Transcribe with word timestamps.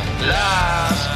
For. 0.00 0.24
3, 0.24 0.26
4. 0.26 0.28
Last 0.28 1.08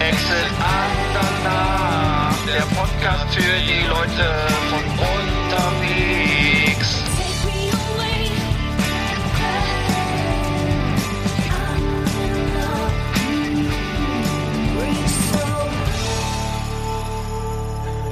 Exit 0.00 0.50
Andernach. 0.60 2.36
Der 2.46 2.66
Podcast 2.76 3.34
für 3.34 3.56
die 3.68 3.86
Leute 3.86 4.26
von 4.70 4.84
unterwegs. 5.14 6.88
Take 7.16 7.40
me 7.46 7.70
away. 7.96 8.30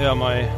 Ja, 0.01 0.15
Mai. 0.15 0.49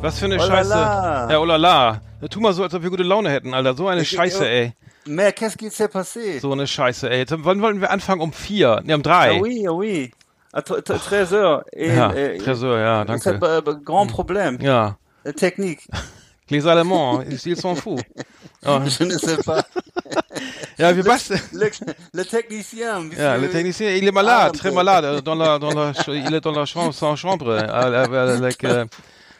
Was 0.00 0.18
für 0.18 0.26
eine 0.26 0.36
Oh 0.36 0.38
la 0.38 0.46
Scheiße. 0.46 0.70
la. 0.70 1.28
Ja, 1.30 1.38
oh 1.40 1.44
la 1.44 1.56
la. 1.56 2.00
Tu 2.30 2.40
mal 2.40 2.52
so, 2.52 2.62
als 2.62 2.74
ob 2.74 2.82
wir 2.82 2.90
gute 2.90 3.02
Laune 3.02 3.30
hätten, 3.30 3.52
Alter. 3.54 3.74
So 3.74 3.88
eine 3.88 4.02
Ich- 4.02 4.10
Scheiße, 4.10 4.48
ey. 4.48 4.72
Mais 5.08 5.32
qu'est-ce 5.32 5.56
qui 5.56 5.70
s'est 5.70 5.88
passé? 5.88 6.38
So 6.40 6.52
eine 6.52 6.66
Scheiße, 6.66 7.08
ey. 7.10 7.24
Wann 7.30 7.60
wollten 7.62 7.80
wir 7.80 7.90
anfangen? 7.90 8.20
Um 8.20 8.32
vier? 8.32 8.80
Ne, 8.84 8.94
um 8.94 9.02
drei. 9.02 9.36
Ah 9.36 9.40
oui, 9.40 9.66
ah 9.66 9.72
oui. 9.72 10.10
À 10.52 10.62
t- 10.62 10.80
t- 10.82 10.92
13 10.98 11.32
heures. 11.34 11.64
Et, 11.72 11.88
Ja, 11.94 12.12
et- 12.14 12.38
13 12.38 12.64
heures, 12.64 12.78
ja, 12.78 13.18
C'est 13.18 13.32
danke. 13.38 13.42
un 13.42 13.68
euh, 13.68 13.74
grand 13.84 14.06
problème. 14.06 14.58
Ja. 14.60 14.96
Euh, 15.26 15.32
Technique. 15.32 15.80
Les 16.50 16.66
Allemands, 16.66 17.22
ils 17.28 17.56
s'en 17.56 17.74
fous. 17.74 17.98
Ja, 18.64 18.82
Je 18.86 19.04
ne 19.04 19.16
sais 19.18 19.36
pas. 19.44 19.62
ja 20.78 20.94
wir 20.96 21.04
basteln. 21.04 21.40
Le, 21.52 21.70
le 22.12 22.24
technicien. 22.24 23.00
monsieur- 23.00 23.22
Ja, 23.22 23.36
le 23.36 23.48
technicien, 23.50 23.90
il 23.90 24.06
est 24.08 24.10
malade, 24.12 24.50
Ah, 24.54 24.58
très 24.58 24.72
malade. 24.72 25.22
Dans 25.22 25.34
la, 25.36 25.58
dans 25.60 25.70
la, 25.72 25.92
il 26.08 26.34
est 26.34 26.40
dans 26.40 26.50
la 26.52 26.64
chambre, 26.66 26.92
sans 26.92 27.14
chambre. 27.14 27.56
Äh, 27.56 27.66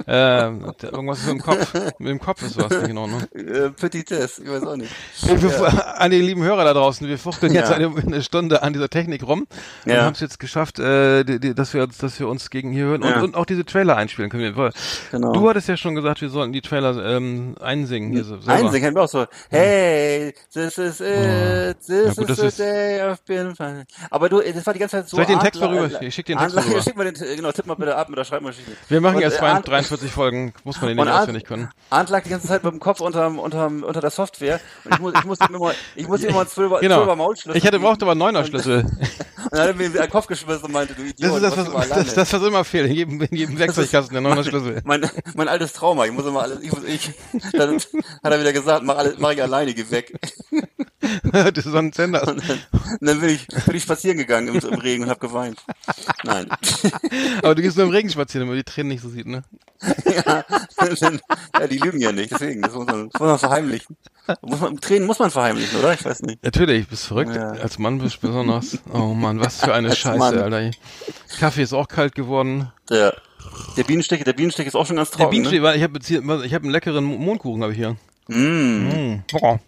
äh, 0.07 0.49
like, 0.49 0.83
äh, 0.83 0.87
äh, 0.87 0.91
irgendwas 0.91 1.19
ist 1.21 1.27
mit 1.27 1.35
dem 1.37 1.43
Kopf. 1.43 1.75
Mit 1.99 2.09
dem 2.09 2.21
Kopf 2.21 2.43
ist 2.43 2.57
was 2.57 2.71
nicht 2.71 2.89
in 2.91 2.99
Ordnung. 2.99 3.23
Äh, 3.35 3.71
Petitesse, 3.71 4.43
ich 4.45 4.51
weiß 4.51 4.63
auch 4.65 4.77
nicht. 4.77 4.93
Wir, 5.23 6.01
An 6.01 6.11
die 6.11 6.21
lieben 6.21 6.43
Hörer 6.43 6.65
da 6.65 6.73
draußen, 6.75 7.07
wir 7.09 7.19
fuchteln 7.19 7.53
jetzt 7.53 7.71
Ja. 7.71 7.77
eine, 7.77 7.93
eine 7.97 8.23
Stunde 8.23 8.63
an 8.63 8.73
dieser 8.73 8.89
Technik 8.89 9.27
rum 9.27 9.47
und 9.85 9.93
Ja. 9.93 10.03
haben 10.05 10.13
es 10.13 10.21
jetzt 10.21 10.39
geschafft, 10.39 10.79
äh, 10.79 11.25
die, 11.25 11.41
die, 11.41 11.55
dass, 11.55 11.75
wir, 11.75 11.83
uns- 11.83 11.99
dass 11.99 12.19
wir 12.21 12.29
uns 12.29 12.51
gegen 12.51 12.71
hier 12.73 12.85
hören 12.85 13.03
und, 13.03 13.11
Ja. 13.11 13.21
und 13.23 13.35
auch 13.35 13.47
diese 13.47 13.65
Trailer 13.65 13.97
einspielen 13.97 14.31
können. 14.31 14.57
Wir- 14.57 14.73
Genau. 15.11 15.33
Du 15.33 15.49
hattest 15.49 15.69
ja 15.69 15.77
schon 15.77 15.95
gesagt, 15.95 16.21
wir 16.21 16.29
sollten 16.31 16.53
die 16.53 16.61
Trailer 16.61 16.97
ähm, 17.05 17.57
einsingen. 17.61 18.13
Hier 18.13 18.25
so 18.25 18.37
selber. 18.39 18.53
Einsingen 18.53 18.81
kennen 18.83 18.97
wir 18.97 19.03
auch 19.03 19.09
so. 19.09 19.27
Hey, 19.51 20.35
this 20.53 20.79
is 20.79 21.01
it, 21.01 21.77
this 21.87 22.07
Ja, 22.07 22.13
gut, 22.15 22.31
is 22.31 22.37
the 22.39 22.47
ist- 22.47 22.59
day 22.59 23.01
I've 23.03 23.19
been 23.27 23.55
fine. 23.57 23.85
Aber 24.11 24.29
du, 24.29 24.41
das 24.41 24.65
war 24.67 24.73
die 24.73 24.79
ganze 24.81 24.97
Zeit 24.97 25.09
so. 25.09 25.17
Soll 25.17 25.23
ich 25.23 25.29
den 25.31 25.41
Text 25.41 25.61
mal 25.61 25.69
rüber- 25.77 26.03
ich 26.03 26.15
schick 26.15 26.27
den 26.27 26.39
Text 26.39 26.55
mal 26.57 26.65
rüber. 26.69 26.83
Schick 26.83 26.97
mal 26.97 27.11
den, 27.11 27.37
genau, 27.37 27.53
tipp 27.53 27.67
mal 27.67 27.75
bitte 27.75 27.97
ab 27.97 28.09
mit 28.09 28.19
der 28.19 28.25
Schreibmaschine. 28.25 28.67
Wir 28.89 29.01
machen 29.01 29.17
Und, 29.17 29.23
jetzt 29.23 29.37
äh, 29.37 29.41
42 29.89 30.11
Arndt- 30.11 30.13
43 30.13 30.13
Folgen, 30.13 30.53
muss 30.65 30.81
man 30.81 30.89
den 30.89 30.97
nicht 30.97 31.09
auswendig 31.15 31.45
können. 31.45 31.69
Arndt 31.91 32.11
lag 32.11 32.23
die 32.23 32.31
ganze 32.31 32.47
Zeit 32.49 32.63
mit 32.65 32.73
dem 32.73 32.81
Kopf 32.81 33.01
unterm, 33.01 33.39
unterm, 33.39 33.83
unter 33.83 34.01
der 34.01 34.11
Software 34.11 34.61
und 34.85 34.93
ich, 34.95 34.99
muss, 35.01 35.13
ich 35.15 35.25
musste 35.25 35.45
ihm 35.49 35.55
immer, 35.55 35.73
ich 35.97 36.07
musste 36.09 36.27
immer 36.27 36.41
einen 36.41 36.49
Zwölfer, 36.49 36.81
Genau. 36.81 36.97
Zwölfer 36.97 37.17
Maulschlüssel 37.17 37.57
Ich 37.57 37.65
hatte 37.65 37.73
geben. 37.79 37.85
brauchte 37.85 38.05
aber 38.05 38.13
einen 38.13 38.19
Neuner-Schlüssel. 38.21 38.85
Und 38.85 39.53
dann 39.53 39.61
hat 39.61 39.69
er 39.69 39.75
mir 39.75 39.89
den 39.91 40.11
Kopf 40.11 40.27
geschmissen 40.27 40.65
und 40.65 40.73
meinte, 40.73 40.95
du 40.95 41.03
Idiot, 41.03 41.43
Das 41.43 41.53
ist 41.57 41.57
das, 41.59 41.73
was, 41.75 41.89
das, 41.89 42.15
das, 42.15 42.33
was 42.33 42.43
immer 42.43 42.65
fehlt. 42.65 42.89
In 42.91 42.95
jedem, 42.97 43.21
in 43.23 43.37
jedem 43.37 43.59
Werkzeugkasten 43.59 44.13
der 44.13 44.21
Neuner-Schlüssel. 44.23 44.83
mein, 44.85 45.09
mein 45.35 45.49
altes 45.49 45.73
Trauma, 45.73 46.05
ich 46.05 46.13
muss 46.13 46.27
immer 46.27 46.43
alles, 46.43 46.61
ich, 46.63 46.71
muss- 46.73 46.85
ich, 46.85 47.13
dann 47.53 47.77
hat 47.77 48.33
er 48.33 48.41
wieder 48.41 48.53
gesagt, 48.53 48.85
mach 48.85 48.97
alles, 48.97 49.15
mach 49.19 49.31
ich 49.31 49.43
alleine, 49.43 49.73
geh 49.75 49.91
weg. 49.91 50.13
das 51.33 51.67
ist 51.67 51.73
so 51.73 51.79
ein 51.79 51.93
Sender. 51.93 52.27
Und 52.27 52.49
dann, 52.49 52.59
und 52.83 53.09
dann 53.09 53.21
bin 53.21 53.31
ich, 53.31 53.47
bin 53.47 53.77
ich 53.77 53.83
spazieren 53.83 54.19
gegangen 54.19 54.49
im, 54.49 54.57
im 54.57 54.81
Regen 54.81 55.05
und 55.05 55.11
habe 55.11 55.21
geweint. 55.21 55.59
Nein. 56.25 56.49
Aber 57.43 57.55
du 57.55 57.63
gehst 57.63 57.77
nur 57.77 57.87
im 57.87 57.93
Regen 57.93 58.11
spazieren, 58.11 58.47
damit 58.47 58.57
man 58.57 58.65
die 58.65 58.71
Tränen 58.71 58.89
nicht 58.89 59.03
so 59.03 59.09
sieht, 59.09 59.27
ne? 59.27 59.43
ja, 60.05 60.45
dann, 61.01 61.21
ja, 61.59 61.67
die 61.67 61.79
lügen 61.79 62.01
ja 62.01 62.13
nicht, 62.13 62.31
deswegen, 62.31 62.63
das 62.63 62.73
muss 62.75 62.87
man, 62.87 63.11
das 63.11 63.21
muss 63.21 63.29
man 63.29 63.39
verheimlichen. 63.39 63.97
Muss 64.43 64.61
man, 64.61 64.77
Tränen 64.79 65.07
muss 65.07 65.19
man 65.19 65.31
verheimlichen, 65.31 65.79
oder? 65.79 65.95
Ich 65.95 66.05
weiß 66.05 66.23
nicht. 66.23 66.43
Natürlich, 66.43 66.89
bist 66.89 67.07
verrückt. 67.07 67.35
Ja. 67.35 67.53
Als 67.53 67.79
Mann 67.79 67.99
bist 67.99 68.17
du 68.17 68.27
besonders. 68.27 68.79
Oh 68.93 69.15
Mann, 69.15 69.41
was 69.41 69.61
für 69.61 69.73
eine 69.73 69.91
Als 69.91 69.99
Scheiße, 69.99 70.19
Mann. 70.19 70.39
Alter. 70.39 70.71
Kaffee 71.39 71.63
ist 71.63 71.73
auch 71.73 71.89
kalt 71.89 72.15
geworden. 72.15 72.71
Der, 72.91 73.15
der 73.77 73.85
Bienenstich, 73.85 74.23
der 74.25 74.33
Bienenstich 74.33 74.67
ist 74.67 74.75
auch 74.75 74.87
schon 74.87 74.97
ganz 74.97 75.11
Der 75.11 75.19
trocken. 75.19 75.31
Bienenstich, 75.31 75.61
ne? 75.61 75.77
ich 75.77 75.83
habe 75.83 76.45
ich 76.45 76.55
hab 76.55 76.63
einen 76.63 76.73
leckeren 76.73 77.05
Mondkuchen 77.05 77.63
habe 77.63 77.73
ich 77.73 77.79
hier. 77.79 77.97
Mm. 78.29 79.15
Mm. 79.15 79.25
Boah. 79.33 79.61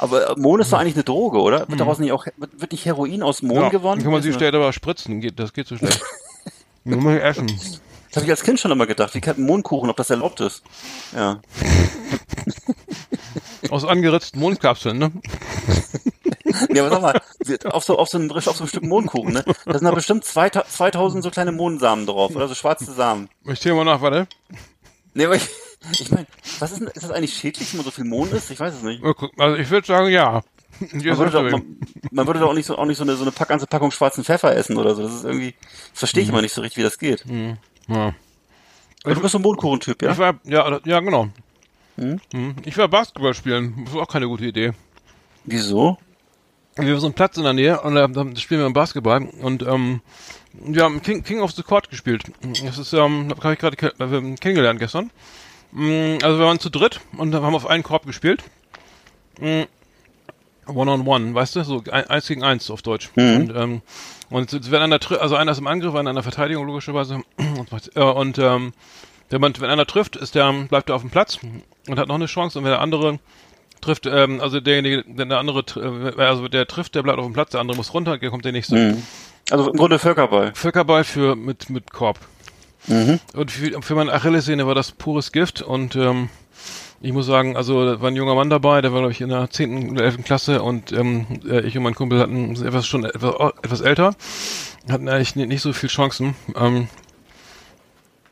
Aber 0.00 0.34
Mohn 0.38 0.60
ist 0.60 0.72
doch 0.72 0.78
eigentlich 0.78 0.94
eine 0.94 1.04
Droge, 1.04 1.38
oder? 1.40 1.68
Wird 1.68 1.78
daraus 1.78 1.98
nicht 1.98 2.12
auch, 2.12 2.24
wird, 2.38 2.72
nicht 2.72 2.86
Heroin 2.86 3.22
aus 3.22 3.42
Mohn. 3.42 3.64
Ja, 3.64 3.68
gewonnen? 3.68 4.02
Kann 4.02 4.10
man 4.10 4.22
sich 4.22 4.34
später 4.34 4.56
aber 4.56 4.72
spritzen, 4.72 5.20
geht, 5.20 5.38
das 5.38 5.52
geht 5.52 5.66
so 5.66 5.76
schlecht. 5.76 6.02
Nur 6.84 7.02
mal 7.02 7.20
essen. 7.20 7.48
Das 7.48 8.16
habe 8.16 8.24
ich 8.24 8.30
als 8.30 8.42
Kind 8.42 8.58
schon 8.58 8.70
immer 8.70 8.86
gedacht. 8.86 9.14
Wie 9.14 9.20
kann 9.20 9.36
ein 9.36 9.42
Mohnkuchen, 9.42 9.90
ob 9.90 9.96
das 9.98 10.08
erlaubt 10.08 10.40
ist? 10.40 10.62
Ja. 11.14 11.40
Aus 13.70 13.84
angeritzten 13.84 14.40
Mondkapseln, 14.40 14.98
ne? 14.98 15.12
Ja, 16.74 16.84
aber 16.84 16.90
sag 16.90 17.02
mal, 17.02 17.70
auf 17.70 17.84
so, 17.84 17.96
auf 17.96 18.08
so 18.08 18.18
einem, 18.18 18.30
auf 18.30 18.42
so 18.42 18.50
einem 18.50 18.68
Stück 18.68 18.82
Mohnkuchen, 18.82 19.32
ne? 19.32 19.44
Da 19.64 19.72
sind 19.72 19.84
da 19.84 19.92
bestimmt 19.92 20.24
2000 20.24 20.70
2000 20.70 21.22
so 21.22 21.30
kleine 21.30 21.52
Mohnsamen 21.52 22.06
drauf, 22.06 22.34
oder 22.34 22.48
so 22.48 22.54
schwarze 22.54 22.92
Samen. 22.92 23.30
Ich 23.46 23.60
zähle 23.60 23.76
mal 23.76 23.84
nach, 23.84 24.02
warte. 24.02 24.26
Nee, 25.14 25.26
aber 25.26 25.36
ich, 25.36 25.48
ich 25.92 26.10
meine, 26.10 26.26
was 26.58 26.72
ist 26.72 26.80
denn, 26.80 26.88
ist 26.88 27.02
das 27.02 27.10
eigentlich 27.10 27.34
schädlich, 27.34 27.72
wenn 27.72 27.78
man 27.78 27.84
so 27.84 27.90
viel 27.90 28.04
Mohn 28.04 28.30
isst? 28.30 28.50
Ich 28.50 28.60
weiß 28.60 28.74
es 28.74 28.82
nicht. 28.82 29.02
Also 29.38 29.56
ich 29.56 29.70
würde 29.70 29.86
sagen, 29.86 30.08
ja. 30.08 30.42
Man 30.80 31.00
ist 31.00 31.04
würde, 31.18 31.30
doch, 31.30 31.42
man, 31.50 31.76
man 32.10 32.26
würde 32.26 32.40
doch 32.40 32.48
auch 32.50 32.54
nicht 32.54 32.66
so, 32.66 32.78
auch 32.78 32.86
nicht 32.86 32.96
so 32.96 33.02
eine, 33.04 33.14
so 33.16 33.22
eine 33.22 33.32
Pack, 33.32 33.48
ganze 33.48 33.66
Packung 33.66 33.90
schwarzen 33.90 34.24
Pfeffer 34.24 34.54
essen 34.56 34.76
oder 34.78 34.94
so. 34.94 35.02
Das 35.02 35.12
ist 35.14 35.24
irgendwie, 35.24 35.54
das 35.90 35.98
verstehe 35.98 36.22
ich 36.22 36.28
Mhm. 36.28 36.34
immer 36.34 36.42
nicht 36.42 36.54
so 36.54 36.60
richtig, 36.62 36.78
wie 36.78 36.82
das 36.82 36.98
geht. 36.98 37.24
ja. 37.88 38.14
Aber 39.02 39.14
du 39.14 39.20
bist 39.20 39.32
so 39.32 39.38
ein 39.38 39.42
Mohnkuchentyp, 39.42 40.02
ja? 40.02 40.12
Ich 40.12 40.18
war, 40.18 40.38
ja, 40.44 40.78
ja, 40.84 41.00
genau. 41.00 41.28
Hm? 41.96 42.20
Mhm. 42.32 42.56
Ich 42.64 42.76
war 42.78 42.88
Basketball 42.88 43.34
spielen. 43.34 43.82
Das 43.84 43.94
war 43.94 44.02
auch 44.02 44.08
keine 44.08 44.26
gute 44.26 44.44
Idee. 44.44 44.72
Wieso? 45.44 45.98
Wir 46.76 46.92
haben 46.92 47.00
so 47.00 47.06
einen 47.06 47.14
Platz 47.14 47.36
in 47.36 47.42
der 47.44 47.52
Nähe 47.52 47.80
und 47.80 47.94
da, 47.94 48.06
da 48.06 48.36
spielen 48.36 48.60
wir 48.60 48.70
Basketball 48.70 49.28
und 49.40 49.62
ähm, 49.62 50.00
wir 50.52 50.84
haben 50.84 51.02
King, 51.02 51.22
King 51.24 51.40
of 51.40 51.52
the 51.52 51.62
Court 51.62 51.90
gespielt. 51.90 52.22
Das 52.64 52.78
ist, 52.78 52.92
ähm, 52.92 53.34
habe 53.42 53.52
ich 53.54 53.58
gerade 53.58 53.76
äh, 53.76 54.36
kennengelernt 54.36 54.78
gestern. 54.78 55.10
Mm, 55.72 56.18
Also 56.22 56.38
wir 56.38 56.46
waren 56.46 56.58
zu 56.58 56.70
dritt 56.70 57.00
und 57.16 57.34
haben 57.34 57.54
auf 57.54 57.66
einen 57.66 57.82
Korb 57.82 58.06
gespielt. 58.06 58.42
Mm, 59.40 59.62
One 60.66 60.90
on 60.92 61.06
one, 61.06 61.34
weißt 61.34 61.56
du, 61.56 61.64
so 61.64 61.82
ein, 61.90 62.08
eins 62.08 62.28
gegen 62.28 62.44
eins 62.44 62.70
auf 62.70 62.82
Deutsch. 62.82 63.10
Und, 63.16 63.52
ähm, 63.56 63.82
und 64.30 64.70
wenn 64.70 64.82
einer, 64.82 64.98
tri- 65.00 65.16
also 65.16 65.34
einer 65.34 65.50
ist 65.52 65.58
im 65.58 65.66
Angriff, 65.66 65.94
einer 65.96 66.10
in 66.10 66.16
der 66.16 66.22
Verteidigung 66.22 66.64
logischerweise. 66.66 67.22
Und, 67.36 67.96
äh, 67.96 68.00
und 68.00 68.38
ähm, 68.38 68.72
wenn, 69.30 69.40
man, 69.40 69.52
wenn 69.58 69.70
einer 69.70 69.86
trifft, 69.86 70.14
ist 70.16 70.34
der, 70.36 70.52
bleibt 70.68 70.88
er 70.90 70.94
auf 70.96 71.00
dem 71.00 71.10
Platz 71.10 71.38
und 71.88 71.98
hat 71.98 72.06
noch 72.06 72.14
eine 72.14 72.26
Chance. 72.26 72.58
Und 72.58 72.64
wenn 72.64 72.70
der 72.70 72.80
andere 72.80 73.18
trifft, 73.80 74.06
ähm, 74.06 74.40
also 74.40 74.60
derjenige, 74.60 75.02
wenn 75.08 75.28
der 75.28 75.38
andere, 75.38 75.64
äh, 76.16 76.22
also 76.22 76.46
der 76.46 76.66
trifft, 76.68 76.94
der 76.94 77.02
bleibt 77.02 77.18
auf 77.18 77.24
dem 77.24 77.32
Platz, 77.32 77.50
der 77.50 77.60
andere 77.60 77.76
muss 77.76 77.92
runter, 77.92 78.18
der 78.18 78.30
kommt 78.30 78.44
der 78.44 78.52
nächste. 78.52 78.76
Mhm. 78.76 79.02
Also 79.50 79.68
im 79.70 79.76
Grunde 79.76 79.98
Völkerball. 79.98 80.52
Völkerball 80.54 81.02
für 81.02 81.34
mit 81.34 81.68
mit 81.70 81.90
Korb. 81.92 82.20
Und 83.34 83.50
für, 83.50 83.82
für 83.82 83.94
meine 83.94 84.12
Achillessehne 84.12 84.66
war 84.66 84.74
das 84.74 84.92
pures 84.92 85.32
Gift 85.32 85.62
und 85.62 85.96
ähm, 85.96 86.28
ich 87.02 87.12
muss 87.12 87.26
sagen, 87.26 87.56
also 87.56 87.84
da 87.84 88.00
war 88.00 88.08
ein 88.08 88.16
junger 88.16 88.34
Mann 88.34 88.50
dabei, 88.50 88.82
der 88.82 88.92
war 88.92 89.00
glaube 89.00 89.12
ich 89.12 89.20
in 89.20 89.30
der 89.30 89.48
10. 89.48 89.92
oder 89.92 90.04
11. 90.04 90.24
Klasse 90.24 90.62
und 90.62 90.92
ähm, 90.92 91.26
äh, 91.48 91.60
ich 91.60 91.76
und 91.76 91.82
mein 91.82 91.94
Kumpel 91.94 92.20
hatten 92.20 92.54
etwas 92.54 92.86
schon 92.86 93.04
etwas, 93.04 93.34
etwas 93.62 93.80
älter, 93.80 94.14
hatten 94.88 95.08
eigentlich 95.08 95.36
nicht, 95.36 95.62
so 95.62 95.72
viel 95.72 95.88
Chancen. 95.88 96.34
Ähm, 96.56 96.88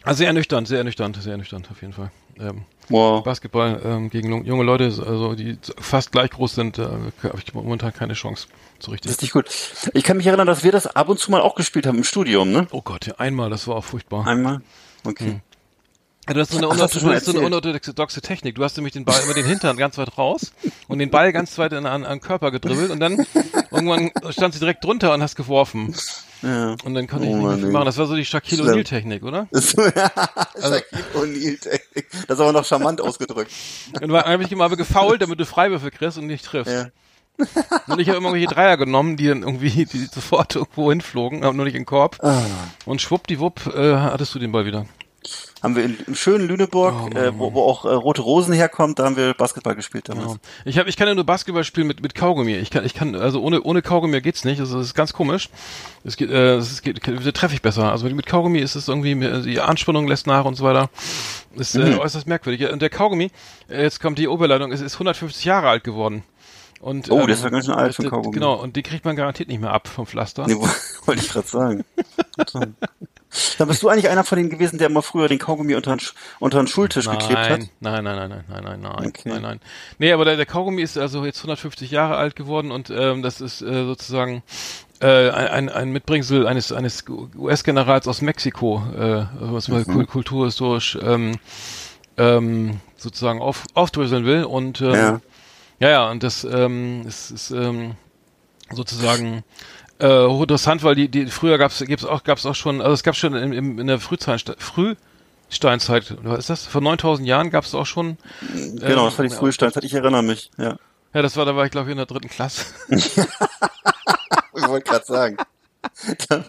also 0.03 0.19
sehr 0.19 0.29
ernüchternd, 0.29 0.69
sehr 0.69 0.79
ernüchternd, 0.79 1.17
sehr 1.17 1.33
ernüchternd 1.33 1.71
auf 1.71 1.81
jeden 1.81 1.93
Fall. 1.93 2.11
Ähm, 2.40 2.64
Wow. 2.90 3.23
Basketball 3.23 3.81
ähm, 3.85 4.11
gegen 4.11 4.44
junge 4.44 4.64
Leute, 4.64 4.85
also 4.85 5.35
die 5.35 5.58
fast 5.79 6.11
gleich 6.11 6.31
groß 6.31 6.55
sind, 6.55 6.79
äh, 6.79 6.85
habe 7.23 7.38
ich 7.44 7.52
momentan 7.52 7.93
keine 7.93 8.14
Chance. 8.14 8.49
So 8.79 8.93
richtig. 8.93 9.20
Nicht 9.20 9.32
gut. 9.32 9.50
Ich 9.93 10.05
kann 10.05 10.17
mich 10.17 10.26
erinnern, 10.26 10.46
dass 10.46 10.64
wir 10.64 10.73
das 10.73 10.87
ab 10.87 11.08
und 11.08 11.19
zu 11.19 11.31
mal 11.31 11.40
auch 11.43 11.55
gespielt 11.55 11.87
haben 11.87 11.99
im 11.99 12.05
Studium, 12.05 12.50
ne? 12.50 12.67
Oh 12.70 12.81
Gott, 12.82 13.06
ja, 13.06 13.14
einmal, 13.17 13.50
das 13.50 13.67
war 13.67 13.76
auch 13.76 13.85
furchtbar. 13.85 14.26
Einmal. 14.26 14.62
Okay. 15.05 15.29
Ja, 15.29 15.40
Du 16.33 16.41
hast 16.41 16.53
so 16.53 16.59
eine, 16.59 16.69
Ach, 16.71 16.79
hast 16.79 16.95
du 16.95 17.01
so 17.01 17.09
eine 17.09 17.47
unorthodoxe 17.47 18.21
Technik. 18.21 18.55
Du 18.55 18.65
hast 18.65 18.77
nämlich 18.77 18.93
den 18.93 19.05
Ball 19.05 19.21
über 19.25 19.35
den 19.35 19.47
Hintern 19.47 19.77
ganz 19.77 19.99
weit 19.99 20.19
raus 20.19 20.53
und 20.87 20.99
den 20.99 21.11
Ball 21.11 21.33
ganz 21.33 21.57
weit 21.59 21.73
an, 21.73 21.87
an 21.87 22.03
den 22.03 22.21
Körper 22.21 22.51
gedribbelt 22.51 22.91
und 22.91 23.01
dann 23.01 23.27
irgendwann 23.71 24.11
stand 24.31 24.55
sie 24.55 24.61
direkt 24.61 24.85
drunter 24.85 25.15
und 25.15 25.23
hast 25.23 25.37
geworfen. 25.37 25.95
Ja. 26.43 26.77
Und 26.85 26.95
dann 26.95 27.07
konnte 27.07 27.27
ich 27.27 27.33
Oh 27.33 27.51
nicht 27.53 27.73
machen. 27.73 27.87
Das 27.87 27.99
war 27.99 28.07
so 28.07 28.15
die 28.15 28.25
Shaquille 28.25 28.63
Schlimm. 28.63 28.75
O'Neal-Technik, 28.77 29.23
oder? 29.23 29.49
Das 29.53 29.65
ist 29.65 29.75
Shaquille 29.75 31.05
O'Neal-Technik. 31.15 32.07
Das 32.27 32.39
ist 32.39 32.41
aber 32.41 32.53
noch 32.53 32.65
charmant 32.65 33.01
ausgedrückt. 33.01 33.51
Und 34.01 34.09
dann 34.09 34.25
habe 34.25 34.43
ich 34.43 34.53
immer 34.53 34.65
aber 34.65 34.77
gefault, 34.77 35.23
damit 35.23 35.41
du 35.41 35.47
Freiwürfe 35.47 35.91
kriegst 35.91 36.19
und 36.19 36.27
nicht 36.27 36.45
triffst. 36.45 36.73
Ja. 36.73 36.89
Und 37.87 38.01
ich 38.01 38.09
habe 38.09 38.19
immer 38.19 38.33
welche 38.33 38.49
Dreier 38.49 38.77
genommen, 38.77 39.17
die 39.17 39.29
dann 39.29 39.43
irgendwie 39.43 39.87
die 39.87 40.07
sofort 40.13 40.57
irgendwo 40.57 40.91
hinflogen, 40.91 41.45
aber 41.45 41.53
nur 41.55 41.65
nicht 41.65 41.75
in 41.75 41.83
den 41.83 41.87
Korb. 41.87 42.19
Ah. 42.23 42.43
Und 42.85 43.01
schwuppdiwupp 43.01 43.75
äh, 43.75 43.95
hattest 43.95 44.35
du 44.35 44.39
den 44.41 44.51
Ball 44.51 44.67
wieder. 44.67 44.87
Haben 45.62 45.75
wir 45.75 45.84
in, 45.84 45.96
im 46.06 46.14
schönen 46.14 46.46
Lüneburg, 46.46 46.94
Oh, 46.96 47.02
Mann, 47.08 47.16
äh, 47.16 47.37
wo, 47.37 47.52
wo 47.52 47.62
auch 47.62 47.84
äh, 47.84 47.88
Rote 47.88 48.22
Rosen 48.22 48.52
herkommt, 48.55 48.99
da 49.00 49.05
haben 49.06 49.16
wir 49.16 49.34
Basketball 49.34 49.75
gespielt 49.75 50.08
damals. 50.08 50.32
Ja. 50.34 50.38
Ich 50.64 50.78
habe, 50.78 50.88
ich 50.88 50.96
kann 50.96 51.08
ja 51.08 51.14
nur 51.14 51.25
Basketball 51.25 51.64
spielen 51.64 51.88
mit 51.88 52.00
mit 52.00 52.14
Kaugummi. 52.14 52.55
Ich 52.55 52.70
kann, 52.70 52.84
ich 52.84 52.94
kann, 52.94 53.16
also 53.16 53.43
ohne 53.43 53.62
ohne 53.62 53.82
Kaugummi 53.82 54.20
geht's 54.20 54.44
nicht. 54.44 54.60
Also 54.60 54.78
das 54.78 54.87
ist 54.87 54.94
ganz 54.94 55.12
komisch. 55.12 55.49
Es 56.05 56.16
geht, 56.16 56.31
äh, 56.31 56.56
es 56.56 56.81
geht, 56.82 57.02
treffe 57.02 57.55
ich 57.55 57.62
besser. 57.62 57.90
Also 57.90 58.08
mit 58.08 58.26
Kaugummi 58.26 58.60
ist 58.60 58.76
es 58.76 58.87
irgendwie 58.87 59.14
die 59.43 59.60
Anspannung 59.60 60.06
lässt 60.06 60.26
nach 60.28 60.44
und 60.44 60.55
so 60.55 60.64
weiter. 60.64 60.90
Ist 61.56 61.75
äh, 61.75 61.81
Mhm. 61.90 61.99
äußerst 61.99 62.26
merkwürdig. 62.28 62.70
Und 62.70 62.81
der 62.81 62.90
Kaugummi, 62.90 63.31
äh, 63.69 63.82
jetzt 63.82 64.00
kommt 64.00 64.19
die 64.19 64.28
Oberleitung, 64.28 64.70
es 64.70 64.81
ist 64.81 64.94
150 64.94 65.44
Jahre 65.44 65.69
alt 65.69 65.82
geworden. 65.82 66.22
Und, 66.81 67.10
Oh, 67.10 67.26
das 67.26 67.38
ist 67.38 67.44
ja 67.44 67.50
ganz 67.50 67.64
schön 67.66 67.75
alt 67.75 67.96
für 67.96 68.05
Kaugummi. 68.05 68.32
Genau, 68.34 68.55
und 68.55 68.76
die 68.76 68.84
kriegt 68.84 69.05
man 69.05 69.16
garantiert 69.16 69.49
nicht 69.49 69.60
mehr 69.60 69.72
ab 69.72 69.88
vom 69.88 70.06
Pflaster. 70.06 70.46
Nee, 70.46 70.55
wo- 70.55 70.69
wollte 71.06 71.20
ich 71.25 71.28
gerade 71.32 71.49
sagen. 71.49 71.84
Dann 73.59 73.69
bist 73.69 73.83
du 73.83 73.89
eigentlich 73.89 74.09
einer 74.09 74.25
von 74.25 74.39
denen 74.39 74.49
gewesen, 74.51 74.79
der 74.79 74.89
immer 74.89 75.03
früher 75.03 75.29
den 75.29 75.39
Kaugummi 75.39 75.75
unter 75.75 75.95
den, 75.97 76.07
unter 76.39 76.59
den 76.63 76.67
Schultisch 76.67 77.09
geklebt 77.09 77.49
hat? 77.51 77.61
Nein, 77.81 78.05
nein, 78.05 78.05
nein, 78.05 78.29
nein, 78.31 78.31
nein, 78.31 78.45
nein, 78.49 78.65
nein, 78.65 78.81
nein, 78.81 79.07
Okay. 79.09 79.29
nein, 79.29 79.43
nein. 79.43 79.61
Nee, 79.99 80.13
aber 80.13 80.25
der, 80.25 80.37
der 80.37 80.47
Kaugummi 80.47 80.81
ist 80.83 80.97
also 80.97 81.25
jetzt 81.25 81.39
150 81.39 81.91
Jahre 81.91 82.17
alt 82.17 82.37
geworden 82.37 82.71
und 82.71 82.89
ähm, 82.91 83.23
das 83.23 83.41
ist 83.43 83.61
äh, 83.61 83.85
sozusagen 83.85 84.43
äh, 85.01 85.29
ein, 85.31 85.69
ein, 85.69 85.91
Mitbringsel 85.91 86.47
eines 86.47 86.73
eines 86.73 87.05
US-Generals 87.37 88.09
aus 88.09 88.23
Mexiko, 88.23 88.83
äh, 88.99 89.27
was 89.39 89.69
man 89.69 89.85
kul- 89.85 90.07
kulturhistorisch 90.07 90.99
ähm, 91.03 91.37
ähm, 92.17 92.81
sozusagen 92.97 93.41
auf, 93.41 93.65
aufdröseln 93.75 94.25
will 94.25 94.45
und 94.45 94.81
ähm, 94.81 94.93
Ja. 94.95 95.21
ja, 95.81 95.89
ja, 95.91 96.11
und 96.11 96.23
das 96.23 96.45
ähm, 96.45 97.05
ist, 97.07 97.31
ist 97.31 97.51
ähm, 97.51 97.95
sozusagen 98.73 99.45
äh, 99.99 100.27
hochinteressant, 100.27 100.83
weil 100.83 100.95
die, 100.95 101.09
die 101.09 101.27
früher 101.27 101.59
gab's 101.59 101.83
gibt's 101.85 102.05
auch 102.05 102.25
gab's 102.25 102.47
auch 102.47 102.55
schon, 102.55 102.81
also 102.81 102.93
es 102.93 103.03
gab 103.03 103.17
schon 103.17 103.35
in, 103.35 103.53
in, 103.53 103.79
in 103.79 103.87
der 103.87 103.99
Frühzeit, 103.99 104.56
Frühsteinzeit, 104.59 106.17
was 106.23 106.39
ist 106.41 106.50
das? 106.50 106.67
Vor 106.67 106.81
9000 106.81 107.27
Jahren 107.27 107.50
gab's 107.50 107.75
auch 107.75 107.87
schon. 107.87 108.17
Genau, 108.77 109.06
das 109.06 109.19
war 109.19 109.25
die 109.27 109.35
Frühsteinzeit, 109.35 109.85
ich 109.85 109.95
erinnere 109.95 110.23
mich. 110.23 110.50
Ja. 110.56 110.77
Ja, 111.15 111.23
das 111.23 111.37
war, 111.37 111.45
da 111.45 111.56
war 111.56 111.65
ich 111.65 111.71
glaube 111.71 111.89
ich 111.89 111.93
in 111.93 111.97
der 111.97 112.06
dritten 112.06 112.29
Klasse. 112.29 112.65
Ich 114.61 114.69
wollte 114.69 114.91
gerade 114.91 115.05
sagen. 115.06 115.37
Da, 116.29 116.44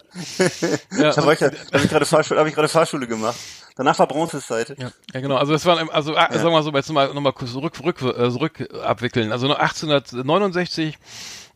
Ja, 0.98 1.12
da 1.14 1.24
war 1.26 1.32
ich, 1.32 1.40
ja- 1.40 1.50
da 1.50 1.56
habe 1.72 1.84
ich 1.84 1.90
gerade 1.90 2.04
Fahrschule, 2.04 2.40
habe 2.40 2.48
ich 2.48 2.54
gerade 2.54 2.68
Fahrschule 2.68 3.06
gemacht. 3.06 3.36
Danach 3.76 3.98
war 3.98 4.06
Bronzezeit. 4.06 4.76
Ja, 4.78 4.90
ja 5.14 5.20
genau. 5.20 5.36
Also 5.36 5.52
das 5.52 5.64
waren, 5.64 5.88
also 5.90 6.12
äh, 6.12 6.16
sagen 6.16 6.44
wir 6.44 6.50
mal 6.50 6.62
so, 6.62 6.72
jetzt 6.72 6.88
nochmal 6.88 7.12
mal 7.14 7.32
kurz 7.32 7.52
zurück, 7.52 7.74
rück, 7.82 8.02
äh, 8.02 8.30
zurück 8.30 8.68
abwickeln. 8.82 9.32
Also 9.32 9.46
noch 9.46 9.58
1869 9.58 10.98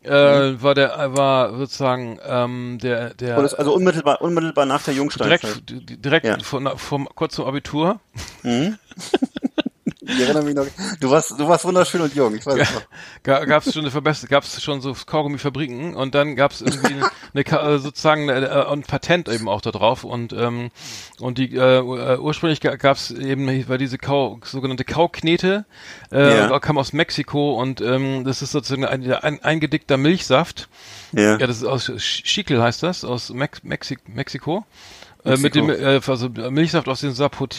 äh, 0.04 0.62
war 0.62 0.74
der 0.74 1.16
war 1.16 1.56
sozusagen 1.56 2.18
ähm, 2.26 2.78
der 2.82 3.14
der 3.14 3.38
also 3.38 3.74
unmittelbar, 3.74 4.20
unmittelbar 4.20 4.66
nach 4.66 4.82
der 4.82 4.94
Jungsteinzeit. 4.94 5.68
direkt 5.70 6.04
direkt 6.04 6.26
Ja. 6.26 6.38
von, 6.40 6.68
vom 6.76 7.08
kurz 7.14 7.34
zum 7.34 7.46
Abitur 7.46 8.00
Ich 10.06 10.20
erinnere 10.20 10.42
mich 10.44 10.54
noch. 10.54 10.66
Du 11.00 11.10
warst, 11.10 11.32
du 11.38 11.48
warst 11.48 11.64
wunderschön 11.64 12.00
und 12.00 12.14
jung. 12.14 12.34
Ich 12.34 12.44
weiß 12.46 12.58
es 12.60 12.74
noch. 12.74 12.82
ga- 13.22 13.44
gab's 13.44 13.72
schon 13.72 13.82
eine 13.82 13.90
Verbesserung, 13.90 14.30
gab's 14.30 14.62
schon 14.62 14.80
so 14.80 14.94
Kaugummifabriken 14.94 15.94
und 15.94 16.14
dann 16.14 16.36
gab's 16.36 16.60
irgendwie 16.60 16.94
eine, 17.32 17.44
eine 17.50 17.74
äh, 17.74 17.78
sozusagen 17.78 18.28
eine, 18.30 18.46
äh, 18.46 18.66
ein 18.72 18.82
Patent 18.82 19.28
eben 19.28 19.48
auch 19.48 19.60
da 19.60 19.70
drauf 19.70 20.04
und 20.04 20.32
ähm, 20.32 20.70
und 21.20 21.38
die 21.38 21.54
äh, 21.56 21.78
äh, 21.78 22.18
ursprünglich 22.18 22.60
ga- 22.60 22.76
gab's 22.76 23.10
eben 23.10 23.68
war 23.68 23.78
diese 23.78 23.98
Kau, 23.98 24.38
sogenannte 24.44 24.84
Kauknete 24.84 25.64
äh, 26.12 26.36
Ja. 26.48 26.58
kam 26.60 26.78
aus 26.78 26.92
Mexiko 26.92 27.60
und 27.60 27.80
ähm, 27.80 28.24
das 28.24 28.42
ist 28.42 28.52
sozusagen 28.52 28.84
ein, 28.84 29.10
ein 29.12 29.42
eingedickter 29.42 29.96
Milchsaft. 29.96 30.68
Ja. 31.12 31.38
Ja, 31.38 31.46
das 31.46 31.58
ist 31.58 31.64
aus 31.64 31.88
Sch- 31.88 32.26
Schickel 32.26 32.60
heißt 32.62 32.82
das 32.82 33.04
aus 33.04 33.30
Mex 33.30 33.62
Mexi 33.62 33.98
Mexiko. 34.06 34.64
Äh, 35.24 35.36
mit 35.38 35.54
dem 35.54 35.70
äh, 35.70 36.00
also 36.06 36.28
Milchsaft 36.28 36.88
aus 36.88 37.00
dem 37.00 37.12
Sapot 37.12 37.56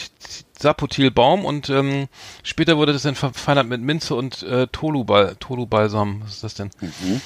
Sapotilbaum 0.58 1.44
und 1.44 1.68
ähm, 1.68 2.08
später 2.42 2.76
wurde 2.76 2.92
das 2.92 3.02
dann 3.02 3.14
verfeinert 3.14 3.66
mit 3.66 3.80
Minze 3.82 4.14
und 4.14 4.42
äh, 4.44 4.66
Tolu-Bal- 4.72 5.36
Tolu-Balsam. 5.38 6.22
Was 6.24 6.34
ist 6.36 6.44
das 6.44 6.54
denn? 6.54 6.70
Mhm. 6.80 7.20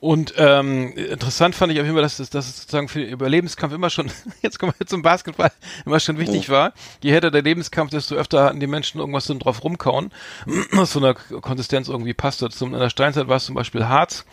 Und 0.00 0.34
ähm, 0.36 0.92
interessant 0.92 1.54
fand 1.54 1.72
ich 1.72 1.78
auf 1.80 1.84
jeden 1.86 1.96
Fall, 1.96 2.02
dass 2.02 2.18
es, 2.18 2.28
dass 2.28 2.46
es 2.46 2.56
sozusagen 2.58 2.88
für 2.88 2.98
den 3.00 3.08
Überlebenskampf 3.08 3.72
immer 3.72 3.88
schon, 3.88 4.10
jetzt 4.42 4.58
kommen 4.58 4.74
wir 4.76 4.86
zum 4.86 5.00
Basketball, 5.00 5.50
immer 5.86 5.98
schon 5.98 6.18
wichtig 6.18 6.50
war. 6.50 6.74
Je 7.02 7.10
härter 7.10 7.30
der 7.30 7.40
Lebenskampf, 7.40 7.90
desto 7.90 8.14
öfter 8.14 8.44
hatten 8.44 8.60
die 8.60 8.66
Menschen 8.66 9.00
irgendwas 9.00 9.24
so 9.24 9.32
drauf 9.38 9.64
rumkauen, 9.64 10.12
was 10.72 10.92
von 10.92 11.02
der 11.04 11.14
Konsistenz 11.14 11.88
irgendwie 11.88 12.12
passte. 12.12 12.50
Zum, 12.50 12.74
in 12.74 12.80
der 12.80 12.90
Steinzeit 12.90 13.28
war 13.28 13.36
es 13.36 13.46
zum 13.46 13.54
Beispiel 13.54 13.86
Harz, 13.88 14.26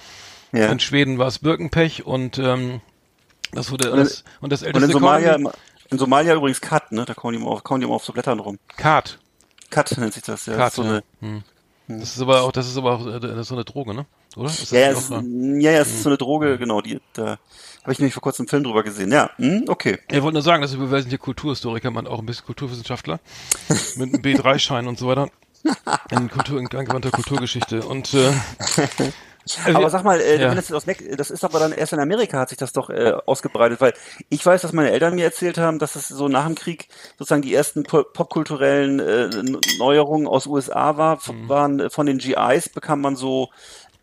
Ja. 0.52 0.66
in 0.70 0.82
Schweden 0.82 1.20
war 1.20 1.28
es 1.28 1.40
Birkenpech 1.40 2.06
und 2.06 2.38
ähm, 2.38 2.82
das 3.52 3.72
wurde 3.72 3.92
Und 3.92 3.98
in- 4.00 4.04
das, 4.06 4.24
und 4.42 4.52
das 4.52 4.62
Und 4.62 4.68
älteste 4.68 4.86
in 4.88 4.92
Somalia, 4.94 5.34
Kaugummi- 5.36 5.52
in 5.90 5.98
Somalia 5.98 6.36
übrigens 6.36 6.62
Kat, 6.62 6.92
ne? 6.92 7.06
Da 7.06 7.14
kauen 7.14 7.34
die 7.34 7.40
immer 7.40 7.50
auf, 7.52 7.64
kauen 7.64 7.82
die 7.82 7.86
immer 7.86 7.96
auf 7.96 8.06
so 8.06 8.14
Blättern 8.14 8.40
rum. 8.40 8.60
Kat. 8.78 9.20
Kat 9.70 9.98
nennt 9.98 10.14
sich 10.14 10.24
das, 10.24 10.46
ja. 10.46 10.54
Kat, 10.56 10.68
das 10.68 10.70
ist 10.70 10.76
so 10.76 10.82
eine, 10.84 10.96
ja. 10.96 11.28
Hm. 11.28 11.44
Das 11.88 12.16
ist 12.16 12.22
aber 12.22 12.42
auch, 12.44 12.52
das 12.54 12.68
ist 12.68 12.78
aber 12.78 12.94
auch 12.94 13.06
äh, 13.06 13.40
ist 13.42 13.48
so 13.50 13.56
eine 13.56 13.66
Droge, 13.66 13.94
ne? 13.94 14.06
Oder? 14.38 14.50
Ist 14.50 14.62
das 14.62 14.72
ja, 14.72 14.80
ja, 14.80 14.96
so? 14.96 15.16
ja, 15.16 15.72
ja, 15.72 15.80
es 15.82 15.90
ist 15.90 16.04
so 16.04 16.10
eine 16.10 16.18
Droge, 16.18 16.58
genau, 16.58 16.80
die, 16.80 17.02
da 17.12 17.38
habe 17.82 17.92
ich 17.92 18.00
nämlich 18.00 18.14
vor 18.14 18.22
kurzem 18.24 18.44
einen 18.44 18.48
Film 18.50 18.64
drüber 18.64 18.84
gesehen. 18.84 19.12
Ja, 19.12 19.32
hm, 19.36 19.66
okay. 19.68 20.00
Ich 20.10 20.22
wollte 20.22 20.36
nur 20.36 20.42
sagen, 20.42 20.62
dass 20.62 20.80
wir 20.80 20.90
wir 20.90 21.02
sind 21.02 21.10
hier 21.10 21.18
Kulturhistoriker, 21.18 21.92
man 21.92 22.08
auch 22.08 22.20
ein 22.20 22.26
bisschen 22.26 22.46
Kulturwissenschaftler 22.46 23.20
mit 23.98 24.14
einem 24.14 24.22
B3-Schein 24.24 24.88
und 24.88 24.98
so 25.00 25.08
weiter. 25.08 25.30
In 26.12 26.30
Kultur, 26.30 26.60
in 26.60 26.68
angewandter 26.68 27.12
Kulturgeschichte. 27.12 27.84
Und 27.84 28.14
äh, 28.14 28.32
Aber 29.74 29.90
sag 29.90 30.04
mal, 30.04 30.20
äh, 30.20 30.40
ja. 30.42 30.54
das, 30.54 30.68
das 30.68 31.32
ist 31.32 31.44
aber 31.44 31.60
dann 31.60 31.72
erst 31.72 31.94
in 31.94 32.00
Amerika 32.00 32.40
hat 32.40 32.50
sich 32.50 32.58
das 32.58 32.74
doch 32.74 32.90
äh, 32.90 33.14
ausgebreitet, 33.26 33.82
weil 33.82 33.94
ich 34.30 34.46
weiß, 34.46 34.62
dass 34.62 34.72
meine 34.74 34.92
Eltern 34.92 35.16
mir 35.16 35.26
erzählt 35.26 35.58
haben, 35.58 35.80
dass 35.80 35.96
es 35.96 36.08
so 36.08 36.28
nach 36.28 36.46
dem 36.46 36.56
Krieg 36.56 36.88
sozusagen 37.18 37.42
die 37.42 37.54
ersten 37.54 37.84
po- 37.84 38.04
popkulturellen 38.04 39.00
äh, 39.00 39.30
Neuerungen 39.78 40.28
aus 40.28 40.46
USA 40.48 40.98
war, 40.98 41.20
Mhm. 41.28 41.50
waren 41.50 41.80
äh, 41.80 41.90
von 41.90 42.06
den 42.06 42.18
GIs 42.20 42.70
bekam 42.70 43.02
man 43.02 43.16
so 43.16 43.50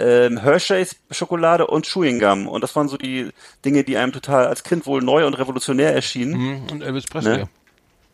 ähm, 0.00 0.38
Hershey's 0.38 0.96
Schokolade 1.10 1.66
und 1.66 1.86
Chewing 1.86 2.20
Gum 2.20 2.46
und 2.48 2.62
das 2.62 2.74
waren 2.76 2.88
so 2.88 2.96
die 2.96 3.30
Dinge, 3.64 3.82
die 3.84 3.96
einem 3.96 4.12
total 4.12 4.46
als 4.46 4.62
Kind 4.62 4.86
wohl 4.86 5.02
neu 5.02 5.26
und 5.26 5.34
revolutionär 5.34 5.92
erschienen, 5.94 6.34
hm, 6.34 6.62
und 6.70 6.82
Elvis 6.82 7.06
Presley. 7.06 7.38
Ne? 7.38 7.48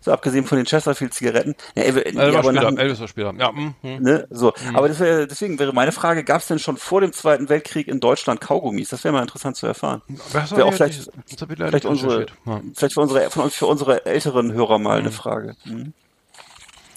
So 0.04 0.12
abgesehen 0.12 0.44
von 0.44 0.56
den 0.58 0.66
Chesterfield 0.66 1.14
Zigaretten. 1.14 1.54
Ja, 1.74 1.84
ja, 1.84 1.94
war 1.94 2.22
aber 2.40 2.52
später, 2.52 2.70
nach 2.70 2.78
Elvis 2.78 3.00
war 3.00 3.08
später. 3.08 3.34
Ja, 3.38 3.48
hm, 3.50 3.74
hm. 3.80 4.02
Ne? 4.02 4.26
So, 4.30 4.52
aber 4.74 4.88
das 4.88 5.00
wär, 5.00 5.26
deswegen 5.26 5.58
wäre 5.58 5.72
meine 5.72 5.92
Frage, 5.92 6.24
gab 6.24 6.42
es 6.42 6.46
denn 6.48 6.58
schon 6.58 6.76
vor 6.76 7.00
dem 7.00 7.12
Zweiten 7.14 7.48
Weltkrieg 7.48 7.88
in 7.88 8.00
Deutschland 8.00 8.40
Kaugummis? 8.42 8.90
Das 8.90 9.02
wäre 9.02 9.14
mal 9.14 9.22
interessant 9.22 9.56
zu 9.56 9.66
erfahren. 9.66 10.02
Das 10.32 10.52
Wäre 10.52 10.66
auch 10.66 10.74
vielleicht, 10.74 10.98
nicht- 10.98 11.46
vielleicht 11.56 11.86
unsere. 11.86 12.26
Ja. 12.44 12.60
vielleicht 12.74 12.94
für 12.94 13.00
unsere, 13.00 13.30
für 13.50 13.66
unsere 13.66 14.04
älteren 14.04 14.52
Hörer 14.52 14.78
mal 14.78 14.98
eine 14.98 15.10
Frage. 15.10 15.56
Mhm. 15.64 15.94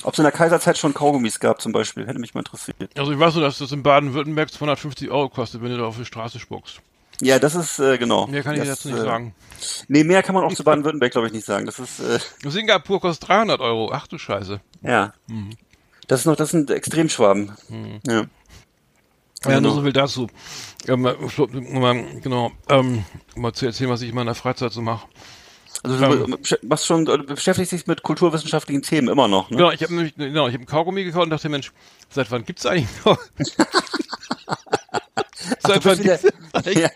Ob 0.03 0.13
es 0.13 0.19
in 0.19 0.23
der 0.23 0.31
Kaiserzeit 0.31 0.77
schon 0.77 0.93
Kaugummis 0.93 1.39
gab 1.39 1.61
zum 1.61 1.71
Beispiel, 1.71 2.05
hätte 2.07 2.19
mich 2.19 2.33
mal 2.33 2.41
interessiert. 2.41 2.77
Also 2.97 3.11
ich 3.11 3.19
weiß 3.19 3.33
nur, 3.35 3.43
dass 3.43 3.57
das 3.57 3.71
in 3.71 3.83
Baden-Württemberg 3.83 4.51
250 4.51 5.09
Euro 5.09 5.29
kostet, 5.29 5.61
wenn 5.63 5.71
du 5.71 5.77
da 5.77 5.85
auf 5.85 5.97
die 5.97 6.05
Straße 6.05 6.39
spuckst. 6.39 6.81
Ja, 7.21 7.39
das 7.39 7.55
ist, 7.55 7.79
äh, 7.79 7.97
genau. 7.97 8.27
Mehr 8.27 8.43
kann 8.43 8.53
ich 8.53 8.59
das, 8.59 8.69
dazu 8.69 8.89
nicht 8.89 8.97
äh, 8.99 9.01
sagen. 9.01 9.33
Nee, 9.87 10.03
mehr 10.03 10.21
kann 10.23 10.35
man 10.35 10.43
auch 10.43 10.53
zu 10.53 10.63
Baden-Württemberg, 10.63 11.11
glaube 11.11 11.27
ich, 11.27 11.33
nicht 11.33 11.45
sagen. 11.45 11.65
Das 11.65 11.79
ist, 11.79 11.99
äh, 11.99 12.19
Singapur 12.47 13.01
kostet 13.01 13.27
300 13.29 13.59
Euro. 13.59 13.91
Ach 13.91 14.07
du 14.07 14.17
Scheiße. 14.17 14.61
ja. 14.83 15.13
Mhm. 15.27 15.51
Das 16.07 16.21
ist 16.21 16.25
noch, 16.25 16.37
das 16.37 16.51
sind 16.51 16.69
Extremschwaben. 16.71 17.51
Ja. 18.07 18.13
Ja, 18.13 18.25
Genau. 19.43 19.59
nur 19.59 19.71
so 19.73 19.81
viel 19.83 19.91
dazu. 19.93 20.27
Ähm, 20.87 21.05
um 21.05 22.21
genau, 22.21 22.51
ähm, 22.69 23.03
mal 23.35 23.51
zu 23.53 23.65
erzählen, 23.65 23.89
was 23.89 24.01
ich 24.01 24.09
in 24.09 24.15
meiner 24.15 24.33
Freizeit 24.33 24.71
so 24.71 24.81
mache. 24.81 25.05
Also 25.83 25.97
du 25.97 26.23
Ähm. 26.25 26.37
machst 26.63 26.85
schon, 26.85 27.03
du 27.05 27.17
beschäftigst 27.23 27.71
dich 27.73 27.87
mit 27.87 28.03
kulturwissenschaftlichen 28.03 28.81
Themen 28.83 29.09
immer 29.09 29.27
noch, 29.27 29.49
ne? 29.49 29.57
Genau, 29.57 29.71
ich 29.71 29.83
habe 29.83 29.93
genau, 30.11 30.47
ich 30.47 30.53
habe 30.53 30.61
einen 30.61 30.65
Kaugummi 30.65 31.03
gekauft 31.03 31.25
und 31.25 31.29
dachte, 31.29 31.49
Mensch, 31.49 31.71
seit 32.09 32.31
wann 32.31 32.45
gibt's 32.45 32.65
eigentlich 32.65 32.87
noch? 33.05 33.17
seit 35.59 35.83
du 35.85 35.89
bist 35.89 36.03
wieder- 36.03 36.19
Ja. 36.71 36.89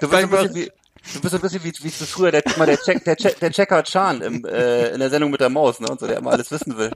Du 0.00 0.08
bist 0.08 0.14
ein 0.14 0.30
bisschen 0.30 0.54
wie, 0.54 0.70
du 1.14 1.20
bist 1.20 1.34
ein 1.34 1.40
bisschen 1.40 1.64
wie, 1.64 1.72
wie 1.82 1.88
so 1.88 2.04
früher 2.06 2.30
der, 2.32 2.44
immer 2.46 2.66
der, 2.66 2.78
Check, 2.78 3.04
der, 3.04 3.16
Check, 3.16 3.38
der 3.40 3.50
Checker 3.52 3.82
Chan 3.84 4.20
im, 4.22 4.44
äh, 4.44 4.88
in 4.90 5.00
der 5.00 5.10
Sendung 5.10 5.30
mit 5.30 5.40
der 5.40 5.50
Maus, 5.50 5.80
ne, 5.80 5.88
und 5.88 6.00
so, 6.00 6.06
der 6.06 6.18
immer 6.18 6.32
alles 6.32 6.50
wissen 6.50 6.76
will. 6.76 6.92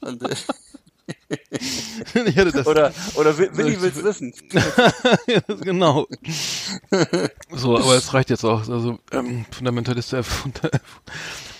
Und, 0.00 0.22
äh. 0.22 0.34
Oder, 2.66 2.92
oder 3.14 3.38
Wi- 3.38 3.50
Willi 3.56 3.80
will's 3.80 4.02
wissen. 4.02 4.32
Genau. 5.62 6.06
So, 7.52 7.76
aber 7.78 7.94
es 7.94 8.12
reicht 8.12 8.30
jetzt 8.30 8.44
auch. 8.44 8.68
Also 8.68 8.98
ähm, 9.12 9.44
Fundamentalist. 9.52 10.12
Äh, 10.14 10.22
funda 10.24 10.68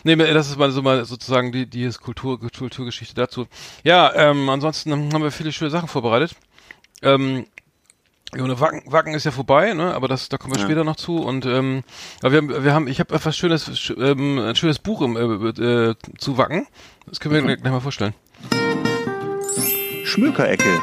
nee, 0.03 0.17
das 0.17 0.49
ist 0.49 0.57
mal 0.59 0.71
so 0.73 0.83
mal 0.83 1.05
sozusagen 1.05 1.53
die 1.53 1.67
die 1.67 1.89
Kultur 1.91 2.41
Kulturgeschichte 2.41 3.15
dazu. 3.15 3.47
Ja, 3.85 4.13
ähm, 4.15 4.49
ansonsten 4.49 4.93
haben 5.13 5.23
wir 5.23 5.31
viele 5.31 5.53
schöne 5.53 5.71
Sachen 5.71 5.89
vorbereitet. 5.89 6.35
Ähm, 7.03 7.47
ja, 8.37 8.45
und 8.45 8.61
Wacken, 8.61 8.83
Wacken 8.87 9.15
ist 9.15 9.25
ja 9.25 9.31
vorbei, 9.31 9.73
ne? 9.75 9.95
Aber 9.95 10.09
das, 10.09 10.29
da 10.29 10.37
kommen 10.39 10.55
wir 10.55 10.61
später 10.63 10.85
noch 10.85 10.97
zu. 10.97 11.17
Und 11.19 11.47
ähm, 11.47 11.83
wir 12.23 12.37
haben, 12.37 12.65
wir 12.65 12.75
haben, 12.75 12.89
ich 12.89 13.01
habe 13.01 13.15
etwas 13.15 13.37
schönes, 13.37 13.69
sch- 13.71 13.97
ähm, 14.01 14.39
ein 14.39 14.55
schönes 14.57 14.79
Buch 14.79 15.03
im, 15.03 15.17
äh, 15.17 15.91
äh, 15.91 15.95
zu 16.19 16.39
Wacken. 16.39 16.67
Das 17.07 17.21
können 17.21 17.35
wir 17.35 17.43
gleich, 17.43 17.61
gleich 17.61 17.73
mal 17.73 17.81
vorstellen. 17.81 18.15
Schmökerecke. 20.05 20.81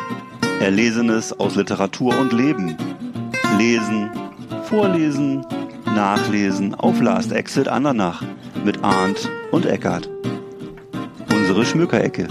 Erlesenes 0.60 1.38
aus 1.40 1.56
Literatur 1.56 2.18
und 2.18 2.34
Leben. 2.34 2.76
Lesen, 3.58 4.10
vorlesen, 4.66 5.46
nachlesen 5.86 6.74
auf 6.76 7.00
Last 7.02 7.32
Exit 7.32 7.68
Andernach 7.68 8.24
mit 8.64 8.84
Arndt 8.84 9.30
und 9.52 9.66
Eckart. 9.66 10.10
Unsere 11.32 11.66
Schmökerecke. 11.66 12.28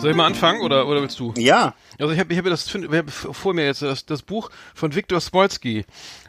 Soll 0.00 0.10
ich 0.10 0.16
mal 0.16 0.26
anfangen 0.26 0.62
oder 0.62 0.86
oder 0.86 1.02
willst 1.02 1.18
du? 1.20 1.34
Ja. 1.36 1.74
Also 1.98 2.12
ich 2.12 2.18
habe 2.18 2.32
ich 2.32 2.38
hab 2.38 2.46
das 2.46 2.74
ich 2.74 2.84
hab 2.90 3.10
vor 3.10 3.52
mir 3.54 3.66
jetzt 3.66 3.82
das, 3.82 4.06
das 4.06 4.22
Buch 4.22 4.50
von 4.74 4.94
Viktor 4.94 5.20
Smolski. 5.20 5.84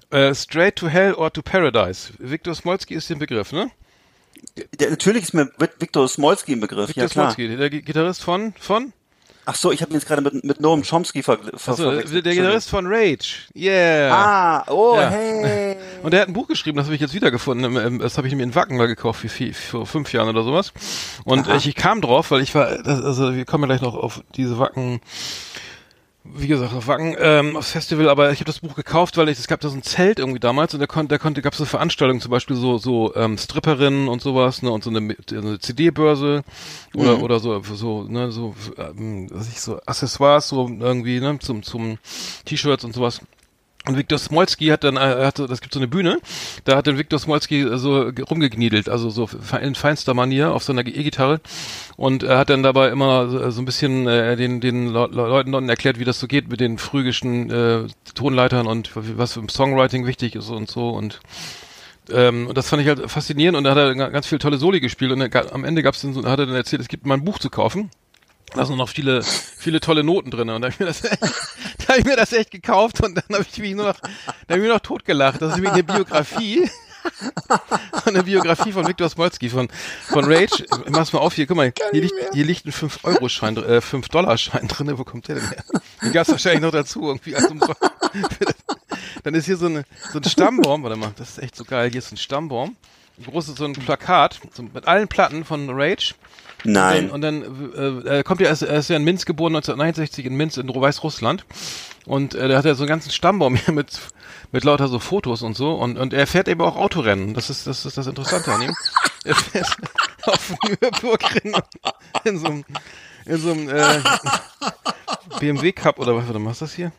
Äh, 0.09 0.35
Straight 0.35 0.75
to 0.75 0.89
Hell 0.89 1.13
or 1.13 1.31
to 1.31 1.41
Paradise. 1.41 2.11
Viktor 2.19 2.53
Smolski 2.53 2.95
ist 2.95 3.09
der 3.09 3.15
Begriff, 3.15 3.53
ne? 3.53 3.71
Der, 4.79 4.89
natürlich 4.89 5.23
ist 5.23 5.33
mir 5.33 5.43
Vik- 5.57 5.79
Viktor 5.79 6.07
Smolski 6.09 6.53
im 6.53 6.59
Begriff. 6.59 6.89
Viktor 6.89 7.03
ja, 7.03 7.09
klar. 7.09 7.31
Smolski, 7.31 7.55
der 7.55 7.69
Gi- 7.69 7.81
Gitarrist 7.81 8.23
von 8.23 8.53
von 8.59 8.91
Ach 9.45 9.55
so, 9.55 9.71
ich 9.71 9.81
habe 9.81 9.91
ihn 9.91 9.95
jetzt 9.95 10.07
gerade 10.07 10.21
mit, 10.21 10.43
mit 10.43 10.59
Noam 10.61 10.83
Chomsky 10.83 11.23
ver, 11.23 11.37
ver, 11.39 11.71
also, 11.71 11.83
verwechselt. 11.83 12.25
der 12.25 12.35
Gitarrist 12.35 12.69
von 12.69 12.85
Rage. 12.87 13.37
Yeah. 13.55 14.13
Ah, 14.13 14.63
oh, 14.71 14.95
Ja. 14.95 15.09
hey. 15.09 15.77
Und 16.03 16.13
er 16.13 16.21
hat 16.21 16.27
ein 16.27 16.33
Buch 16.33 16.47
geschrieben, 16.47 16.77
das 16.77 16.85
habe 16.85 16.95
ich 16.95 17.01
jetzt 17.01 17.13
wiedergefunden. 17.13 17.99
Das 17.99 18.17
habe 18.17 18.27
ich 18.27 18.35
mir 18.35 18.43
in 18.43 18.53
Wacken 18.53 18.77
mal 18.77 18.87
gekauft, 18.87 19.23
wie 19.23 19.29
viel, 19.29 19.53
vor 19.53 19.85
fünf 19.87 20.13
Jahren 20.13 20.29
oder 20.29 20.43
sowas. 20.43 20.73
Und 21.23 21.47
ich, 21.47 21.67
ich 21.67 21.75
kam 21.75 22.01
drauf, 22.01 22.29
weil 22.31 22.41
ich 22.41 22.53
war, 22.53 22.67
also 22.85 23.35
wir 23.35 23.45
kommen 23.45 23.63
ja 23.63 23.75
gleich 23.77 23.81
noch 23.81 23.95
auf 23.95 24.21
diese 24.35 24.59
Wacken, 24.59 25.01
wie 26.23 26.47
gesagt, 26.47 26.73
auf 26.73 26.87
Wacken, 26.87 27.15
ähm, 27.19 27.55
aufs 27.57 27.71
Festival, 27.71 28.07
aber 28.07 28.31
ich 28.31 28.39
habe 28.39 28.45
das 28.45 28.59
Buch 28.59 28.75
gekauft, 28.75 29.17
weil 29.17 29.29
ich, 29.29 29.39
es 29.39 29.47
gab 29.47 29.59
da 29.59 29.69
so 29.69 29.75
ein 29.75 29.81
Zelt 29.81 30.19
irgendwie 30.19 30.39
damals 30.39 30.73
und 30.73 30.79
da 30.79 30.85
konnte, 30.85 31.15
da 31.15 31.17
konnte, 31.17 31.41
gab 31.41 31.53
es 31.53 31.59
so 31.59 31.65
Veranstaltungen, 31.65 32.21
zum 32.21 32.29
Beispiel 32.29 32.55
so, 32.55 32.77
so 32.77 33.15
ähm, 33.15 33.37
Stripperinnen 33.37 34.07
und 34.07 34.21
sowas, 34.21 34.61
ne, 34.61 34.71
und 34.71 34.83
so 34.83 34.91
eine, 34.91 35.15
eine 35.31 35.59
CD-Börse 35.59 36.43
oder, 36.93 37.23
oder 37.23 37.39
so, 37.39 37.59
so, 37.61 38.03
ne, 38.03 38.31
so, 38.31 38.53
ähm, 38.77 39.29
was 39.31 39.49
ich 39.49 39.59
so, 39.59 39.79
Accessoires, 39.85 40.47
so 40.47 40.67
irgendwie, 40.67 41.19
ne, 41.19 41.39
zum, 41.39 41.63
zum 41.63 41.97
T-Shirts 42.45 42.83
und 42.83 42.93
sowas. 42.93 43.21
Und 43.87 43.97
Viktor 43.97 44.19
Smolski 44.19 44.67
hat 44.67 44.83
dann, 44.83 44.95
äh, 44.95 44.99
hatte, 44.99 45.47
das 45.47 45.59
gibt 45.59 45.73
so 45.73 45.79
eine 45.79 45.87
Bühne, 45.87 46.19
da 46.65 46.77
hat 46.77 46.85
dann 46.85 46.99
Viktor 46.99 47.17
Smolski 47.17 47.61
äh, 47.61 47.77
so 47.77 48.13
ge- 48.13 48.23
rumgekniedelt, 48.23 48.87
also 48.89 49.09
so 49.09 49.27
in 49.59 49.73
feinster 49.73 50.13
Manier 50.13 50.51
auf 50.53 50.63
seiner 50.63 50.85
E-Gitarre. 50.85 51.41
Und 51.97 52.21
er 52.21 52.37
hat 52.37 52.51
dann 52.51 52.61
dabei 52.61 52.89
immer 52.89 53.27
so, 53.27 53.49
so 53.49 53.59
ein 53.61 53.65
bisschen 53.65 54.07
äh, 54.07 54.35
den, 54.35 54.61
den 54.61 54.87
Le 54.93 55.07
Le 55.07 55.27
Leuten 55.27 55.51
dann 55.51 55.67
erklärt, 55.67 55.97
wie 55.97 56.05
das 56.05 56.19
so 56.19 56.27
geht 56.27 56.47
mit 56.49 56.59
den 56.59 56.77
phrygischen 56.77 57.49
äh, 57.49 57.87
Tonleitern 58.13 58.67
und 58.67 58.91
was 58.93 59.35
im 59.37 59.49
Songwriting 59.49 60.05
wichtig 60.05 60.35
ist 60.35 60.49
und 60.49 60.69
so. 60.69 60.89
Und 60.89 61.19
ähm, 62.11 62.45
und 62.47 62.57
das 62.57 62.69
fand 62.69 62.83
ich 62.83 62.87
halt 62.87 63.09
faszinierend. 63.09 63.57
Und 63.57 63.63
da 63.63 63.71
hat 63.71 63.77
er 63.77 63.95
ga- 63.95 64.09
ganz 64.09 64.27
viel 64.27 64.37
tolle 64.37 64.57
Soli 64.57 64.79
gespielt. 64.79 65.11
Und 65.11 65.21
er, 65.21 65.53
am 65.55 65.63
Ende 65.63 65.81
gab's 65.81 66.01
dann 66.01 66.13
so, 66.13 66.23
hat 66.25 66.39
er 66.39 66.45
dann 66.45 66.55
erzählt, 66.55 66.83
es 66.83 66.87
gibt 66.87 67.05
mal 67.07 67.15
ein 67.15 67.23
Buch 67.25 67.39
zu 67.39 67.49
kaufen 67.49 67.89
da 68.53 68.65
sind 68.65 68.77
noch 68.77 68.89
viele, 68.89 69.23
viele 69.23 69.79
tolle 69.79 70.03
Noten 70.03 70.31
drin. 70.31 70.49
Und 70.49 70.61
da 70.61 70.67
habe 70.67 70.73
ich 70.73 70.79
mir 70.79 70.85
das 70.85 71.03
echt, 71.11 71.21
da 71.21 71.87
hab 71.89 71.97
ich 71.97 72.05
mir 72.05 72.15
das 72.15 72.33
echt 72.33 72.51
gekauft 72.51 73.01
und 73.01 73.15
dann 73.15 73.37
habe 73.37 73.45
ich 73.49 73.57
mich 73.59 73.75
nur 73.75 73.87
noch, 73.87 73.99
da 73.99 74.09
habe 74.49 74.57
ich 74.57 74.67
mir 74.67 74.73
noch 74.73 74.79
totgelacht. 74.79 75.41
Das 75.41 75.55
ist 75.55 75.61
wie 75.61 75.67
eine 75.67 75.83
Biografie. 75.83 76.69
eine 78.05 78.23
Biografie 78.23 78.71
von 78.71 78.87
Viktor 78.87 79.09
Smolski 79.09 79.49
von, 79.49 79.69
von 80.07 80.25
Rage. 80.25 80.65
Mach's 80.89 81.11
mal 81.13 81.19
auf 81.19 81.33
hier, 81.33 81.47
guck 81.47 81.57
mal, 81.57 81.73
hier 81.91 82.01
liegt, 82.01 82.13
hier 82.33 82.45
liegt 82.45 82.65
ein 82.65 82.71
5-Euro-Schein, 82.71 83.57
äh, 83.57 83.79
5-Dollar-Schein 83.79 84.67
drin. 84.67 84.97
Wo 84.97 85.03
kommt 85.03 85.27
der 85.27 85.35
denn 85.35 85.49
her? 85.49 85.63
Den 86.01 86.11
gab's 86.11 86.29
wahrscheinlich 86.29 86.61
noch 86.61 86.71
dazu, 86.71 87.07
irgendwie 87.07 87.35
als 87.35 87.47
Umsonst. 87.49 87.81
Dann 89.23 89.33
ist 89.33 89.45
hier 89.45 89.57
so, 89.57 89.67
eine, 89.67 89.83
so 90.11 90.19
ein 90.19 90.23
Stammbaum, 90.23 90.83
warte 90.83 90.95
mal, 90.95 91.11
das 91.15 91.31
ist 91.31 91.37
echt 91.39 91.55
so 91.55 91.63
geil. 91.63 91.89
Hier 91.91 91.99
ist 91.99 92.11
ein 92.11 92.17
Stammbaum. 92.17 92.75
Ein 93.17 93.25
großes, 93.25 93.55
so 93.55 93.65
ein 93.65 93.73
Plakat 93.73 94.39
so 94.53 94.63
mit 94.63 94.87
allen 94.87 95.07
Platten 95.07 95.45
von 95.45 95.69
Rage. 95.69 96.15
Nein. 96.63 97.09
Und 97.09 97.21
dann, 97.21 97.43
und 97.43 97.75
dann 97.75 98.05
äh, 98.05 98.19
äh, 98.19 98.23
kommt 98.23 98.41
ja, 98.41 98.47
er 98.47 98.53
ist, 98.53 98.61
er 98.61 98.77
ist 98.77 98.89
ja 98.89 98.95
in 98.95 99.03
Minsk 99.03 99.27
geboren, 99.27 99.55
1969 99.55 100.25
in 100.25 100.35
Minsk 100.35 100.57
in 100.57 100.67
Weißrussland. 100.69 101.45
Und 102.05 102.35
äh, 102.35 102.47
der 102.47 102.57
hat 102.57 102.65
ja 102.65 102.75
so 102.75 102.83
einen 102.83 102.89
ganzen 102.89 103.11
Stammbaum 103.11 103.55
hier 103.65 103.73
mit, 103.73 103.99
mit 104.51 104.63
lauter 104.63 104.87
so 104.87 104.99
Fotos 104.99 105.41
und 105.41 105.55
so. 105.55 105.73
Und, 105.73 105.97
und 105.97 106.13
er 106.13 106.27
fährt 106.27 106.47
eben 106.47 106.61
auch 106.61 106.75
Autorennen. 106.75 107.33
Das 107.33 107.49
ist 107.49 107.67
das, 107.67 107.85
ist 107.85 107.97
das 107.97 108.07
Interessante 108.07 108.51
an 108.51 108.61
ihm. 108.61 108.75
Er 109.23 109.35
fährt 109.35 109.77
auf 110.23 110.53
Nürburgring 110.81 111.55
in 112.23 112.37
so 112.37 112.47
einem, 112.47 112.65
in 113.25 113.37
so 113.37 113.51
einem 113.51 113.69
äh, 113.69 113.99
BMW 115.39 115.71
Cup 115.71 115.99
oder 115.99 116.15
was, 116.15 116.25
was 116.27 116.53
ist 116.53 116.61
das 116.61 116.73
hier? 116.73 116.91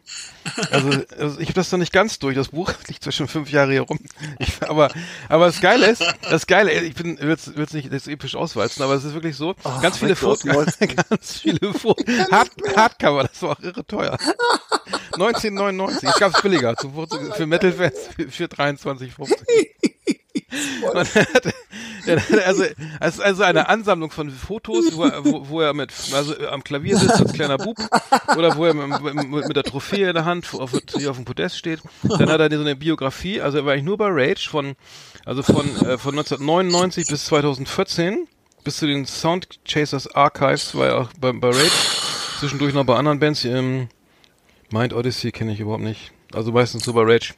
Also, 0.71 0.91
also 1.19 1.39
ich 1.39 1.49
habe 1.49 1.55
das 1.55 1.71
noch 1.71 1.79
nicht 1.79 1.93
ganz 1.93 2.19
durch, 2.19 2.35
das 2.35 2.49
Buch 2.49 2.73
liegt 2.89 3.03
zwar 3.03 3.13
schon 3.13 3.29
fünf 3.29 3.51
Jahre 3.51 3.73
hier 3.73 3.83
rum. 3.83 3.99
Ich, 4.39 4.63
aber, 4.69 4.91
aber 5.29 5.47
das 5.47 5.61
Geile 5.61 5.87
ist, 5.87 6.05
das 6.29 6.47
Geile, 6.47 6.73
ich 6.73 6.95
bin, 6.95 7.19
wird's, 7.21 7.55
wird's 7.55 7.73
nicht 7.73 7.93
das 7.93 8.09
episch 8.09 8.35
auswalzen, 8.35 8.83
aber 8.83 8.95
es 8.95 9.05
ist 9.05 9.15
wirklich 9.15 9.37
so, 9.37 9.55
ganz 9.81 9.99
viele 9.99 10.17
Fotos, 10.17 10.41
Smolski. 10.41 10.87
ganz 11.09 11.39
viele 11.39 11.73
Fotos, 11.75 12.05
Hard, 12.31 12.51
Hardcover, 12.77 13.25
das 13.25 13.43
war 13.43 13.51
auch 13.51 13.61
irre 13.61 13.87
teuer. 13.87 14.19
1999, 15.13 16.09
ich 16.09 16.19
gab's 16.19 16.43
billiger, 16.43 16.77
zum, 16.77 17.07
für 17.33 17.47
Metal-Fans 17.47 17.95
für, 18.17 18.29
für 18.29 18.45
23,50. 18.45 19.92
Hatte 20.95 21.25
also, 22.45 22.65
es 23.01 23.15
ist 23.15 23.21
also 23.21 23.43
eine 23.43 23.69
Ansammlung 23.69 24.11
von 24.11 24.31
Fotos, 24.31 24.97
wo 24.97 25.05
er, 25.05 25.25
wo, 25.25 25.49
wo 25.49 25.61
er 25.61 25.73
mit, 25.73 25.93
also 26.13 26.37
am 26.49 26.65
Klavier 26.65 26.97
sitzt 26.97 27.21
als 27.21 27.33
kleiner 27.33 27.59
Bub 27.59 27.79
oder 28.37 28.57
wo 28.57 28.65
er 28.65 28.75
mit, 28.75 29.15
mit, 29.15 29.49
mit 29.49 29.57
der 29.57 29.63
Trophäe 29.63 30.09
in 30.09 30.15
der 30.15 30.25
Hand 30.25 30.53
auf, 30.55 30.73
hier 30.97 31.11
auf 31.11 31.17
dem 31.17 31.25
Podest 31.25 31.57
steht. 31.57 31.81
Dann 32.03 32.29
hat 32.29 32.41
er 32.41 32.51
so 32.51 32.61
eine 32.61 32.77
Biografie, 32.77 33.41
also 33.41 33.59
er 33.59 33.67
war 33.67 33.73
eigentlich 33.73 33.85
nur 33.85 33.99
bei 33.99 34.09
Rage 34.09 34.49
von, 34.49 34.75
also 35.25 35.43
von, 35.43 35.67
äh, 35.87 35.99
von 35.99 36.19
1999 36.19 37.07
bis 37.07 37.27
2014 37.27 38.27
bis 38.65 38.77
zu 38.77 38.87
den 38.87 39.07
Sound 39.07 39.61
Chasers 39.65 40.15
Archives 40.15 40.75
war 40.75 40.87
er 40.87 40.99
auch 40.99 41.11
bei, 41.19 41.33
bei 41.33 41.49
Rage. 41.49 41.71
Zwischendurch 42.39 42.75
noch 42.75 42.85
bei 42.85 42.97
anderen 42.97 43.19
Bands. 43.19 43.45
Ähm, 43.45 43.89
Mind 44.71 44.93
Odyssey 44.93 45.33
kenne 45.33 45.53
ich 45.53 45.61
überhaupt 45.61 45.83
nicht. 45.83 46.13
Also 46.35 46.53
meistens 46.53 46.85
so 46.85 46.93
bei 46.93 47.03
Rage. 47.03 47.35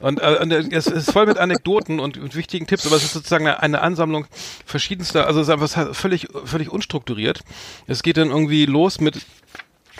Und, 0.00 0.20
äh, 0.20 0.38
und 0.40 0.52
es 0.52 0.86
ist 0.86 1.10
voll 1.10 1.26
mit 1.26 1.38
Anekdoten 1.38 2.00
und, 2.00 2.18
und 2.18 2.34
wichtigen 2.34 2.66
Tipps, 2.66 2.86
aber 2.86 2.96
es 2.96 3.04
ist 3.04 3.14
sozusagen 3.14 3.46
eine, 3.46 3.62
eine 3.62 3.80
Ansammlung 3.80 4.26
verschiedenster, 4.64 5.26
also 5.26 5.40
es 5.40 5.48
ist 5.48 5.52
einfach 5.52 5.94
völlig, 5.94 6.28
völlig 6.44 6.70
unstrukturiert. 6.70 7.40
Es 7.86 8.02
geht 8.02 8.18
dann 8.18 8.28
irgendwie 8.28 8.66
los 8.66 9.00
mit, 9.00 9.24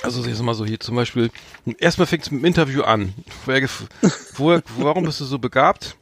also 0.02 0.22
jetzt 0.24 0.42
mal 0.42 0.54
so 0.54 0.66
hier 0.66 0.80
zum 0.80 0.96
Beispiel, 0.96 1.30
erstmal 1.78 2.06
fängt 2.06 2.24
es 2.24 2.30
mit 2.30 2.42
dem 2.42 2.44
Interview 2.44 2.82
an. 2.82 3.14
Wo 3.46 3.52
er 3.52 3.58
gef- 3.58 3.86
wo 4.34 4.52
er, 4.52 4.62
warum 4.78 5.04
bist 5.04 5.20
du 5.20 5.24
so 5.24 5.38
begabt? 5.38 5.96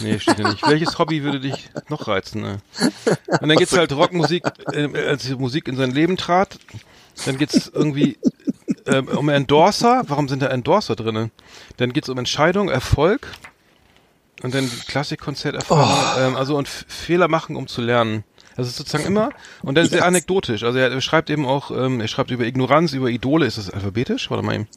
Nee, 0.00 0.18
steht 0.18 0.38
ja 0.38 0.50
nicht. 0.50 0.66
Welches 0.66 0.98
Hobby 0.98 1.22
würde 1.22 1.40
dich 1.40 1.70
noch 1.88 2.06
reizen? 2.08 2.42
Ne? 2.42 2.58
Und 3.40 3.48
dann 3.48 3.56
geht's 3.56 3.76
halt 3.76 3.92
Rockmusik, 3.92 4.44
äh, 4.72 4.88
als 5.08 5.24
die 5.24 5.34
Musik 5.34 5.66
in 5.66 5.76
sein 5.76 5.90
Leben 5.90 6.16
trat. 6.16 6.58
Dann 7.24 7.36
geht's 7.38 7.70
irgendwie 7.72 8.16
ähm, 8.88 9.08
um 9.08 9.28
Endorser. 9.28 10.02
Warum 10.06 10.28
sind 10.28 10.42
da 10.42 10.46
Endorser 10.48 10.96
drinnen? 10.96 11.30
Dann 11.76 11.92
geht's 11.92 12.08
um 12.08 12.18
Entscheidung, 12.18 12.68
Erfolg. 12.68 13.26
Und 14.42 14.54
dann 14.54 14.70
Klassikkonzerterfahrung. 14.86 16.22
Ähm, 16.32 16.36
also 16.36 16.56
und 16.56 16.68
Fehler 16.68 17.28
machen, 17.28 17.56
um 17.56 17.66
zu 17.66 17.80
lernen. 17.80 18.24
Das 18.56 18.66
ist 18.66 18.76
sozusagen 18.76 19.04
immer. 19.04 19.30
Und 19.62 19.76
dann 19.76 19.88
sehr 19.88 20.04
anekdotisch. 20.04 20.64
Also 20.64 20.78
er, 20.78 20.90
er 20.90 21.00
schreibt 21.00 21.30
eben 21.30 21.46
auch, 21.46 21.70
ähm, 21.70 22.00
er 22.00 22.08
schreibt 22.08 22.30
über 22.30 22.44
Ignoranz, 22.44 22.92
über 22.92 23.08
Idole. 23.08 23.46
Ist 23.46 23.58
das 23.58 23.70
alphabetisch? 23.70 24.30
Warte 24.30 24.44
mal 24.44 24.54
eben. 24.54 24.68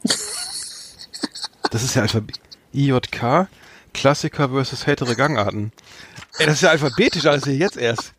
Das 1.72 1.84
ist 1.84 1.96
ja 1.96 2.04
Alphabet. 2.04 2.40
IJK. 2.74 3.48
Klassiker 3.94 4.50
versus 4.50 4.86
härtere 4.86 5.16
Gangarten. 5.16 5.72
Ey, 6.38 6.46
das 6.46 6.56
ist 6.56 6.62
ja 6.62 6.70
alphabetisch 6.70 7.26
alles 7.26 7.44
hier 7.46 7.56
jetzt 7.56 7.78
erst. 7.78 8.14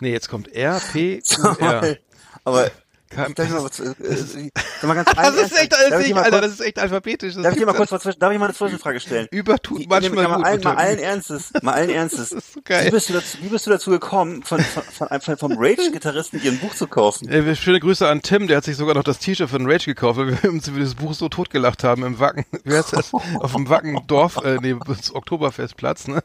Nee, 0.00 0.12
jetzt 0.12 0.28
kommt 0.28 0.52
R, 0.52 0.80
P, 0.92 1.22
Q, 1.22 1.48
R. 1.60 1.96
Aber 2.44 2.70
Kein- 3.14 3.34
Darf 3.34 3.46
ich 3.46 3.52
mal, 3.52 3.64
was, 3.64 3.80
äh, 3.80 3.90
äh, 3.90 4.86
mal 4.86 4.94
ganz 4.94 5.10
Das 5.16 5.36
ist 5.36 5.58
echt, 5.58 5.74
alles 5.76 6.06
dir 6.06 6.14
mal 6.14 6.24
Alter, 6.24 6.40
das 6.40 6.52
ist 6.52 6.60
echt 6.60 6.78
alphabetisch. 6.78 7.34
Das 7.34 7.42
Darf 7.42 7.52
ich 7.52 7.58
dir 7.58 7.66
mal 7.66 7.74
kurz 7.74 7.92
was, 7.92 8.02
darf 8.18 8.32
ich 8.32 8.38
mal 8.38 8.46
eine 8.46 8.54
Zwischenfrage 8.54 9.00
stellen? 9.00 9.28
Übertut 9.30 9.88
manchmal 9.88 10.28
mal, 10.28 10.42
allen, 10.42 10.62
mal 10.62 10.76
allen 10.76 10.98
Ernstes, 10.98 11.52
mal 11.62 11.72
allen 11.74 11.90
Ernstes. 11.90 12.30
Das 12.32 12.44
ist 12.44 12.54
so 12.54 12.60
geil. 12.64 12.86
Wie 12.86 12.90
bist 12.90 13.08
du 13.08 13.12
dazu, 13.14 13.38
wie 13.42 13.48
bist 13.48 13.66
du 13.66 13.70
dazu 13.70 13.90
gekommen, 13.90 14.42
von, 14.42 14.60
von, 14.60 15.20
von, 15.20 15.36
vom 15.36 15.52
Rage-Gitarristen 15.58 16.40
dir 16.40 16.52
ein 16.52 16.58
Buch 16.58 16.74
zu 16.74 16.86
kaufen? 16.86 17.28
Äh, 17.28 17.54
schöne 17.56 17.80
Grüße 17.80 18.08
an 18.08 18.22
Tim, 18.22 18.46
der 18.46 18.58
hat 18.58 18.64
sich 18.64 18.76
sogar 18.76 18.94
noch 18.94 19.04
das 19.04 19.18
T-Shirt 19.18 19.50
von 19.50 19.70
Rage 19.70 19.86
gekauft, 19.86 20.18
weil 20.18 20.42
wir 20.42 20.50
uns 20.50 20.68
über 20.68 20.78
dieses 20.78 20.94
Buch 20.94 21.14
so 21.14 21.28
totgelacht 21.28 21.84
haben 21.84 22.04
im 22.04 22.18
Wacken. 22.18 22.44
Wie 22.64 22.74
heißt 22.74 22.92
das? 22.92 23.12
Auf 23.12 23.52
dem 23.52 23.68
Wackendorf, 23.68 24.36
äh, 24.44 24.56
nee, 24.62 24.76
das 24.86 25.14
Oktoberfestplatz, 25.14 26.08
ne? 26.08 26.22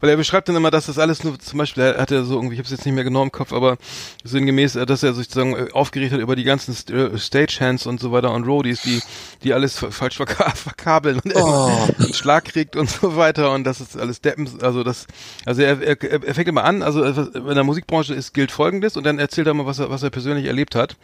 weil 0.00 0.10
er 0.10 0.16
beschreibt 0.16 0.48
dann 0.48 0.56
immer, 0.56 0.70
dass 0.70 0.86
das 0.86 0.98
alles 0.98 1.24
nur, 1.24 1.38
zum 1.38 1.58
Beispiel, 1.58 1.82
er 1.82 1.98
hat 2.00 2.10
er 2.10 2.24
so 2.24 2.34
irgendwie, 2.34 2.54
ich 2.54 2.58
habe 2.58 2.66
es 2.66 2.72
jetzt 2.72 2.84
nicht 2.84 2.94
mehr 2.94 3.04
genau 3.04 3.22
im 3.22 3.32
Kopf, 3.32 3.52
aber 3.52 3.76
sinngemäß, 4.24 4.76
äh, 4.76 4.86
dass 4.86 5.02
er 5.02 5.14
sozusagen 5.14 5.45
äh, 5.54 5.70
aufgeregt 5.72 6.12
hat 6.12 6.20
über 6.20 6.34
die 6.34 6.44
ganzen 6.44 6.74
äh, 6.94 7.18
Stagehands 7.18 7.86
und 7.86 8.00
so 8.00 8.10
weiter 8.10 8.32
und 8.32 8.44
Roadies, 8.44 8.82
die, 8.82 9.00
die 9.42 9.52
alles 9.52 9.78
fa- 9.78 9.90
falsch 9.90 10.16
verka 10.16 10.50
verkabeln 10.54 11.20
und 11.20 11.36
oh. 11.36 11.70
einen 11.98 12.14
Schlag 12.14 12.46
kriegt 12.46 12.74
und 12.74 12.88
so 12.88 13.16
weiter 13.16 13.52
und 13.52 13.64
das 13.64 13.80
ist 13.80 13.96
alles 13.96 14.20
Deppen, 14.20 14.48
also 14.62 14.82
das, 14.82 15.06
also 15.44 15.62
er, 15.62 15.80
er, 15.82 16.02
er 16.24 16.34
fängt 16.34 16.48
immer 16.48 16.64
an, 16.64 16.82
also 16.82 17.04
in 17.04 17.54
der 17.54 17.64
Musikbranche 17.64 18.14
ist, 18.14 18.32
gilt 18.34 18.50
folgendes 18.50 18.96
und 18.96 19.04
dann 19.04 19.18
erzählt 19.18 19.46
er 19.46 19.54
mal, 19.54 19.66
was 19.66 19.78
er, 19.78 19.90
was 19.90 20.02
er 20.02 20.10
persönlich 20.10 20.46
erlebt 20.46 20.74
hat. 20.74 20.96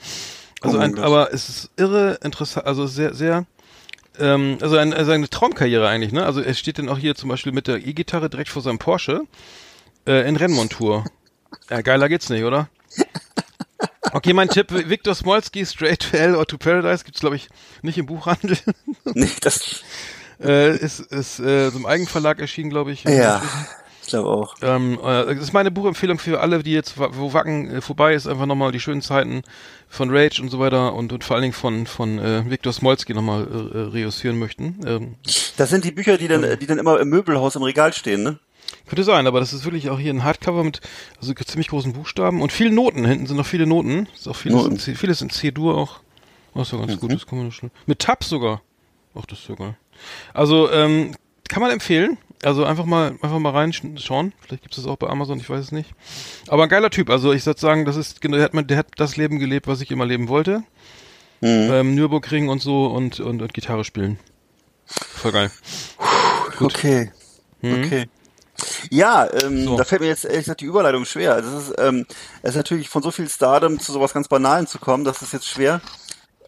Also 0.60 0.78
Oh 0.78 0.80
ein, 0.80 0.94
Gott. 0.94 1.04
aber 1.04 1.32
es 1.34 1.48
ist 1.48 1.70
irre 1.76 2.18
interessant, 2.22 2.66
also 2.66 2.86
sehr, 2.86 3.14
sehr, 3.14 3.46
ähm, 4.18 4.58
also, 4.60 4.76
ein, 4.76 4.92
also 4.94 5.10
eine 5.12 5.28
Traumkarriere 5.28 5.88
eigentlich, 5.88 6.12
ne? 6.12 6.24
Also 6.24 6.40
er 6.40 6.54
steht 6.54 6.78
dann 6.78 6.88
auch 6.88 6.98
hier 6.98 7.14
zum 7.14 7.28
Beispiel 7.28 7.52
mit 7.52 7.66
der 7.66 7.84
E-Gitarre 7.86 8.30
direkt 8.30 8.48
vor 8.50 8.62
seinem 8.62 8.78
Porsche 8.78 9.22
äh, 10.06 10.28
in 10.28 10.36
Rennmontur. 10.36 11.04
Ja, 11.68 11.80
geiler 11.82 12.08
geht's 12.08 12.28
nicht, 12.30 12.44
oder? 12.44 12.68
Okay, 14.12 14.32
mein 14.34 14.48
Tipp, 14.48 14.70
Victor 14.70 15.14
Smolski, 15.14 15.64
Straight 15.64 16.00
to 16.10 16.18
Hell 16.18 16.34
or 16.36 16.46
to 16.46 16.58
Paradise, 16.58 17.04
gibt's 17.04 17.20
glaube 17.20 17.36
ich 17.36 17.48
nicht 17.82 17.98
im 17.98 18.06
Buchhandel. 18.06 18.56
Nee, 19.14 19.28
das, 19.40 19.82
äh, 20.42 20.76
ist 20.76 21.00
ist 21.00 21.40
äh, 21.40 21.70
so 21.70 21.78
im 21.78 21.86
Eigenverlag 21.86 22.38
erschienen, 22.40 22.70
glaube 22.70 22.92
ich. 22.92 23.04
ja, 23.04 23.42
ich 24.02 24.08
glaube 24.08 24.28
auch. 24.28 24.54
Ähm, 24.62 24.98
äh, 25.02 25.34
das 25.34 25.38
ist 25.44 25.52
meine 25.52 25.70
Buchempfehlung 25.70 26.18
für 26.18 26.40
alle, 26.40 26.62
die 26.62 26.72
jetzt, 26.72 26.94
wo 26.98 27.32
Wacken 27.32 27.70
äh, 27.70 27.80
vorbei 27.80 28.14
ist, 28.14 28.26
einfach 28.26 28.46
nochmal 28.46 28.72
die 28.72 28.80
schönen 28.80 29.02
Zeiten 29.02 29.42
von 29.88 30.10
Rage 30.10 30.40
und 30.42 30.50
so 30.50 30.58
weiter 30.58 30.94
und, 30.94 31.12
und 31.12 31.24
vor 31.24 31.36
allen 31.36 31.42
Dingen 31.42 31.54
von, 31.54 31.86
von 31.86 32.18
äh, 32.18 32.48
Viktor 32.50 32.72
Smolski 32.72 33.14
nochmal 33.14 33.46
äh, 33.46 33.78
äh, 33.78 33.80
reüssieren 33.88 34.38
möchten. 34.38 34.80
Ähm, 34.86 35.14
Das 35.56 35.70
sind 35.70 35.84
die 35.84 35.92
Bücher, 35.92 36.16
die 36.18 36.28
dann, 36.28 36.58
die 36.58 36.66
dann 36.66 36.78
immer 36.78 37.00
im 37.00 37.08
Möbelhaus 37.08 37.56
im 37.56 37.62
Regal 37.62 37.92
stehen, 37.92 38.22
ne? 38.22 38.38
Könnte 38.86 39.04
sein, 39.04 39.26
aber 39.26 39.40
das 39.40 39.52
ist 39.52 39.64
wirklich 39.64 39.90
auch 39.90 39.98
hier 39.98 40.12
ein 40.12 40.24
Hardcover 40.24 40.64
mit 40.64 40.80
also 41.20 41.32
ziemlich 41.34 41.68
großen 41.68 41.92
Buchstaben 41.92 42.42
und 42.42 42.52
vielen 42.52 42.74
Noten. 42.74 43.04
Hinten 43.04 43.26
sind 43.26 43.36
noch 43.36 43.46
viele 43.46 43.66
Noten. 43.66 44.08
Ist 44.14 44.28
auch 44.28 44.36
vieles, 44.36 44.56
Noten. 44.58 44.72
in 44.74 44.78
C, 44.78 44.94
vieles 44.94 45.20
in 45.22 45.30
C-Dur 45.30 45.76
auch. 45.76 46.00
Oh, 46.54 46.62
ist 46.62 46.72
ja 46.72 46.78
ganz 46.78 46.98
gut, 47.00 47.12
das 47.12 47.26
kann 47.26 47.38
man 47.38 47.50
schnell. 47.52 47.70
Mit 47.86 47.98
Tab 48.00 48.24
sogar. 48.24 48.60
Ach, 49.14 49.24
das 49.26 49.38
ist 49.40 49.48
ja 49.48 49.54
geil. 49.54 49.76
Also, 50.34 50.70
ähm, 50.70 51.14
kann 51.48 51.62
man 51.62 51.70
empfehlen. 51.70 52.18
Also 52.44 52.64
einfach 52.64 52.86
mal, 52.86 53.10
einfach 53.22 53.38
mal 53.38 53.50
reinschauen. 53.50 54.32
Vielleicht 54.40 54.62
gibt 54.64 54.74
es 54.76 54.82
das 54.82 54.86
auch 54.86 54.96
bei 54.96 55.06
Amazon, 55.08 55.38
ich 55.38 55.48
weiß 55.48 55.60
es 55.60 55.70
nicht. 55.72 55.90
Aber 56.48 56.64
ein 56.64 56.68
geiler 56.68 56.90
Typ. 56.90 57.08
Also 57.08 57.32
ich 57.32 57.46
würde 57.46 57.60
sagen, 57.60 57.84
das 57.84 57.94
ist, 57.94 58.20
genau, 58.20 58.36
der 58.36 58.44
hat, 58.44 58.52
man- 58.54 58.66
der 58.66 58.78
hat 58.78 58.88
das 58.96 59.16
Leben 59.16 59.38
gelebt, 59.38 59.68
was 59.68 59.80
ich 59.80 59.92
immer 59.92 60.04
leben 60.06 60.26
wollte. 60.28 60.64
Ähm, 61.44 61.94
Nürburgring 61.94 62.48
und 62.48 62.60
so 62.60 62.86
und, 62.86 63.20
und, 63.20 63.42
und 63.42 63.54
Gitarre 63.54 63.84
spielen. 63.84 64.18
Voll 64.86 65.32
geil. 65.32 65.50
Okay. 66.60 67.10
Okay. 67.62 68.06
Ja, 68.90 69.28
ähm, 69.42 69.64
So. 69.64 69.76
da 69.76 69.84
fällt 69.84 70.00
mir 70.00 70.08
jetzt 70.08 70.24
ehrlich 70.24 70.44
gesagt 70.44 70.60
die 70.60 70.66
Überleitung 70.66 71.04
schwer. 71.04 71.34
Also 71.34 71.56
es 71.58 71.68
ist, 71.68 71.74
ähm, 71.78 72.06
es 72.42 72.50
ist 72.50 72.56
natürlich 72.56 72.88
von 72.88 73.02
so 73.02 73.10
viel 73.10 73.28
Stardom 73.28 73.78
zu 73.80 73.92
sowas 73.92 74.12
ganz 74.12 74.28
Banalen 74.28 74.66
zu 74.66 74.78
kommen, 74.78 75.04
das 75.04 75.22
ist 75.22 75.32
jetzt 75.32 75.48
schwer. 75.48 75.80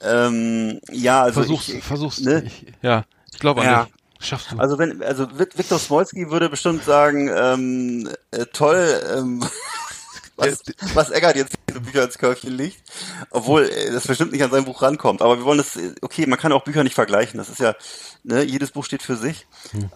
Ähm, 0.00 0.80
ja, 0.90 1.22
also 1.22 1.40
versuch's, 1.40 1.68
ich, 1.68 1.82
versuch's. 1.84 2.20
ne? 2.20 2.42
Ich, 2.44 2.66
ja, 2.82 3.04
ich 3.32 3.38
glaube 3.38 3.62
an 3.62 3.66
Ja. 3.66 3.84
dich. 3.84 3.94
Schaffst 4.20 4.52
du. 4.52 4.58
Also 4.58 4.78
wenn, 4.78 5.02
also 5.02 5.26
Viktor 5.38 5.78
Smolski 5.78 6.30
würde 6.30 6.48
bestimmt 6.48 6.84
sagen, 6.84 7.30
ähm, 7.34 8.08
äh, 8.30 8.46
toll, 8.46 9.02
ähm, 9.14 9.44
was, 10.36 10.62
was 10.94 11.10
Eggert 11.10 11.36
jetzt 11.36 11.54
diese 11.68 11.80
Bücher 11.80 12.04
ins 12.04 12.18
Körbchen 12.18 12.56
legt, 12.56 12.82
obwohl 13.30 13.64
äh, 13.64 13.92
das 13.92 14.06
bestimmt 14.06 14.32
nicht 14.32 14.42
an 14.42 14.50
sein 14.50 14.64
Buch 14.64 14.82
rankommt. 14.82 15.22
Aber 15.22 15.38
wir 15.38 15.44
wollen 15.44 15.58
das, 15.58 15.76
äh, 15.76 15.94
okay, 16.02 16.26
man 16.26 16.38
kann 16.38 16.52
auch 16.52 16.64
Bücher 16.64 16.84
nicht 16.84 16.94
vergleichen. 16.94 17.38
Das 17.38 17.48
ist 17.48 17.60
ja, 17.60 17.74
ne, 18.22 18.42
jedes 18.42 18.72
Buch 18.72 18.84
steht 18.84 19.02
für 19.02 19.16
sich. 19.16 19.46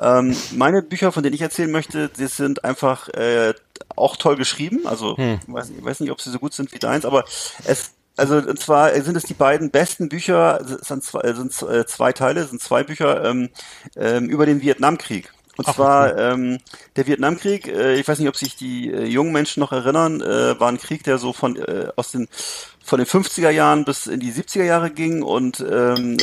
Ähm, 0.01 0.37
meine 0.53 0.83
Bücher, 0.83 1.13
von 1.13 1.23
denen 1.23 1.35
ich 1.35 1.43
erzählen 1.43 1.71
möchte, 1.71 2.09
die 2.09 2.27
sind 2.27 2.65
einfach 2.65 3.09
äh, 3.11 3.55
auch 3.97 4.17
toll 4.17 4.37
geschrieben. 4.37 4.87
Also 4.87 5.17
ich 5.19 5.53
weiß, 5.53 5.71
ich 5.71 5.85
weiß 5.85 6.01
nicht, 6.01 6.11
ob 6.11 6.21
sie 6.21 6.31
so 6.31 6.39
gut 6.39 6.55
sind 6.55 6.73
wie 6.73 6.79
deins, 6.79 7.05
aber 7.05 7.25
es 7.65 7.93
also 8.19 8.37
und 8.37 8.59
zwar 8.59 9.01
sind 9.01 9.17
es 9.17 9.23
die 9.23 9.35
beiden 9.35 9.71
besten 9.71 10.09
Bücher, 10.09 10.61
es 10.61 10.89
sind 10.89 11.05
zwei, 11.05 11.33
sind 11.35 11.53
äh, 11.63 11.87
zwei 11.87 12.13
Teile, 12.13 12.41
es 12.41 12.51
sind 12.51 12.61
zwei 12.61 12.83
Bücher 12.83 13.25
ähm, 13.25 13.49
ähm, 13.95 14.29
über 14.29 14.45
den 14.45 14.61
Vietnamkrieg. 14.61 15.33
Und 15.59 15.67
zwar 15.67 16.17
ähm, 16.17 16.59
der 16.95 17.09
Vietnamkrieg, 17.09 17.67
äh, 17.67 17.97
ich 17.97 18.07
weiß 18.07 18.21
nicht, 18.21 18.29
ob 18.29 18.37
sich 18.37 18.55
die 18.55 18.93
äh, 18.93 19.05
jungen 19.05 19.33
Menschen 19.33 19.59
noch 19.59 19.73
erinnern, 19.73 20.21
äh, 20.21 20.59
war 20.61 20.69
ein 20.69 20.79
Krieg, 20.79 21.03
der 21.03 21.19
so 21.19 21.33
von 21.33 21.57
äh, 21.57 21.89
aus 21.97 22.13
den 22.13 22.29
von 22.85 22.99
den 22.99 23.07
50er 23.07 23.51
Jahren 23.51 23.85
bis 23.85 24.07
in 24.07 24.21
die 24.21 24.33
70er 24.33 24.63
Jahre 24.63 24.91
ging. 24.91 25.23
Und 25.23 25.59
ähm, 25.61 26.17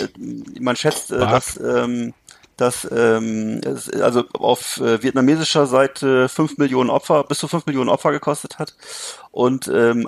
man 0.59 0.77
schätzt, 0.77 1.11
äh, 1.11 1.19
dass 1.19 1.59
ähm, 1.59 2.13
dass 2.57 2.87
ähm, 2.89 3.59
es, 3.65 3.89
also 3.89 4.23
auf 4.31 4.79
äh, 4.79 5.03
vietnamesischer 5.03 5.67
Seite 5.67 6.29
5 6.29 6.57
Millionen 6.57 6.89
Opfer, 6.89 7.25
bis 7.25 7.39
zu 7.39 7.49
5 7.49 7.65
Millionen 7.65 7.89
Opfer 7.89 8.11
gekostet 8.13 8.57
hat. 8.59 8.73
Und 9.31 9.67
ähm, 9.67 10.07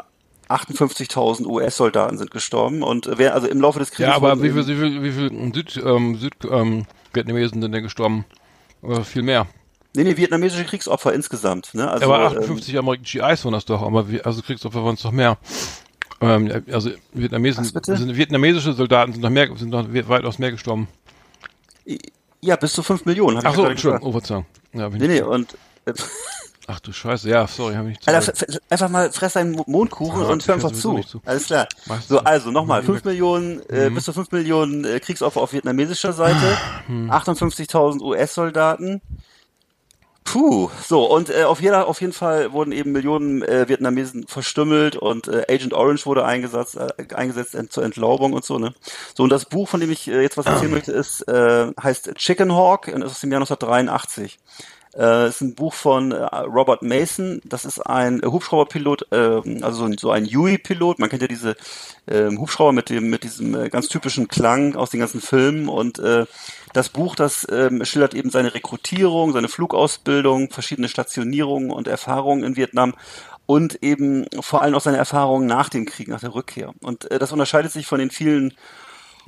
58.000 0.50 1.46
US-Soldaten 1.46 2.18
sind 2.18 2.32
gestorben. 2.32 2.84
Und 2.84 3.08
äh, 3.08 3.18
wer 3.18 3.34
also 3.34 3.48
im 3.48 3.60
Laufe 3.60 3.80
des 3.80 3.92
Krieges 3.92 4.12
Ja, 4.12 4.16
aber 4.16 4.42
wie 4.42 4.52
viel, 4.52 4.66
wie 4.66 4.76
viel, 4.76 5.04
wie 5.04 5.12
viel 5.12 5.54
Süd, 5.54 5.84
ähm, 5.84 6.16
Süd, 6.16 6.36
ähm, 6.50 6.86
Vietnamesen 7.14 7.62
sind 7.62 7.74
denn 7.74 7.84
gestorben? 7.84 8.26
Oder 8.82 9.04
viel 9.04 9.22
mehr. 9.24 9.48
nee, 9.96 10.04
nee, 10.04 10.16
vietnamesische 10.18 10.64
Kriegsopfer 10.66 11.14
insgesamt, 11.14 11.74
ne? 11.74 11.90
Also 11.90 12.06
aber 12.06 12.32
ähm, 12.32 12.38
58 12.40 12.78
amerikanische 12.78 13.20
GIs 13.20 13.46
waren 13.46 13.54
das 13.54 13.66
doch, 13.66 13.82
aber 13.82 14.06
also 14.24 14.42
Kriegsopfer 14.42 14.84
waren 14.84 14.96
es 14.96 15.02
doch 15.02 15.12
mehr. 15.12 15.38
Ähm, 16.22 16.64
also 16.72 16.90
Vietnamesen, 17.14 17.64
sind, 17.64 18.16
vietnamesische 18.18 18.74
Soldaten 18.74 19.14
sind 19.14 19.22
noch 19.22 19.30
mehr, 19.30 19.50
sind 19.56 19.70
noch 19.70 19.92
we- 19.94 20.08
weitaus 20.08 20.40
mehr 20.40 20.52
gestorben. 20.52 20.88
ja, 22.42 22.56
bis 22.56 22.74
zu 22.74 22.82
5 22.84 23.06
Millionen, 23.06 23.40
Ach 23.44 23.54
so, 23.56 23.66
Entschuldigung, 23.66 24.08
oh, 24.08 24.12
Verzeihung. 24.12 24.46
Ja, 24.74 24.90
Nee, 24.90 25.08
nee, 25.08 25.22
und 25.22 25.54
äh, 25.86 25.94
Ach 26.70 26.82
du 26.82 26.92
Scheiße, 26.92 27.30
ja, 27.30 27.48
sorry, 27.48 27.76
habe 27.76 27.92
ich 27.92 27.98
nicht 27.98 28.08
Alter, 28.10 28.34
einfach 28.70 28.90
mal 28.90 29.10
fress 29.12 29.34
deinen 29.34 29.52
Mo- 29.52 29.64
Mondkuchen 29.68 30.22
Ja, 30.22 30.28
und 30.28 30.46
hör 30.46 30.56
einfach 30.56 30.72
zu. 30.74 31.00
zu. 31.00 31.22
Alles 31.26 31.46
klar. 31.46 31.68
Meistens 31.86 32.10
So, 32.10 32.20
also 32.20 32.52
nochmal, 32.52 32.82
Mhm. 32.82 32.88
5 32.88 33.04
Millionen, 33.06 33.62
äh, 33.70 33.90
bis 33.90 34.04
zu 34.04 34.12
5 34.12 34.32
Millionen 34.32 34.84
äh, 34.84 35.00
Kriegsopfer 35.00 35.40
auf 35.40 35.54
vietnamesischer 35.54 36.12
Seite, 36.12 36.58
Mhm. 36.90 37.10
58.000 37.10 38.02
US-Soldaten. 38.02 39.02
Puh, 40.26 40.70
so, 40.86 41.06
und 41.10 41.30
äh, 41.30 41.44
auf, 41.46 41.62
jeder, 41.62 41.88
auf 41.88 42.02
jeden 42.02 42.12
Fall 42.12 42.52
wurden 42.52 42.74
eben 42.74 42.92
Millionen 42.92 43.44
äh, 43.44 43.70
Vietnamesen 43.70 44.28
verstümmelt 44.28 44.98
und 44.98 45.30
äh, 45.30 45.46
Agent 45.50 45.74
Orange 45.74 46.06
wurde 46.06 46.26
eingesetzt, 46.26 46.76
äh, 46.76 46.90
eingesetzt 47.16 47.56
ent 47.56 47.72
zur 47.72 47.86
Entlaubung 47.86 48.34
und 48.34 48.44
so, 48.44 48.60
ne? 48.60 48.74
So, 49.16 49.24
und 49.24 49.30
das 49.30 49.46
Buch, 49.46 49.70
von 49.70 49.80
dem 49.80 49.90
ich 49.90 50.06
jetzt 50.06 50.36
was 50.36 50.46
erzählen 50.48 50.72
möchte, 50.72 50.92
ist, 50.92 51.24
heißt 51.30 52.14
Chicken 52.16 52.54
Hawk 52.54 52.90
und 52.94 53.04
ist 53.04 53.12
aus 53.14 53.22
dem 53.22 53.32
Jahr 53.32 53.40
1983. 53.40 54.38
Äh, 54.98 55.28
ist 55.28 55.42
ein 55.42 55.54
Buch 55.54 55.74
von 55.74 56.12
äh, 56.12 56.24
Robert 56.24 56.82
Mason. 56.82 57.40
Das 57.46 57.66
ist 57.66 57.80
ein 57.80 58.24
äh, 58.24 58.26
Hubschrauberpilot, 58.26 59.12
äh, 59.12 59.62
also 59.62 59.88
so 59.98 60.12
ein, 60.12 60.26
Huey-Pilot. 60.26 60.98
Man 60.98 61.10
kennt 61.10 61.22
ja 61.22 61.28
diese 61.28 61.56
ähm, 62.08 62.40
Hubschrauber 62.40 62.72
mit 62.72 62.90
dem 62.90 63.10
mit 63.10 63.24
diesem 63.24 63.54
äh, 63.54 63.70
ganz 63.70 63.90
typischen 63.90 64.28
Klang 64.28 64.76
aus 64.76 64.90
den 64.90 65.00
ganzen 65.00 65.22
Filmen. 65.22 65.70
Und 65.70 66.00
äh, 66.00 66.26
das 66.74 66.90
Buch, 66.90 67.16
das 67.16 67.46
ähm, 67.52 67.86
schildert 67.86 68.16
eben 68.16 68.32
seine 68.32 68.54
Rekrutierung, 68.54 69.34
seine 69.34 69.50
Flugausbildung, 69.50 70.50
verschiedene 70.50 70.90
Stationierungen 70.90 71.70
und 71.70 71.88
Erfahrungen 71.88 72.44
in 72.44 72.56
Vietnam 72.56 72.96
und 73.46 73.82
eben 73.84 74.26
vor 74.42 74.64
allem 74.64 74.74
auch 74.74 74.82
seine 74.82 74.98
Erfahrungen 74.98 75.46
nach 75.46 75.70
dem 75.70 75.86
Krieg, 75.86 76.08
nach 76.08 76.22
der 76.22 76.34
Rückkehr. 76.34 76.74
Und 76.82 77.10
äh, 77.12 77.20
das 77.20 77.32
unterscheidet 77.32 77.72
sich 77.72 77.86
von 77.86 78.00
den 78.00 78.10
vielen 78.10 78.54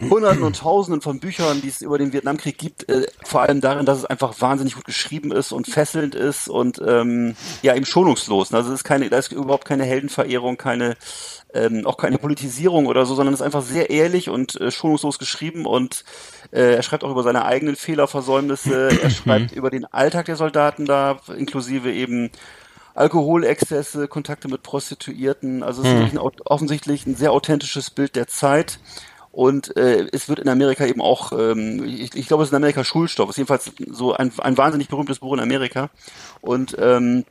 Hunderten 0.02 0.44
und 0.44 0.58
Tausenden 0.58 1.02
von 1.02 1.20
Büchern, 1.20 1.62
die 1.62 1.68
es 1.68 1.82
über 1.82 1.98
den 1.98 2.14
Vietnamkrieg 2.14 2.58
gibt, 2.58 2.88
äh, 2.90 3.08
vor 3.24 3.42
allem 3.42 3.62
darin, 3.62 3.86
dass 3.86 4.00
es 4.00 4.06
einfach 4.06 4.40
wahnsinnig 4.40 4.76
gut 4.76 4.86
geschrieben 4.86 5.32
ist 5.32 5.52
und 5.52 5.68
fesselnd 5.68 6.16
ist 6.16 6.48
und 6.48 6.82
ähm, 6.86 7.36
ja 7.62 7.76
eben 7.76 7.86
schonungslos. 7.86 8.54
Also 8.54 8.70
es 8.70 8.80
ist 8.80 8.84
keine, 8.84 9.10
da 9.10 9.18
ist 9.18 9.32
überhaupt 9.32 9.66
keine 9.66 9.84
Heldenverehrung, 9.84 10.58
keine 10.58 10.96
ähm, 11.54 11.86
auch 11.86 11.98
keine 11.98 12.18
Politisierung 12.18 12.86
oder 12.86 13.06
so, 13.06 13.16
sondern 13.16 13.34
es 13.34 13.40
ist 13.40 13.46
einfach 13.46 13.64
sehr 13.64 13.90
ehrlich 13.90 14.30
und 14.30 14.60
äh, 14.62 14.72
schonungslos 14.72 15.20
geschrieben 15.20 15.66
und 15.66 16.04
äh, 16.52 16.76
er 16.76 16.84
schreibt 16.84 17.04
auch 17.04 17.12
über 17.12 17.24
seine 17.24 17.46
eigenen 17.46 17.76
Fehler, 17.76 18.08
Versäumnisse, 18.08 18.90
er 19.02 19.10
schreibt 19.10 19.52
über 19.52 19.70
den 19.70 19.86
Alltag 19.86 20.28
der 20.28 20.36
Soldaten 20.36 20.86
da, 20.86 21.20
inklusive 21.36 21.92
eben 21.92 22.30
Alkoholexzesse, 22.96 24.08
Kontakte 24.08 24.48
mit 24.50 24.62
Prostituierten. 24.62 25.64
Also 25.64 25.82
es 25.82 25.88
ist 25.88 25.94
wirklich 25.94 26.14
ein, 26.14 26.32
offensichtlich 26.46 27.06
ein 27.06 27.16
sehr 27.16 27.32
authentisches 27.32 27.90
Bild 27.92 28.16
der 28.16 28.28
Zeit. 28.28 28.80
Und 29.40 29.78
äh, 29.78 30.06
es 30.12 30.28
wird 30.28 30.40
in 30.40 30.50
Amerika 30.50 30.86
eben 30.86 31.00
auch, 31.00 31.32
ähm, 31.32 31.86
ich, 31.86 32.14
ich 32.14 32.28
glaube, 32.28 32.44
es 32.44 32.50
ist 32.50 32.52
in 32.52 32.58
Amerika 32.58 32.84
Schulstoff. 32.84 33.30
Es 33.30 33.36
ist 33.36 33.38
jedenfalls 33.38 33.72
so 33.90 34.12
ein, 34.12 34.34
ein 34.40 34.58
wahnsinnig 34.58 34.90
berühmtes 34.90 35.20
Buch 35.20 35.32
in 35.32 35.40
Amerika. 35.40 35.90
Und 36.42 36.76
ähm, 36.78 37.24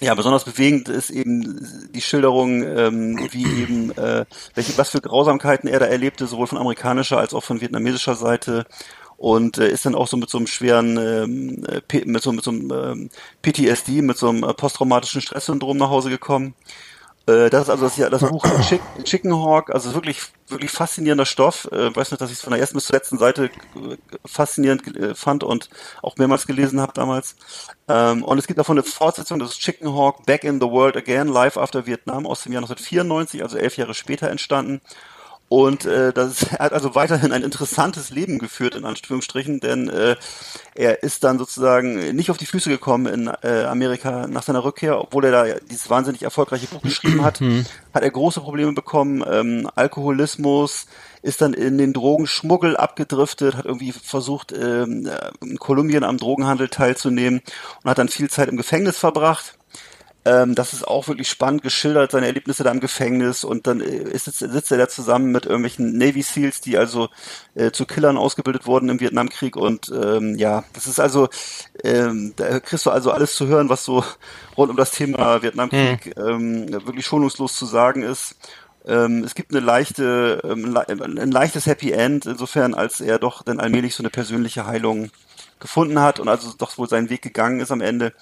ja, 0.00 0.14
besonders 0.14 0.44
bewegend 0.44 0.88
ist 0.88 1.10
eben 1.10 1.90
die 1.92 2.00
Schilderung, 2.00 2.62
ähm, 2.62 3.28
wie 3.32 3.44
eben, 3.44 3.90
äh, 3.98 4.24
welche, 4.54 4.78
was 4.78 4.88
für 4.88 5.02
Grausamkeiten 5.02 5.68
er 5.68 5.80
da 5.80 5.84
erlebte, 5.84 6.26
sowohl 6.26 6.46
von 6.46 6.56
amerikanischer 6.56 7.18
als 7.18 7.34
auch 7.34 7.44
von 7.44 7.60
vietnamesischer 7.60 8.14
Seite. 8.14 8.64
Und 9.18 9.58
äh, 9.58 9.68
ist 9.68 9.84
dann 9.84 9.94
auch 9.94 10.08
so 10.08 10.16
mit 10.16 10.30
so 10.30 10.38
einem 10.38 10.46
schweren, 10.46 10.96
ähm, 10.96 11.66
äh, 11.66 12.04
mit 12.06 12.22
so, 12.22 12.32
mit 12.32 12.44
so 12.44 12.50
einem 12.50 12.70
ähm, 12.72 13.10
PTSD, 13.42 14.00
mit 14.00 14.16
so 14.16 14.30
einem 14.30 14.42
äh, 14.42 14.54
posttraumatischen 14.54 15.20
Stresssyndrom 15.20 15.76
nach 15.76 15.90
Hause 15.90 16.08
gekommen. 16.08 16.54
Äh, 17.26 17.50
Das 17.50 17.62
ist 17.64 17.70
also 17.70 17.84
das, 17.88 17.96
das 18.10 18.30
Buch 18.30 18.44
Chick, 18.62 18.82
Chicken 19.04 19.34
Hawk, 19.34 19.70
also 19.70 19.94
wirklich, 19.94 20.20
wirklich 20.48 20.70
faszinierender 20.70 21.26
Stoff. 21.26 21.68
Äh, 21.72 21.94
weiß 21.94 22.10
nicht, 22.10 22.20
dass 22.20 22.30
ich 22.30 22.38
es 22.38 22.42
von 22.42 22.52
der 22.52 22.60
ersten 22.60 22.76
bis 22.76 22.86
zur 22.86 22.96
letzten 22.96 23.18
Seite 23.18 23.44
äh, 23.46 23.96
faszinierend 24.24 24.82
fand 25.18 25.44
und 25.44 25.68
auch 26.02 26.16
mehrmals 26.16 26.46
gelesen 26.46 26.80
habe 26.80 26.92
damals. 26.94 27.36
Ähm, 27.88 28.24
und 28.24 28.38
es 28.38 28.46
gibt 28.46 28.58
davon 28.58 28.78
eine 28.78 28.84
Fortsetzung, 28.84 29.38
das 29.38 29.50
ist 29.50 29.60
Chicken 29.60 29.92
Hawk 29.94 30.26
Back 30.26 30.44
in 30.44 30.60
the 30.60 30.66
World 30.66 30.96
Again, 30.96 31.28
Live 31.28 31.56
After 31.56 31.86
Vietnam 31.86 32.26
aus 32.26 32.42
dem 32.42 32.52
Jahr 32.52 32.62
1994, 32.62 33.42
also 33.42 33.58
elf 33.58 33.76
Jahre 33.76 33.94
später 33.94 34.30
entstanden. 34.30 34.80
Und 35.50 35.84
äh, 35.84 36.12
das 36.12 36.42
ist, 36.42 36.52
er 36.52 36.66
hat 36.66 36.72
also 36.72 36.94
weiterhin 36.94 37.32
ein 37.32 37.42
interessantes 37.42 38.10
Leben 38.10 38.38
geführt, 38.38 38.76
in 38.76 38.84
Anführungsstrichen, 38.84 39.58
denn 39.58 39.88
äh, 39.88 40.14
er 40.76 41.02
ist 41.02 41.24
dann 41.24 41.38
sozusagen 41.38 42.14
nicht 42.14 42.30
auf 42.30 42.36
die 42.36 42.46
Füße 42.46 42.70
gekommen 42.70 43.06
in 43.12 43.26
äh, 43.42 43.64
Amerika 43.64 44.28
nach 44.28 44.44
seiner 44.44 44.62
Rückkehr, 44.62 45.00
obwohl 45.00 45.24
er 45.24 45.32
da 45.32 45.58
dieses 45.68 45.90
wahnsinnig 45.90 46.22
erfolgreiche 46.22 46.68
Buch 46.68 46.82
geschrieben 46.82 47.24
hat, 47.24 47.40
hat 47.92 48.02
er 48.04 48.10
große 48.12 48.40
Probleme 48.40 48.72
bekommen, 48.74 49.24
ähm, 49.28 49.68
Alkoholismus, 49.74 50.86
ist 51.22 51.42
dann 51.42 51.52
in 51.52 51.78
den 51.78 51.94
Drogenschmuggel 51.94 52.76
abgedriftet, 52.76 53.56
hat 53.56 53.64
irgendwie 53.64 53.90
versucht, 53.90 54.52
ähm, 54.52 55.10
in 55.42 55.58
Kolumbien 55.58 56.04
am 56.04 56.16
Drogenhandel 56.16 56.68
teilzunehmen 56.68 57.42
und 57.82 57.90
hat 57.90 57.98
dann 57.98 58.08
viel 58.08 58.30
Zeit 58.30 58.48
im 58.48 58.56
Gefängnis 58.56 58.98
verbracht. 58.98 59.58
Ähm, 60.26 60.54
das 60.54 60.74
ist 60.74 60.86
auch 60.86 61.08
wirklich 61.08 61.30
spannend 61.30 61.62
geschildert, 61.62 62.10
seine 62.10 62.26
Erlebnisse 62.26 62.62
da 62.62 62.70
im 62.70 62.80
Gefängnis 62.80 63.42
und 63.42 63.66
dann 63.66 63.80
äh, 63.80 63.86
ist, 63.86 64.24
sitzt, 64.26 64.70
er 64.70 64.76
da 64.76 64.86
zusammen 64.86 65.32
mit 65.32 65.46
irgendwelchen 65.46 65.96
Navy 65.96 66.20
Seals, 66.20 66.60
die 66.60 66.76
also 66.76 67.08
äh, 67.54 67.70
zu 67.70 67.86
Killern 67.86 68.18
ausgebildet 68.18 68.66
wurden 68.66 68.90
im 68.90 69.00
Vietnamkrieg 69.00 69.56
und 69.56 69.90
ähm, 69.94 70.36
ja, 70.36 70.64
das 70.74 70.86
ist 70.86 71.00
also, 71.00 71.28
ähm, 71.82 72.34
da 72.36 72.60
kriegst 72.60 72.84
du 72.84 72.90
also 72.90 73.12
alles 73.12 73.34
zu 73.34 73.46
hören, 73.46 73.70
was 73.70 73.84
so 73.84 74.04
rund 74.58 74.70
um 74.70 74.76
das 74.76 74.90
Thema 74.90 75.40
Vietnamkrieg 75.42 76.14
ähm, 76.18 76.70
wirklich 76.86 77.06
schonungslos 77.06 77.56
zu 77.56 77.64
sagen 77.64 78.02
ist. 78.02 78.36
Ähm, 78.86 79.24
es 79.24 79.34
gibt 79.34 79.52
eine 79.52 79.60
leichte, 79.60 80.42
ähm, 80.44 80.66
le 80.66 80.86
ein 80.88 81.30
leichtes 81.30 81.64
Happy 81.66 81.92
End, 81.92 82.26
insofern, 82.26 82.74
als 82.74 83.00
er 83.00 83.18
doch 83.18 83.42
dann 83.42 83.60
allmählich 83.60 83.94
so 83.94 84.02
eine 84.02 84.10
persönliche 84.10 84.66
Heilung 84.66 85.10
gefunden 85.60 86.00
hat 86.00 86.18
und 86.18 86.28
also 86.28 86.52
doch 86.56 86.76
wohl 86.78 86.88
seinen 86.88 87.10
Weg 87.10 87.22
gegangen 87.22 87.60
ist 87.60 87.70
am 87.70 87.82
Ende. 87.82 88.12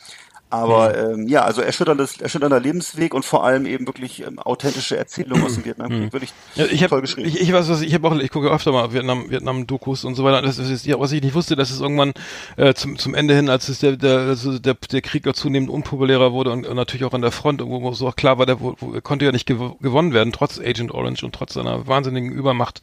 Aber 0.50 0.96
ähm, 0.96 1.28
ja, 1.28 1.42
also 1.42 1.60
erschütterndes, 1.60 2.20
erschütternder 2.20 2.58
Lebensweg 2.58 3.12
und 3.12 3.24
vor 3.24 3.44
allem 3.44 3.66
eben 3.66 3.86
wirklich 3.86 4.22
ähm, 4.22 4.38
authentische 4.38 4.96
Erzählungen 4.96 5.44
aus 5.44 5.54
dem 5.54 5.64
Vietnamkrieg. 5.66 6.12
Wirklich 6.12 6.32
Ja, 6.54 6.64
ich 6.64 6.80
toll 6.80 6.90
habe 6.90 7.00
geschrieben. 7.02 7.28
ich, 7.28 7.40
ich 7.40 7.52
weiß 7.52 7.68
was 7.68 7.82
ich 7.82 7.92
habe 7.92 8.08
auch 8.08 8.16
ich 8.16 8.30
gucke 8.30 8.50
öfter 8.50 8.72
mal 8.72 8.92
Vietnam 8.92 9.30
Vietnam 9.30 9.66
Dokus 9.66 10.04
und 10.04 10.14
so 10.14 10.24
weiter 10.24 10.40
das 10.40 10.58
ist 10.58 10.86
ja, 10.86 10.98
was 10.98 11.12
ich 11.12 11.22
nicht 11.22 11.34
wusste 11.34 11.54
dass 11.54 11.70
es 11.70 11.80
irgendwann 11.80 12.14
äh, 12.56 12.72
zum 12.72 12.98
zum 12.98 13.14
Ende 13.14 13.34
hin 13.34 13.50
als 13.50 13.68
es 13.68 13.80
der 13.80 13.96
der 13.96 14.20
also 14.20 14.58
der, 14.58 14.74
der 14.90 15.02
Krieg 15.02 15.28
auch 15.28 15.34
zunehmend 15.34 15.70
unpopulärer 15.70 16.32
wurde 16.32 16.50
und, 16.50 16.66
und 16.66 16.76
natürlich 16.76 17.04
auch 17.04 17.12
an 17.12 17.22
der 17.22 17.32
Front 17.32 17.62
wo, 17.62 17.82
wo 17.82 17.92
so 17.92 18.08
auch 18.08 18.16
klar 18.16 18.38
war 18.38 18.46
der 18.46 18.60
wo, 18.60 18.74
wo, 18.80 18.98
konnte 19.02 19.26
ja 19.26 19.32
nicht 19.32 19.46
gew 19.46 19.76
gewonnen 19.80 20.14
werden 20.14 20.32
trotz 20.32 20.58
Agent 20.58 20.92
Orange 20.92 21.24
und 21.24 21.34
trotz 21.34 21.54
seiner 21.54 21.86
wahnsinnigen 21.86 22.32
Übermacht 22.32 22.80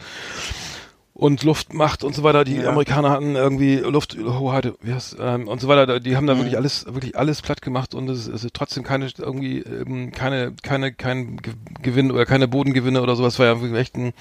und 1.18 1.44
Luftmacht 1.44 2.04
und 2.04 2.14
so 2.14 2.24
weiter. 2.24 2.44
Die 2.44 2.58
Ja. 2.58 2.70
Amerikaner 2.70 3.10
hatten 3.10 3.36
irgendwie 3.36 3.78
Lufthoheit, 3.78 4.74
ähm, 5.20 5.48
und 5.48 5.62
so 5.62 5.70
weiter. 5.70 6.00
Die 6.02 6.18
haben 6.18 6.28
da 6.28 6.36
wirklich 6.38 6.58
alles, 6.58 6.86
wirklich 6.88 7.18
alles 7.18 7.42
platt 7.42 7.62
gemacht 7.62 7.96
und 7.96 8.10
es 8.10 8.28
ist 8.28 8.54
trotzdem 8.54 8.84
keine 8.84 9.08
irgendwie 9.18 9.60
ähm, 9.60 10.12
keine 10.12 10.54
keine 10.62 10.92
kein 10.94 11.38
Ge- 11.38 11.54
Gewinn 11.82 12.12
oder 12.12 12.26
keine 12.26 12.50
Bodengewinne 12.50 13.02
oder 13.02 13.16
sowas. 13.16 13.40
War 13.40 13.46
ja 13.46 13.62
wirklich 13.62 13.80
echt 13.80 13.96
ein 13.96 14.12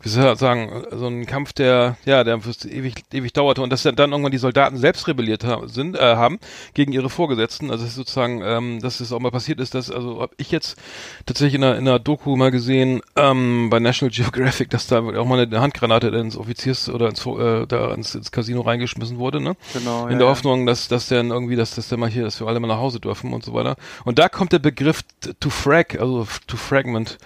wie 0.00 0.08
soll 0.08 0.32
ich 0.32 0.38
sagen, 0.38 0.84
so 0.92 1.06
ein 1.06 1.26
Kampf, 1.26 1.52
der, 1.52 1.96
ja, 2.04 2.24
der 2.24 2.38
ewig, 2.66 3.04
ewig 3.12 3.32
dauerte 3.32 3.62
und 3.62 3.70
dass 3.70 3.82
dann 3.82 3.96
irgendwann 3.96 4.32
die 4.32 4.38
Soldaten 4.38 4.76
selbst 4.76 5.08
rebelliert 5.08 5.44
haben, 5.44 5.68
sind, 5.68 5.96
äh, 5.96 6.16
haben 6.16 6.38
gegen 6.74 6.92
ihre 6.92 7.10
Vorgesetzten. 7.10 7.70
Also 7.70 7.86
sozusagen, 7.86 8.42
ähm, 8.42 8.80
dass 8.80 9.00
es 9.00 9.12
auch 9.12 9.20
mal 9.20 9.30
passiert 9.30 9.60
ist, 9.60 9.74
dass, 9.74 9.90
also 9.90 10.20
habe 10.20 10.34
ich 10.36 10.50
jetzt 10.50 10.76
tatsächlich 11.24 11.54
in 11.54 11.64
einer, 11.64 11.76
in 11.76 11.88
einer 11.88 11.98
Doku 11.98 12.36
mal 12.36 12.50
gesehen, 12.50 13.00
ähm, 13.16 13.70
bei 13.70 13.80
National 13.80 14.10
Geographic, 14.14 14.70
dass 14.70 14.86
da 14.86 14.98
auch 14.98 15.26
mal 15.26 15.40
eine 15.40 15.60
Handgranate 15.60 16.08
ins 16.08 16.36
Offiziers 16.36 16.88
oder 16.88 17.08
ins, 17.08 17.24
äh, 17.26 17.66
da 17.66 17.94
ins, 17.94 18.14
ins 18.14 18.30
Casino 18.30 18.60
reingeschmissen 18.60 19.18
wurde, 19.18 19.40
ne? 19.40 19.56
Genau, 19.72 20.06
In 20.06 20.12
ja, 20.12 20.18
der 20.18 20.26
ja. 20.26 20.32
Hoffnung, 20.32 20.66
dass, 20.66 20.88
dass 20.88 21.08
dann 21.08 21.30
irgendwie, 21.30 21.56
dass, 21.56 21.74
dass 21.74 21.88
der 21.88 21.98
mal 21.98 22.10
hier, 22.10 22.24
dass 22.24 22.40
wir 22.40 22.46
alle 22.46 22.60
mal 22.60 22.68
nach 22.68 22.78
Hause 22.78 23.00
dürfen 23.00 23.32
und 23.32 23.44
so 23.44 23.54
weiter. 23.54 23.76
Und 24.04 24.18
da 24.18 24.28
kommt 24.28 24.52
der 24.52 24.58
Begriff 24.58 25.02
to 25.40 25.50
frag, 25.50 25.98
also 26.00 26.26
to 26.46 26.56
fragment, 26.56 27.18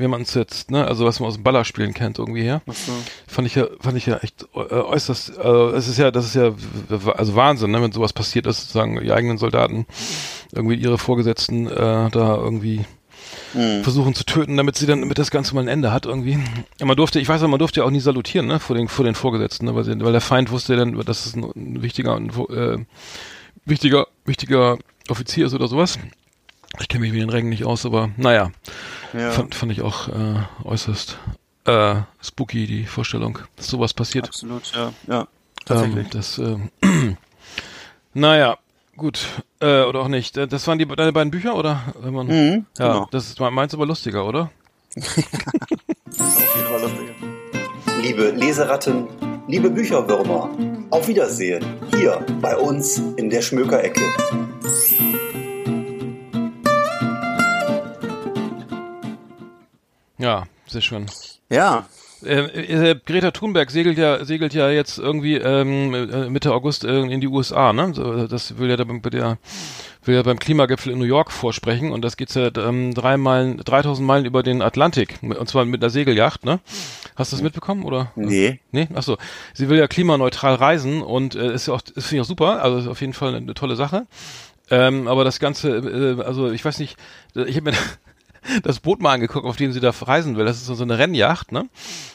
wie 0.00 0.08
man 0.08 0.22
es 0.22 0.34
jetzt, 0.34 0.70
ne, 0.70 0.86
also 0.86 1.04
was 1.04 1.20
man 1.20 1.28
aus 1.28 1.34
dem 1.34 1.42
Ballerspielen 1.42 1.94
kennt 1.94 2.18
irgendwie 2.18 2.42
her. 2.42 2.62
Fand 3.26 3.46
ich 3.46 3.54
ja, 3.54 3.66
fand 3.80 3.96
ich 3.96 4.06
ja 4.06 4.18
echt 4.18 4.46
äh, 4.54 4.58
äußerst, 4.58 5.38
äh, 5.38 5.48
es 5.76 5.88
ist 5.88 5.98
ja, 5.98 6.10
das 6.10 6.26
ist 6.26 6.34
ja, 6.34 6.52
also 7.14 7.34
Wahnsinn, 7.34 7.70
ne, 7.70 7.82
wenn 7.82 7.92
sowas 7.92 8.12
passiert, 8.12 8.46
dass 8.46 8.60
sozusagen 8.60 9.00
die 9.00 9.12
eigenen 9.12 9.38
Soldaten 9.38 9.86
irgendwie 10.52 10.76
ihre 10.76 10.98
Vorgesetzten 10.98 11.66
äh, 11.66 12.10
da 12.10 12.36
irgendwie 12.36 12.84
versuchen 13.82 14.14
zu 14.14 14.24
töten, 14.24 14.56
damit 14.56 14.76
sie 14.76 14.86
dann, 14.86 15.00
damit 15.00 15.18
das 15.18 15.30
Ganze 15.30 15.54
mal 15.54 15.62
ein 15.62 15.68
Ende 15.68 15.92
hat 15.92 16.04
irgendwie. 16.04 16.38
Ja, 16.78 16.86
man 16.86 16.96
durfte, 16.96 17.20
ich 17.20 17.28
weiß 17.28 17.40
ja, 17.40 17.48
man 17.48 17.58
durfte 17.58 17.80
ja 17.80 17.86
auch 17.86 17.90
nie 17.90 18.00
salutieren, 18.00 18.46
ne, 18.46 18.60
vor 18.60 18.76
den, 18.76 18.88
vor 18.88 19.04
den 19.04 19.14
Vorgesetzten, 19.14 19.66
ne, 19.66 19.74
weil, 19.74 19.84
sie, 19.84 19.98
weil 20.00 20.12
der 20.12 20.20
Feind 20.20 20.50
wusste 20.50 20.74
ja 20.74 20.80
dann, 20.80 20.98
dass 21.04 21.26
es 21.26 21.34
ein, 21.34 21.44
ein 21.44 21.82
wichtiger, 21.82 22.16
ein, 22.16 22.28
äh, 22.28 22.78
wichtiger, 23.64 24.06
wichtiger 24.24 24.78
Offizier 25.08 25.46
ist 25.46 25.54
oder 25.54 25.68
sowas. 25.68 25.98
Ich 26.80 26.88
kenne 26.88 27.00
mich 27.02 27.12
mit 27.12 27.22
den 27.22 27.30
Rängen 27.30 27.48
nicht 27.48 27.64
aus, 27.64 27.86
aber 27.86 28.10
naja, 28.16 28.50
Ja. 29.12 29.30
fand, 29.30 29.54
fand 29.54 29.72
ich 29.72 29.82
auch 29.82 30.08
äh, 30.08 30.12
äußerst 30.64 31.18
äh, 31.64 31.96
spooky, 32.22 32.66
die 32.66 32.84
Vorstellung, 32.84 33.38
dass 33.56 33.68
sowas 33.68 33.94
passiert. 33.94 34.26
Absolut, 34.26 34.72
ja. 34.74 34.92
Ja, 35.08 35.20
Ähm, 35.20 35.26
tatsächlich. 35.64 36.08
das, 36.10 36.38
ähm, 36.38 36.70
naja, 38.14 38.58
gut, 38.96 39.26
äh, 39.60 39.82
oder 39.82 40.00
auch 40.00 40.08
nicht. 40.08 40.36
Äh, 40.36 40.46
Das 40.46 40.66
waren 40.68 40.78
die 40.78 40.86
deine 40.86 41.12
beiden 41.12 41.30
Bücher, 41.30 41.56
oder? 41.56 41.82
Wenn 42.00 42.14
man, 42.14 42.26
Mhm, 42.28 42.66
ja, 42.78 42.92
genau. 42.92 43.08
das 43.10 43.26
ist 43.28 43.40
meins 43.40 43.74
aber 43.74 43.86
lustiger, 43.86 44.26
oder? 44.26 44.50
das 44.94 45.06
ist 45.06 46.36
auf 46.36 46.56
jeden 46.56 46.68
Fall 46.68 46.80
lustig. 46.82 47.08
Liebe 48.02 48.30
Leseratten, 48.30 49.08
liebe 49.48 49.70
Bücherwürmer, 49.70 50.50
auf 50.90 51.08
Wiedersehen 51.08 51.64
hier 51.96 52.24
bei 52.40 52.56
uns 52.56 52.98
in 53.16 53.28
der 53.30 53.42
Schmökerecke. 53.42 54.00
Ja, 60.18 60.44
sehr 60.66 60.80
schön. 60.80 61.06
Ja, 61.50 61.86
Äh, 62.24 62.90
äh, 62.92 63.00
Greta 63.04 63.30
Thunberg 63.30 63.70
segelt 63.70 63.98
ja 63.98 64.24
segelt 64.24 64.54
ja 64.54 64.70
jetzt 64.70 64.98
irgendwie 64.98 65.34
ähm, 65.36 65.92
äh, 65.92 66.30
Mitte 66.30 66.54
August 66.54 66.84
äh, 66.84 67.00
in 67.02 67.20
die 67.20 67.28
USA, 67.28 67.74
ne? 67.74 67.92
Das 68.30 68.58
will 68.58 68.70
ja 68.70 68.76
der, 68.76 68.86
der 68.86 69.38
will 70.02 70.14
ja 70.14 70.22
beim 70.22 70.38
Klimagipfel 70.38 70.92
in 70.92 70.98
New 70.98 71.04
York 71.04 71.30
vorsprechen 71.30 71.92
und 71.92 72.02
das 72.02 72.16
geht 72.16 72.34
ja 72.34 72.48
ähm, 72.56 72.94
drei 72.94 73.18
Meilen, 73.18 73.58
3000 73.58 74.06
Meilen 74.06 74.24
über 74.24 74.42
den 74.42 74.62
Atlantik 74.62 75.18
und 75.20 75.48
zwar 75.48 75.66
mit 75.66 75.82
einer 75.82 75.90
Segelyacht, 75.90 76.44
ne? 76.46 76.60
Hast 77.16 77.32
du 77.32 77.36
das 77.36 77.42
mitbekommen 77.42 77.84
oder? 77.84 78.12
nee. 78.16 78.60
Nee, 78.72 78.88
ach 78.94 79.02
so. 79.02 79.18
Sie 79.52 79.68
will 79.68 79.78
ja 79.78 79.86
klimaneutral 79.86 80.54
reisen 80.54 81.02
und 81.02 81.34
äh, 81.34 81.52
ist 81.52 81.68
ja 81.68 81.74
auch, 81.74 81.82
das 81.82 82.06
finde 82.06 82.16
ich 82.16 82.20
auch 82.22 82.28
super, 82.28 82.62
also 82.62 82.78
ist 82.78 82.88
auf 82.88 83.02
jeden 83.02 83.12
Fall 83.12 83.28
eine, 83.28 83.38
eine 83.38 83.54
tolle 83.54 83.76
Sache. 83.76 84.06
Ähm, 84.70 85.06
aber 85.06 85.22
das 85.22 85.38
Ganze, 85.38 85.68
äh, 86.18 86.22
also 86.22 86.50
ich 86.50 86.64
weiß 86.64 86.78
nicht, 86.78 86.96
ich 87.34 87.56
habe 87.56 87.70
mir 87.70 87.76
das 88.62 88.80
Boot 88.80 89.00
mal 89.00 89.12
angeguckt, 89.12 89.46
auf 89.46 89.56
dem 89.56 89.72
sie 89.72 89.80
da 89.80 89.90
reisen 89.90 90.36
will. 90.36 90.44
Das 90.44 90.56
ist 90.56 90.66
so 90.66 90.82
eine 90.82 90.98
Rennjacht, 90.98 91.52
ne? 91.52 91.66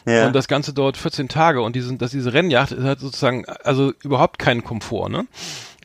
Ja. 0.05 0.27
Und 0.27 0.33
das 0.33 0.47
Ganze 0.47 0.73
dauert 0.73 0.97
14 0.97 1.27
Tage 1.27 1.61
und 1.61 1.75
diesen, 1.75 1.97
dass 1.97 2.11
diese 2.11 2.33
Rennjacht 2.33 2.71
hat 2.77 2.99
sozusagen 2.99 3.45
also 3.63 3.93
überhaupt 4.03 4.39
keinen 4.39 4.63
Komfort, 4.63 5.09
ne? 5.09 5.25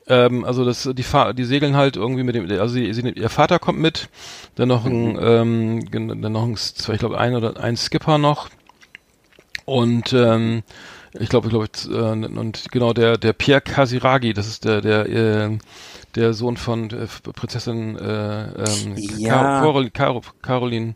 Ähm, 0.09 0.45
also 0.45 0.65
das, 0.65 0.89
die, 0.93 1.03
Fahr 1.03 1.35
die 1.35 1.45
segeln 1.45 1.75
halt 1.77 1.97
irgendwie 1.97 2.23
mit 2.23 2.35
dem, 2.37 2.49
also 2.61 2.75
sie, 2.75 2.93
sie, 2.95 3.09
ihr 3.09 3.29
Vater 3.29 3.59
kommt 3.59 3.81
mit, 3.81 4.09
dann 4.55 4.69
noch 4.69 4.85
ein, 4.85 5.19
ähm, 5.21 5.85
gen- 5.91 6.23
dann 6.23 6.31
noch 6.33 6.45
ein, 6.45 6.57
zwei, 6.57 6.93
ich 6.95 7.01
glaube 7.01 7.19
ein 7.19 7.35
oder 7.35 7.59
ein 7.61 7.77
Skipper 7.77 8.17
noch 8.19 8.49
und 9.65 10.13
ähm, 10.13 10.63
ich 11.19 11.29
glaube, 11.29 11.49
ich 11.49 11.51
glaube, 11.51 11.69
äh, 11.91 12.27
und 12.39 12.67
genau 12.71 12.93
der 12.93 13.17
der 13.19 13.33
Pierre 13.33 13.61
Casiraghi, 13.63 14.33
das 14.33 14.47
ist 14.47 14.65
der 14.65 14.81
der 14.81 15.07
äh, 15.09 15.59
der 16.17 16.35
Sohn 16.35 16.57
von 16.57 16.91
äh, 16.91 17.07
Prinzessin 17.07 17.97
äh, 17.97 18.45
ähm, 18.47 18.97
Ja. 19.19 19.61
Carol, 19.61 19.91
Carol, 19.91 20.23
Caroline 20.43 20.95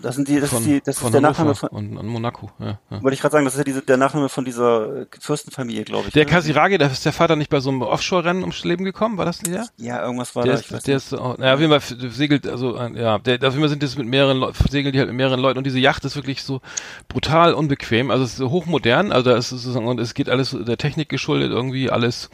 Das 0.00 0.14
sind 0.14 0.28
die, 0.28 0.38
das 0.40 0.50
von, 0.50 0.58
ist 0.60 0.66
die, 0.66 0.80
das 0.84 1.02
ist 1.02 1.12
der 1.12 1.20
Nachname 1.20 1.54
von, 1.54 1.68
und, 1.70 1.96
und 1.96 2.06
Monaco. 2.06 2.50
Ja, 2.60 2.78
ja. 2.90 3.02
wollte 3.02 3.14
ich 3.14 3.20
gerade 3.20 3.32
sagen, 3.32 3.44
das 3.44 3.54
ist 3.54 3.58
ja 3.58 3.64
diese, 3.64 3.82
der 3.82 3.96
Nachname 3.96 4.28
von 4.28 4.44
dieser 4.44 5.02
äh, 5.02 5.06
Fürstenfamilie, 5.20 5.82
glaube 5.84 6.06
ich. 6.06 6.12
Der 6.14 6.24
ne? 6.24 6.30
Kasiragi, 6.30 6.78
der 6.78 6.90
ist 6.90 7.04
der 7.04 7.12
Vater 7.12 7.34
nicht 7.34 7.50
bei 7.50 7.58
so 7.60 7.70
einem 7.70 7.82
Offshore-Rennen 7.82 8.42
ums 8.42 8.62
Leben 8.64 8.84
gekommen, 8.84 9.18
war 9.18 9.24
das 9.24 9.42
nicht 9.42 9.54
der? 9.54 9.66
Ja, 9.76 10.04
irgendwas 10.04 10.36
war 10.36 10.44
Der 10.44 10.54
da. 10.54 10.60
ist, 10.60 10.86
der 10.86 10.96
ist, 10.96 11.14
auch- 11.14 11.36
naja, 11.38 11.54
auf 11.54 11.60
jeden 11.60 11.80
Fall 11.80 12.10
segelt, 12.10 12.46
also, 12.46 12.76
äh, 12.76 13.00
ja, 13.00 13.18
der, 13.18 13.36
auf 13.36 13.42
jeden 13.54 13.60
Fall 13.60 13.68
sind 13.68 13.82
das 13.82 13.96
mit 13.96 14.06
mehreren 14.06 14.38
Leuten, 14.38 14.56
segeln 14.70 14.92
die 14.92 14.98
halt 15.00 15.08
mit 15.08 15.16
mehreren 15.16 15.40
Leuten 15.40 15.58
und 15.58 15.64
diese 15.64 15.80
Yacht 15.80 16.04
ist 16.04 16.14
wirklich 16.14 16.42
so 16.44 16.60
brutal 17.08 17.54
unbequem, 17.54 18.10
also 18.12 18.22
es 18.22 18.38
ist 18.38 18.40
hochmodern, 18.40 19.10
also 19.10 19.30
da 19.30 19.36
ist 19.36 19.48
sozusagen, 19.48 19.86
und 19.88 19.98
es 19.98 20.14
geht 20.14 20.28
alles 20.28 20.56
der 20.58 20.76
Technik 20.78 21.08
geschuldet, 21.08 21.50
irgendwie 21.50 21.90
alles, 21.90 22.30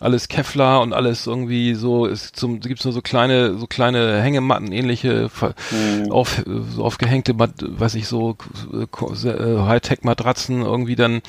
alles 0.00 0.28
Kevlar 0.28 0.82
und 0.82 0.92
alles 0.92 1.26
irgendwie 1.26 1.74
so, 1.74 2.06
es 2.06 2.30
zum, 2.32 2.60
gibt's 2.60 2.84
nur 2.84 2.92
so 2.94 3.02
kleine, 3.02 3.58
so 3.58 3.66
kleine 3.66 4.20
Hängematten, 4.22 4.70
ähnliche, 4.70 5.28
ver- 5.28 5.54
auf, 6.10 6.42
so 6.74 6.84
aufgehängte, 6.84 7.07
Mat- 7.34 7.54
weiß 7.60 7.94
ich, 7.94 8.06
so, 8.08 8.36
äh, 8.72 8.86
Hightech-Matratzen 9.58 10.62
irgendwie 10.62 10.96
dann, 10.96 11.20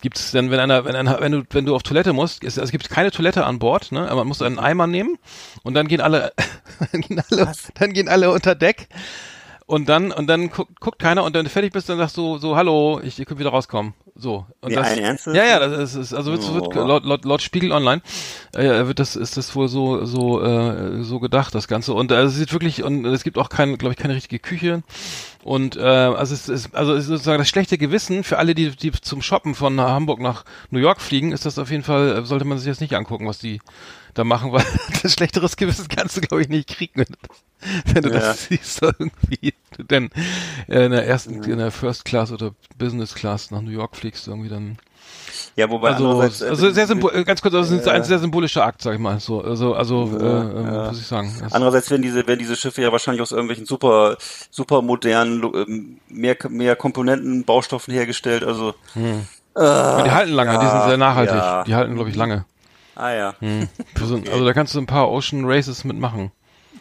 gibt's 0.00 0.32
dann, 0.32 0.50
wenn 0.50 0.60
einer, 0.60 0.84
wenn 0.84 0.96
einer, 0.96 1.20
wenn 1.20 1.32
du, 1.32 1.42
wenn 1.50 1.66
du 1.66 1.74
auf 1.74 1.82
Toilette 1.82 2.12
musst, 2.12 2.44
es, 2.44 2.56
es 2.56 2.70
gibt 2.70 2.88
keine 2.90 3.10
Toilette 3.10 3.44
an 3.46 3.58
Bord, 3.58 3.92
ne, 3.92 4.02
aber 4.08 4.20
man 4.22 4.28
muss 4.28 4.42
einen 4.42 4.58
Eimer 4.58 4.86
nehmen 4.86 5.16
und 5.62 5.74
dann 5.74 5.88
gehen 5.88 6.00
alle, 6.00 6.32
dann 6.92 7.00
gehen 7.00 7.22
alle, 7.30 7.52
dann 7.74 7.92
gehen 7.92 8.08
alle 8.08 8.30
unter 8.30 8.54
Deck 8.54 8.88
und 9.72 9.88
dann, 9.88 10.12
und 10.12 10.26
dann 10.26 10.50
guckt, 10.50 10.78
guckt 10.80 10.98
keiner 10.98 11.24
und 11.24 11.34
dann 11.34 11.46
fertig 11.46 11.72
bist, 11.72 11.88
dann 11.88 11.96
sagst 11.96 12.18
du 12.18 12.36
so, 12.36 12.56
hallo, 12.56 13.00
ich, 13.02 13.18
ihr 13.18 13.24
könnt 13.24 13.40
wieder 13.40 13.48
rauskommen. 13.50 13.94
So. 14.14 14.44
Und 14.60 14.68
Nee, 14.68 14.74
das, 14.74 14.88
ein 14.88 14.98
Ernst? 14.98 15.26
ja, 15.28 15.44
ja, 15.44 15.58
das 15.58 15.94
ist, 15.94 16.12
also 16.12 16.32
wird, 16.32 16.52
wird 16.52 16.76
Oh. 16.76 16.86
laut, 16.86 17.04
laut, 17.06 17.24
laut 17.24 17.40
Spiegel 17.40 17.72
Online 17.72 18.02
äh, 18.54 18.86
wird 18.86 18.98
das 18.98 19.16
ist 19.16 19.38
das 19.38 19.56
wohl 19.56 19.68
so 19.68 20.04
so 20.04 20.42
äh, 20.42 21.02
so 21.02 21.18
gedacht 21.18 21.54
das 21.54 21.66
Ganze 21.66 21.94
und 21.94 22.12
äh, 22.12 22.20
es 22.20 22.34
sieht 22.34 22.52
wirklich 22.52 22.82
und 22.84 23.06
es 23.06 23.24
gibt 23.24 23.38
auch 23.38 23.48
kein 23.48 23.78
glaube 23.78 23.94
ich 23.94 23.98
keine 23.98 24.14
richtige 24.14 24.38
Küche 24.38 24.82
und 25.42 25.76
äh, 25.76 25.80
also 25.80 26.34
es 26.34 26.50
ist 26.50 26.74
also 26.74 26.92
es 26.92 27.04
ist 27.04 27.08
sozusagen 27.08 27.38
das 27.38 27.48
schlechte 27.48 27.78
Gewissen 27.78 28.22
für 28.22 28.36
alle 28.38 28.54
die 28.54 28.76
die 28.76 28.92
zum 28.92 29.22
Shoppen 29.22 29.54
von 29.54 29.80
Hamburg 29.80 30.20
nach 30.20 30.44
New 30.70 30.78
York 30.80 31.00
fliegen 31.00 31.32
ist 31.32 31.46
das 31.46 31.58
auf 31.58 31.70
jeden 31.70 31.82
Fall 31.82 32.26
sollte 32.26 32.44
man 32.44 32.58
sich 32.58 32.66
jetzt 32.66 32.82
nicht 32.82 32.94
angucken 32.94 33.26
was 33.26 33.38
die 33.38 33.60
da 34.14 34.24
machen 34.24 34.52
weil 34.52 34.64
das 35.02 35.12
schlechteres 35.14 35.56
Gewissen 35.56 35.88
kannst 35.88 36.16
du 36.16 36.20
glaube 36.20 36.42
ich 36.42 36.48
nicht 36.48 36.68
kriegen 36.68 36.92
wenn 36.96 37.06
du 37.06 37.16
das, 37.28 37.94
wenn 37.94 38.02
du 38.02 38.08
Ja. 38.10 38.18
das 38.18 38.44
siehst 38.44 38.82
irgendwie 38.82 39.54
denn 39.90 40.10
äh, 40.68 40.84
in 40.86 40.92
der 40.92 41.06
ersten 41.06 41.42
in 41.44 41.58
der 41.58 41.70
First 41.70 42.04
Class 42.04 42.30
oder 42.32 42.52
Business 42.78 43.14
Class 43.14 43.50
nach 43.50 43.60
New 43.62 43.70
York 43.70 43.96
fliegst 43.96 44.28
irgendwie 44.28 44.48
dann 44.48 44.78
Ja, 45.56 45.68
wobei 45.70 45.90
also, 45.94 46.20
äh, 46.20 46.24
also 46.24 46.70
sehr 46.70 46.86
symbol, 46.86 47.10
äh, 47.14 47.24
ganz 47.24 47.40
kurz, 47.42 47.54
also 47.54 47.74
es 47.74 47.80
ist 47.80 47.86
Ja. 47.86 47.92
ein 47.92 48.04
sehr 48.04 48.18
symbolischer 48.18 48.64
Akt, 48.64 48.82
sag 48.82 48.94
ich 48.94 49.00
mal. 49.00 49.18
So, 49.20 49.42
also, 49.42 49.74
also, 49.74 50.10
äh, 50.20 50.24
äh, 50.24 50.64
ja. 50.64 50.88
muss 50.88 51.00
ich 51.00 51.06
sagen. 51.06 51.34
Das, 51.40 51.52
Andererseits 51.52 51.90
werden 51.90 52.02
diese, 52.02 52.26
werden 52.26 52.38
diese 52.38 52.56
Schiffe 52.56 52.82
ja 52.82 52.92
wahrscheinlich 52.92 53.22
aus 53.22 53.32
irgendwelchen 53.32 53.66
super, 53.66 54.16
super 54.50 54.82
modernen, 54.82 55.42
ähm, 55.54 55.98
mehr, 56.08 56.36
mehr 56.48 56.76
Komponenten, 56.76 57.44
Baustoffen 57.44 57.92
hergestellt, 57.94 58.44
also, 58.44 58.74
aber 59.54 60.02
die 60.04 60.10
halten 60.10 60.32
lange, 60.32 60.58
die 60.58 60.66
sind 60.66 60.82
sehr 60.84 60.96
nachhaltig. 60.96 61.34
ja. 61.34 61.64
Die 61.64 61.74
halten, 61.74 61.94
glaube 61.94 62.08
ich, 62.10 62.16
lange. 62.16 62.44
Ah 62.96 63.10
ja, 63.12 63.34
Für 63.40 64.06
so, 64.06 64.16
Also 64.30 64.44
da 64.44 64.52
kannst 64.52 64.74
du 64.74 64.78
ein 64.80 64.86
paar 64.86 65.10
Ocean 65.10 65.44
Races 65.44 65.84
mitmachen. 65.84 66.30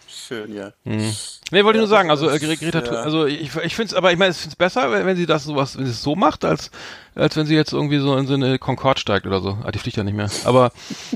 schön, 0.08 0.54
ja. 0.54 0.71
Nee, 0.84 1.63
wollte 1.65 1.78
ich 1.78 1.82
nur 1.82 1.88
sagen, 1.88 2.10
also 2.10 2.30
äh, 2.30 2.36
Gre- 2.36 2.58
Greta, 2.58 2.80
ja. 2.82 3.02
also 3.02 3.26
ich, 3.26 3.54
ich 3.58 3.76
finde 3.76 3.89
es, 3.89 3.93
aber 3.93 4.12
ich 4.12 4.17
meine, 4.17 4.32
ich 4.32 4.38
finde 4.38 4.52
es 4.54 4.56
besser, 4.56 4.89
wenn, 4.91 5.06
wenn 5.06 5.17
sie 5.17 5.26
das 5.26 5.43
sowas, 5.43 5.78
wenn 5.78 5.86
sie 5.86 5.91
es 5.91 6.02
so 6.02 6.15
macht, 6.15 6.45
als 6.45 6.71
als 7.15 7.36
wenn 7.36 7.45
sie 7.45 7.56
jetzt 7.56 7.74
irgendwie 7.74 8.00
so 8.00 8.15
in 8.15 8.26
so 8.26 8.36
eine 8.36 8.58
Concorde 8.58 9.00
steigt 9.02 9.26
oder 9.28 9.41
so. 9.41 9.58
Ah, 9.63 9.71
die 9.71 9.80
fliegt 9.80 9.97
ja 9.97 10.04
nicht 10.04 10.15
mehr. 10.15 10.30
Aber 10.45 10.71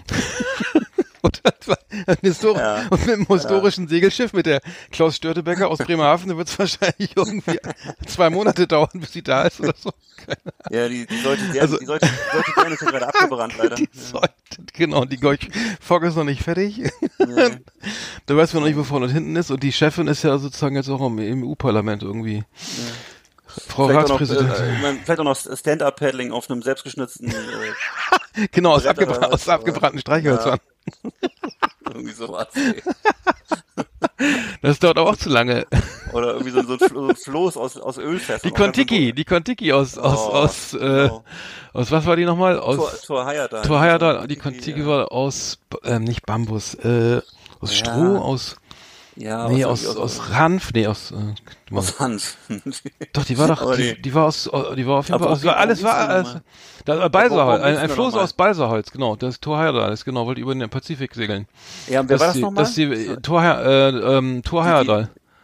und, 1.26 1.42
Ja. 2.58 2.88
und 2.90 3.06
mit 3.06 3.16
einem 3.16 3.28
historischen 3.28 3.88
Segelschiff 3.88 4.34
mit 4.34 4.46
der 4.46 4.62
Klaus 4.92 5.16
Störtebecker 5.16 5.70
aus 5.70 5.80
Bremerhaven, 5.80 6.30
da 6.30 6.38
wird 6.38 6.48
es 6.48 6.58
wahrscheinlich 6.60 7.16
irgendwie 7.16 7.60
zwei 8.08 8.30
Monate 8.30 8.68
dauern, 8.68 8.90
bis 8.94 9.12
sie 9.14 9.22
da 9.24 9.44
ist 9.44 9.60
oder 9.60 9.74
so. 9.78 9.92
Ja, 10.72 10.88
die, 10.88 11.06
die 11.06 11.20
sollte, 11.22 11.44
der, 11.54 11.62
Also- 11.62 11.78
die 11.78 11.86
sollte, 11.86 12.08
die 12.08 12.32
sollte 12.36 12.52
gerne 12.54 12.74
ist 12.76 12.82
ja 12.82 12.90
gerade 12.92 13.08
abgebrannt, 13.08 13.54
leider. 13.60 13.76
Die 13.76 13.90
sollte, 13.94 14.30
genau, 14.74 15.06
die 15.06 15.20
Fogg 15.80 16.06
ist 16.06 16.16
noch 16.16 16.24
nicht 16.24 16.42
fertig. 16.42 16.82
da 18.26 18.36
weiß 18.38 18.54
man 18.54 18.64
noch 18.64 18.68
nicht, 18.70 18.78
wo 18.78 18.84
vorne 18.84 19.06
und 19.06 19.12
hinten 19.12 19.36
ist. 19.36 19.52
Und 19.52 19.62
die 19.64 19.72
Chefin 19.72 20.08
ist 20.08 20.24
ja 20.24 20.38
sozusagen 20.38 20.76
jetzt 20.76 20.90
auch 20.90 21.06
im, 21.06 21.20
im 21.20 21.44
EU-Parlament 21.44 22.04
irgendwie. 22.04 22.44
Frau 23.68 23.88
Vielleicht 23.88 24.06
auch 24.12 24.20
noch, 24.20 24.22
Ratspräsidentin. 24.22 24.66
äh, 24.66 24.76
ich 24.76 24.82
mein, 24.82 25.00
vielleicht 25.04 25.20
auch 25.20 25.24
noch 25.24 25.36
Stand-Up-Paddling 25.38 26.32
auf 26.32 26.50
einem 26.50 26.62
selbstgeschnitzten, 26.62 27.30
äh, 27.30 28.48
genau, 28.52 28.74
aus, 28.74 28.86
abgebra 28.86 29.28
aus 29.28 29.48
abgebrannten 29.50 30.00
Streichhölzern. 30.00 30.60
irgendwie 31.88 32.14
sowas. 32.14 32.48
ey. 32.56 32.82
Das 34.62 34.80
dauert 34.80 34.98
aber 34.98 35.10
auch 35.12 35.18
zu 35.18 35.30
lange. 35.30 35.68
Oder 36.14 36.34
irgendwie 36.34 36.52
so, 36.52 36.64
so, 36.64 36.74
ein 36.74 36.80
Flo- 36.80 37.02
so 37.02 37.10
ein 37.10 37.16
Floß 37.16 37.58
aus, 37.58 37.78
aus 37.78 37.98
Ölfässern. 37.98 38.50
Die 38.50 38.56
Kontiki, 38.56 39.14
die 39.14 39.26
Kontiki 39.26 39.74
aus, 39.74 39.98
aus, 39.98 40.20
Oh, 40.20 40.32
aus, 40.32 40.74
äh, 40.74 40.78
genau. 40.78 41.24
aus, 41.74 41.92
was 41.92 42.06
war 42.06 42.16
die 42.16 42.24
nochmal? 42.26 42.56
Tor, 42.56 42.66
Aus 42.66 43.02
Tor 43.02 43.26
Hayata. 43.26 43.62
Tor 43.64 43.80
Hayata, 43.82 44.26
die 44.26 44.38
Kontiki, 44.38 44.72
Kontiki 44.72 44.80
ja. 44.82 44.88
war 44.88 45.12
aus, 45.12 45.60
ähm, 45.84 46.04
nicht 46.06 46.26
Bambus, 46.26 46.76
äh, 46.76 47.22
aus 47.60 47.72
Ja. 47.72 47.86
Stroh, 47.86 48.18
aus, 48.18 48.56
Ja, 49.18 49.48
nee, 49.48 49.64
aus, 49.64 49.86
aus, 49.86 49.96
aus 49.96 50.30
Hanf, 50.30 50.72
nee, 50.74 50.88
aus, 50.88 51.12
äh, 51.12 51.76
aus 51.76 52.00
Hanf. 52.00 52.36
Doch, 53.14 53.24
die 53.24 53.38
war 53.38 53.48
doch, 53.48 53.76
die, 53.76 54.02
die- 54.02 54.14
war 54.14 54.26
aus, 54.26 54.52
oh, 54.52 54.76
die 54.76 54.86
war 54.86 54.98
auf 55.00 55.08
jeden 55.08 55.20
Fall 55.20 55.30
aus, 55.30 55.44
worum 55.44 55.58
alles 55.58 55.84
war, 55.84 56.10
alles, 56.10 56.38
da 56.84 57.00
war 57.00 57.10
Balsaholz, 57.10 57.62
ein, 57.64 57.78
ein 57.78 57.90
Floß 57.90 58.14
aus 58.16 58.34
Balsaholz, 58.34 58.92
genau, 58.92 59.16
das 59.16 59.40
Torheider, 59.40 59.90
das 59.90 60.04
genau, 60.04 60.26
wollte 60.26 60.42
über 60.42 60.54
den 60.54 60.70
Pazifik 60.70 61.16
segeln. 61.16 61.48
Ja, 61.90 62.02
und 62.02 62.10
wer 62.10 62.20
war 62.20 62.28
das 62.28 62.36
nochmal? 62.38 62.64
Das 62.66 62.74
die, 62.74 63.16
Torher, 63.22 63.66
äh, 63.66 64.18
ähm. 64.18 64.42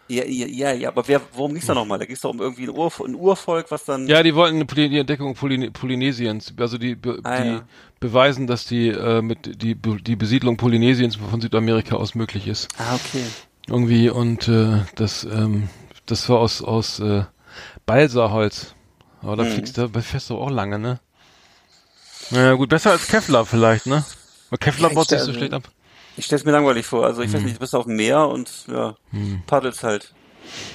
Ja, 0.10 0.26
ja, 0.26 0.46
ja, 0.46 0.72
ja, 0.74 0.90
aber 0.90 1.08
wer, 1.08 1.22
worum 1.34 1.54
ging's 1.54 1.68
da 1.68 1.74
nochmal? 1.74 1.98
Da 1.98 2.04
ging's 2.06 2.20
doch 2.20 2.32
um 2.32 2.42
irgendwie 2.42 2.64
ein, 2.64 2.70
Ur, 2.72 2.92
ein 3.06 3.16
Urvolk, 3.16 3.72
was 3.72 3.86
dann. 3.86 4.08
Ja, 4.08 4.22
die 4.22 4.36
wollten 4.36 4.58
eine 4.58 4.66
Poly- 4.66 4.90
die 4.90 4.98
Entdeckung 5.00 5.36
Polyne 5.36 5.72
Polynesiens, 5.72 6.54
also 6.60 6.78
die, 6.78 6.96
be 6.96 7.20
Ah, 7.24 7.42
die 7.42 7.48
ja. 7.50 7.62
beweisen, 8.02 8.46
dass 8.46 8.66
die, 8.66 8.90
äh, 8.90 9.22
mit, 9.22 9.64
die, 9.64 9.76
die 9.76 10.16
Besiedlung 10.18 10.58
Polynesiens 10.58 11.16
von 11.16 11.40
Südamerika 11.40 11.96
aus 11.96 12.14
möglich 12.14 12.48
ist. 12.48 12.68
Ah, 12.78 12.96
okay. 12.96 13.24
Irgendwie, 13.67 14.10
und, 14.10 14.47
äh, 14.47 14.80
das, 14.95 15.24
ähm, 15.24 15.69
das 16.06 16.28
war 16.30 16.39
aus, 16.39 16.62
aus, 16.62 17.00
äh, 17.00 17.24
Balsaholz. 17.86 18.74
Aber 19.21 19.36
da 19.36 19.43
Mhm. 19.43 19.50
fliegst 19.50 19.78
du, 19.78 19.88
da 19.88 20.02
fährst 20.02 20.30
du 20.30 20.38
auch 20.38 20.50
lange, 20.50 20.80
ne? 20.80 21.00
Naja, 22.32 22.54
gut, 22.54 22.69
besser 22.69 22.91
als 22.91 23.08
Kevlar 23.08 23.45
vielleicht, 23.45 23.86
ne? 23.86 24.04
Weil 24.50 24.58
Kevlar 24.60 24.89
Ja, 24.89 24.95
baut 24.95 25.10
sich 25.10 25.19
so 25.21 25.34
schlecht 25.34 25.54
ab. 25.54 25.63
Ich 26.17 26.26
stell's 26.26 26.43
mir 26.43 26.52
langweilig 26.52 26.86
vor. 26.86 27.06
Also 27.06 27.21
ich 27.21 27.30
Hm. 27.30 27.36
weiß 27.38 27.43
nicht, 27.43 27.56
du 27.56 27.60
bist 27.60 27.76
auf 27.76 27.86
dem 27.86 27.95
Meer 27.95 28.28
und 28.28 28.65
ja, 28.67 28.95
paddelst 29.47 29.84
halt. 29.84 30.13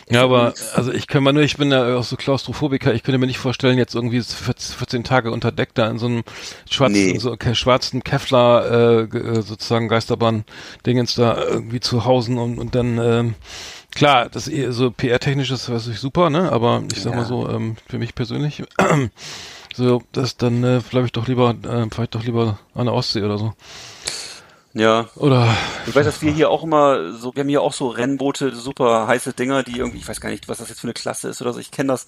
Ja, 0.09 0.23
aber 0.23 0.55
also 0.75 0.93
ich 0.93 1.07
kann 1.09 1.23
mal 1.23 1.33
nur, 1.33 1.43
ich 1.43 1.57
bin 1.57 1.71
ja 1.73 1.97
auch 1.97 2.05
so 2.05 2.17
Klaustrophobiker, 2.17 2.95
ich 2.95 3.03
könnte 3.03 3.19
mir 3.19 3.27
nicht 3.27 3.39
vorstellen, 3.39 3.77
jetzt 3.79 3.95
irgendwie 3.95 4.23
14 4.23 5.05
Tage 5.05 5.33
unter 5.33 5.51
Deck 5.53 5.71
da 5.75 5.89
in 5.89 5.99
so 5.99 6.07
einem 6.07 6.23
schwarzen, 6.71 7.13
Nee. 7.13 7.19
so 7.19 7.37
ke- 7.37 7.55
schwarzen 7.55 8.05
Kevlar 8.05 8.71
äh, 8.71 9.01
äh, 9.03 9.43
sozusagen 9.43 9.89
Geisterbahn-Dingens 9.89 11.15
da 11.17 11.43
irgendwie 11.43 11.81
zu 11.81 12.05
hausen 12.05 12.39
und, 12.39 12.59
und 12.59 12.75
dann 12.75 12.99
ähm, 12.99 13.35
klar, 13.95 14.29
das 14.29 14.49
eh 14.49 14.71
so 14.71 14.91
PR-technisch 14.91 15.51
ist 15.51 15.71
was 15.71 15.89
ich 15.89 15.99
super, 15.99 16.31
ne? 16.31 16.53
Aber 16.53 16.83
ich 16.93 17.03
sag 17.03 17.13
Ja. 17.13 17.19
mal 17.19 17.27
so, 17.27 17.49
ähm, 17.49 17.77
für 17.89 17.99
mich 17.99 18.15
persönlich, 18.15 18.63
so, 19.75 20.03
das 20.13 20.37
dann 20.37 20.63
äh, 20.63 20.81
bleibe 20.89 21.07
ich 21.07 21.13
doch 21.13 21.27
lieber, 21.27 21.55
äh, 21.65 21.87
ich 22.03 22.11
doch 22.11 22.23
lieber 22.25 22.59
an 22.75 22.87
der 22.87 22.95
Ostsee 22.95 23.23
oder 23.23 23.39
so. 23.39 23.55
Ja. 24.77 25.09
Oder 25.17 25.57
Ich 25.87 25.95
weiß, 25.95 26.05
dass 26.05 26.21
wir 26.21 26.33
hier 26.33 26.51
auch 26.51 26.63
immer 26.63 27.13
so, 27.13 27.35
wir 27.35 27.41
haben 27.41 27.49
hier 27.49 27.63
auch 27.63 27.73
so 27.73 27.89
Rennboote, 27.89 28.55
super 28.55 29.07
heiße 29.07 29.33
Dinger, 29.33 29.63
die 29.63 29.79
irgendwie, 29.79 29.99
ich 29.99 30.09
weiß 30.09 30.21
gar 30.21 30.29
nicht, 30.29 30.49
was 30.49 30.59
das 30.59 30.69
jetzt 30.69 30.81
für 30.81 30.87
eine 30.87 30.93
Klasse 30.93 31.29
ist 31.29 31.41
oder 31.41 31.55
so. 31.55 31.61
Ich 31.61 31.71
kenne 31.71 31.89
das, 31.89 32.07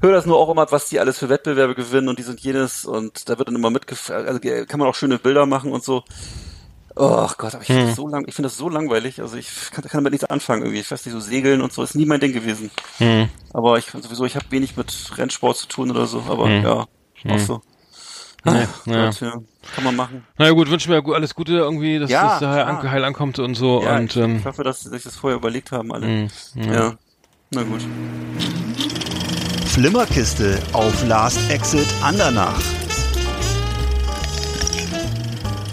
höre 0.00 0.12
das 0.12 0.24
nur 0.24 0.38
auch 0.38 0.48
immer, 0.48 0.70
was 0.70 0.88
die 0.88 1.00
alles 1.00 1.18
für 1.18 1.28
Wettbewerbe 1.28 1.74
gewinnen 1.74 2.08
und 2.08 2.20
die 2.20 2.22
sind 2.22 2.38
jenes 2.40 2.84
und 2.84 3.28
da 3.28 3.38
wird 3.38 3.48
dann 3.48 3.56
immer 3.56 3.70
mitgefahren, 3.70 4.28
also 4.28 4.38
kann 4.38 4.78
man 4.78 4.88
auch 4.88 4.94
schöne 4.94 5.18
Bilder 5.18 5.46
machen 5.46 5.72
und 5.72 5.82
so. 5.82 6.04
Oh 6.94 7.28
Gott, 7.36 7.54
aber 7.54 7.62
ich 7.62 7.66
finde 7.66 7.86
das 7.86 7.96
so 7.96 8.06
lang, 8.06 8.24
ich 8.28 8.34
finde 8.34 8.46
das 8.48 8.56
so 8.56 8.68
langweilig. 8.68 9.20
Also 9.20 9.36
ich 9.36 9.50
kann, 9.72 9.82
kann 9.84 9.98
damit 9.98 10.12
nichts 10.12 10.30
anfangen 10.30 10.62
irgendwie. 10.62 10.80
Ich 10.80 10.90
weiß 10.90 11.04
nicht, 11.04 11.12
so 11.12 11.20
segeln 11.20 11.60
und 11.60 11.72
so 11.72 11.82
ist 11.82 11.94
nie 11.96 12.06
mein 12.06 12.20
Ding 12.20 12.32
gewesen. 12.32 12.70
Aber 13.52 13.78
ich 13.78 13.86
sowieso, 13.86 14.24
ich 14.24 14.36
habe 14.36 14.46
wenig 14.50 14.76
mit 14.76 14.94
Rennsport 15.18 15.56
zu 15.56 15.66
tun 15.66 15.90
oder 15.90 16.06
so. 16.06 16.22
Aber 16.28 16.48
ja, 16.48 16.86
auch 17.28 17.38
so. 17.38 17.62
Nee, 18.46 18.66
Ach, 18.70 18.86
ja. 18.86 19.04
Gott, 19.06 19.20
ja. 19.20 19.32
Kann 19.74 19.84
man 19.84 19.96
machen. 19.96 20.24
naja 20.38 20.52
gut, 20.52 20.70
wünschen 20.70 20.92
wir 20.92 21.02
alles 21.14 21.34
Gute 21.34 21.54
irgendwie, 21.54 21.98
dass 21.98 22.10
Ja, 22.10 22.28
das 22.30 22.40
da 22.40 22.50
heil, 22.52 22.62
an, 22.64 22.90
heil 22.90 23.04
ankommt 23.04 23.38
und 23.40 23.54
so 23.56 23.82
Ja, 23.82 23.96
und 23.96 24.14
ich, 24.14 24.22
ähm, 24.22 24.36
ich 24.38 24.44
hoffe, 24.44 24.62
dass 24.62 24.80
sie 24.80 24.90
sich 24.90 25.02
das 25.02 25.16
vorher 25.16 25.36
überlegt 25.38 25.72
haben 25.72 25.92
alle. 25.92 26.06
mh, 26.06 26.28
Ja. 26.72 26.94
Na 27.50 27.62
gut. 27.62 27.80
Flimmerkiste 29.66 30.58
auf 30.72 31.06
Last 31.06 31.38
Exit 31.50 31.86
Andernach. 32.02 32.60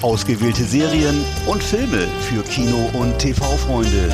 Ausgewählte 0.02 0.64
Serien 0.64 1.24
und 1.48 1.64
Filme 1.64 2.08
für 2.22 2.44
Kino- 2.44 2.90
und 2.94 3.18
TV-Freunde. 3.20 4.14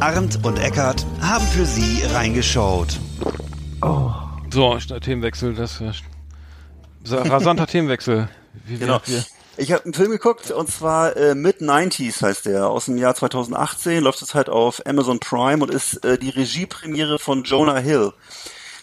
Arndt 0.00 0.38
und 0.44 0.58
Eckart 0.58 1.04
haben 1.20 1.46
für 1.46 1.66
Sie 1.66 2.02
reingeschaut. 2.14 2.98
So, 4.50 4.78
schnell 4.80 5.00
Themenwechsel, 5.00 5.54
das 5.54 5.80
wäre 5.80 5.92
rasanter 7.08 7.66
Themenwechsel. 7.66 8.28
Wie 8.66 8.76
Genau. 8.76 9.00
Ich 9.58 9.70
habe 9.70 9.84
einen 9.84 9.92
Film 9.92 10.10
geguckt 10.10 10.50
und 10.50 10.70
zwar 10.70 11.14
äh, 11.14 11.34
Mid-90s 11.34 12.22
heißt 12.22 12.46
der, 12.46 12.68
aus 12.68 12.86
dem 12.86 12.96
Jahr 12.96 13.14
2018, 13.14 14.02
läuft 14.02 14.18
zurzeit 14.18 14.48
auf 14.48 14.80
Amazon 14.86 15.20
Prime 15.20 15.62
und 15.62 15.70
ist 15.70 16.02
äh, 16.06 16.16
die 16.16 16.30
Regiepremiere 16.30 17.18
von 17.18 17.44
Jonah 17.44 17.76
Hill. 17.76 18.12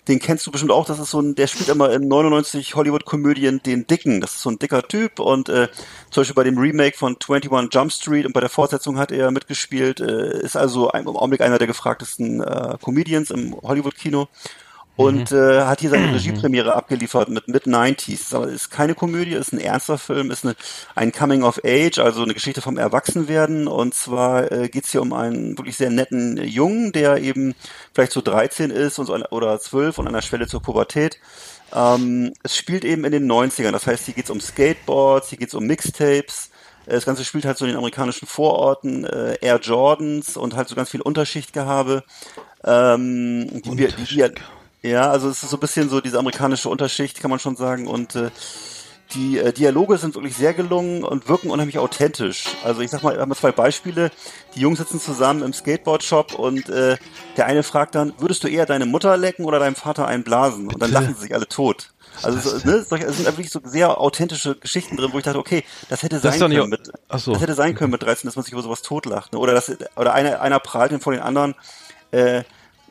Den 0.08 0.20
kennst 0.20 0.46
du 0.46 0.52
bestimmt 0.52 0.72
auch, 0.72 0.86
das 0.86 1.00
ist 1.00 1.10
so 1.10 1.22
ein, 1.22 1.34
der 1.34 1.48
spielt 1.48 1.70
immer 1.70 1.92
in 1.92 2.08
99 2.08 2.76
Hollywood-Komödien 2.76 3.62
den 3.64 3.88
Dicken. 3.88 4.22
Das 4.22 4.36
ist 4.36 4.42
so 4.42 4.52
ein 4.52 4.60
dicker 4.60 4.84
Typ 4.84 5.20
und 5.20 5.50
äh, 5.50 5.70
zum 6.12 6.22
Beispiel 6.22 6.36
bei 6.36 6.44
dem 6.44 6.58
Remake 6.58 6.98
von 6.98 7.16
21 7.16 7.74
Jump 7.74 7.92
Street 7.92 8.26
und 8.28 8.34
bei 8.34 8.40
der 8.40 8.50
Fortsetzung 8.50 9.00
hat 9.00 9.12
er 9.12 9.32
mitgespielt, 9.32 10.00
äh, 10.00 10.40
ist 10.40 10.56
also 10.56 10.92
ein, 10.92 11.02
im 11.02 11.18
Augenblick 11.18 11.42
einer 11.42 11.58
der 11.58 11.68
gefragtesten 11.68 12.42
äh, 12.42 12.78
Comedians 12.80 13.32
im 13.32 13.56
Hollywood-Kino 13.60 14.28
und 15.00 15.32
äh, 15.32 15.62
hat 15.64 15.80
hier 15.80 15.90
seine 15.92 16.14
Regiepremiere 16.14 16.76
abgeliefert 16.76 17.30
mit 17.30 17.48
Mid-90s. 17.48 18.36
Aber 18.36 18.48
ist 18.50 18.70
keine 18.70 18.96
Komödie, 18.96 19.32
ist 19.34 19.54
ein 19.54 19.60
ernster 19.62 19.98
Film, 19.98 20.30
ist 20.30 20.44
eine, 20.44 20.56
ein 20.94 21.14
Coming 21.14 21.44
of 21.44 21.62
Age, 21.66 22.00
also 22.00 22.22
eine 22.24 22.34
Geschichte 22.34 22.62
vom 22.62 22.78
Erwachsenwerden. 22.78 23.68
Und 23.70 23.94
zwar 23.94 24.52
äh, 24.52 24.68
geht's 24.68 24.92
hier 24.92 25.02
um 25.02 25.14
einen 25.14 25.58
wirklich 25.58 25.78
sehr 25.78 25.90
netten 25.90 26.36
Jungen, 26.44 26.92
der 26.92 27.18
eben 27.20 27.56
vielleicht 27.94 28.12
so 28.12 28.22
13 28.22 28.72
ist 28.72 29.00
und 29.00 29.06
so, 29.06 29.16
oder 29.30 29.58
12 29.60 29.98
und 30.00 30.08
an 30.08 30.14
der 30.14 30.22
Schwelle 30.22 30.48
zur 30.48 30.62
Pubertät. 30.62 31.18
Ähm, 31.74 32.34
es 32.44 32.58
spielt 32.58 32.84
eben 32.84 33.06
in 33.06 33.12
den 33.14 33.32
90ern, 33.32 33.72
das 33.72 33.88
heißt, 33.88 34.04
hier 34.06 34.16
geht's 34.16 34.30
um 34.32 34.42
Skateboards, 34.42 35.30
hier 35.30 35.38
geht's 35.38 35.54
um 35.54 35.66
Mixtapes. 35.66 36.50
Äh, 36.88 36.92
Das 36.96 37.06
Ganze 37.06 37.24
spielt 37.24 37.46
halt 37.46 37.58
so 37.58 37.64
in 37.64 37.70
den 37.72 37.78
amerikanischen 37.78 38.28
Vororten, 38.28 39.06
äh, 39.06 39.38
Air 39.40 39.60
Jordans 39.62 40.36
und 40.36 40.56
halt 40.58 40.68
so 40.68 40.76
ganz 40.76 40.90
viel 40.90 41.02
Unterschichtgehabe. 41.02 42.04
Ähm, 42.66 43.62
die, 43.62 43.78
wir- 43.78 43.88
die, 43.92 44.08
die, 44.08 44.26
ja, 44.82 45.10
also 45.10 45.30
es 45.30 45.44
ist 45.44 45.50
so 45.50 45.58
ein 45.58 45.60
bisschen 45.60 45.90
so 45.90 46.02
diese 46.02 46.20
amerikanische 46.20 46.70
Unterschicht, 46.70 47.20
kann 47.20 47.30
man 47.30 47.40
schon 47.40 47.56
sagen. 47.56 47.88
Und 47.88 48.16
äh, 48.16 48.30
die 49.14 49.40
äh, 49.40 49.52
Dialoge 49.52 49.98
sind 49.98 50.16
wirklich 50.16 50.36
sehr 50.38 50.54
gelungen 50.54 51.04
und 51.04 51.28
wirken 51.28 51.50
unheimlich 51.50 51.80
authentisch. 51.80 52.46
Also 52.64 52.82
ich 52.82 52.92
sag 52.92 53.02
mal, 53.04 53.16
wir 53.16 53.22
haben 53.22 53.34
zwei 53.36 53.52
Beispiele. 53.52 54.12
Die 54.56 54.60
Jungs 54.62 54.78
sitzen 54.80 55.00
zusammen 55.02 55.42
im 55.44 55.52
Skateboard-Shop 55.54 56.34
und 56.36 56.70
äh, 56.70 56.98
der 57.36 57.46
eine 57.48 57.64
fragt 57.64 57.96
dann, 57.96 58.14
würdest 58.20 58.44
du 58.44 58.48
eher 58.48 58.66
deine 58.66 58.86
Mutter 58.86 59.18
lecken 59.18 59.46
oder 59.46 59.60
deinem 59.60 59.76
Vater 59.76 60.08
einblasen? 60.08 60.68
Und 60.68 60.82
dann 60.82 60.92
lachen 60.92 61.16
sie 61.16 61.22
sich 61.22 61.34
alle 61.34 61.48
tot. 61.48 61.92
Also 62.22 62.40
so, 62.60 62.68
ne, 62.70 62.84
solche, 62.84 63.06
es 63.06 63.18
sind 63.18 63.26
wirklich 63.26 63.50
so 63.50 63.62
sehr 63.64 63.98
authentische 64.00 64.56
Geschichten 64.56 64.98
drin, 64.98 65.10
wo 65.14 65.18
ich 65.20 65.24
dachte, 65.24 65.40
okay, 65.40 65.64
das 65.90 66.04
hätte 66.04 66.16
Das 66.16 66.24
sein 66.24 66.34
ist 66.34 66.42
doch 66.42 66.48
nicht- 66.48 66.58
können 66.60 66.70
mit, 66.70 66.92
so. 67.22 67.34
das 67.34 67.42
hätte 67.42 67.54
sein 67.54 67.76
können 67.76 67.92
mit 67.92 68.04
13, 68.04 68.28
dass 68.28 68.36
man 68.36 68.44
sich 68.44 68.54
über 68.54 68.62
sowas 68.62 68.82
totlacht. 68.82 69.34
Ne? 69.34 69.40
Oder 69.40 69.54
das, 69.54 69.72
oder 69.96 70.14
einer, 70.14 70.42
einer 70.42 70.60
prahlt 70.60 70.92
ihn 70.92 71.00
vor 71.00 71.14
den 71.14 71.22
anderen, 71.22 71.56
äh, 72.12 72.44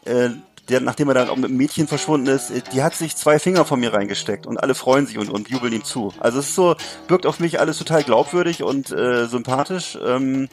äh, 0.05 0.31
der, 0.69 0.81
nachdem 0.81 1.09
er 1.09 1.15
dann 1.15 1.29
auch 1.29 1.37
mit 1.37 1.51
dem 1.51 1.57
Mädchen 1.57 1.89
verschwunden 1.89 2.29
ist, 2.29 2.51
äh, 2.51 2.63
die 2.73 2.83
hat 2.83 2.95
sich 2.95 3.17
zwei 3.17 3.39
Finger 3.39 3.65
von 3.65 3.81
mir 3.81 3.93
reingesteckt 3.93 4.47
und 4.47 4.59
alle 4.59 4.75
freuen 4.75 5.07
sich 5.07 5.19
und, 5.19 5.31
und 5.31 5.49
jubeln 5.49 5.73
ihm 5.73 5.85
zu. 5.85 6.13
Also 6.21 6.39
es 6.39 6.49
ist 6.49 6.55
so, 6.55 6.77
wirkt 7.09 7.27
auf 7.27 7.41
mich 7.41 7.61
alles 7.61 7.79
total 7.79 8.03
glaubwürdig 8.03 8.63
und 8.63 8.91
äh, 8.91 9.27
sympathisch. 9.27 9.99
Ähm, 10.05 10.49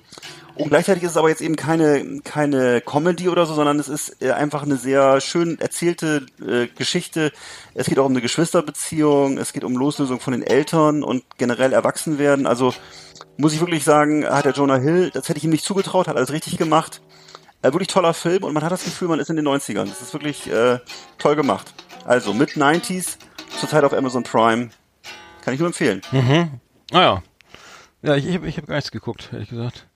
und 0.56 0.70
gleichzeitig 0.70 1.04
ist 1.04 1.12
es 1.12 1.18
aber 1.18 1.28
jetzt 1.28 1.42
eben 1.42 1.58
keine, 1.58 2.22
keine 2.24 2.80
Comedy 2.80 3.28
oder 3.28 3.46
so, 3.46 3.54
sondern 3.54 3.78
es 3.78 3.90
ist 3.90 4.22
äh, 4.22 4.32
einfach 4.32 4.64
eine 4.64 4.78
sehr 4.78 5.20
schön 5.20 5.60
erzählte 5.60 6.26
äh, 6.42 6.68
Geschichte. 6.68 7.34
Es 7.74 7.88
geht 7.88 8.00
auch 8.00 8.06
um 8.06 8.14
eine 8.14 8.22
Geschwisterbeziehung, 8.22 9.38
es 9.38 9.52
geht 9.52 9.66
um 9.66 9.76
Loslösung 9.76 10.22
von 10.22 10.32
den 10.32 10.44
Eltern 10.44 11.04
und 11.04 11.24
generell 11.38 11.74
Erwachsenwerden. 11.74 12.48
Also 12.48 12.74
muss 13.38 13.54
ich 13.54 13.60
wirklich 13.60 13.84
sagen, 13.84 14.26
hat 14.26 14.46
der 14.46 14.54
Jonah 14.54 14.78
Hill, 14.78 15.12
das 15.14 15.28
hätte 15.28 15.40
ich 15.40 15.44
ihm 15.44 15.50
nicht 15.50 15.66
zugetraut, 15.66 16.08
hat 16.08 16.16
alles 16.16 16.32
richtig 16.32 16.58
gemacht. 16.58 17.02
Äh, 17.62 17.72
wirklich 17.74 17.88
toller 17.88 18.14
Film 18.14 18.44
und 18.44 18.54
man 18.54 18.64
hat 18.64 18.72
das 18.72 18.84
Gefühl, 18.84 19.08
man 19.08 19.20
ist 19.20 19.30
in 19.30 19.36
den 19.36 19.48
90ern. 19.48 19.86
Das 19.86 20.02
ist 20.02 20.14
wirklich 20.14 20.50
äh, 20.52 20.80
toll 21.18 21.36
gemacht. 21.36 21.74
Also 22.06 22.34
mit 22.34 22.52
90s, 22.52 23.18
zurzeit 23.60 23.84
auf 23.84 23.94
Amazon 23.94 24.24
Prime. 24.24 24.70
Kann 25.44 25.54
ich 25.54 25.60
nur 25.60 25.68
empfehlen. 25.68 26.02
Ah 26.92 27.02
ja. 27.02 27.24
Ja, 28.02 28.16
ich, 28.16 28.26
ich 28.28 28.58
habe 28.58 28.68
gar 28.68 28.76
nichts 28.76 28.92
geguckt, 28.92 29.30
ehrlich 29.34 29.50
gesagt. 29.50 29.88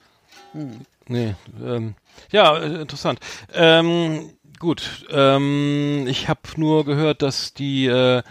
Nee, 1.07 1.35
ähm, 1.63 1.95
ja, 2.31 2.57
äh, 2.57 2.81
interessant. 2.81 3.19
Ähm, 3.53 4.31
gut, 4.59 5.05
ähm, 5.11 6.05
ich 6.07 6.27
habe 6.27 6.41
nur 6.55 6.85
gehört, 6.85 7.21
dass 7.21 7.53
die, 7.53 7.85
äh, 7.87 8.23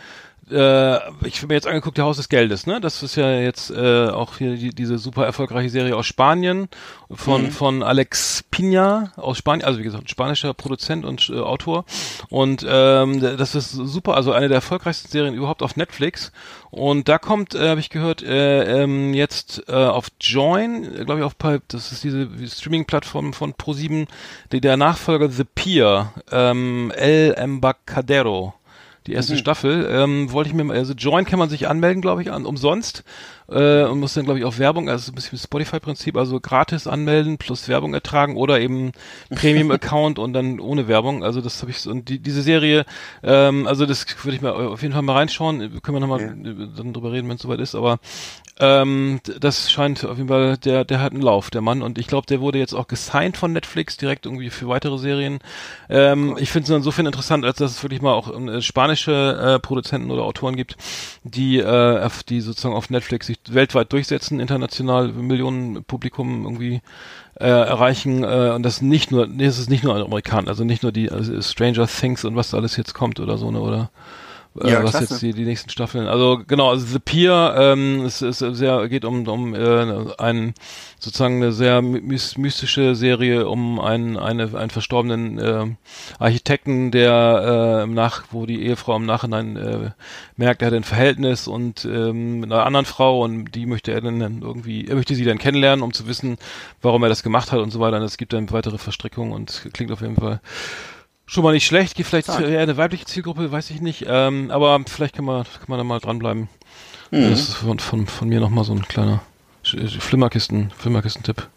äh, 0.50 0.98
ich 1.26 1.38
habe 1.38 1.48
mir 1.48 1.54
jetzt 1.54 1.66
angeguckt, 1.66 1.98
der 1.98 2.04
Haus 2.04 2.16
des 2.16 2.28
Geldes, 2.28 2.66
ne? 2.66 2.80
Das 2.80 3.02
ist 3.02 3.16
ja 3.16 3.38
jetzt 3.38 3.70
äh, 3.70 4.08
auch 4.08 4.38
hier 4.38 4.56
die, 4.56 4.70
diese 4.70 4.98
super 4.98 5.24
erfolgreiche 5.24 5.70
Serie 5.70 5.96
aus 5.96 6.06
Spanien 6.06 6.68
von 7.10 7.50
von 7.50 7.82
Alex 7.82 8.44
Pina 8.50 9.12
aus 9.16 9.38
Spanien, 9.38 9.64
also 9.64 9.78
wie 9.78 9.84
gesagt, 9.84 10.10
spanischer 10.10 10.54
Produzent 10.54 11.04
und 11.04 11.30
äh, 11.30 11.38
Autor. 11.38 11.84
Und 12.28 12.66
ähm, 12.68 13.20
das 13.20 13.54
ist 13.54 13.70
super, 13.70 14.14
also 14.14 14.32
eine 14.32 14.48
der 14.48 14.56
erfolgreichsten 14.56 15.08
Serien 15.08 15.34
überhaupt 15.34 15.62
auf 15.62 15.76
Netflix. 15.76 16.32
Und 16.70 17.08
da 17.08 17.18
kommt, 17.18 17.54
äh, 17.54 17.70
habe 17.70 17.80
ich 17.80 17.90
gehört, 17.90 18.22
äh, 18.22 18.82
ähm, 18.82 19.14
jetzt 19.14 19.64
äh, 19.68 19.72
auf 19.72 20.08
Join, 20.20 20.82
glaube 21.04 21.20
ich, 21.20 21.24
auf 21.24 21.38
Pipe, 21.38 21.62
das 21.68 21.92
ist 21.92 22.04
diese 22.04 22.28
Streaming-Plattform 22.46 23.32
von 23.32 23.54
Pro7, 23.54 24.06
die, 24.52 24.60
der 24.60 24.76
Nachfolger 24.76 25.30
The 25.30 25.44
Pier, 25.44 26.12
ähm, 26.30 26.92
El 26.94 27.34
Embacadero. 27.34 28.54
Die 29.08 29.14
erste 29.14 29.38
Staffel, 29.38 29.88
ähm, 29.90 30.32
wollte 30.32 30.50
ich 30.50 30.54
mir 30.54 30.64
mal, 30.64 30.76
also 30.76 30.92
Join 30.92 31.24
kann 31.24 31.38
man 31.38 31.48
sich 31.48 31.66
anmelden, 31.66 32.02
glaube 32.02 32.20
ich, 32.20 32.30
an, 32.30 32.44
umsonst 32.44 33.04
äh, 33.50 33.84
und 33.84 34.00
muss 34.00 34.14
dann, 34.14 34.24
glaube 34.24 34.38
ich, 34.38 34.44
auf 34.44 34.58
Werbung, 34.58 34.88
also 34.88 35.10
ein 35.12 35.14
bisschen 35.14 35.38
Spotify-Prinzip, 35.38 36.16
also 36.16 36.40
gratis 36.40 36.86
anmelden 36.86 37.38
plus 37.38 37.68
Werbung 37.68 37.94
ertragen 37.94 38.36
oder 38.36 38.60
eben 38.60 38.92
Premium-Account 39.34 40.18
und 40.18 40.32
dann 40.32 40.60
ohne 40.60 40.88
Werbung. 40.88 41.24
Also 41.24 41.40
das 41.40 41.60
habe 41.62 41.70
ich 41.70 41.80
so, 41.80 41.90
und 41.90 42.08
die, 42.08 42.18
diese 42.18 42.42
Serie, 42.42 42.84
ähm, 43.22 43.66
also 43.66 43.86
das 43.86 44.06
würde 44.24 44.36
ich 44.36 44.42
mal 44.42 44.52
auf 44.52 44.82
jeden 44.82 44.94
Fall 44.94 45.02
mal 45.02 45.16
reinschauen. 45.16 45.80
Können 45.82 45.96
wir 45.96 46.00
nochmal 46.00 46.34
dann 46.76 46.92
drüber 46.92 47.12
reden, 47.12 47.28
wenn 47.28 47.36
es 47.36 47.42
soweit 47.42 47.60
ist, 47.60 47.74
aber 47.74 47.98
ähm, 48.60 49.20
das 49.40 49.70
scheint 49.70 50.04
auf 50.04 50.16
jeden 50.16 50.28
Fall, 50.28 50.56
der, 50.58 50.84
der 50.84 51.00
hat 51.00 51.12
einen 51.12 51.22
Lauf, 51.22 51.50
der 51.50 51.60
Mann. 51.60 51.82
Und 51.82 51.98
ich 51.98 52.06
glaube, 52.06 52.26
der 52.26 52.40
wurde 52.40 52.58
jetzt 52.58 52.74
auch 52.74 52.88
gesigned 52.88 53.36
von 53.36 53.52
Netflix 53.52 53.96
direkt 53.96 54.26
irgendwie 54.26 54.50
für 54.50 54.68
weitere 54.68 54.98
Serien. 54.98 55.38
Ähm, 55.88 56.36
Ich 56.38 56.50
finde 56.50 56.64
es 56.72 56.76
insofern 56.76 57.06
interessant, 57.06 57.44
als 57.44 57.58
dass 57.58 57.70
es 57.72 57.82
wirklich 57.82 58.02
mal 58.02 58.12
auch 58.12 58.28
äh, 58.36 58.60
spanische 58.60 59.12
äh, 59.56 59.58
Produzenten 59.60 60.10
oder 60.10 60.22
Autoren 60.24 60.56
gibt, 60.56 60.76
die, 61.22 61.58
äh, 61.58 62.08
die 62.28 62.40
sozusagen 62.40 62.74
auf 62.74 62.90
Netflix 62.90 63.26
sich 63.28 63.37
weltweit 63.48 63.92
durchsetzen, 63.92 64.40
international 64.40 65.08
Millionen 65.08 65.84
Publikum 65.84 66.44
irgendwie 66.44 66.80
äh, 67.40 67.46
erreichen 67.46 68.24
äh, 68.24 68.52
und 68.54 68.62
das 68.62 68.82
nicht 68.82 69.10
nur, 69.10 69.26
nee, 69.26 69.44
es 69.44 69.58
ist 69.58 69.70
nicht 69.70 69.84
nur 69.84 69.96
Amerikaner, 69.96 70.48
also 70.48 70.64
nicht 70.64 70.82
nur 70.82 70.92
die 70.92 71.10
also 71.10 71.40
Stranger 71.40 71.86
Things 71.86 72.24
und 72.24 72.36
was 72.36 72.50
da 72.50 72.56
alles 72.58 72.76
jetzt 72.76 72.94
kommt 72.94 73.20
oder 73.20 73.38
so, 73.38 73.50
ne, 73.50 73.60
oder 73.60 73.90
Ja, 74.54 74.82
was 74.82 74.90
klasse. 74.90 75.14
jetzt 75.14 75.22
die, 75.22 75.32
die 75.32 75.44
nächsten 75.44 75.70
Staffeln. 75.70 76.08
Also 76.08 76.40
genau, 76.46 76.70
also 76.70 76.84
The 76.86 76.98
Pier, 76.98 77.54
ähm, 77.56 78.04
es 78.04 78.22
ist 78.22 78.38
sehr 78.38 78.88
geht 78.88 79.04
um 79.04 79.26
um 79.28 79.54
äh, 79.54 80.14
einen 80.18 80.54
sozusagen 80.98 81.36
eine 81.36 81.52
sehr 81.52 81.80
mys 81.82 82.36
mystische 82.36 82.94
Serie 82.94 83.48
um 83.48 83.78
einen 83.78 84.16
eine 84.16 84.56
einen 84.58 84.70
verstorbenen 84.70 85.38
äh, 85.38 85.66
Architekten, 86.18 86.90
der 86.90 87.80
äh, 87.80 87.82
im 87.84 87.94
nach 87.94 88.24
wo 88.30 88.46
die 88.46 88.62
Ehefrau 88.62 88.96
im 88.96 89.06
Nachhinein 89.06 89.56
äh, 89.56 89.90
merkt, 90.36 90.62
er 90.62 90.68
hat 90.68 90.74
ein 90.74 90.84
Verhältnis 90.84 91.46
und 91.46 91.84
ähm, 91.84 92.40
mit 92.40 92.50
einer 92.50 92.66
anderen 92.66 92.86
Frau 92.86 93.22
und 93.22 93.52
die 93.52 93.66
möchte 93.66 93.92
er 93.92 94.00
dann 94.00 94.42
irgendwie 94.42 94.88
er 94.88 94.96
möchte 94.96 95.14
sie 95.14 95.24
dann 95.24 95.38
kennenlernen, 95.38 95.82
um 95.82 95.92
zu 95.92 96.08
wissen, 96.08 96.38
warum 96.82 97.02
er 97.04 97.08
das 97.08 97.22
gemacht 97.22 97.52
hat 97.52 97.60
und 97.60 97.70
so 97.70 97.80
weiter. 97.80 97.98
Und 97.98 98.02
es 98.02 98.16
gibt 98.16 98.32
dann 98.32 98.50
weitere 98.50 98.78
Verstrickungen 98.78 99.32
und 99.32 99.68
klingt 99.72 99.92
auf 99.92 100.00
jeden 100.00 100.16
Fall 100.16 100.40
schon 101.28 101.44
mal 101.44 101.52
nicht 101.52 101.66
schlecht. 101.66 101.94
Geht 101.94 102.06
vielleicht 102.06 102.26
Stark. 102.26 102.40
eher 102.44 102.60
eine 102.60 102.76
weibliche 102.76 103.04
Zielgruppe, 103.04 103.52
weiß 103.52 103.70
ich 103.70 103.80
nicht. 103.80 104.06
Ähm, 104.08 104.50
aber 104.50 104.80
vielleicht 104.88 105.14
kann 105.14 105.24
man, 105.24 105.44
kann 105.44 105.66
man 105.68 105.78
da 105.78 105.84
mal 105.84 106.00
dranbleiben. 106.00 106.48
Das 107.10 107.40
ist 107.40 107.54
von, 107.54 107.78
von, 107.78 108.06
von 108.06 108.28
mir 108.28 108.40
nochmal 108.40 108.64
so 108.64 108.72
ein 108.74 108.86
kleiner 108.86 109.22
Flimmerkisten, 109.62 110.70
Flimmerkisten-Tipp. 110.76 111.48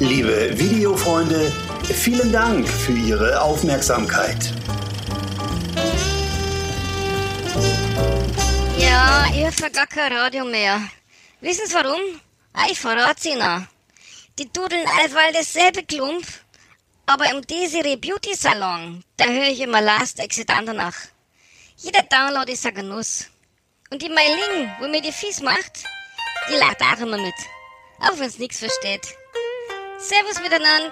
Liebe 0.00 0.50
Videofreunde, 0.58 1.52
vielen 1.84 2.32
Dank 2.32 2.68
für 2.68 2.92
Ihre 2.92 3.40
Aufmerksamkeit. 3.40 4.52
Ja, 8.78 9.24
ich 9.32 9.46
hab 9.46 9.72
gar 9.72 9.86
kein 9.86 10.12
Radio 10.12 10.44
mehr. 10.44 10.80
Wissen 11.40 11.66
Sie 11.66 11.74
warum? 11.74 12.00
Ich 12.70 12.80
verrat's 12.80 13.24
Ihnen. 13.24 13.68
Die 14.38 14.52
dudeln 14.52 14.84
allweil 15.00 15.32
dasselbe 15.32 15.82
Klump, 15.84 16.26
aber 17.06 17.30
im 17.30 17.46
Desiree 17.46 17.96
Beauty 17.96 18.34
Salon, 18.34 19.02
da 19.16 19.26
höre 19.26 19.48
ich 19.48 19.60
immer 19.60 19.80
Last 19.80 20.18
Exit 20.18 20.50
Andernach. 20.50 20.96
Jeder 21.76 22.02
Download 22.02 22.50
ist 22.50 22.66
ein 22.66 22.74
Genuss. 22.74 23.26
Und 23.90 24.02
die 24.02 24.08
Meiling, 24.08 24.70
wo 24.80 24.88
mir 24.88 25.00
die 25.00 25.12
Fies 25.12 25.40
macht, 25.40 25.84
die 26.50 26.56
lacht 26.56 26.80
auch 26.82 27.00
immer 27.00 27.18
mit. 27.18 27.34
Auch 28.00 28.18
wenn's 28.18 28.38
nix 28.38 28.58
versteht. 28.58 29.14
Servus 29.98 30.40
miteinander. 30.42 30.90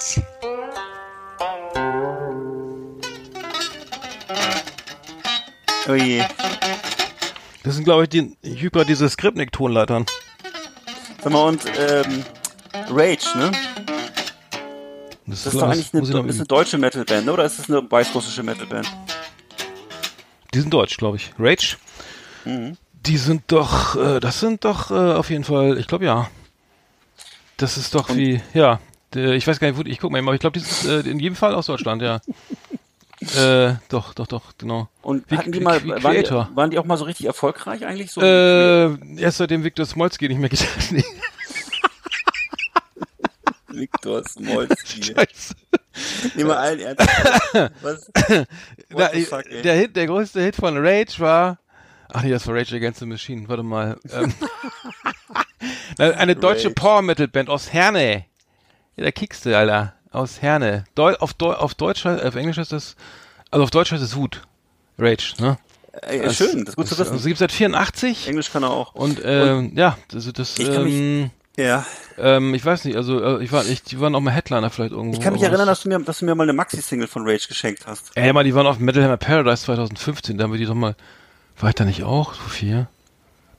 Oh 5.88 5.94
je. 5.94 6.24
Das 7.62 7.74
sind, 7.74 7.84
glaube 7.84 8.04
ich, 8.04 8.08
die 8.10 8.36
Hyper, 8.42 8.84
diese 8.84 9.08
Skripnik-Tonleitern. 9.08 10.06
Sag 11.22 11.32
mal, 11.32 11.48
und 11.48 11.64
ähm, 11.78 12.24
Rage, 12.90 13.36
ne? 13.36 13.52
Das 15.26 15.46
ist 15.46 15.54
doch 15.54 15.62
eigentlich 15.62 15.92
eine, 15.94 16.06
eine 16.06 16.32
üben. 16.32 16.48
deutsche 16.48 16.78
Metalband, 16.78 17.28
oder 17.28 17.44
ist 17.44 17.58
das 17.58 17.70
eine 17.70 17.90
weißrussische 17.90 18.42
Metalband? 18.42 18.90
Die 20.52 20.60
sind 20.60 20.72
deutsch, 20.72 20.96
glaube 20.96 21.16
ich. 21.16 21.32
Rage? 21.38 21.76
Die 22.44 23.16
sind 23.16 23.42
doch, 23.48 23.96
äh, 23.96 24.20
das 24.20 24.40
sind 24.40 24.64
doch 24.64 24.90
äh, 24.90 24.94
auf 24.94 25.30
jeden 25.30 25.44
Fall, 25.44 25.78
ich 25.78 25.86
glaube 25.86 26.04
ja. 26.04 26.30
Das 27.56 27.76
ist 27.76 27.94
doch 27.94 28.14
wie, 28.14 28.40
ja. 28.52 28.80
Ich 29.14 29.46
weiß 29.46 29.60
gar 29.60 29.68
nicht, 29.68 29.78
wo, 29.78 29.82
ich 29.88 29.98
guck 30.00 30.10
mal, 30.10 30.18
eben, 30.18 30.26
aber 30.26 30.34
ich 30.34 30.40
glaube, 30.40 30.58
die 30.58 30.64
sind 30.64 31.06
äh, 31.06 31.08
in 31.08 31.18
jedem 31.20 31.36
Fall 31.36 31.54
aus 31.54 31.66
Deutschland, 31.66 32.02
ja. 32.02 32.20
äh, 33.36 33.76
doch, 33.88 34.12
doch, 34.12 34.26
doch, 34.26 34.42
genau. 34.58 34.88
Und 35.02 35.30
Wie- 35.30 35.38
hatten 35.38 35.52
die 35.52 35.60
mal, 35.60 35.80
waren 36.02 36.22
die, 36.22 36.30
waren 36.56 36.70
die 36.70 36.78
auch 36.78 36.84
mal 36.84 36.96
so 36.98 37.04
richtig 37.04 37.26
erfolgreich 37.26 37.86
eigentlich? 37.86 38.10
So 38.10 38.20
Äh, 38.20 39.18
erst 39.18 39.38
seitdem 39.38 39.64
Viktor 39.64 39.86
Smolski 39.86 40.28
nicht 40.28 40.38
mehr 40.40 40.50
nee, 40.90 41.04
Viktor 43.76 44.22
Smolski. 44.24 45.02
Scheiße. 45.14 45.54
Nehmen 46.34 46.48
wir 46.48 46.58
allen 46.58 46.80
ernst. 46.80 47.06
Was? 47.82 48.10
Na, 48.90 49.08
fuck, 49.08 49.44
der, 49.62 49.74
Hit, 49.74 49.96
der 49.96 50.06
größte 50.06 50.40
Hit 50.42 50.56
von 50.56 50.76
Rage 50.76 51.18
war. 51.18 51.58
Ach 52.12 52.22
nee, 52.22 52.30
das 52.30 52.46
war 52.46 52.54
Rage 52.54 52.76
Against 52.76 53.00
the 53.00 53.06
Machine. 53.06 53.48
Warte 53.48 53.62
mal. 53.62 53.98
Ähm, 54.12 54.32
eine 55.98 56.36
deutsche 56.36 56.68
Rage. 56.68 56.74
Power 56.74 57.02
Metal 57.02 57.28
Band 57.28 57.48
aus 57.48 57.72
Herne. 57.72 58.24
Ja, 58.96 59.02
der 59.02 59.12
kickste, 59.12 59.56
Alter. 59.56 59.94
Aus 60.10 60.42
Herne. 60.42 60.84
Deu 60.94 61.14
auf, 61.16 61.34
Deu 61.34 61.52
auf 61.54 61.74
Deutsch, 61.74 62.06
auf 62.06 62.34
Englisch 62.36 62.56
heißt 62.58 62.72
das, 62.72 62.94
also 63.50 63.64
auf 63.64 63.70
Deutsch 63.70 63.90
heißt 63.92 64.02
es 64.02 64.14
Wut. 64.14 64.42
Rage, 64.98 65.34
ne? 65.40 65.58
Ey, 66.02 66.20
äh, 66.20 66.32
schön, 66.32 66.60
das 66.64 66.70
ist 66.70 66.76
gut 66.76 66.88
zu 66.88 66.96
Also 66.96 67.12
wissen. 67.14 67.24
gibt's 67.26 67.38
seit 67.40 67.52
84 67.52 68.28
Englisch 68.28 68.50
kann 68.52 68.62
er 68.64 68.70
auch. 68.70 68.94
und, 68.94 69.20
ähm, 69.24 69.72
ja, 69.76 69.96
das, 70.08 70.32
das 70.32 70.58
Ich 70.58 70.68
ähm, 70.68 71.30
Ja. 71.56 71.86
ähm, 72.18 72.52
ich 72.54 72.64
weiß 72.64 72.84
nicht, 72.84 72.96
also 72.96 73.38
äh, 73.38 73.44
ich 73.44 73.52
war, 73.52 73.64
ich, 73.64 73.82
die 73.82 74.00
waren 74.00 74.14
auch 74.14 74.20
mal 74.20 74.32
Headliner 74.32 74.70
vielleicht 74.70 74.92
irgendwo. 74.92 75.16
Ich 75.16 75.22
kann 75.22 75.32
mich 75.34 75.42
erinnern, 75.42 75.66
das- 75.68 75.78
dass 75.78 75.82
du 75.84 75.88
mir, 75.88 75.98
dass 76.00 76.18
du 76.18 76.24
mir 76.24 76.34
mal 76.34 76.42
eine 76.44 76.52
Maxi-Single 76.52 77.06
von 77.06 77.22
Rage 77.28 77.46
geschenkt 77.48 77.86
hast. 77.86 78.10
Ey, 78.16 78.32
mal, 78.32 78.42
die 78.44 78.54
waren 78.54 78.66
auf 78.66 78.78
Metal 78.80 79.02
Hammer 79.04 79.16
Paradise 79.16 79.62
2015, 79.64 80.36
da 80.36 80.44
haben 80.44 80.52
wir 80.52 80.58
die 80.58 80.66
doch 80.66 80.74
mal, 80.74 80.96
war 81.60 81.68
ich 81.68 81.74
da 81.76 81.84
nicht 81.84 82.02
auch, 82.02 82.34
Sophia? 82.34 82.88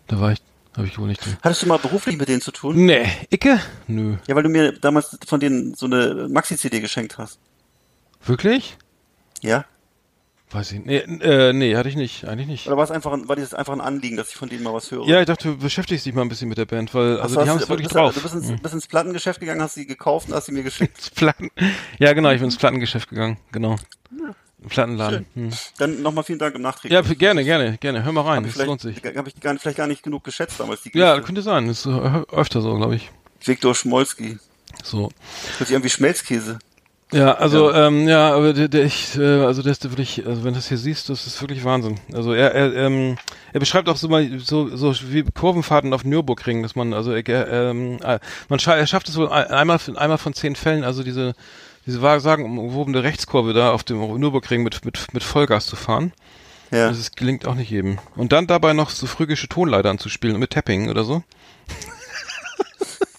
Da 0.07 0.19
war 0.19 0.33
ich, 0.33 0.41
habe 0.75 0.87
ich 0.87 0.99
wohl 0.99 1.07
nicht. 1.07 1.21
Hattest 1.41 1.61
du 1.63 1.67
mal 1.67 1.79
beruflich 1.79 2.17
mit 2.17 2.27
denen 2.27 2.41
zu 2.41 2.51
tun? 2.51 2.85
Nee, 2.85 3.07
Icke? 3.29 3.59
Nö. 3.87 4.17
Ja, 4.27 4.35
weil 4.35 4.43
du 4.43 4.49
mir 4.49 4.73
damals 4.73 5.17
von 5.25 5.39
denen 5.39 5.73
so 5.73 5.85
eine 5.85 6.27
Maxi-CD 6.29 6.81
geschenkt 6.81 7.17
hast. 7.17 7.39
Wirklich? 8.25 8.77
Ja? 9.41 9.63
Weiß 10.55 10.71
ich 10.71 10.85
Nee, 10.85 10.97
äh, 10.99 11.51
nee, 11.51 11.75
hatte 11.75 11.89
ich 11.89 11.97
nicht, 11.97 12.25
eigentlich 12.25 12.47
nicht. 12.47 12.67
Oder 12.67 12.77
war 12.77 12.85
es 12.85 12.91
einfach, 12.91 13.11
ein, 13.11 13.27
war 13.27 13.35
dieses 13.35 13.53
einfach 13.53 13.73
ein 13.73 13.81
Anliegen, 13.81 14.15
dass 14.15 14.29
ich 14.29 14.35
von 14.35 14.47
denen 14.47 14.63
mal 14.63 14.73
was 14.73 14.89
höre? 14.89 15.05
Ja, 15.05 15.19
ich 15.19 15.25
dachte, 15.25 15.49
du 15.49 15.57
beschäftigst 15.57 16.05
dich 16.05 16.13
mal 16.13 16.21
ein 16.21 16.29
bisschen 16.29 16.47
mit 16.47 16.57
der 16.57 16.65
Band, 16.65 16.93
weil, 16.93 17.19
also 17.19 17.23
Ach 17.23 17.29
so, 17.29 17.43
die 17.43 17.49
haben 17.49 17.57
es 17.57 17.63
du- 17.63 17.69
wirklich 17.69 17.87
bist, 17.87 17.95
drauf. 17.95 18.13
Du 18.15 18.21
bist 18.21 18.35
ins, 18.35 18.47
Mhm. 18.47 18.59
bist 18.61 18.73
ins 18.73 18.87
Plattengeschäft 18.87 19.39
gegangen, 19.41 19.61
hast 19.61 19.73
sie 19.73 19.85
gekauft 19.85 20.29
und 20.29 20.33
hast 20.35 20.45
sie 20.45 20.53
mir 20.53 20.63
geschickt. 20.63 20.97
Ins 20.97 21.09
Platten. 21.09 21.49
Ja, 21.99 22.13
genau, 22.13 22.29
ich 22.31 22.37
bin 22.37 22.45
ins 22.45 22.57
Plattengeschäft 22.57 23.09
gegangen, 23.09 23.37
genau. 23.51 23.75
Im 24.63 24.69
Plattenladen. 24.69 25.25
Hm. 25.35 25.49
Dann 25.77 26.01
nochmal 26.01 26.23
vielen 26.23 26.39
Dank 26.39 26.55
im 26.55 26.61
Nachträgen. 26.61 26.95
Ja, 26.95 27.01
gerne, 27.01 27.43
gerne, 27.43 27.77
gerne. 27.77 28.03
Hör 28.05 28.11
mal 28.13 28.21
rein, 28.21 28.43
das 28.43 28.55
lohnt 28.55 28.79
sich. 28.79 28.95
habe 29.15 29.27
ich 29.29 29.39
gar, 29.41 29.57
vielleicht 29.59 29.77
gar 29.77 29.87
nicht 29.87 30.03
genug 30.03 30.23
geschätzt 30.23 30.57
damals. 30.59 30.81
Die 30.83 30.97
Ja, 30.97 31.19
könnte 31.19 31.41
sein. 31.41 31.67
Das 31.67 31.79
ist 31.79 31.85
äh, 31.87 32.21
öfter 32.31 32.61
so, 32.61 32.75
glaube 32.77 32.95
ich. 32.95 33.11
Viktor 33.43 33.75
Schmolski. 33.75 34.39
So. 34.83 35.11
Hört 35.57 35.67
sich 35.67 35.71
irgendwie 35.71 35.89
Schmelzkäse. 35.89 36.59
Ja, 37.15 37.35
also 37.35 37.71
ja, 37.71 37.87
ähm, 37.87 38.07
ja 38.09 38.33
aber 38.35 38.51
der, 38.51 38.67
der 38.67 38.83
ich, 38.83 39.17
äh, 39.17 39.23
also 39.45 39.61
der 39.61 39.71
ist 39.71 39.83
wirklich, 39.89 40.25
also 40.25 40.43
wenn 40.43 40.51
du 40.53 40.57
das 40.59 40.67
hier 40.67 40.77
siehst, 40.77 41.07
das 41.07 41.25
ist 41.25 41.39
wirklich 41.41 41.63
Wahnsinn. 41.63 41.97
Also 42.13 42.33
er, 42.33 42.53
er, 42.53 42.75
ähm, 42.75 43.15
er 43.53 43.61
beschreibt 43.61 43.87
auch 43.87 43.95
so 43.95 44.09
mal 44.09 44.37
so, 44.39 44.75
so 44.75 44.93
wie 45.11 45.23
Kurvenfahrten 45.23 45.93
auf 45.93 46.03
Nürburgring, 46.03 46.61
dass 46.61 46.75
man, 46.75 46.93
also 46.93 47.13
er, 47.13 47.47
ähm, 47.51 47.99
äh, 48.03 48.19
man 48.49 48.59
scha 48.59 48.75
er 48.75 48.85
schafft 48.85 49.07
es 49.07 49.15
wohl 49.15 49.29
ein- 49.29 49.47
einmal, 49.47 49.79
einmal 49.95 50.17
von 50.17 50.33
zehn 50.33 50.57
Fällen, 50.57 50.83
also 50.83 51.03
diese 51.03 51.35
diese 51.85 51.99
sagenumwobene 52.19 53.03
Rechtskurve 53.03 53.53
da 53.53 53.71
auf 53.71 53.83
dem 53.83 53.99
Nürburgring 54.19 54.63
mit 54.63 54.83
mit 54.83 55.13
mit 55.13 55.23
Vollgas 55.23 55.67
zu 55.67 55.77
fahren. 55.77 56.11
Ja. 56.71 56.89
Das 56.89 56.99
ist, 56.99 57.15
gelingt 57.15 57.45
auch 57.47 57.55
nicht 57.55 57.69
jedem. 57.69 57.99
Und 58.17 58.33
dann 58.33 58.47
dabei 58.47 58.73
noch 58.73 58.89
so 58.89 59.07
phrygische 59.07 59.47
Tonleitern 59.47 59.99
zu 59.99 60.09
spielen 60.09 60.37
mit 60.37 60.49
Tapping 60.49 60.89
oder 60.89 61.05
so. 61.05 61.23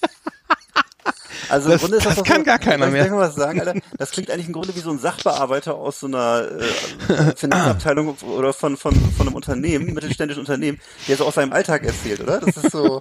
Also 1.48 1.68
Das- 1.70 1.74
im 1.82 1.88
Grunde 1.88 1.96
ist 1.98 2.06
das, 2.06 2.14
das 2.16 2.24
kann 2.24 2.38
so, 2.38 2.42
gar 2.44 2.58
keiner 2.58 2.86
mehr. 2.88 3.10
mal 3.10 3.18
was 3.20 3.34
sagen, 3.34 3.60
Alter? 3.60 3.74
Das 3.98 4.10
klingt 4.10 4.30
eigentlich 4.30 4.46
im 4.48 4.52
Grunde 4.52 4.74
wie 4.74 4.80
so 4.80 4.90
ein 4.90 4.98
Sachbearbeiter 4.98 5.74
aus 5.74 6.00
so 6.00 6.06
einer 6.06 6.48
äh, 6.50 7.32
Finanzabteilung 7.36 8.16
oder 8.36 8.52
von, 8.52 8.76
von, 8.76 8.94
von 8.94 9.26
einem 9.26 9.34
Unternehmen, 9.36 9.92
mittelständischen 9.94 10.40
Unternehmen, 10.40 10.78
der 11.08 11.16
so 11.16 11.24
aus 11.26 11.34
seinem 11.34 11.52
Alltag 11.52 11.84
erzählt, 11.84 12.20
oder? 12.20 12.40
Das 12.40 12.56
ist 12.56 12.70
so, 12.72 13.00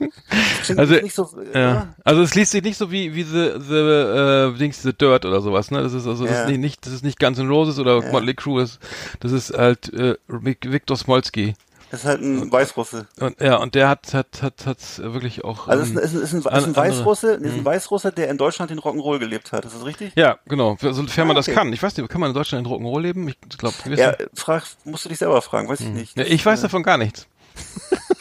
das 0.68 0.78
Also, 0.78 0.94
nicht 0.96 1.16
so, 1.16 1.30
äh, 1.54 1.60
Ja. 1.60 1.96
Also 2.04 2.22
es 2.22 2.36
liest 2.36 2.52
sich 2.52 2.64
nicht 2.64 2.78
so 2.78 2.92
wie 2.92 3.14
wie 3.16 3.24
the 3.24 3.52
the 3.68 3.76
äh, 3.76 4.54
Dings 4.58 4.82
the 4.82 4.94
Dirt 4.94 5.26
oder 5.26 5.42
sowas, 5.42 5.72
ne? 5.72 5.82
Das 5.82 5.94
ist 5.94 6.06
also 6.08 6.26
das 6.26 6.34
Ja. 6.34 6.42
ist 6.44 6.50
nicht, 6.50 6.60
nicht 6.60 6.86
das 6.86 6.94
ist 6.94 7.04
nicht 7.04 7.20
Guns 7.20 7.38
N' 7.40 7.48
Roses 7.50 7.80
oder 7.80 8.02
Ja. 8.04 8.12
Motley 8.12 8.34
Crue, 8.34 8.62
das, 8.62 8.80
das 9.20 9.32
ist 9.32 9.58
halt 9.58 9.92
äh, 9.94 10.16
Vic- 10.28 10.72
Viktor 10.72 10.98
Smolski. 10.98 11.56
Das 11.96 12.04
ist 12.04 12.10
halt 12.10 12.22
ein 12.22 12.52
Weißrusse. 12.52 13.08
Und 13.20 13.40
ja, 13.40 13.56
und 13.56 13.74
der 13.76 13.88
hat 13.90 14.14
hat 14.14 14.42
hat 14.42 14.66
hat 14.66 14.78
wirklich 15.00 15.44
auch 15.46 15.68
Also 15.68 15.84
es 15.84 15.90
ist, 15.90 15.96
ähm, 15.96 15.98
ein- 15.98 16.04
ist, 16.04 16.14
ein- 16.14 16.22
ist, 16.22 16.34
ein, 16.34 16.38
ist 16.40 16.48
ein 16.48 16.54
andere- 16.54 16.76
Weißrusse, 16.84 17.32
ist 17.36 17.44
ein 17.54 17.58
Mhm. 17.62 17.66
Weißrusse, 17.66 18.12
der 18.12 18.30
in 18.30 18.38
Deutschland 18.38 18.72
den 18.72 18.80
Rock'n'Roll 18.80 19.20
gelebt 19.20 19.52
hat. 19.54 19.64
Ist 19.66 19.76
das 19.76 19.86
richtig? 19.86 20.12
Ja, 20.16 20.38
genau, 20.46 20.78
sofern 20.82 21.28
man 21.28 21.36
Ah, 21.36 21.40
das 21.40 21.48
okay. 21.48 21.56
kann. 21.56 21.72
Ich 21.74 21.82
weiß 21.82 21.96
nicht, 21.96 22.10
kann 22.10 22.20
man 22.22 22.32
in 22.32 22.34
Deutschland 22.34 22.68
in 22.68 22.74
Rock'n'Roll 22.74 23.02
leben? 23.02 23.28
Ich 23.30 23.40
glaube, 23.58 23.76
Ja, 23.96 24.12
äh, 24.12 24.28
frag, 24.34 24.64
musst 24.84 25.06
du 25.06 25.10
dich 25.10 25.18
selber 25.20 25.42
fragen, 25.42 25.70
weiß 25.70 25.80
ich 25.80 25.88
nicht. 25.88 26.18
ja, 26.18 26.26
ich 26.26 26.46
weiß 26.46 26.62
davon 26.62 26.84
gar 26.84 26.98
nichts. 26.98 27.28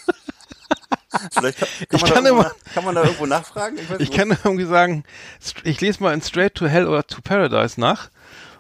Vielleicht 1.33 1.59
kann, 1.59 1.69
kann, 1.69 1.87
Ich 1.91 2.03
man, 2.03 2.11
kann 2.13 2.25
da 2.25 2.31
irgendwo, 2.31 2.43
immer- 2.43 2.43
nach- 2.65 2.75
kann 2.75 2.85
man 2.85 2.95
da 2.95 3.03
irgendwo 3.03 3.27
nachfragen? 3.27 3.79
Ich, 3.79 4.01
Ich 4.01 4.11
kann 4.11 4.31
irgendwie 4.45 4.65
sagen, 4.67 5.05
ich 5.65 5.81
lese 5.81 6.03
mal 6.03 6.13
in 6.15 6.23
Straight 6.23 6.55
to 6.55 6.67
Hell 6.67 6.87
oder 6.87 7.07
to 7.07 7.21
Paradise 7.23 7.81
nach 7.81 8.11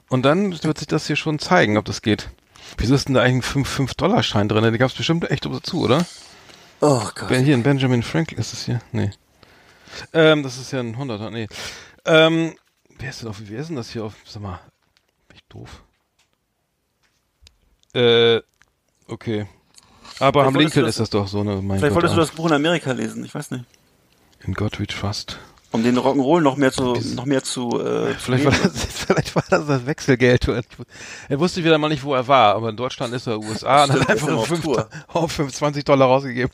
und 0.09 0.23
dann 0.23 0.53
wird 0.63 0.79
sich 0.79 0.87
das 0.87 1.07
hier 1.07 1.17
schon 1.17 1.39
zeigen, 1.39 1.77
ob 1.79 1.85
das 1.85 2.03
geht. 2.03 2.31
Wieso 2.77 2.95
ist 2.95 3.09
denn 3.09 3.15
da 3.15 3.23
eigentlich 3.23 3.55
ein 3.57 3.65
5-Dollar-Schein 3.65 4.49
drin? 4.49 4.65
Den 4.65 4.77
gab 4.79 4.91
es 4.91 4.97
bestimmt 4.97 5.31
echt 5.31 5.45
dazu, 5.47 5.83
oder? 5.83 6.05
Oh 6.81 7.09
Gott. 7.15 7.29
Ben, 7.29 7.45
hier, 7.45 7.55
ein 7.55 7.63
Benjamin 7.63 8.03
Franklin 8.03 8.39
ist 8.41 8.53
das 8.53 8.65
hier? 8.65 8.81
Nee. 8.93 9.11
Ähm, 10.13 10.43
das 10.43 10.59
ist 10.59 10.73
ja 10.73 10.81
ein 10.81 10.97
100er, 10.97 11.31
nee. 11.31 11.47
Ähm, 12.05 12.55
wer 12.99 13.11
ist 13.11 13.23
denn 13.23 13.29
auf, 13.29 13.37
wer 13.41 13.61
ist 13.61 13.69
denn 13.69 13.77
das 13.77 13.91
hier 13.91 14.05
auf, 14.05 14.15
sag 14.27 14.43
mal, 14.43 14.61
bin 15.29 15.37
ich 15.37 15.45
doof? 15.49 15.83
Äh, 17.95 18.41
okay. 19.07 19.47
Wolltest 20.19 20.55
du 20.55 20.59
Lincoln 20.59 20.83
das- 20.85 20.95
ist 20.97 21.01
das 21.01 21.11
doch 21.11 21.29
so, 21.29 21.43
ne? 21.45 21.57
Mein 21.63 21.79
Vielleicht 21.79 21.83
Gott, 21.83 21.95
wolltest 21.95 22.15
du 22.17 22.21
das 22.21 22.31
Buch 22.33 22.47
in 22.47 22.53
Amerika 22.53 22.93
lesen, 22.93 23.25
ich 23.25 23.35
weiß 23.35 23.51
nicht. 23.53 23.65
In 24.45 24.55
God 24.55 24.79
We 24.81 24.87
Trust. 24.87 25.39
Um 25.75 25.83
den 25.83 25.99
Rock'n'Roll 25.99 26.41
noch 26.41 26.55
mehr 26.57 26.71
zu, 26.71 26.95
noch 27.17 27.25
mehr 27.25 27.43
zu, 27.43 27.81
äh, 27.81 28.15
Vielleicht 28.19 28.45
war, 28.45 28.53
das, 28.53 28.85
vielleicht 28.91 29.35
war 29.35 29.43
das 29.51 29.67
das 29.67 29.87
Wechselgeld. 29.87 30.47
Er 31.29 31.41
wusste 31.41 31.65
wieder 31.65 31.79
mal 31.79 31.89
nicht, 31.89 32.05
wo 32.05 32.15
er 32.15 32.29
war, 32.29 32.55
aber 32.55 32.69
in 32.69 32.77
Deutschland 32.77 33.13
ist 33.13 33.27
er 33.27 33.41
USA 33.41 33.83
und 33.85 33.91
hat 33.91 34.09
einfach 34.09 34.29
auf 34.35 34.47
fünf, 34.47 34.63
Tour. 34.63 34.89
auf 35.09 35.33
25 35.33 35.83
Dollar 35.83 36.07
rausgegeben. 36.07 36.53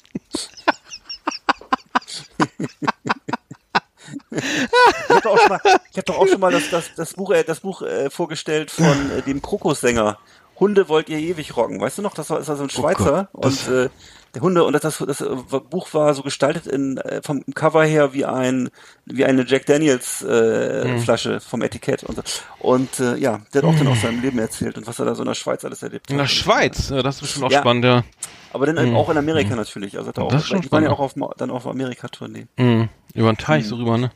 Ich 5.35 5.47
habe 5.47 5.53
doch 5.57 5.59
auch 5.59 5.61
schon 5.61 5.71
mal, 5.71 5.81
ich 5.93 5.99
hab 5.99 6.05
doch 6.07 6.19
auch 6.19 6.27
schon 6.29 6.41
mal 6.41 6.53
das, 6.53 6.71
das, 6.71 6.95
das 6.95 7.15
Buch, 7.15 7.31
äh, 7.33 7.45
das 7.45 7.61
Buch 7.61 7.83
äh, 7.83 8.11
vorgestellt 8.11 8.71
von 8.71 9.11
äh, 9.11 9.23
dem 9.23 9.41
Krokussänger. 9.43 10.19
Hunde 10.59 10.89
wollt 10.91 11.09
ihr 11.09 11.19
ewig 11.19 11.57
rocken. 11.57 11.81
Weißt 11.81 11.97
du 11.99 12.03
noch? 12.03 12.13
Das 12.13 12.29
war, 12.29 12.39
das 12.39 12.49
war 12.49 12.57
so 12.57 12.65
ein 12.65 12.69
Schweizer 12.71 13.29
Oh 13.33 13.41
Gott, 13.41 13.67
und 13.67 13.69
äh, 13.75 13.89
der 14.35 14.43
Hunde 14.43 14.63
und 14.63 14.75
das, 14.75 14.83
das, 14.83 14.99
das 14.99 15.21
äh, 15.23 15.35
Buch 15.71 15.89
war 15.95 16.13
so 16.13 16.23
gestaltet 16.23 16.67
in 16.67 16.99
äh, 16.99 17.23
vom 17.25 17.43
Cover 17.55 17.83
her 17.85 18.13
wie 18.13 18.27
ein 18.27 18.69
wie 19.07 19.25
eine 19.25 19.45
Jack 19.47 19.65
Daniels 19.67 20.23
äh, 20.23 20.85
Hm. 20.85 20.99
Flasche 21.01 21.41
vom 21.41 21.63
Etikett 21.63 22.05
und 22.05 22.17
so. 22.17 22.23
Und 22.59 23.01
äh, 23.01 23.17
ja, 23.17 23.41
der 23.55 23.63
hat 23.63 23.69
auch 23.71 23.75
dann 23.75 23.89
aus 23.89 24.03
seinem 24.03 24.21
Leben 24.21 24.39
erzählt 24.39 24.77
und 24.77 24.87
was 24.87 24.99
er 24.99 25.07
da 25.07 25.15
so 25.15 25.23
in 25.23 25.29
der 25.29 25.35
Schweiz 25.35 25.65
alles 25.65 25.83
erlebt 25.83 26.07
hat. 26.07 26.11
In 26.11 26.19
der 26.19 26.27
Schweiz, 26.27 26.91
ja, 26.91 27.03
das 27.03 27.17
ist 27.17 27.21
bestimmt 27.23 27.47
auch 27.47 27.51
Ja. 27.51 27.61
spannend, 27.61 27.85
ja. 27.87 28.05
Aber 28.53 28.67
dann 28.67 28.77
Hm. 28.77 28.97
auch 28.97 29.09
in 29.09 29.17
Amerika 29.17 29.57
natürlich. 29.57 29.97
Also 29.97 30.09
hat 30.11 30.19
er 30.19 30.25
auch, 30.25 30.29
Das 30.31 30.43
ist 30.43 30.49
schon 30.49 30.61
die 30.61 30.71
waren 30.71 30.85
ja 30.85 30.91
auch 30.91 31.01
auf, 31.01 31.15
dann 31.39 31.51
auf 31.51 31.67
Amerika-Tournee. 31.67 32.47
Mhm. 32.59 32.91
Über 33.15 33.33
den 33.33 33.39
Teich 33.39 33.67
so 33.67 33.77
rüber, 33.77 33.97
ne? 33.97 34.11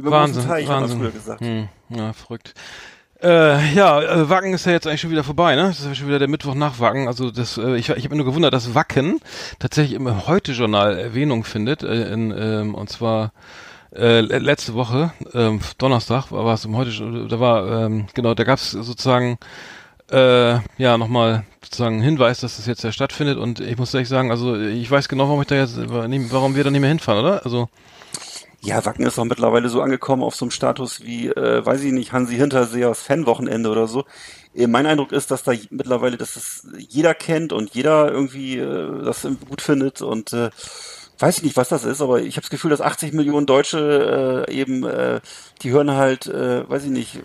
Über 0.00 0.10
Wahnsinn, 0.10 0.46
Teich, 0.46 0.68
Wahnsinn. 0.68 0.98
früher 0.98 1.10
gesagt. 1.10 1.40
Hm. 1.40 1.68
Ja, 1.90 2.12
verrückt. 2.12 2.54
Äh, 3.22 3.74
ja, 3.74 4.00
äh, 4.00 4.30
Wacken 4.30 4.54
ist 4.54 4.64
ja 4.64 4.72
jetzt 4.72 4.86
eigentlich 4.86 5.02
schon 5.02 5.10
wieder 5.10 5.24
vorbei, 5.24 5.54
ne? 5.54 5.64
Das 5.64 5.80
ist 5.80 5.86
ja 5.86 5.94
schon 5.94 6.08
wieder 6.08 6.18
der 6.18 6.28
Mittwoch 6.28 6.54
nach 6.54 6.80
Wacken. 6.80 7.06
Also 7.06 7.30
das, 7.30 7.58
äh, 7.58 7.76
ich, 7.76 7.90
ich 7.90 8.04
habe 8.04 8.08
mir 8.10 8.16
nur 8.16 8.24
gewundert, 8.24 8.54
dass 8.54 8.74
Wacken 8.74 9.20
tatsächlich 9.58 9.94
im 9.94 10.26
Heute-Journal 10.26 10.98
Erwähnung 10.98 11.44
findet. 11.44 11.82
Äh, 11.82 12.12
in, 12.12 12.30
ähm, 12.34 12.74
und 12.74 12.88
zwar 12.88 13.32
äh, 13.94 14.20
le- 14.22 14.38
letzte 14.38 14.72
Woche, 14.72 15.12
ähm, 15.34 15.60
Donnerstag, 15.76 16.30
war 16.32 16.54
es 16.54 16.64
im 16.64 16.76
Heute, 16.76 17.26
da 17.28 17.40
war, 17.40 17.84
ähm, 17.84 18.06
genau, 18.14 18.32
da 18.34 18.44
gab 18.44 18.58
es 18.58 18.70
sozusagen 18.70 19.36
äh, 20.10 20.54
ja, 20.78 20.96
nochmal 20.96 21.44
sozusagen 21.62 21.96
einen 21.96 22.04
Hinweis, 22.04 22.40
dass 22.40 22.56
das 22.56 22.66
jetzt 22.66 22.82
ja 22.84 22.90
stattfindet 22.92 23.36
und 23.36 23.60
ich 23.60 23.76
muss 23.76 23.92
ehrlich 23.92 24.08
sagen, 24.08 24.30
also 24.30 24.56
ich 24.56 24.90
weiß 24.90 25.08
genau, 25.08 25.24
warum 25.28 25.42
ich 25.42 25.46
da 25.48 25.56
jetzt, 25.56 25.76
warum 25.88 26.54
wir 26.56 26.64
da 26.64 26.70
nicht 26.70 26.80
mehr 26.80 26.88
hinfahren, 26.88 27.22
oder? 27.24 27.44
Also, 27.44 27.68
Ja, 28.62 28.84
Wacken 28.84 29.06
ist 29.06 29.16
doch 29.16 29.24
mittlerweile 29.24 29.70
so 29.70 29.80
angekommen 29.80 30.22
auf 30.22 30.34
so 30.36 30.44
einem 30.44 30.50
Status 30.50 31.02
wie, 31.02 31.28
äh, 31.28 31.64
weiß 31.64 31.82
ich 31.82 31.92
nicht, 31.92 32.12
Hansi 32.12 32.36
Hintersehers 32.36 33.00
Fanwochenende 33.00 33.70
oder 33.70 33.86
so. 33.86 34.04
Äh, 34.54 34.66
mein 34.66 34.84
Eindruck 34.86 35.12
ist, 35.12 35.30
dass 35.30 35.42
da 35.44 35.52
mittlerweile, 35.70 36.18
dass 36.18 36.34
das 36.34 36.66
jeder 36.76 37.14
kennt 37.14 37.54
und 37.54 37.74
jeder 37.74 38.10
irgendwie 38.12 38.58
äh, 38.58 39.02
das 39.02 39.26
gut 39.48 39.62
findet 39.62 40.02
und 40.02 40.34
äh, 40.34 40.50
weiß 41.18 41.38
ich 41.38 41.42
nicht, 41.44 41.56
was 41.56 41.68
das 41.70 41.84
ist, 41.84 42.02
aber 42.02 42.20
ich 42.20 42.36
habe 42.36 42.42
das 42.42 42.50
Gefühl, 42.50 42.70
dass 42.70 42.80
80 42.82 43.14
Millionen 43.14 43.46
Deutsche 43.46 44.46
äh, 44.48 44.52
eben, 44.52 44.84
äh, 44.84 45.20
die 45.62 45.70
hören 45.70 45.92
halt, 45.92 46.26
äh, 46.26 46.68
weiß 46.68 46.84
ich 46.84 46.90
nicht, 46.90 47.20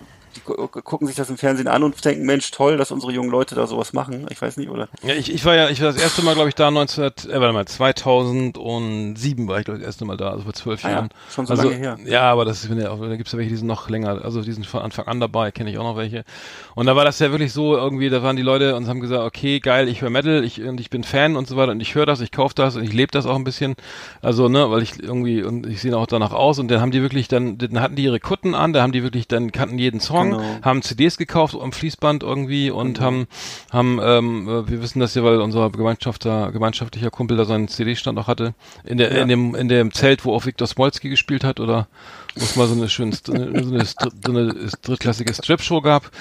gucken 0.45 1.07
sich 1.07 1.15
das 1.15 1.29
im 1.29 1.37
Fernsehen 1.37 1.67
an 1.67 1.83
und 1.83 2.03
denken, 2.05 2.25
Mensch, 2.25 2.51
toll, 2.51 2.77
dass 2.77 2.91
unsere 2.91 3.11
jungen 3.11 3.29
Leute 3.29 3.55
da 3.55 3.67
sowas 3.67 3.93
machen. 3.93 4.27
Ich 4.29 4.41
weiß 4.41 4.57
nicht, 4.57 4.69
oder? 4.69 4.87
Ja, 5.03 5.13
ich, 5.13 5.33
ich 5.33 5.43
war 5.45 5.55
ja, 5.55 5.69
ich 5.69 5.81
war 5.81 5.91
das 5.91 6.01
erste 6.01 6.21
Mal, 6.23 6.35
glaube 6.35 6.49
ich, 6.49 6.55
da 6.55 6.71
19, 6.71 7.03
äh, 7.03 7.09
warte 7.39 7.53
mal, 7.53 7.65
2007 7.65 9.47
war 9.47 9.59
ich, 9.59 9.65
glaube 9.65 9.79
ich, 9.79 9.83
das 9.83 9.93
erste 9.93 10.05
Mal 10.05 10.17
da, 10.17 10.31
also 10.31 10.43
vor 10.43 10.53
zwölf 10.53 10.83
Ah 10.85 10.89
ja, 10.89 10.95
Jahren. 10.95 11.09
schon 11.29 11.45
so 11.45 11.53
also, 11.53 11.69
lange 11.69 11.75
her. 11.75 11.97
Ja, 12.05 12.23
aber 12.31 12.45
das 12.45 12.63
ist, 12.63 12.69
wenn 12.69 12.79
ja 12.79 12.91
auch, 12.91 12.99
da 12.99 13.15
gibt's 13.15 13.31
ja 13.31 13.37
welche, 13.37 13.49
die 13.49 13.57
sind 13.57 13.67
noch 13.67 13.89
länger, 13.89 14.23
also 14.23 14.41
die 14.41 14.51
sind 14.51 14.65
von 14.65 14.81
Anfang 14.81 15.07
an 15.07 15.19
dabei, 15.19 15.51
kenne 15.51 15.69
ich 15.69 15.77
auch 15.77 15.83
noch 15.83 15.97
welche. 15.97 16.23
Und 16.75 16.85
da 16.85 16.95
war 16.95 17.05
das 17.05 17.19
ja 17.19 17.31
wirklich 17.31 17.53
so, 17.53 17.75
irgendwie, 17.75 18.09
da 18.09 18.23
waren 18.23 18.35
die 18.35 18.41
Leute 18.41 18.75
und 18.75 18.87
haben 18.87 18.99
gesagt, 18.99 19.23
okay, 19.23 19.59
geil, 19.59 19.87
ich 19.87 20.01
höre 20.01 20.09
Metal, 20.09 20.43
ich, 20.43 20.61
und 20.61 20.79
ich 20.79 20.89
bin 20.89 21.03
Fan 21.03 21.35
und 21.35 21.47
so 21.47 21.57
weiter 21.57 21.71
und 21.71 21.79
ich 21.81 21.95
höre 21.95 22.05
das, 22.05 22.21
ich 22.21 22.31
kaufe 22.31 22.53
das 22.55 22.75
und 22.75 22.83
ich 22.83 22.93
lebe 22.93 23.11
das 23.11 23.25
auch 23.25 23.35
ein 23.35 23.43
bisschen. 23.43 23.75
Also, 24.21 24.49
ne, 24.49 24.69
weil 24.71 24.81
ich 24.81 25.01
irgendwie, 25.01 25.43
und 25.43 25.65
ich 25.67 25.81
sehe 25.81 25.95
auch 25.95 26.07
danach 26.07 26.33
aus 26.33 26.59
und 26.59 26.69
dann 26.69 26.81
haben 26.81 26.91
die 26.91 27.01
wirklich 27.01 27.27
dann, 27.27 27.57
dann 27.57 27.79
hatten 27.81 27.95
die 27.95 28.03
ihre 28.03 28.19
Kutten 28.19 28.55
an, 28.55 28.73
da 28.73 28.81
haben 28.81 28.91
die 28.91 29.03
wirklich, 29.03 29.27
dann 29.27 29.51
kannten 29.51 29.77
jeden 29.79 29.99
Song, 29.99 30.34
Genau. 30.37 30.59
haben 30.61 30.81
CDs 30.81 31.17
gekauft 31.17 31.55
am 31.59 31.71
Fließband 31.71 32.23
irgendwie 32.23 32.69
und 32.71 32.99
haben, 32.99 33.27
haben, 33.71 33.99
ähm, 34.01 34.47
äh, 34.47 34.69
wir 34.69 34.81
wissen 34.81 34.99
das 34.99 35.15
ja, 35.15 35.23
weil 35.23 35.39
unser 35.41 35.69
Gemeinschafter, 35.69 36.51
gemeinschaftlicher 36.51 37.09
Kumpel 37.11 37.37
da 37.37 37.45
seinen 37.45 37.67
CD-Stand 37.67 38.17
auch 38.19 38.27
hatte, 38.27 38.53
in 38.83 38.97
der, 38.97 39.13
Ja. 39.13 39.21
in 39.21 39.27
dem, 39.27 39.55
in 39.55 39.67
dem 39.67 39.93
Zelt, 39.93 40.25
wo 40.25 40.33
auch 40.33 40.45
Viktor 40.45 40.67
Smolski 40.67 41.09
gespielt 41.09 41.43
hat 41.43 41.59
oder 41.59 41.87
wo 42.35 42.43
es 42.43 42.55
mal 42.55 42.67
so 42.67 42.73
eine 42.73 42.89
schöne, 42.89 43.15
so 43.15 43.33
eine, 43.33 43.85
so 43.85 44.31
eine, 44.31 44.53
drittklassige 44.81 45.33
Strip-Show 45.33 45.81
gab. 45.81 46.11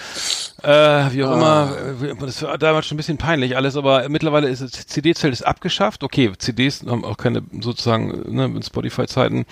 Äh, 0.62 0.68
wie 1.12 1.24
auch 1.24 1.30
Ah. 1.30 1.34
immer, 1.34 2.04
äh, 2.04 2.14
das 2.26 2.42
war 2.42 2.56
damals 2.58 2.86
schon 2.86 2.94
ein 2.94 2.98
bisschen 2.98 3.18
peinlich 3.18 3.56
alles, 3.56 3.76
aber 3.76 4.08
mittlerweile 4.08 4.48
ist 4.48 4.62
das 4.62 4.86
CD-Zelt 4.86 5.32
ist 5.32 5.42
abgeschafft. 5.42 6.04
Okay, 6.04 6.32
CDs 6.38 6.84
haben 6.86 7.04
auch 7.04 7.16
keine 7.16 7.42
sozusagen 7.60 8.34
ne, 8.34 8.44
in 8.46 8.62
Spotify-Zeiten 8.62 9.44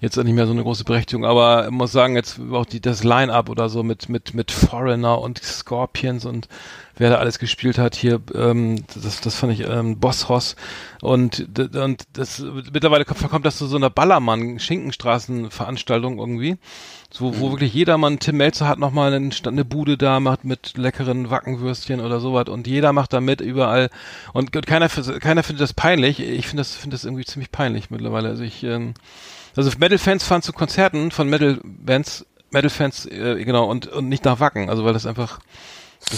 jetzt 0.00 0.16
nicht 0.16 0.34
mehr 0.34 0.46
so 0.46 0.52
eine 0.52 0.62
große 0.62 0.84
Berechtigung, 0.84 1.24
aber 1.24 1.70
muss 1.70 1.92
sagen, 1.92 2.14
jetzt 2.16 2.38
auch 2.52 2.66
die, 2.66 2.80
das 2.80 3.04
Line-Up 3.04 3.48
oder 3.48 3.68
so 3.68 3.82
mit, 3.82 4.08
mit, 4.08 4.34
mit 4.34 4.50
Foreigner 4.52 5.20
und 5.20 5.42
Scorpions 5.42 6.24
und 6.24 6.48
wer 6.96 7.10
da 7.10 7.16
alles 7.16 7.38
gespielt 7.38 7.78
hat 7.78 7.94
hier, 7.94 8.20
ähm, 8.34 8.84
das, 8.94 9.20
das 9.20 9.34
fand 9.34 9.52
ich 9.52 9.68
ähm, 9.68 9.98
Boss 9.98 10.28
Hoss. 10.28 10.56
Und, 11.00 11.46
und 11.74 12.04
das 12.12 12.44
mittlerweile 12.72 13.04
kommt, 13.04 13.28
kommt 13.28 13.44
das 13.44 13.58
zu 13.58 13.66
so 13.66 13.76
einer 13.76 13.90
Ballermann-Schinkenstraßen-Veranstaltung 13.90 16.18
irgendwie, 16.18 16.56
so, 17.10 17.38
wo 17.38 17.50
wirklich 17.50 17.74
jedermann, 17.74 18.18
Tim 18.18 18.38
Melzer 18.38 18.68
hat 18.68 18.78
nochmal 18.78 19.12
eine, 19.12 19.30
eine 19.46 19.64
Bude 19.64 19.96
da, 19.96 20.20
macht 20.20 20.44
mit 20.44 20.76
leckeren 20.76 21.30
Wackenwürstchen 21.30 22.00
oder 22.00 22.20
sowas 22.20 22.48
und 22.48 22.66
jeder 22.66 22.92
macht 22.92 23.12
da 23.12 23.20
mit 23.20 23.40
überall. 23.40 23.90
Und 24.32 24.52
keiner, 24.66 24.88
keiner 24.88 25.42
findet 25.42 25.62
das 25.62 25.74
peinlich, 25.74 26.20
ich 26.20 26.46
finde 26.46 26.60
das, 26.60 26.74
finde 26.74 26.94
das 26.94 27.04
irgendwie 27.04 27.24
ziemlich 27.24 27.52
peinlich 27.52 27.90
mittlerweile, 27.90 28.28
also 28.28 28.42
ich, 28.42 28.62
ähm, 28.64 28.94
also 29.56 29.70
Metal-Fans 29.78 30.24
fahren 30.24 30.42
zu 30.42 30.52
Konzerten 30.52 31.10
von 31.10 31.28
Metal-Bands, 31.28 32.26
Metal-Fans, 32.50 33.06
äh, 33.06 33.44
genau, 33.44 33.66
und, 33.66 33.86
und 33.88 34.08
nicht 34.08 34.24
nach 34.24 34.40
Wacken, 34.40 34.70
also 34.70 34.84
weil 34.84 34.92
das 34.92 35.06
einfach, 35.06 35.40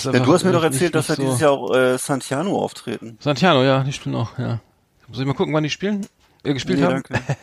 Ja, 0.04 0.12
du 0.12 0.32
hast 0.32 0.44
mir 0.44 0.52
doch 0.52 0.62
erzählt, 0.64 0.94
dass 0.94 1.06
da 1.08 1.14
so- 1.14 1.22
dieses 1.22 1.40
Jahr 1.40 1.52
auch 1.52 1.74
äh, 1.74 1.96
Santiano 1.98 2.56
auftreten. 2.58 3.16
Santiano, 3.20 3.62
ja, 3.62 3.82
die 3.84 3.92
spielen 3.92 4.14
auch, 4.16 4.38
ja. 4.38 4.60
Muss 5.08 5.18
ich 5.20 5.26
mal 5.26 5.34
gucken, 5.34 5.54
wann 5.54 5.62
die 5.62 5.70
spielen? 5.70 6.06
Äh, 6.42 6.52
gespielt 6.54 6.80
Nee, 6.80 6.84
haben? 6.86 7.02
danke. 7.08 7.20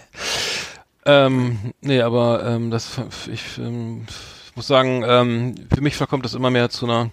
Ähm, 1.06 1.74
nee, 1.82 2.02
aber 2.02 2.46
ähm, 2.46 2.72
das 2.72 2.92
ich 3.30 3.58
ähm, 3.58 4.06
muss 4.56 4.68
sagen, 4.68 5.04
ähm, 5.06 5.56
für 5.76 5.82
mich 5.82 5.98
verkommt 5.98 6.24
das 6.24 6.34
immer 6.34 6.50
mehr 6.50 6.70
zu 6.70 6.86
einer 6.86 7.10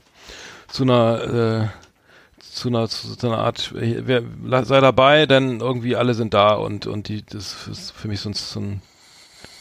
zu 0.68 0.84
einer 0.84 1.68
äh, 1.68 2.40
zu 2.40 2.68
einer 2.68 2.88
zu 2.88 3.08
so 3.08 3.26
einer 3.26 3.38
Art 3.38 3.72
äh, 3.74 4.06
wer, 4.06 4.64
sei 4.64 4.78
dabei, 4.80 5.26
denn 5.26 5.58
irgendwie 5.58 5.96
alle 5.96 6.14
sind 6.14 6.34
da 6.34 6.50
und 6.54 6.86
und 6.86 7.08
die 7.08 7.24
das 7.26 7.66
ist 7.66 7.90
für 7.90 8.06
mich 8.06 8.20
so 8.20 8.28
ein 8.30 8.34
so 8.34 8.60
ein, 8.60 8.80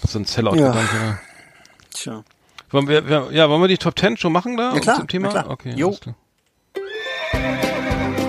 so 0.08 0.20
ein 0.20 0.26
Sellout-Gedanke. 0.26 0.96
ne? 0.96 1.20
Tja. 1.92 2.24
Wollen 2.72 2.88
wir, 2.88 3.08
wir, 3.08 3.30
ja, 3.32 3.50
wollen 3.50 3.62
wir 3.62 3.68
die 3.68 3.78
Top 3.78 3.96
Ten 3.96 4.16
schon 4.18 4.32
machen 4.32 4.56
da 4.58 4.74
Ja, 4.74 4.80
klar, 4.80 4.96
zum 4.98 5.08
Thema? 5.08 5.30
klar. 5.30 5.50
Okay, 5.50 5.74
Jo. 5.76 5.88
alles 5.88 6.00
klar. 6.02 6.16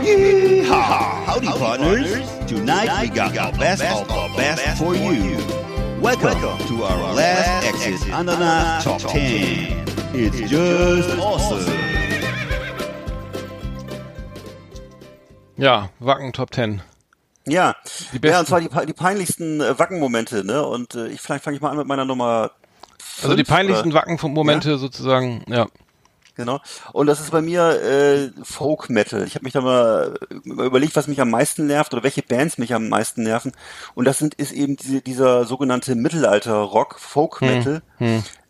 Yeehaw! 0.02 1.26
Howdy, 1.26 1.46
partners. 1.48 2.08
Tonight 2.46 2.90
we 3.02 3.08
got 3.08 3.32
the 3.34 3.58
best 3.58 3.82
of 3.84 4.08
the 4.08 4.36
best 4.36 4.78
for 4.78 4.94
you. 4.94 5.36
Welcome 6.00 6.40
to 6.68 6.84
our 6.84 7.14
last 7.14 7.66
exit 7.66 8.12
Ananas 8.14 8.82
Top 8.84 8.98
10. 9.00 9.84
It's 10.14 10.38
just 10.50 11.18
awesome. 11.18 11.70
Ja, 15.58 15.90
Wacken 15.98 16.32
Top 16.32 16.50
Ten. 16.50 16.80
Ja, 17.46 17.74
Die 18.12 18.18
besten. 18.18 18.32
ja, 18.32 18.40
und 18.40 18.46
zwar 18.46 18.60
die, 18.60 18.68
die 18.86 18.92
peinlichsten 18.94 19.60
äh, 19.60 19.78
Wacken-Momente, 19.78 20.44
ne? 20.44 20.64
Und 20.64 20.94
äh, 20.94 21.08
ich 21.08 21.20
vielleicht 21.20 21.44
fange 21.44 21.56
ich 21.56 21.62
mal 21.62 21.70
an 21.70 21.76
mit 21.76 21.86
meiner 21.86 22.04
Nummer. 22.06 22.52
Also 23.22 23.36
die 23.36 23.44
peinlichsten? 23.44 23.92
Wacken-Momente 23.94 24.78
sozusagen, 24.78 25.44
ja. 25.48 25.66
Genau. 26.36 26.60
Und 26.94 27.06
das 27.06 27.20
ist 27.20 27.32
bei 27.32 27.42
mir 27.42 27.82
äh, 27.82 28.30
Folk 28.44 28.88
Metal. 28.88 29.24
Ich 29.24 29.34
habe 29.34 29.44
mich 29.44 29.52
da 29.52 29.60
mal 29.60 30.14
überlegt, 30.44 30.96
was 30.96 31.06
mich 31.06 31.20
am 31.20 31.28
meisten 31.28 31.66
nervt 31.66 31.92
oder 31.92 32.02
welche 32.02 32.22
Bands 32.22 32.56
mich 32.56 32.72
am 32.72 32.88
meisten 32.88 33.24
nerven. 33.24 33.52
Und 33.94 34.06
das 34.06 34.18
sind 34.18 34.34
ist 34.34 34.52
eben 34.52 34.76
diese, 34.76 35.02
dieser 35.02 35.44
sogenannte 35.44 35.94
Mittelalter-Rock, 35.96 36.98
Folk 36.98 37.42
Metal. 37.42 37.82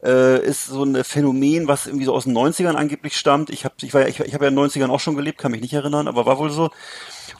Äh, 0.04 0.44
ist 0.46 0.66
so 0.66 0.84
ein 0.84 1.02
Phänomen, 1.02 1.66
was 1.68 1.86
irgendwie 1.86 2.04
so 2.04 2.14
aus 2.14 2.24
den 2.24 2.36
90ern 2.36 2.74
angeblich 2.76 3.16
stammt. 3.16 3.50
Ich 3.50 3.64
habe 3.64 3.74
ich 3.82 3.92
war 3.92 4.02
ja- 4.02 4.06
ich, 4.08 4.20
ich 4.20 4.34
habe 4.34 4.44
ja 4.44 4.48
in 4.50 4.54
den 4.56 4.64
90ern 4.64 4.90
auch 4.90 5.00
schon 5.00 5.16
gelebt, 5.16 5.38
kann 5.38 5.50
mich 5.50 5.60
nicht 5.62 5.74
erinnern, 5.74 6.06
aber 6.06 6.26
war 6.26 6.38
wohl 6.38 6.50
so. 6.50 6.70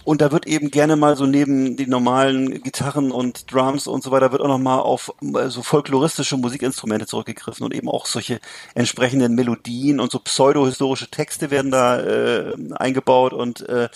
Und 0.05 0.20
da 0.20 0.32
wird 0.32 0.46
eben 0.46 0.70
gerne 0.70 0.96
mal 0.96 1.16
so 1.16 1.26
neben 1.26 1.76
den 1.76 1.90
normalen 1.90 2.62
Gitarren 2.62 3.11
und 3.12 3.53
Drums 3.53 3.86
und 3.86 4.03
so 4.03 4.11
weiter 4.11 4.32
wird 4.32 4.42
auch 4.42 4.48
noch 4.48 4.59
mal 4.59 4.78
auf 4.78 5.12
äh, 5.22 5.48
so 5.48 5.62
folkloristische 5.62 6.36
Musikinstrumente 6.36 7.07
zurückgegriffen 7.07 7.64
und 7.64 7.74
eben 7.74 7.88
auch 7.88 8.07
solche 8.07 8.40
entsprechenden 8.74 9.34
Melodien 9.34 10.01
und 10.01 10.11
so 10.11 10.18
pseudohistorische 10.18 11.11
Texte 11.11 11.51
werden 11.51 11.70
da 11.70 12.01
äh, 12.01 12.55
eingebaut 12.74 13.32
und 13.32 13.68
äh, 13.68 13.88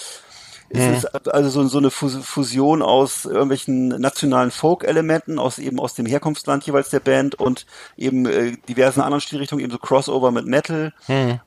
es 0.71 1.05
ist 1.05 1.29
also 1.29 1.51
so, 1.51 1.69
so 1.69 1.79
eine 1.79 1.91
Fus- 1.91 2.25
Fusion 2.25 2.83
aus 2.83 3.25
irgendwelchen 3.25 3.89
nationalen 3.89 4.51
Folk-Elementen, 4.51 5.39
aus 5.39 5.59
eben 5.59 5.79
aus 5.79 5.95
dem 5.95 6.07
Herkunftsland 6.07 6.65
jeweils 6.67 6.91
der 6.91 7.01
Band 7.01 7.35
und 7.37 7.67
eben 7.97 8.27
äh, 8.27 8.57
diversen 8.69 9.01
anderen 9.01 9.21
Stilrichtungen, 9.21 9.63
eben 9.63 9.73
so 9.73 9.79
Crossover 9.79 10.31
mit 10.31 10.47
Metal. 10.47 10.93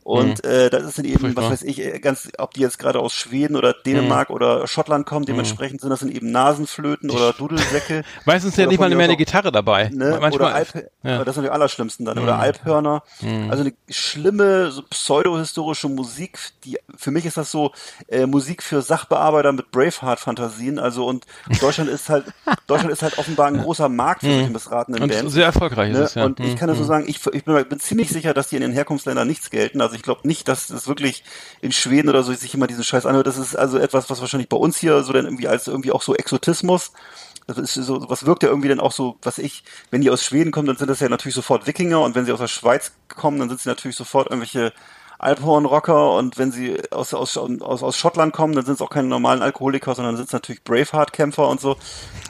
Und 0.03 0.43
äh, 0.45 0.69
das 0.69 0.83
ist 0.83 0.97
dann 0.97 1.05
eben, 1.05 1.19
Furchtbar. 1.19 1.45
was 1.45 1.51
weiß 1.51 1.63
ich, 1.63 1.79
äh, 1.83 1.99
ganz, 1.99 2.29
ob 2.37 2.53
die 2.53 2.61
jetzt 2.61 2.79
gerade 2.79 2.99
aus 2.99 3.13
Schweden 3.13 3.55
oder 3.55 3.73
Dänemark 3.73 4.29
oder 4.29 4.67
Schottland 4.67 5.05
kommen, 5.05 5.25
dementsprechend 5.25 5.81
sind 5.81 5.89
das 5.89 5.99
dann 5.99 6.11
eben 6.11 6.31
Nasenflöten 6.31 7.09
oder 7.09 7.33
Dudelsäcke. 7.33 8.03
Meistens 8.25 8.55
ja 8.55 8.63
Oder 8.63 8.71
nicht 8.71 8.79
mal 8.79 8.89
mehr 8.89 9.05
eine 9.05 9.17
Gitarre 9.17 9.51
dabei. 9.51 9.89
Ne? 9.89 10.17
Manchmal, 10.21 10.33
oder 10.33 10.55
Alp, 10.55 10.89
ja. 11.03 11.23
das 11.23 11.35
sind 11.35 11.43
die 11.43 11.49
allerschlimmsten 11.49 12.05
dann. 12.05 12.19
Oder 12.19 12.39
Alphörner. 12.39 13.03
Also 13.49 13.63
eine 13.63 13.73
schlimme, 13.89 14.71
so 14.71 14.83
pseudohistorische 14.83 15.89
Musik, 15.89 16.39
die 16.63 16.77
für 16.95 17.11
mich 17.11 17.25
ist 17.25 17.37
das 17.37 17.51
so 17.51 17.71
äh, 18.07 18.25
Musik 18.25 18.63
für 18.63 18.81
Sachbearbeiter 19.07 19.51
mit 19.51 19.71
Braveheart-Fantasien. 19.71 20.79
Also 20.79 21.05
und 21.05 21.25
Deutschland 21.59 21.89
ist 21.89 22.09
halt, 22.09 22.25
Deutschland 22.67 22.91
ist 22.91 23.01
halt 23.01 23.17
offenbar 23.17 23.47
ein 23.47 23.61
großer 23.61 23.89
Markt 23.89 24.21
für 24.21 24.33
solche 24.33 24.49
missratenen 24.49 25.01
Und 25.03 25.11
Bands. 25.11 25.33
sehr 25.33 25.45
erfolgreich 25.45 25.91
ist 25.91 25.97
Ne? 25.97 26.03
es, 26.03 26.15
ja. 26.15 26.25
Und 26.25 26.39
ich 26.39 26.55
kann 26.55 26.67
das 26.67 26.77
so 26.77 26.83
sagen, 26.83 27.05
ich, 27.07 27.25
ich 27.27 27.43
bin, 27.45 27.65
bin 27.67 27.79
ziemlich 27.79 28.09
sicher, 28.09 28.33
dass 28.33 28.49
die 28.49 28.55
in 28.55 28.61
den 28.61 28.73
Herkunftsländern 28.73 29.27
nichts 29.27 29.49
gelten. 29.49 29.81
Also 29.81 29.95
ich 29.95 30.01
glaube 30.01 30.27
nicht, 30.27 30.47
dass 30.47 30.69
es 30.69 30.87
wirklich 30.87 31.23
in 31.61 31.71
Schweden 31.71 32.09
oder 32.09 32.23
so 32.23 32.33
sich 32.33 32.53
immer 32.53 32.67
diesen 32.67 32.83
Scheiß 32.83 33.05
anhört. 33.05 33.27
Das 33.27 33.37
ist 33.37 33.55
also 33.55 33.77
etwas, 33.77 34.09
was 34.09 34.21
wahrscheinlich 34.21 34.49
bei 34.49 34.57
uns 34.57 34.77
hier 34.77 35.01
so 35.03 35.13
dann 35.13 35.25
irgendwie 35.25 35.47
als 35.47 35.67
irgendwie 35.67 35.91
auch 35.91 36.01
so 36.01 36.15
Exotismus. 36.15 36.91
Das 37.47 37.57
ist 37.57 37.73
so, 37.75 38.09
was 38.09 38.25
wirkt 38.25 38.43
ja 38.43 38.49
irgendwie 38.49 38.67
dann 38.67 38.81
auch 38.81 38.91
so, 38.91 39.17
was 39.21 39.37
ich, 39.37 39.63
wenn 39.89 40.01
die 40.01 40.09
aus 40.09 40.21
Schweden 40.23 40.51
kommen, 40.51 40.67
dann 40.67 40.75
sind 40.75 40.89
das 40.89 40.99
ja 40.99 41.07
natürlich 41.07 41.35
sofort 41.35 41.65
Wikinger 41.65 42.01
und 42.01 42.13
wenn 42.13 42.25
sie 42.25 42.33
aus 42.33 42.39
der 42.39 42.49
Schweiz 42.49 42.91
kommen, 43.07 43.39
dann 43.39 43.47
sind 43.47 43.61
sie 43.61 43.69
natürlich 43.69 43.95
sofort 43.95 44.27
irgendwelche 44.29 44.73
Alphorn-Rocker 45.19 46.13
und 46.13 46.37
wenn 46.37 46.51
sie 46.51 46.77
aus, 46.91 47.13
aus, 47.13 47.37
aus, 47.37 47.83
aus 47.83 47.97
Schottland 47.97 48.33
kommen, 48.33 48.53
dann 48.53 48.65
sind 48.65 48.75
es 48.75 48.81
auch 48.81 48.89
keine 48.89 49.07
normalen 49.07 49.41
Alkoholiker, 49.41 49.95
sondern 49.95 50.15
sind 50.15 50.27
es 50.27 50.33
natürlich 50.33 50.63
Braveheart-Kämpfer 50.63 51.47
und 51.47 51.59
so. 51.59 51.75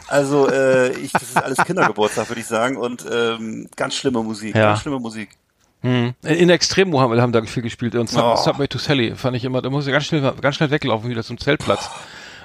Also 0.08 0.50
äh, 0.50 0.92
ich, 0.98 1.12
das 1.12 1.24
ist 1.24 1.38
alles 1.38 1.58
Kindergeburtstag, 1.58 2.30
würde 2.30 2.42
ich 2.42 2.48
sagen. 2.48 2.78
Und 2.78 3.06
ähm, 3.12 3.70
ganz 3.76 3.96
schlimme 3.96 4.24
Musik, 4.24 4.56
Ja. 4.56 4.68
ganz 4.70 4.82
schlimme 4.82 5.00
Musik. 5.00 5.30
Hm. 5.82 6.14
In 6.24 6.50
Extremo 6.50 7.00
haben 7.00 7.14
wir 7.14 7.22
haben 7.22 7.32
da 7.32 7.44
viel 7.44 7.62
gespielt 7.62 7.94
und 7.96 8.10
Sub, 8.10 8.24
Oh. 8.24 8.36
Subway 8.36 8.68
to 8.68 8.80
Sally 8.80 9.16
fand 9.16 9.38
ich 9.38 9.44
immer, 9.44 9.62
da 9.62 9.70
muss 9.70 9.86
ich 9.86 9.92
ganz 9.94 10.06
schnell, 10.06 10.34
ganz 10.42 10.56
schnell 10.56 10.72
weglaufen 10.72 11.10
wieder 11.10 11.24
zum 11.24 11.38
Zeltplatz. 11.38 11.90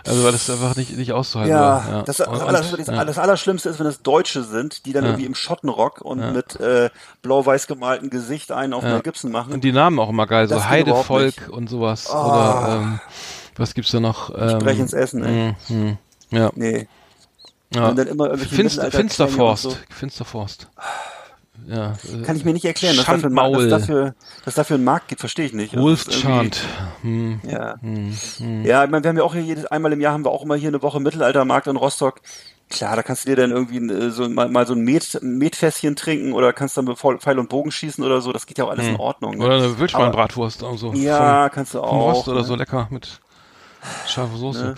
Also 0.07 0.24
weil 0.24 0.32
das 0.32 0.50
einfach 0.50 0.74
nicht, 0.76 0.96
nicht 0.96 1.12
auszuhalten 1.12 1.55
Ja, 1.55 1.61
war. 1.61 2.03
Das, 2.05 2.18
Und- 2.20 2.28
das, 2.28 2.40
und- 2.40 2.48
Aller, 2.48 2.61
das, 2.61 2.86
ja. 2.88 3.05
das 3.05 3.18
Allerschlimmste 3.18 3.68
ist, 3.68 3.78
wenn 3.78 3.86
es 3.86 4.03
Deutsche 4.03 4.42
sind, 4.42 4.84
die 4.86 4.92
dann 4.92 5.05
Ja. 5.05 5.11
irgendwie 5.11 5.26
im 5.26 5.34
Schottenrock 5.34 6.00
und 6.00 6.32
mit 6.32 6.59
äh, 6.61 6.90
blau-weiß 7.22 7.66
gemalten 7.68 8.11
Gesicht 8.11 8.50
einen 8.53 8.72
auf 8.72 8.82
Ja. 8.82 8.90
Mel 8.90 9.03
Gibson 9.03 9.30
machen. 9.30 9.53
Und 9.53 9.62
die 9.64 9.72
Namen 9.72 9.98
auch 9.98 10.09
immer 10.09 10.26
geil, 10.26 10.48
so 10.48 10.55
Das 10.57 10.68
Heidevolk 10.68 11.48
und 11.50 11.68
sowas. 11.70 12.09
Oh. 12.12 12.16
Oder 12.16 12.78
ähm, 12.82 13.00
was 13.57 13.74
gibt's 13.74 13.90
da 13.92 14.00
noch? 14.00 14.30
Ähm, 14.36 14.61
Sprechens 14.61 14.92
Essen, 14.92 15.24
ey. 15.24 15.55
mh, 15.68 15.74
mh, 15.76 15.96
ja. 16.30 16.50
Nee. 16.55 16.88
ja. 17.74 17.88
Und 17.88 17.98
dann 17.98 18.07
immer 18.09 18.26
irgendwelche 18.26 18.55
Finster, 18.55 18.82
Mittelalter- 18.84 18.96
Finsterforst. 18.98 19.62
so. 19.62 19.76
Finsterforst. 19.90 20.68
Ja. 21.66 21.94
Kann 22.24 22.36
ich 22.36 22.44
mir 22.44 22.52
nicht 22.52 22.64
erklären, 22.64 22.96
dass 22.96 23.06
dafür, 23.06 23.30
ein 23.30 23.32
Markt- 23.32 23.54
Schandmaul. 23.54 23.68
dass, 23.68 23.80
dafür, 23.82 24.14
dass 24.44 24.54
dafür 24.54 24.78
ein 24.78 24.84
Markt 24.84 25.08
gibt, 25.08 25.20
verstehe 25.20 25.46
ich 25.46 25.52
nicht. 25.52 25.74
Das 25.74 25.80
Wolf 25.82 26.08
Chant. 26.08 26.60
Hm. 27.02 27.40
Ja. 27.48 27.74
Hm. 27.80 28.16
Hm. 28.38 28.64
Ja, 28.64 28.84
ich 28.84 28.90
meine, 28.90 29.04
wir 29.04 29.08
haben 29.10 29.16
ja 29.16 29.22
auch 29.24 29.34
hier 29.34 29.42
jedes 29.42 29.66
einmal 29.66 29.92
im 29.92 30.00
Jahr 30.00 30.12
haben 30.12 30.24
wir 30.24 30.30
auch 30.30 30.42
immer 30.44 30.56
hier 30.56 30.68
eine 30.68 30.82
Woche 30.82 31.00
Mittelaltermarkt 31.00 31.66
in 31.66 31.76
Rostock. 31.76 32.20
Klar, 32.70 32.96
da 32.96 33.02
kannst 33.02 33.24
du 33.24 33.30
dir 33.30 33.36
dann 33.36 33.50
irgendwie 33.50 33.78
äh, 33.78 34.10
so 34.10 34.28
mal, 34.30 34.48
mal 34.48 34.66
so 34.66 34.72
ein 34.72 34.80
Met, 34.80 35.18
Metfässchen 35.20 35.94
trinken 35.94 36.32
oder 36.32 36.52
kannst 36.54 36.76
dann 36.76 36.86
mit 36.86 36.98
Pfeil 36.98 37.38
und 37.38 37.48
Bogen 37.50 37.70
schießen 37.70 38.02
oder 38.02 38.22
so. 38.22 38.32
Das 38.32 38.46
geht 38.46 38.56
ja 38.58 38.64
auch 38.64 38.70
alles 38.70 38.86
in 38.86 38.96
Ordnung. 38.96 39.36
Ne? 39.36 39.44
Oder 39.44 39.56
eine 39.56 39.78
Wildschweinbratwurst 39.78 40.62
und 40.62 40.78
so. 40.78 40.92
Ja, 40.94 41.48
kannst 41.50 41.74
du 41.74 41.78
vom, 41.78 41.86
auch, 41.88 41.90
Vom 41.90 42.00
Rost 42.00 42.28
oder 42.28 42.40
ne? 42.40 42.44
so 42.46 42.54
lecker 42.54 42.88
mit 42.90 43.20
scharfer 44.07 44.37
Soße. 44.37 44.74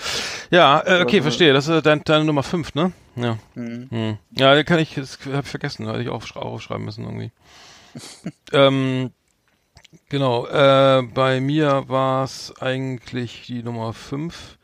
Ja, 0.51 0.81
äh, 0.81 1.03
okay, 1.03 1.21
verstehe. 1.23 1.53
Das 1.53 1.69
ist 1.69 1.85
dein, 1.87 2.03
deine 2.05 2.25
Nummer 2.25 2.43
5, 2.43 2.75
ne? 2.75 2.93
Ja. 3.17 3.39
Mhm. 3.55 4.19
Ja, 4.31 4.55
den 4.55 4.65
kann 4.65 4.79
ich, 4.79 4.95
das 4.95 5.19
habe 5.27 5.41
ich 5.43 5.49
vergessen, 5.49 5.87
hätte 5.87 6.03
ich 6.03 6.09
auch 6.09 6.23
aufsch- 6.23 6.37
aufschreiben 6.37 6.85
müssen 6.85 7.05
irgendwie. 7.05 7.31
ähm, 8.53 9.11
genau, 10.09 10.47
äh, 10.47 11.03
bei 11.03 11.41
mir 11.41 11.85
war 11.89 12.25
es 12.25 12.53
eigentlich 12.61 13.43
die 13.47 13.63
Nummer 13.63 13.93
5. 13.93 14.59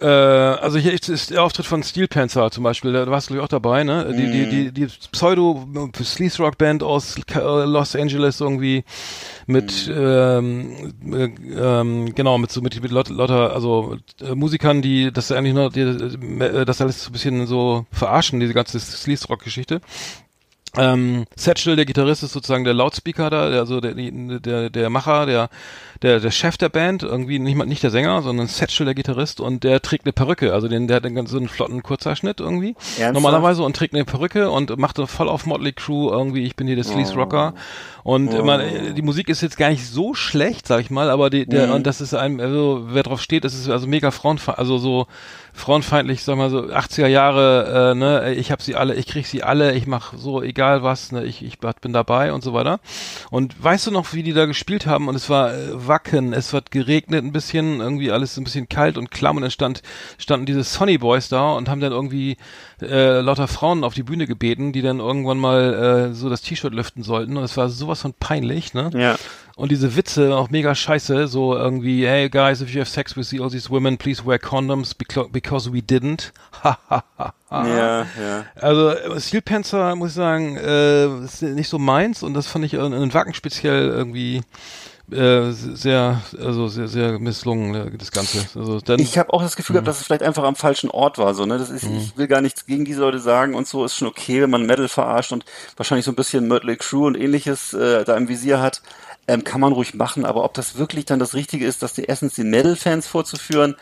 Äh, 0.00 0.06
also 0.06 0.78
hier 0.78 0.92
ist, 0.92 1.30
der 1.30 1.42
Auftritt 1.42 1.66
von 1.66 1.82
Steel 1.82 2.08
Panther 2.08 2.50
zum 2.50 2.64
Beispiel, 2.64 2.92
da 2.92 3.06
warst 3.06 3.28
du 3.28 3.34
glaub 3.34 3.42
ich 3.42 3.44
auch 3.44 3.48
dabei, 3.48 3.84
ne? 3.84 4.12
Die, 4.16 4.30
die, 4.30 4.48
die, 4.48 4.72
die 4.72 4.86
Pseudo 5.12 5.66
Sleaze 6.02 6.42
Rock 6.42 6.58
Band 6.58 6.82
aus 6.82 7.16
äh, 7.34 7.64
Los 7.64 7.94
Angeles 7.96 8.40
irgendwie 8.40 8.84
mit 9.46 9.90
ähm, 9.94 10.94
äh, 11.12 11.24
ähm, 11.24 12.14
genau 12.14 12.38
mit 12.38 12.50
so 12.50 12.60
mit, 12.60 12.80
mit 12.82 12.90
Leute 12.90 13.34
also 13.52 13.96
äh, 14.20 14.34
Musikern, 14.34 14.82
die 14.82 15.12
das 15.12 15.32
eigentlich 15.32 15.54
nur 15.54 15.70
die, 15.70 15.80
äh, 15.80 16.64
das 16.64 16.80
alles 16.80 17.04
so 17.04 17.10
ein 17.10 17.12
bisschen 17.12 17.46
so 17.46 17.86
verarschen, 17.92 18.40
diese 18.40 18.54
ganze 18.54 18.80
Sleaze 18.80 19.28
Rock 19.28 19.44
Geschichte. 19.44 19.80
Ähm, 20.76 21.24
Satchel, 21.36 21.76
der 21.76 21.84
Gitarrist, 21.84 22.22
ist 22.22 22.32
sozusagen 22.32 22.64
der 22.64 22.74
Lautspeaker 22.74 23.30
da, 23.30 23.50
der, 23.50 23.60
also 23.60 23.80
der, 23.80 23.94
der, 23.94 24.70
der 24.70 24.90
Macher, 24.90 25.26
der, 25.26 25.48
der, 26.02 26.20
der 26.20 26.30
Chef 26.30 26.56
der 26.56 26.68
Band, 26.68 27.02
irgendwie 27.02 27.38
nicht 27.38 27.56
mal, 27.56 27.66
nicht 27.66 27.82
der 27.82 27.90
Sänger, 27.90 28.22
sondern 28.22 28.46
Satchel, 28.46 28.84
der 28.84 28.94
Gitarrist, 28.94 29.40
und 29.40 29.64
der 29.64 29.80
trägt 29.82 30.04
eine 30.04 30.12
Perücke, 30.12 30.52
also 30.52 30.68
den, 30.68 30.88
der 30.88 30.96
hat 30.96 31.06
einen 31.06 31.14
ganz 31.14 31.30
so 31.30 31.36
einen 31.36 31.48
flotten 31.48 31.82
Kurzhaarschnitt 31.82 32.40
irgendwie. 32.40 32.74
Ernsthaft? 32.98 33.14
Normalerweise 33.14 33.62
und 33.62 33.76
trägt 33.76 33.94
eine 33.94 34.04
Perücke 34.04 34.50
und 34.50 34.76
macht 34.78 34.98
voll 34.98 35.28
auf 35.28 35.46
Motley 35.46 35.72
Crew 35.72 36.10
irgendwie, 36.10 36.44
ich 36.44 36.56
bin 36.56 36.66
hier 36.66 36.76
der 36.76 36.84
Sleaze 36.84 37.14
Rocker. 37.14 37.54
Und 38.02 38.44
man, 38.44 38.60
äh, 38.60 38.92
die 38.92 39.02
Musik 39.02 39.28
ist 39.28 39.40
jetzt 39.40 39.56
gar 39.56 39.70
nicht 39.70 39.86
so 39.86 40.12
schlecht, 40.12 40.66
sag 40.66 40.80
ich 40.80 40.90
mal, 40.90 41.08
aber 41.08 41.30
die, 41.30 41.46
der, 41.46 41.72
und 41.74 41.86
das 41.86 42.00
ist 42.00 42.14
ein, 42.14 42.40
also 42.40 42.84
wer 42.88 43.02
drauf 43.02 43.22
steht, 43.22 43.44
das 43.44 43.54
ist 43.54 43.68
also 43.70 43.86
mega 43.86 44.10
frauenfeindlich, 44.10 44.58
also 44.58 44.78
so 44.78 45.06
frauenfeindlich, 45.54 46.24
sag 46.24 46.36
mal 46.36 46.50
so 46.50 46.64
80er 46.64 47.06
Jahre, 47.06 47.92
äh, 47.92 47.94
ne, 47.94 48.34
ich 48.34 48.50
hab 48.50 48.60
sie 48.60 48.74
alle, 48.74 48.94
ich 48.96 49.06
krieg 49.06 49.26
sie 49.26 49.44
alle, 49.44 49.72
ich 49.72 49.86
mach 49.86 50.12
so 50.16 50.42
egal 50.42 50.82
was, 50.82 51.12
ne, 51.12 51.24
ich, 51.24 51.44
ich 51.44 51.58
bin 51.58 51.92
dabei 51.92 52.32
und 52.32 52.42
so 52.42 52.52
weiter. 52.52 52.80
Und 53.30 53.62
weißt 53.62 53.86
du 53.86 53.90
noch, 53.92 54.12
wie 54.12 54.24
die 54.24 54.32
da 54.32 54.46
gespielt 54.46 54.86
haben? 54.86 55.08
Und 55.08 55.14
es 55.14 55.30
war 55.30 55.54
äh, 55.54 55.86
Wacken, 55.86 56.32
es 56.32 56.52
hat 56.52 56.72
geregnet 56.72 57.24
ein 57.24 57.32
bisschen, 57.32 57.80
irgendwie 57.80 58.10
alles 58.10 58.36
ein 58.36 58.44
bisschen 58.44 58.68
kalt 58.68 58.98
und 58.98 59.12
klamm 59.12 59.36
und 59.36 59.42
dann 59.42 59.52
stand, 59.52 59.82
standen 60.18 60.44
diese 60.44 60.64
Sonny 60.64 60.98
Boys 60.98 61.28
da 61.28 61.52
und 61.52 61.68
haben 61.68 61.80
dann 61.80 61.92
irgendwie 61.92 62.36
äh, 62.82 63.20
lauter 63.20 63.46
Frauen 63.46 63.84
auf 63.84 63.94
die 63.94 64.02
Bühne 64.02 64.26
gebeten, 64.26 64.72
die 64.72 64.82
dann 64.82 64.98
irgendwann 64.98 65.38
mal 65.38 66.10
äh, 66.10 66.14
so 66.14 66.28
das 66.28 66.42
T-Shirt 66.42 66.74
lüften 66.74 67.04
sollten. 67.04 67.36
Und 67.36 67.44
es 67.44 67.56
war 67.56 67.68
sowas 67.68 68.02
von 68.02 68.12
peinlich, 68.12 68.74
ne? 68.74 68.90
Ja. 68.92 69.16
Und 69.56 69.70
diese 69.70 69.94
Witze 69.94 70.34
auch 70.34 70.50
mega 70.50 70.74
scheiße, 70.74 71.28
so 71.28 71.54
irgendwie, 71.54 72.04
hey 72.06 72.28
guys, 72.28 72.60
if 72.60 72.70
you 72.70 72.80
have 72.80 72.90
sex 72.90 73.16
with 73.16 73.32
all 73.40 73.48
these 73.48 73.70
women, 73.70 73.96
please 73.96 74.26
wear 74.26 74.36
condoms 74.38 74.94
becau- 74.96 75.30
because 75.30 75.72
we 75.72 75.78
didn't. 75.80 76.32
Ha, 76.64 76.78
ha, 76.88 77.04
ha, 77.18 77.34
ha. 77.50 77.66
Ja, 77.68 77.98
ja. 78.00 78.44
Also 78.54 78.88
äh, 78.88 79.20
Steel 79.20 79.42
Panther, 79.42 79.94
muss 79.96 80.10
ich 80.10 80.14
sagen, 80.14 80.56
äh, 80.56 81.24
ist 81.24 81.42
nicht 81.42 81.68
so 81.68 81.78
meins 81.78 82.22
und 82.22 82.32
das 82.32 82.46
fand 82.46 82.64
ich 82.64 82.72
in, 82.72 82.92
in 82.94 83.12
Wacken 83.12 83.34
speziell 83.34 83.88
irgendwie 83.90 84.40
äh, 85.12 85.50
sehr, 85.52 86.22
also 86.42 86.68
sehr, 86.68 86.88
sehr 86.88 87.18
misslungen, 87.18 87.74
äh, 87.74 87.98
das 87.98 88.10
Ganze. 88.12 88.38
Also 88.58 88.80
dann, 88.80 88.98
Ich 88.98 89.18
habe 89.18 89.30
auch 89.34 89.42
das 89.42 89.56
Gefühl 89.56 89.74
gehabt, 89.74 89.88
dass 89.88 90.00
es 90.00 90.06
vielleicht 90.06 90.22
einfach 90.22 90.44
am 90.44 90.56
falschen 90.56 90.90
Ort 90.90 91.18
war. 91.18 91.34
So, 91.34 91.44
ne? 91.44 91.58
das 91.58 91.68
ist, 91.68 91.84
Ich 91.84 92.16
will 92.16 92.28
gar 92.28 92.40
nichts 92.40 92.64
gegen 92.64 92.86
diese 92.86 93.00
Leute 93.02 93.18
sagen 93.18 93.54
und 93.54 93.68
so 93.68 93.84
ist 93.84 93.94
schon 93.94 94.08
okay, 94.08 94.40
wenn 94.40 94.48
man 94.50 94.64
Metal 94.64 94.88
verarscht 94.88 95.32
und 95.32 95.44
wahrscheinlich 95.76 96.06
so 96.06 96.12
ein 96.12 96.16
bisschen 96.16 96.48
Mötley 96.48 96.76
Crew 96.76 97.06
und 97.06 97.16
ähnliches 97.16 97.74
äh, 97.74 98.04
da 98.04 98.16
im 98.16 98.28
Visier 98.28 98.60
hat. 98.62 98.80
Ähm, 99.26 99.42
kann 99.42 99.60
man 99.60 99.72
ruhig 99.72 99.94
machen, 99.94 100.26
aber 100.26 100.44
ob 100.44 100.52
das 100.54 100.76
wirklich 100.76 101.06
dann 101.06 101.18
das 101.18 101.32
Richtige 101.32 101.66
ist, 101.66 101.82
dass 101.82 101.94
die 101.94 102.04
erstens 102.04 102.34
den 102.34 102.50
Metal-Fans 102.50 103.06
vorzuführen 103.06 103.74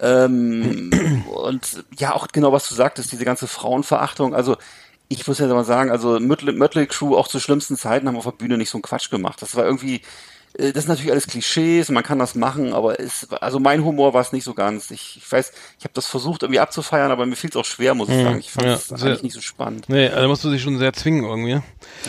ähm, 0.00 1.24
und 1.34 1.84
ja, 1.98 2.14
auch 2.14 2.28
genau 2.28 2.52
was 2.52 2.68
du 2.68 2.74
sagtest, 2.74 3.12
diese 3.12 3.24
ganze 3.24 3.48
Frauenverachtung. 3.48 4.34
Also 4.34 4.56
ich 5.08 5.26
muss 5.26 5.38
ja 5.38 5.46
mal 5.48 5.64
sagen, 5.64 5.90
also 5.90 6.20
Mötley, 6.20 6.52
Mötley 6.52 6.86
Crew 6.86 7.16
auch 7.16 7.28
zu 7.28 7.40
schlimmsten 7.40 7.76
Zeiten 7.76 8.06
haben 8.06 8.16
auf 8.16 8.24
der 8.24 8.32
Bühne 8.32 8.58
nicht 8.58 8.70
so 8.70 8.76
einen 8.78 8.82
Quatsch 8.82 9.10
gemacht. 9.10 9.40
Das 9.42 9.56
war 9.56 9.64
irgendwie, 9.64 10.02
das 10.58 10.72
sind 10.84 10.88
natürlich 10.88 11.12
alles 11.12 11.26
Klischees, 11.28 11.88
man 11.88 12.02
kann 12.02 12.18
das 12.18 12.34
machen, 12.34 12.72
aber 12.72 12.98
es, 12.98 13.28
also 13.40 13.60
mein 13.60 13.84
Humor 13.84 14.12
war 14.12 14.20
es 14.22 14.32
nicht 14.32 14.42
so 14.44 14.54
ganz. 14.54 14.90
Ich, 14.90 15.16
ich 15.18 15.30
weiß, 15.32 15.52
ich 15.78 15.84
habe 15.84 15.94
das 15.94 16.06
versucht 16.06 16.42
irgendwie 16.42 16.58
abzufeiern, 16.58 17.12
aber 17.12 17.26
mir 17.26 17.36
fiel 17.36 17.50
es 17.50 17.56
auch 17.56 17.64
schwer, 17.64 17.94
muss 17.94 18.08
ich 18.08 18.16
sagen. 18.22 18.38
Ich 18.40 18.50
fand 18.50 18.66
ja, 18.66 18.74
es 18.74 18.88
sehr- 18.88 18.98
eigentlich 19.08 19.22
nicht 19.22 19.34
so 19.34 19.40
spannend. 19.40 19.88
nee, 19.88 20.08
da 20.08 20.26
musst 20.26 20.42
du 20.42 20.50
dich 20.50 20.60
schon 20.62 20.76
sehr 20.78 20.92
zwingen 20.92 21.24
irgendwie. 21.24 21.60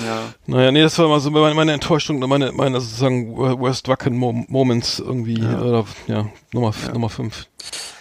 Ja. 0.04 0.34
Naja, 0.48 0.72
nee, 0.72 0.82
das 0.82 0.98
war 0.98 1.06
immer 1.06 1.20
so 1.20 1.30
meine, 1.30 1.54
meine 1.54 1.74
Enttäuschung, 1.74 2.20
meine, 2.20 2.52
meine 2.52 2.82
sozusagen 2.82 3.38
Worst 3.38 3.88
Wacken 3.88 4.18
Mo 4.18 4.34
Moments 4.48 4.98
irgendwie, 5.00 5.40
oder, 5.44 5.86
ja, 6.08 6.28
Nummer, 6.52 6.74
Nummer 6.92 7.10
5. 7.10 7.46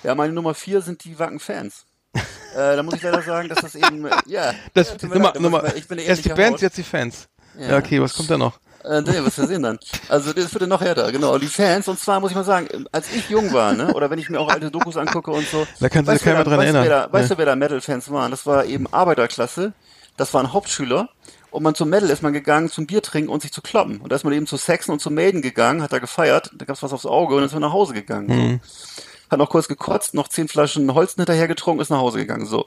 ja, 0.03 0.15
meine 0.15 0.33
Nummer 0.33 0.55
vier 0.55 0.81
sind 0.81 1.05
die 1.05 1.19
Wacken-Fans. 1.19 1.85
äh, 2.15 2.21
da 2.55 2.83
muss 2.83 2.95
ich 2.95 3.03
leider 3.03 3.21
sagen, 3.23 3.51
dass 3.51 3.59
das 3.61 3.75
eben, 3.75 4.07
äh, 4.07 4.11
ja. 4.27 4.55
Das, 4.73 4.97
ja, 5.01 5.09
Nummer, 5.09 5.35
Nummer, 5.39 5.65
ich 5.77 5.89
mal- 5.91 5.97
bin 5.97 5.99
erst 6.07 6.25
die 6.25 6.33
Haut. 6.33 6.61
jetzt 6.63 6.79
die 6.79 6.83
Fans. 6.83 7.29
Ja, 7.59 7.77
okay, 7.77 8.01
was 8.01 8.15
kommt 8.15 8.31
da 8.31 8.39
noch? 8.39 8.59
Äh, 8.85 9.03
nee, 9.03 9.19
was 9.21 9.37
wir 9.39 9.47
sehen 9.47 9.63
dann. 9.63 9.79
Also 10.09 10.33
das 10.33 10.53
wird 10.55 10.63
dann 10.63 10.69
noch 10.69 10.81
härter, 10.81 11.11
genau. 11.13 11.37
Die 11.39 11.47
Fans, 11.49 11.89
und 11.89 11.99
zwar 11.99 12.21
muss 12.21 12.31
ich 12.31 12.37
mal 12.37 12.45
sagen, 12.45 12.87
als 12.93 13.13
ich 13.13 13.29
jung 13.29 13.53
war, 13.53 13.73
ne, 13.73 13.93
oder 13.93 14.11
wenn 14.11 14.19
ich 14.19 14.31
mir 14.31 14.39
auch 14.41 14.49
alte 14.49 14.71
Dokus 14.71 14.97
angucke 14.97 15.31
und 15.31 15.47
so. 15.49 15.67
Da 15.81 15.89
kann 15.89 16.07
sich 16.07 16.25
ja 16.25 16.33
keiner 16.33 16.45
dran 16.45 16.59
weißt 16.59 16.75
du, 16.75 16.79
erinnern. 16.79 16.85
Wer 16.85 17.07
da, 17.09 17.13
weißt 17.13 17.29
Ja. 17.31 17.35
du, 17.35 17.39
wer 17.39 17.47
da 17.47 17.57
Metal-Fans 17.57 18.11
waren? 18.11 18.31
Das 18.31 18.47
war 18.47 18.65
eben 18.65 18.87
Arbeiterklasse, 18.93 19.73
das 20.17 20.33
waren 20.35 20.53
Hauptschüler. 20.53 21.09
Und 21.51 21.63
man 21.63 21.75
zum 21.75 21.89
Metal 21.89 22.11
ist 22.11 22.23
man 22.23 22.35
gegangen 22.35 22.69
zum 22.69 22.87
Bier 22.87 23.03
trinken 23.03 23.31
und 23.31 23.41
sich 23.41 23.53
zu 23.53 23.63
kloppen. 23.63 24.01
Und 24.03 24.13
da 24.13 24.17
ist 24.17 24.23
man 24.25 24.35
eben 24.35 24.47
zu 24.47 24.57
Saxon 24.57 24.93
und 24.93 25.01
zu 25.01 25.11
Maiden 25.11 25.41
gegangen, 25.41 25.83
hat 25.83 25.93
da 25.93 25.99
gefeiert, 25.99 26.51
da 26.55 26.67
gab's 26.67 26.83
was 26.83 26.93
aufs 26.93 27.07
Auge 27.07 27.35
und 27.35 27.41
dann 27.41 27.47
ist 27.47 27.55
man 27.55 27.63
nach 27.63 27.73
Hause 27.73 27.95
gegangen. 27.95 28.27
Mhm. 28.27 28.61
So. 28.63 29.03
Hat 29.31 29.39
noch 29.39 29.49
kurz 29.51 29.67
gekotzt, 29.67 30.15
noch 30.15 30.29
zehn 30.29 30.47
Flaschen 30.49 30.93
Holzen 30.95 31.17
hinterher 31.21 31.49
getrunken, 31.49 31.81
ist 31.83 31.91
nach 31.91 31.99
Hause 31.99 32.19
gegangen. 32.19 32.47
So. 32.47 32.67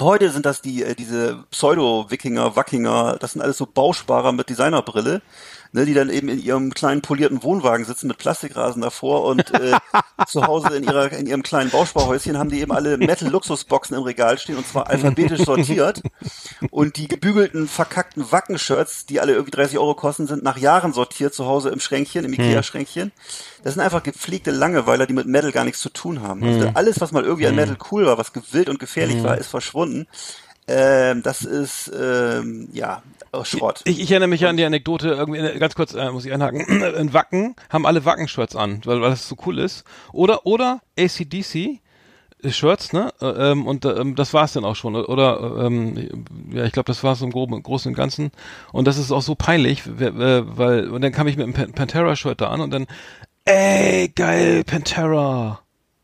Heute 0.00 0.30
sind 0.30 0.46
das 0.46 0.62
die, 0.62 0.84
äh, 0.84 0.94
diese 0.94 1.44
Pseudo-Wikinger, 1.50 2.54
Wackinger, 2.54 3.16
das 3.18 3.32
sind 3.32 3.42
alles 3.42 3.58
so 3.58 3.66
Bausparer 3.66 4.30
mit 4.30 4.48
Designerbrille, 4.48 5.22
ne, 5.72 5.84
die 5.84 5.94
dann 5.94 6.10
eben 6.10 6.28
in 6.28 6.42
ihrem 6.42 6.72
kleinen 6.72 7.02
polierten 7.02 7.42
Wohnwagen 7.42 7.84
sitzen 7.84 8.08
mit 8.08 8.18
Plastikrasen 8.18 8.82
davor 8.82 9.24
und 9.24 9.52
äh, 9.54 9.76
zu 10.26 10.46
Hause 10.46 10.76
in 10.76 10.84
ihrer 10.84 11.12
in 11.12 11.26
ihrem 11.26 11.42
kleinen 11.42 11.70
Bausparhäuschen 11.70 12.38
haben 12.38 12.50
die 12.50 12.60
eben 12.60 12.72
alle 12.72 12.96
Metal-Luxusboxen 12.98 13.96
im 13.96 14.02
Regal 14.02 14.38
stehen 14.38 14.56
und 14.56 14.66
zwar 14.66 14.86
alphabetisch 14.90 15.44
sortiert 15.44 16.02
und 16.70 16.96
die 16.96 17.08
gebügelten, 17.08 17.68
verkackten 17.68 18.30
Wacken-Shirts, 18.30 19.06
die 19.06 19.20
alle 19.20 19.32
irgendwie 19.32 19.52
30 19.52 19.78
Euro 19.78 19.94
kosten, 19.94 20.26
sind 20.26 20.42
nach 20.42 20.58
Jahren 20.58 20.92
sortiert 20.92 21.34
zu 21.34 21.46
Hause 21.46 21.70
im 21.70 21.80
Schränkchen, 21.80 22.24
im 22.24 22.32
Ikea-Schränkchen. 22.32 23.12
Das 23.62 23.74
sind 23.74 23.82
einfach 23.82 24.02
gepflegte 24.02 24.50
Langeweiler, 24.50 25.06
die 25.06 25.12
mit 25.12 25.26
Metal 25.26 25.52
gar 25.52 25.64
nichts 25.64 25.80
zu 25.80 25.90
tun 25.90 26.22
haben. 26.22 26.42
Also 26.44 26.70
alles, 26.74 27.00
was 27.00 27.12
mal 27.12 27.24
irgendwie 27.24 27.46
an 27.46 27.54
Metal 27.54 27.76
cool 27.90 28.06
war, 28.06 28.18
was 28.18 28.32
gewillt 28.32 28.68
und 28.68 28.78
gefährlich 28.78 29.22
war, 29.22 29.38
ist 29.38 29.48
verschwunden. 29.48 30.06
Ähm, 30.68 31.22
das 31.22 31.42
ist 31.42 31.90
ähm, 31.98 32.68
ja 32.72 33.02
Schrott. 33.42 33.82
Ich, 33.84 34.00
ich 34.00 34.10
erinnere 34.10 34.28
mich 34.28 34.46
an 34.46 34.56
die 34.56 34.64
Anekdote, 34.64 35.08
irgendwie, 35.10 35.38
äh, 35.40 35.58
ganz 35.58 35.74
kurz, 35.74 35.94
äh, 35.94 36.10
muss 36.10 36.24
ich 36.24 36.32
einhaken, 36.32 36.60
in 36.98 37.12
Wacken 37.12 37.56
haben 37.70 37.86
alle 37.86 38.04
Wacken-Shirts 38.04 38.54
an, 38.56 38.80
weil, 38.84 39.00
weil 39.00 39.10
das 39.10 39.28
so 39.28 39.36
cool 39.46 39.58
ist. 39.58 39.84
Oder, 40.12 40.46
oder 40.46 40.80
ACDC, 40.98 41.80
äh, 42.42 42.50
Shirts, 42.50 42.92
ne? 42.92 43.12
Äh, 43.20 43.50
Ähm, 43.50 43.66
und 43.66 43.84
ähm, 43.84 44.14
das 44.14 44.32
war's 44.34 44.52
dann 44.54 44.64
auch 44.64 44.76
schon. 44.76 44.94
Oder 44.96 45.64
ähm, 45.66 46.24
ja, 46.52 46.64
ich 46.64 46.72
glaube, 46.72 46.86
das 46.86 47.02
war's 47.04 47.20
im 47.22 47.30
Groben, 47.30 47.62
Großen 47.62 47.90
und 47.90 47.96
Ganzen. 47.96 48.30
Und 48.72 48.86
das 48.86 48.96
ist 48.98 49.10
auch 49.12 49.22
so 49.22 49.34
peinlich, 49.34 49.82
weil 49.86 50.88
und 50.90 51.00
dann 51.02 51.12
kam 51.12 51.26
ich 51.28 51.36
mit 51.36 51.44
einem 51.44 51.54
Pan- 51.54 51.72
Pantera-Shirt 51.72 52.40
da 52.40 52.48
an 52.50 52.60
und 52.60 52.70
dann, 52.70 52.86
ey, 53.44 54.08
geil, 54.14 54.64
Pantera. 54.64 55.60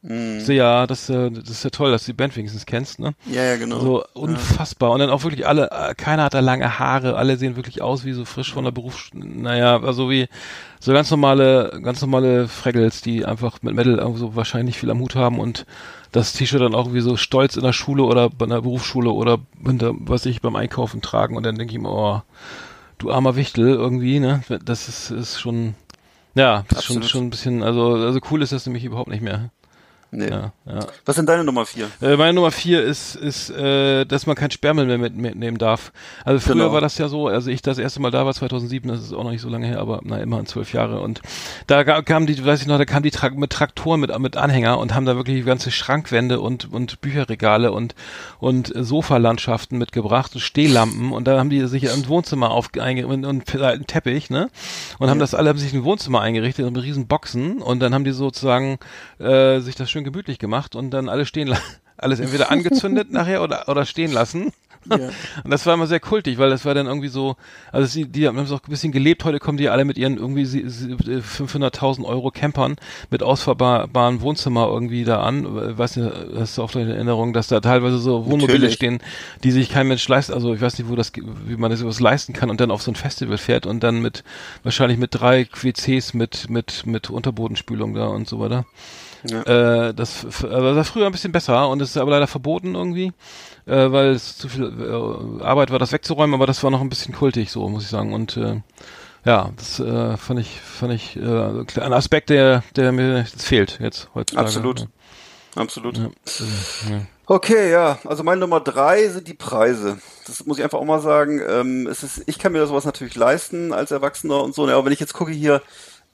So, 0.07 0.53
ja, 0.53 0.87
das, 0.87 1.09
äh, 1.09 1.31
das 1.31 1.49
ist 1.49 1.65
ja 1.65 1.71
toll, 1.71 1.91
dass 1.91 2.05
du 2.05 2.13
die 2.13 2.17
Band 2.17 2.37
wenigstens 2.37 2.67
kennst, 2.67 2.99
ne? 2.99 3.15
Ja, 3.25 3.43
ja, 3.43 3.57
genau. 3.57 3.81
So 3.81 4.05
unfassbar. 4.13 4.91
Und 4.91 4.99
dann 4.99 5.09
auch 5.09 5.23
wirklich 5.23 5.47
alle, 5.47 5.71
äh, 5.71 5.95
keiner 5.95 6.25
hat 6.25 6.35
da 6.35 6.41
lange 6.41 6.79
Haare, 6.79 7.17
alle 7.17 7.39
sehen 7.39 7.57
wirklich 7.57 7.81
aus 7.81 8.05
wie 8.05 8.13
so 8.13 8.27
frisch 8.27 8.53
von 8.53 8.65
der 8.65 8.71
Berufs... 8.71 9.09
Naja, 9.15 9.81
also 9.83 10.11
wie 10.11 10.29
so 10.79 10.93
ganz 10.93 11.11
normale, 11.11 11.81
ganz 11.83 12.03
normale 12.03 12.49
Fraggles, 12.49 13.01
die 13.01 13.25
einfach 13.25 13.63
mit 13.63 13.75
Metal 13.75 13.97
irgendwo 13.97 14.19
so 14.19 14.37
wahrscheinlich 14.37 14.79
viel 14.79 14.91
am 14.91 15.01
Hut 15.01 15.15
haben 15.15 15.41
und 15.41 15.65
das 16.13 16.35
T-Shirt 16.35 16.61
dann 16.61 16.75
auch 16.75 16.93
wie 16.93 17.01
so 17.01 17.17
stolz 17.17 17.57
in 17.57 17.63
der 17.63 17.73
Schule 17.73 18.03
oder 18.03 18.29
bei 18.29 18.45
einer 18.45 18.61
Berufsschule 18.61 19.11
oder 19.11 19.39
hinter, 19.65 19.95
was 19.97 20.27
ich, 20.27 20.43
beim 20.43 20.55
Einkaufen 20.55 21.01
tragen 21.01 21.35
und 21.35 21.45
dann 21.45 21.57
denke 21.57 21.73
ich 21.73 21.81
mir, 21.81 21.91
oh, 21.91 22.21
du 22.99 23.11
armer 23.11 23.37
Wichtel 23.37 23.69
irgendwie, 23.69 24.21
ne? 24.21 24.43
Das 24.67 24.87
ist, 24.87 25.11
ist 25.11 25.41
schon, 25.41 25.75
ja, 26.35 26.65
das 26.69 26.81
ist 26.81 26.85
schon, 26.85 27.03
schon 27.05 27.25
ein 27.25 27.31
bisschen, 27.31 27.63
also, 27.63 27.95
also 27.95 28.21
cool 28.31 28.43
ist 28.43 28.53
das 28.53 28.67
nämlich 28.67 28.85
überhaupt 28.85 29.09
nicht 29.09 29.23
mehr. 29.23 29.51
Nee. 30.17 30.29
Ja, 30.31 30.53
ja. 30.67 30.87
Was 31.05 31.17
sind 31.17 31.29
deine 31.29 31.43
Nummer 31.43 31.67
vier? 31.67 31.89
Äh, 32.01 32.17
meine 32.17 32.35
Nummer 32.35 32.53
vier 32.53 32.83
ist, 32.83 33.17
ist 33.17 33.51
äh, 33.51 34.05
dass 34.05 34.27
man 34.27 34.37
kein 34.37 34.51
Sperrmüll 34.53 34.87
mehr 34.87 34.99
mit, 34.99 35.17
mitnehmen 35.17 35.59
darf. 35.59 35.93
Also 36.25 36.39
früher 36.39 36.55
Genau. 36.55 36.73
war 36.73 36.81
das 36.81 36.99
ja 36.99 37.09
so, 37.09 37.27
also 37.27 37.51
ich 37.51 37.63
das 37.63 37.79
erste 37.79 38.01
Mal 38.01 38.13
da 38.13 38.25
war, 38.25 38.33
2007, 38.33 38.89
das 38.89 39.01
ist 39.01 39.13
auch 39.13 39.25
noch 39.25 39.33
nicht 39.33 39.41
so 39.41 39.49
lange 39.49 39.67
her, 39.67 39.81
aber 39.81 40.01
na 40.05 40.19
immerhin 40.19 40.47
zwölf 40.47 40.73
Jahre. 40.73 41.01
Und 41.01 41.21
da 41.67 41.83
kamen 42.03 42.27
die, 42.27 42.45
weiß 42.45 42.61
ich 42.61 42.69
noch, 42.69 42.79
da 42.79 42.85
kamen 42.85 43.03
die 43.03 43.11
Tra 43.11 43.31
mit 43.31 43.51
Traktoren 43.51 43.99
mit, 44.01 44.17
mit 44.21 44.37
Anhänger 44.37 44.79
und 44.79 44.95
haben 44.95 45.05
da 45.05 45.17
wirklich 45.17 45.45
ganze 45.45 45.73
Schrankwände 45.73 46.41
und, 46.41 46.73
und 46.73 47.01
Bücherregale 47.01 47.73
und, 47.73 47.97
und 48.39 48.73
Sofalandschaften 48.75 49.79
mitgebracht 49.79 50.35
und 50.35 50.41
Stehlampen 50.41 51.11
und 51.13 51.27
da 51.27 51.39
haben 51.39 51.51
die 51.51 51.67
sich 51.67 51.85
im 51.85 52.09
Wohnzimmer 52.09 52.51
auf 52.53 52.71
einge 52.79 53.07
und, 53.09 53.25
und 53.25 53.55
einen 53.61 53.87
Teppich, 53.87 54.31
ne? 54.31 54.49
Und 54.99 55.11
haben 55.11 55.19
das 55.19 55.35
alle, 55.35 55.49
haben 55.49 55.59
sich 55.59 55.73
ein 55.73 55.83
Wohnzimmer 55.85 56.21
eingerichtet 56.21 56.71
mit 56.71 56.83
riesen 56.83 57.07
Boxen 57.09 57.61
und 57.61 57.81
dann 57.81 57.93
haben 57.95 58.05
die 58.05 58.13
sozusagen 58.13 58.79
äh, 59.19 59.59
sich 59.61 59.75
das 59.75 59.91
schön 59.91 60.04
gemütlich 60.05 60.39
gemacht 60.39 60.77
und 60.77 60.91
dann 60.91 61.09
alles 61.09 61.29
stehen 61.29 61.49
lassen. 61.49 61.63
Alles 61.97 62.19
entweder 62.19 62.51
angezündet 62.51 63.13
nachher 63.13 63.41
oder, 63.41 63.69
oder 63.69 63.87
stehen 63.87 64.11
lassen. 64.13 64.53
Und 64.91 65.51
das 65.51 65.65
war 65.65 65.73
immer 65.75 65.87
sehr 65.87 66.01
kultig, 66.01 66.37
weil 66.39 66.51
das 66.51 66.65
war 66.67 66.75
dann 66.75 66.87
irgendwie 66.87 67.09
so, 67.09 67.37
also 67.73 67.87
sie, 67.87 68.05
die 68.07 68.27
haben 68.27 68.37
es 68.39 68.51
auch 68.51 68.61
ein 68.63 68.69
bisschen 68.69 68.91
gelebt. 68.93 69.25
Heute 69.25 69.39
kommen 69.39 69.57
die 69.57 69.69
alle 69.71 69.85
mit 69.87 69.97
ihren 69.97 70.19
irgendwie 70.19 70.45
sie- 70.45 70.69
sie- 70.69 70.91
äh, 70.91 71.23
500.000 71.23 72.05
Euro 72.05 72.31
Campern 72.33 72.77
mit 73.11 73.23
ausfahrbaren 73.23 74.21
Wohnzimmer 74.21 74.67
irgendwie 74.67 75.05
da 75.05 75.23
an. 75.23 75.45
Äh, 75.47 75.79
Weiß 75.79 75.97
nicht, 75.97 76.13
hast 76.37 76.59
du 76.59 76.63
auch 76.65 76.75
in 76.75 76.91
Erinnerung, 76.91 77.33
dass 77.33 77.47
da 77.47 77.61
teilweise 77.61 77.97
so 77.99 78.27
Wohnmobile 78.27 78.55
Natürlich. 78.59 78.75
stehen, 78.75 78.99
die 79.45 79.53
sich 79.53 79.71
kein 79.71 79.87
Mensch 79.87 80.07
leistet. 80.09 80.35
Also 80.35 80.53
ich 80.53 80.61
weiß 80.61 80.77
nicht, 80.79 80.91
wo 80.91 80.97
das, 80.97 81.13
wie 81.47 81.57
man 81.57 81.71
das 81.71 81.79
sowas 81.81 82.01
leisten 82.01 82.33
kann 82.33 82.51
und 82.51 82.61
dann 82.61 82.73
auf 82.73 82.83
so 82.83 82.91
ein 82.91 82.97
Festival 82.97 83.39
fährt 83.39 83.67
und 83.67 83.85
dann 83.85 84.03
mit 84.03 84.25
wahrscheinlich 84.65 84.99
mit 84.99 85.15
drei 85.15 85.47
WCs 85.63 86.13
mit 86.13 86.51
mit 86.51 86.85
mit 86.87 87.09
Unterbodenspülung 87.09 87.95
da 87.95 88.07
und 88.09 88.29
so 88.29 88.41
weiter. 88.41 88.67
Äh, 89.31 89.95
das 89.95 90.25
war 90.43 90.85
früher 90.85 91.07
ein 91.07 91.13
bisschen 91.13 91.33
besser 91.33 91.69
und 91.69 91.81
es 91.81 91.91
ist 91.91 91.97
aber 91.97 92.11
leider 92.11 92.27
verboten 92.27 92.75
irgendwie, 92.75 93.13
äh, 93.67 93.91
weil 93.91 94.11
es 94.11 94.37
zu 94.37 94.49
viel 94.49 94.65
äh, 94.65 95.43
Arbeit 95.43 95.71
war, 95.71 95.79
das 95.79 95.93
wegzuräumen, 95.93 96.35
aber 96.35 96.47
das 96.47 96.63
war 96.63 96.71
noch 96.71 96.81
ein 96.81 96.91
bisschen 96.91 97.15
kultig, 97.15 97.51
so 97.51 97.69
muss 97.69 97.85
ich 97.85 97.89
sagen. 97.89 98.13
Und 98.13 98.37
äh, 98.37 98.61
ja, 99.25 99.51
das 99.57 99.81
äh, 99.81 100.17
fand 100.19 100.41
ich, 100.41 100.61
fand 100.61 100.93
ich 100.93 101.17
äh, 101.17 101.81
ein 101.81 101.93
Aspekt, 101.93 102.29
der, 102.31 102.63
der 102.77 102.93
mir 102.93 103.25
fehlt 103.25 103.79
jetzt 103.81 104.09
heutzutage. 104.15 104.47
Absolut. 104.47 104.87
Absolut. 105.57 105.97
Ja. 105.99 106.11
Ja. 106.91 107.01
Okay, 107.27 107.71
ja. 107.71 107.99
Also 108.05 108.23
meine 108.23 108.41
Nummer 108.41 108.61
drei 108.61 109.09
sind 109.09 109.29
die 109.29 109.35
Preise. 109.35 109.99
Das 110.27 110.45
muss 110.45 110.59
ich 110.59 110.65
einfach 110.65 110.79
auch 110.79 110.85
mal 110.85 111.01
sagen. 111.01 111.41
Ähm, 111.49 111.87
es 111.87 112.03
ist, 112.03 112.25
ich 112.27 112.39
kann 112.39 112.53
mir 112.53 112.67
sowas 112.67 112.85
natürlich 112.85 113.15
leisten 113.15 113.73
als 113.73 113.91
Erwachsener 113.93 114.43
und 114.43 114.55
so. 114.55 114.67
ne, 114.67 114.75
Aber 114.75 114.85
wenn 114.85 114.93
ich 114.93 115.01
jetzt 115.01 115.15
gucke 115.15 115.33
hier, 115.33 115.63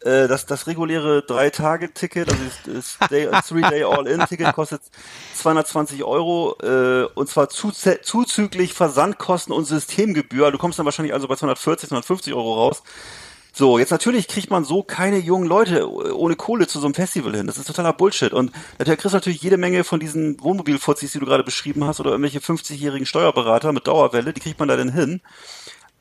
äh, 0.04 0.28
das, 0.28 0.46
das 0.46 0.66
reguläre 0.66 1.22
Drei-Tage-Ticket, 1.22 2.28
also 2.30 2.42
das, 2.66 2.98
Day, 3.10 3.28
Three-Day 3.48 3.84
All-In-Ticket 3.84 4.52
kostet 4.54 4.82
220 5.34 6.04
Euro 6.04 6.56
äh, 6.62 7.04
und 7.14 7.28
zwar 7.28 7.48
zuze- 7.48 8.00
zuzüglich 8.02 8.74
Versandkosten 8.74 9.54
und 9.54 9.64
Systemgebühr. 9.64 10.50
Du 10.50 10.58
kommst 10.58 10.78
dann 10.78 10.86
wahrscheinlich 10.86 11.14
also 11.14 11.28
bei 11.28 11.36
240, 11.36 11.88
250 11.88 12.34
Euro 12.34 12.54
raus. 12.54 12.82
So, 13.52 13.78
jetzt 13.78 13.90
natürlich 13.90 14.28
kriegt 14.28 14.50
man 14.50 14.64
so 14.64 14.82
keine 14.84 15.18
jungen 15.18 15.46
Leute 15.48 15.90
ohne 15.90 16.36
Kohle 16.36 16.68
zu 16.68 16.78
so 16.78 16.86
einem 16.86 16.94
Festival 16.94 17.34
hin. 17.34 17.48
Das 17.48 17.58
ist 17.58 17.66
totaler 17.66 17.92
Bullshit. 17.92 18.32
Und 18.32 18.52
natürlich 18.78 19.00
kriegst 19.00 19.12
du 19.12 19.16
natürlich 19.16 19.42
jede 19.42 19.56
Menge 19.56 19.82
von 19.82 19.98
diesen 19.98 20.40
Wohnmobilfuzis, 20.40 21.12
die 21.12 21.18
du 21.18 21.26
gerade 21.26 21.42
beschrieben 21.42 21.84
hast, 21.84 21.98
oder 21.98 22.12
irgendwelche 22.12 22.38
50-jährigen 22.38 23.06
Steuerberater 23.06 23.72
mit 23.72 23.88
Dauerwelle, 23.88 24.32
die 24.32 24.40
kriegt 24.40 24.60
man 24.60 24.68
da 24.68 24.76
denn 24.76 24.92
hin. 24.92 25.20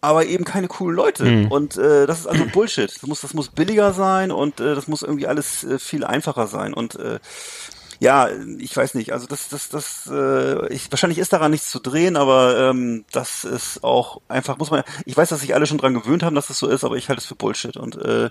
Aber 0.01 0.25
eben 0.25 0.45
keine 0.45 0.67
coolen 0.67 0.95
Leute. 0.95 1.47
Und 1.49 1.77
äh, 1.77 2.07
das 2.07 2.21
ist 2.21 2.27
also 2.27 2.45
Bullshit. 2.53 2.89
Das 2.93 3.03
muss, 3.03 3.21
das 3.21 3.33
muss 3.33 3.49
billiger 3.49 3.93
sein 3.93 4.31
und 4.31 4.59
äh, 4.59 4.75
das 4.75 4.87
muss 4.87 5.01
irgendwie 5.01 5.27
alles 5.27 5.63
äh, 5.63 5.77
viel 5.77 6.05
einfacher 6.05 6.47
sein. 6.47 6.73
Und 6.73 6.95
äh, 6.95 7.19
ja, 7.99 8.29
ich 8.59 8.75
weiß 8.75 8.93
nicht. 8.93 9.11
Also 9.11 9.27
das, 9.27 9.49
das, 9.49 9.67
das, 9.67 10.09
äh, 10.11 10.73
ich, 10.73 10.89
wahrscheinlich 10.89 11.19
ist 11.19 11.33
daran 11.33 11.51
nichts 11.51 11.69
zu 11.69 11.79
drehen, 11.79 12.15
aber 12.15 12.69
ähm, 12.69 13.03
das 13.11 13.43
ist 13.43 13.83
auch 13.83 14.21
einfach, 14.29 14.57
muss 14.57 14.71
man. 14.71 14.83
Ich 15.05 15.17
weiß, 15.17 15.29
dass 15.29 15.41
sich 15.41 15.53
alle 15.53 15.67
schon 15.67 15.77
dran 15.77 15.93
gewöhnt 15.93 16.23
haben, 16.23 16.35
dass 16.35 16.47
das 16.47 16.59
so 16.59 16.69
ist, 16.69 16.85
aber 16.85 16.95
ich 16.95 17.09
halte 17.09 17.19
es 17.19 17.25
für 17.25 17.35
Bullshit 17.35 17.75
und 17.75 17.97
äh, 17.97 18.29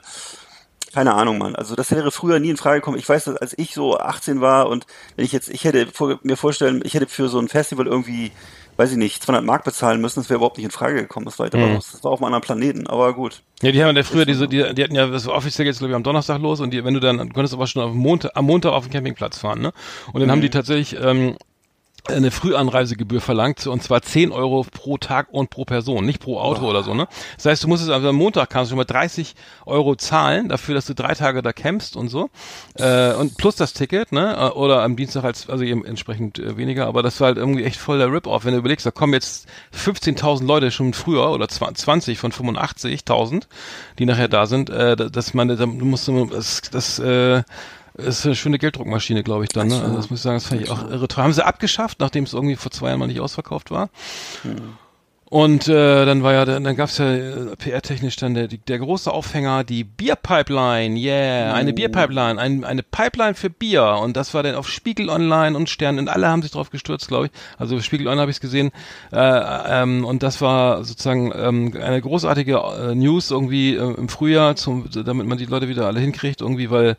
keine 0.95 1.15
Ahnung, 1.15 1.37
Mann. 1.37 1.55
Also 1.55 1.75
das 1.75 1.91
wäre 1.91 2.11
früher 2.11 2.41
nie 2.41 2.51
in 2.51 2.57
Frage 2.57 2.81
gekommen. 2.81 2.99
Ich 2.99 3.09
weiß, 3.09 3.25
dass 3.25 3.37
als 3.37 3.59
ich 3.59 3.75
so 3.75 3.99
18 3.99 4.41
war 4.41 4.69
und 4.69 4.87
wenn 5.17 5.25
ich 5.25 5.33
jetzt, 5.33 5.51
ich 5.51 5.65
hätte 5.65 5.87
vor, 5.93 6.19
mir 6.23 6.37
vorstellen, 6.37 6.81
ich 6.85 6.95
hätte 6.95 7.07
für 7.07 7.29
so 7.29 7.39
ein 7.39 7.49
Festival 7.49 7.87
irgendwie, 7.87 8.33
weiß 8.79 8.93
ich 8.93 8.97
nicht, 8.97 9.23
200 9.23 9.45
Mark 9.45 9.65
bezahlen 9.65 10.01
müssen, 10.01 10.21
das 10.21 10.31
wäre 10.31 10.37
überhaupt 10.39 10.57
nicht 10.57 10.65
in 10.65 10.71
Frage 10.71 10.95
gekommen. 10.95 11.27
Das 11.27 11.39
war, 11.39 11.47
Mhm. 11.47 11.75
das 11.75 12.03
war 12.05 12.13
auf 12.13 12.21
einem 12.21 12.27
anderen 12.27 12.43
Planeten, 12.45 12.87
aber 12.87 13.13
gut. 13.13 13.43
Ja, 13.61 13.73
die 13.73 13.83
haben 13.83 13.97
ja 13.97 14.03
früher 14.05 14.25
diese, 14.25 14.47
die, 14.47 14.73
die 14.75 14.85
hatten 14.85 14.95
ja, 14.95 15.09
das 15.09 15.27
war 15.27 15.35
offiziell 15.35 15.67
jetzt 15.67 15.79
glaube 15.81 15.91
ich 15.91 15.97
am 15.97 16.05
Donnerstag 16.05 16.41
los 16.41 16.61
und 16.61 16.71
die, 16.71 16.85
wenn 16.85 16.95
du 16.95 17.01
dann, 17.01 17.19
du 17.19 17.29
konntest 17.29 17.53
aber 17.55 17.67
schon 17.67 17.83
auf 17.83 17.93
Montag, 17.93 18.31
am 18.37 18.45
Montag 18.47 18.73
auf 18.73 18.85
den 18.85 18.93
Campingplatz 18.93 19.39
fahren, 19.39 19.61
ne? 19.61 19.73
Und 20.13 20.21
dann 20.21 20.31
haben 20.31 20.41
die 20.41 20.51
tatsächlich 20.51 20.97
ähm, 21.03 21.37
eine 22.09 22.31
Frühanreisegebühr 22.31 23.21
verlangt 23.21 23.67
und 23.67 23.83
zwar 23.83 24.03
10 24.03 24.33
Euro 24.33 24.65
pro 24.71 24.99
Tag 24.99 25.29
und 25.31 25.51
pro 25.51 25.65
Person, 25.65 26.05
nicht 26.07 26.21
pro 26.21 26.39
Auto 26.41 26.67
oder 26.69 26.83
so, 26.83 26.95
ne? 26.95 27.07
Das 27.37 27.47
heißt, 27.47 27.65
du 27.65 27.69
musstest 27.69 27.91
also 27.93 28.09
am 28.09 28.17
Montag 28.17 28.51
kannst 28.51 28.71
du 28.71 28.73
schon 28.73 28.79
mal 28.79 28.85
30 28.85 29.35
Euro 29.67 29.95
zahlen 29.97 30.49
dafür, 30.49 30.75
dass 30.75 30.87
du 30.87 30.95
drei 30.95 31.15
Tage 31.15 31.43
da 31.43 31.53
campst 31.53 31.97
und 31.97 32.09
so 32.09 32.31
äh, 32.77 33.13
und 33.15 33.37
plus 33.37 33.57
das 33.57 33.73
Ticket, 33.73 34.13
ne? 34.13 34.37
Äh, 34.37 34.49
Oder 34.59 34.83
am 34.83 34.97
Dienstag 34.97 35.25
als 35.25 35.49
also 35.49 35.65
eben 35.65 35.85
entsprechend 35.85 36.39
äh, 36.39 36.57
weniger, 36.57 36.87
aber 36.87 37.03
das 37.03 37.21
war 37.21 37.27
halt 37.29 37.39
irgendwie 37.39 37.65
echt 37.65 37.77
voll 37.79 37.99
der 37.99 38.11
Rip-Off, 38.13 38.45
wenn 38.45 38.53
du 38.53 38.59
überlegst, 38.59 38.87
da 38.87 38.91
kommen 38.91 39.13
jetzt 39.13 39.47
15.000 39.77 40.45
Leute 40.47 40.71
schon 40.71 40.95
früher 40.95 41.31
oder 41.31 41.49
20 41.49 42.19
von 42.19 42.33
85.000, 42.33 43.45
die 43.99 44.07
nachher 44.07 44.29
da 44.29 44.47
sind, 44.47 44.71
äh, 44.71 44.97
da- 44.97 45.09
dass 45.09 45.35
man, 45.35 45.49
da 45.49 45.67
musst 45.67 46.09
du, 46.09 46.27
das, 46.27 46.63
das 46.71 46.99
äh, 46.99 47.43
ist 47.99 48.25
eine 48.25 48.37
schöne 48.37 48.59
Gelddruckmaschine, 48.59 49.23
glaube 49.23 49.45
ich, 49.45 49.51
dann. 49.51 49.69
Ne? 49.69 49.81
Also 49.81 49.97
das 49.97 50.11
muss 50.11 50.21
ich 50.21 50.23
sagen, 50.23 50.37
das 50.37 50.47
fand 50.47 50.63
ich 50.63 50.71
auch 50.71 50.89
irre. 50.89 51.09
Haben 51.17 51.33
sie 51.33 51.45
abgeschafft, 51.45 52.01
nachdem 52.01 52.25
es 52.25 52.33
irgendwie 52.33 52.57
vor 52.57 52.71
zwei 52.71 52.89
Jahren 52.89 53.01
mal 53.01 53.07
nicht 53.07 53.21
ausverkauft 53.21 53.71
war. 53.71 53.91
Und 55.31 55.69
äh, 55.69 56.07
dann 56.07 56.23
war 56.23 56.33
ja, 56.33 56.47
dann, 56.47 56.65
dann 56.65 56.75
gab's 56.75 56.97
ja 56.97 57.13
äh, 57.13 57.57
PR-technisch 57.57 58.17
dann 58.17 58.33
der, 58.33 58.49
der 58.49 58.79
große 58.79 59.13
Aufhänger, 59.13 59.63
die 59.63 59.85
Bierpipeline, 59.85 60.99
yeah, 60.99 61.53
eine 61.53 61.75
Bierpipeline, 61.75 62.41
ein, 62.41 62.65
eine 62.65 62.83
Pipeline 62.83 63.35
für 63.35 63.51
Bier. 63.51 63.99
Und 64.03 64.17
das 64.17 64.33
war 64.33 64.43
dann 64.43 64.55
auf 64.55 64.71
Spiegel 64.71 65.11
Online 65.11 65.55
und 65.55 65.69
Stern 65.69 65.99
und 65.99 66.09
alle 66.09 66.29
haben 66.29 66.41
sich 66.41 66.53
drauf 66.53 66.71
gestürzt, 66.71 67.09
glaube 67.09 67.27
ich. 67.27 67.33
Also 67.59 67.79
Spiegel 67.81 68.07
Online 68.07 68.23
habe 68.23 68.31
ich 68.31 68.41
gesehen. 68.41 68.71
Äh, 69.13 69.19
ähm, 69.19 70.07
und 70.07 70.23
das 70.23 70.41
war 70.41 70.83
sozusagen 70.85 71.31
ähm, 71.37 71.75
eine 71.79 72.01
großartige 72.01 72.55
äh, 72.55 72.95
News 72.95 73.31
irgendwie 73.31 73.75
äh, 73.75 73.95
im 73.97 74.09
Frühjahr, 74.09 74.57
zum, 74.57 74.89
damit 74.91 75.27
man 75.27 75.37
die 75.37 75.45
Leute 75.45 75.69
wieder 75.69 75.87
alle 75.87 76.01
hinkriegt, 76.01 76.41
irgendwie, 76.41 76.71
weil 76.71 76.97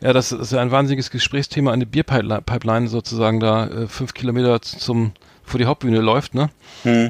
ja, 0.00 0.12
das 0.12 0.32
ist 0.32 0.52
ja 0.52 0.60
ein 0.60 0.70
wahnsinniges 0.70 1.10
Gesprächsthema, 1.10 1.72
eine 1.72 1.86
Bierpipeline 1.86 2.88
sozusagen 2.88 3.40
da 3.40 3.66
äh, 3.66 3.86
fünf 3.86 4.14
Kilometer 4.14 4.60
zum 4.62 5.12
vor 5.44 5.58
die 5.58 5.66
Hauptbühne 5.66 6.00
läuft, 6.00 6.34
ne? 6.34 6.48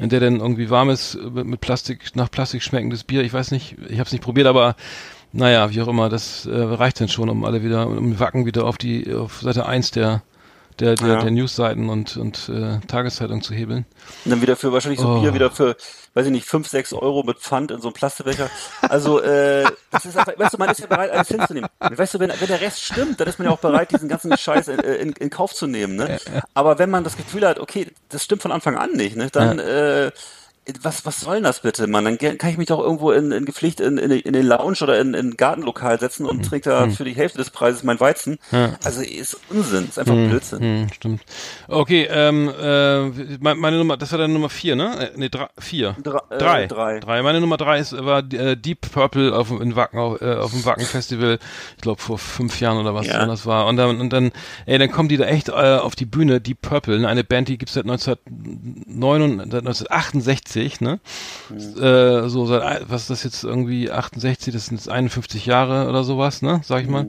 In 0.01 0.09
der 0.09 0.19
dann 0.19 0.39
irgendwie 0.39 0.69
warmes, 0.69 1.15
äh, 1.15 1.29
mit, 1.29 1.45
mit 1.45 1.61
Plastik, 1.61 2.15
nach 2.15 2.29
Plastik 2.29 2.63
schmeckendes 2.63 3.03
Bier, 3.03 3.21
ich 3.21 3.33
weiß 3.33 3.51
nicht, 3.51 3.75
ich 3.87 3.99
habe 3.99 4.07
es 4.07 4.11
nicht 4.11 4.23
probiert, 4.23 4.47
aber 4.47 4.75
naja, 5.31 5.69
wie 5.71 5.81
auch 5.81 5.87
immer, 5.87 6.09
das 6.09 6.45
äh, 6.45 6.51
reicht 6.53 6.99
dann 6.99 7.07
schon, 7.07 7.29
um 7.29 7.45
alle 7.45 7.63
wieder, 7.63 7.87
um 7.87 8.19
Wacken 8.19 8.45
wieder 8.45 8.65
auf 8.65 8.77
die, 8.77 9.13
auf 9.13 9.41
Seite 9.41 9.65
1 9.65 9.91
der 9.91 10.23
der, 10.79 10.95
der, 10.95 11.07
Ja. 11.07 11.21
der 11.21 11.31
Newsseiten 11.31 11.89
und, 11.89 12.17
und 12.17 12.49
äh, 12.49 12.79
Tageszeitung 12.87 13.41
zu 13.41 13.53
hebeln. 13.53 13.85
Und 14.25 14.31
dann 14.31 14.41
wieder 14.41 14.55
für 14.55 14.71
wahrscheinlich 14.71 14.99
so 14.99 15.07
Oh. 15.07 15.21
Bier 15.21 15.33
wieder 15.33 15.51
für, 15.51 15.75
weiß 16.13 16.25
ich 16.25 16.31
nicht, 16.31 16.45
fünf, 16.47 16.67
sechs 16.67 16.93
Euro 16.93 17.23
mit 17.23 17.39
Pfand 17.39 17.71
in 17.71 17.81
so 17.81 17.89
einem 17.89 17.93
Plastikbecher. 17.93 18.49
Also, 18.81 19.21
äh, 19.21 19.65
das 19.91 20.05
ist 20.05 20.17
einfach, 20.17 20.37
weißt 20.37 20.53
du, 20.53 20.57
man 20.57 20.69
ist 20.69 20.79
ja 20.79 20.87
bereit, 20.87 21.11
alles 21.11 21.27
hinzunehmen. 21.27 21.69
Weißt 21.79 22.13
du, 22.13 22.19
wenn, 22.19 22.31
wenn 22.39 22.47
der 22.47 22.61
Rest 22.61 22.81
stimmt, 22.83 23.19
dann 23.19 23.27
ist 23.27 23.39
man 23.39 23.47
ja 23.47 23.53
auch 23.53 23.59
bereit, 23.59 23.91
diesen 23.91 24.09
ganzen 24.09 24.35
Scheiß 24.37 24.67
in, 24.69 24.79
in, 24.79 25.11
in 25.13 25.29
Kauf 25.29 25.53
zu 25.53 25.67
nehmen, 25.67 25.95
ne? 25.95 26.19
Aber 26.53 26.79
wenn 26.79 26.89
man 26.89 27.03
das 27.03 27.17
Gefühl 27.17 27.47
hat, 27.47 27.59
okay, 27.59 27.87
das 28.09 28.23
stimmt 28.23 28.41
von 28.41 28.51
Anfang 28.51 28.77
an 28.77 28.91
nicht, 28.93 29.15
ne? 29.15 29.29
Dann, 29.31 29.59
äh, 29.59 30.11
was, 30.83 31.05
was 31.07 31.19
soll 31.21 31.35
denn 31.35 31.43
das 31.43 31.61
bitte, 31.61 31.87
Mann? 31.87 32.05
Dann 32.05 32.17
kann 32.19 32.49
ich 32.51 32.57
mich 32.57 32.67
doch 32.67 32.79
irgendwo 32.79 33.11
in, 33.11 33.31
in 33.31 33.45
gepflicht 33.45 33.79
in, 33.79 33.97
in, 33.97 34.11
in 34.11 34.33
den 34.33 34.45
Lounge 34.45 34.77
oder 34.81 34.99
in, 34.99 35.15
in 35.15 35.29
ein 35.29 35.37
Gartenlokal 35.37 35.99
setzen 35.99 36.25
und 36.27 36.45
trinke 36.45 36.69
da 36.69 36.87
für 36.89 37.03
die 37.03 37.13
Hälfte 37.15 37.39
des 37.39 37.49
Preises 37.49 37.83
mein 37.83 37.99
Weizen. 37.99 38.37
Also 38.83 39.01
ist 39.01 39.37
Unsinn, 39.49 39.87
ist 39.89 39.97
einfach 39.97 40.13
Blödsinn. 40.13 40.59
Hm, 40.59 40.87
stimmt. 40.93 41.21
Okay, 41.67 42.07
ähm, 42.11 42.47
äh, 42.49 43.01
me- 43.39 43.55
meine 43.55 43.77
Nummer, 43.77 43.97
das 43.97 44.11
war 44.11 44.19
deine 44.19 44.33
Nummer 44.33 44.49
vier, 44.49 44.75
ne? 44.75 45.09
Äh, 45.09 45.17
nee, 45.17 45.29
drei, 45.29 45.47
vier. 45.57 45.95
Dra- 46.03 46.23
äh, 46.29 46.37
drei. 46.37 46.67
drei. 46.67 46.99
Drei. 46.99 47.23
Meine 47.23 47.41
Nummer 47.41 47.57
drei 47.57 47.79
ist, 47.79 47.93
war 47.97 48.19
äh, 48.31 48.55
Deep 48.55 48.81
Purple 48.91 49.35
auf, 49.35 49.47
dem- 49.47 49.61
in 49.63 49.75
Wacken, 49.75 49.97
auf, 49.99 50.21
äh, 50.21 50.35
auf 50.35 50.51
dem 50.51 50.63
Wacken 50.63 50.85
Festival, 50.85 51.39
ich 51.75 51.81
glaube 51.81 51.99
vor 52.01 52.19
fünf 52.19 52.59
Jahren 52.61 52.77
oder 52.77 52.93
was 52.93 53.07
Ja. 53.07 53.25
das 53.25 53.47
war. 53.47 53.65
Und 53.65 53.77
dann, 53.77 53.99
und 53.99 54.11
dann, 54.13 54.31
ey, 54.67 54.77
dann 54.77 54.91
kommen 54.91 55.09
die 55.09 55.17
da 55.17 55.25
echt 55.25 55.49
äh, 55.49 55.51
auf 55.53 55.95
die 55.95 56.05
Bühne, 56.05 56.39
Deep 56.39 56.61
Purple, 56.61 56.99
ne? 56.99 57.07
eine 57.07 57.23
Band, 57.23 57.47
die 57.47 57.57
gibt's 57.57 57.73
seit 57.73 57.85
1969, 57.85 59.51
seit 59.51 59.61
1968, 59.65 60.50
ne? 60.81 60.99
Äh, 61.51 62.27
so 62.29 62.45
seit, 62.45 62.89
was 62.89 63.01
ist 63.01 63.09
das 63.09 63.23
jetzt 63.23 63.43
irgendwie 63.43 63.91
68, 63.91 64.53
das 64.53 64.65
sind 64.67 64.77
jetzt 64.77 64.89
51 64.89 65.45
Jahre 65.45 65.87
oder 65.89 66.03
sowas, 66.03 66.41
ne? 66.41 66.61
Sag 66.63 66.83
ich 66.83 66.89
mal. 66.89 67.07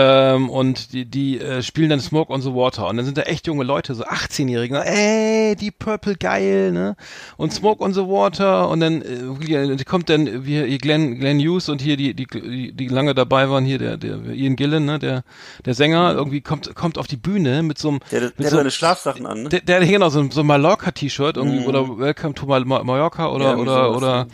Ähm, 0.00 0.48
und 0.48 0.92
die, 0.92 1.06
die 1.06 1.40
äh, 1.40 1.60
spielen 1.60 1.90
dann 1.90 1.98
Smoke 1.98 2.32
on 2.32 2.40
the 2.40 2.54
Water. 2.54 2.86
Und 2.86 2.98
dann 2.98 3.04
sind 3.04 3.18
da 3.18 3.22
echt 3.22 3.48
junge 3.48 3.64
Leute, 3.64 3.96
so 3.96 4.04
18-Jährige, 4.04 4.74
ne? 4.74 4.86
ey, 4.86 5.56
die 5.56 5.72
Purple 5.72 6.14
geil, 6.14 6.70
ne? 6.70 6.94
Und 7.36 7.52
Smoke 7.52 7.82
on 7.82 7.92
the 7.92 8.02
Water. 8.02 8.68
Und 8.68 8.78
dann 8.78 9.02
äh, 9.02 9.76
kommt 9.84 10.08
dann 10.08 10.46
wie 10.46 10.62
hier 10.64 10.78
Glenn, 10.78 11.18
Glenn 11.18 11.40
Hughes 11.40 11.68
und 11.68 11.82
hier 11.82 11.96
die, 11.96 12.14
die, 12.14 12.26
die, 12.26 12.72
die 12.72 12.86
lange 12.88 13.12
dabei 13.14 13.50
waren, 13.50 13.64
hier 13.64 13.78
der, 13.78 13.96
der 13.96 14.18
Ian 14.30 14.54
Gillen, 14.54 14.84
ne? 14.84 15.00
Der, 15.00 15.24
der 15.64 15.74
Sänger, 15.74 16.12
irgendwie 16.14 16.42
kommt, 16.42 16.72
kommt 16.76 16.96
auf 16.96 17.08
die 17.08 17.16
Bühne 17.16 17.64
mit 17.64 17.78
so 17.78 17.88
einem. 17.88 17.98
Der, 18.12 18.20
der 18.20 18.28
mit 18.36 18.46
hat 18.46 18.50
so, 18.50 18.56
seine 18.58 18.70
Schlafsachen 18.70 19.26
an, 19.26 19.42
ne? 19.42 19.48
der, 19.48 19.60
der 19.62 19.84
genau 19.84 20.10
so, 20.10 20.20
ein- 20.20 20.30
so 20.30 20.40
ein 20.42 20.46
Mallorca-T-Shirt 20.46 21.36
irgendwie 21.36 21.66
oder 21.66 21.98
Welcome 21.98 22.34
to 22.34 22.46
Mal 22.46 22.64
Ma- 22.64 22.84
Mallorca 22.84 23.28
oder 23.32 23.44
Ja, 23.46 23.56
oder 23.56 23.96
oder 23.96 24.26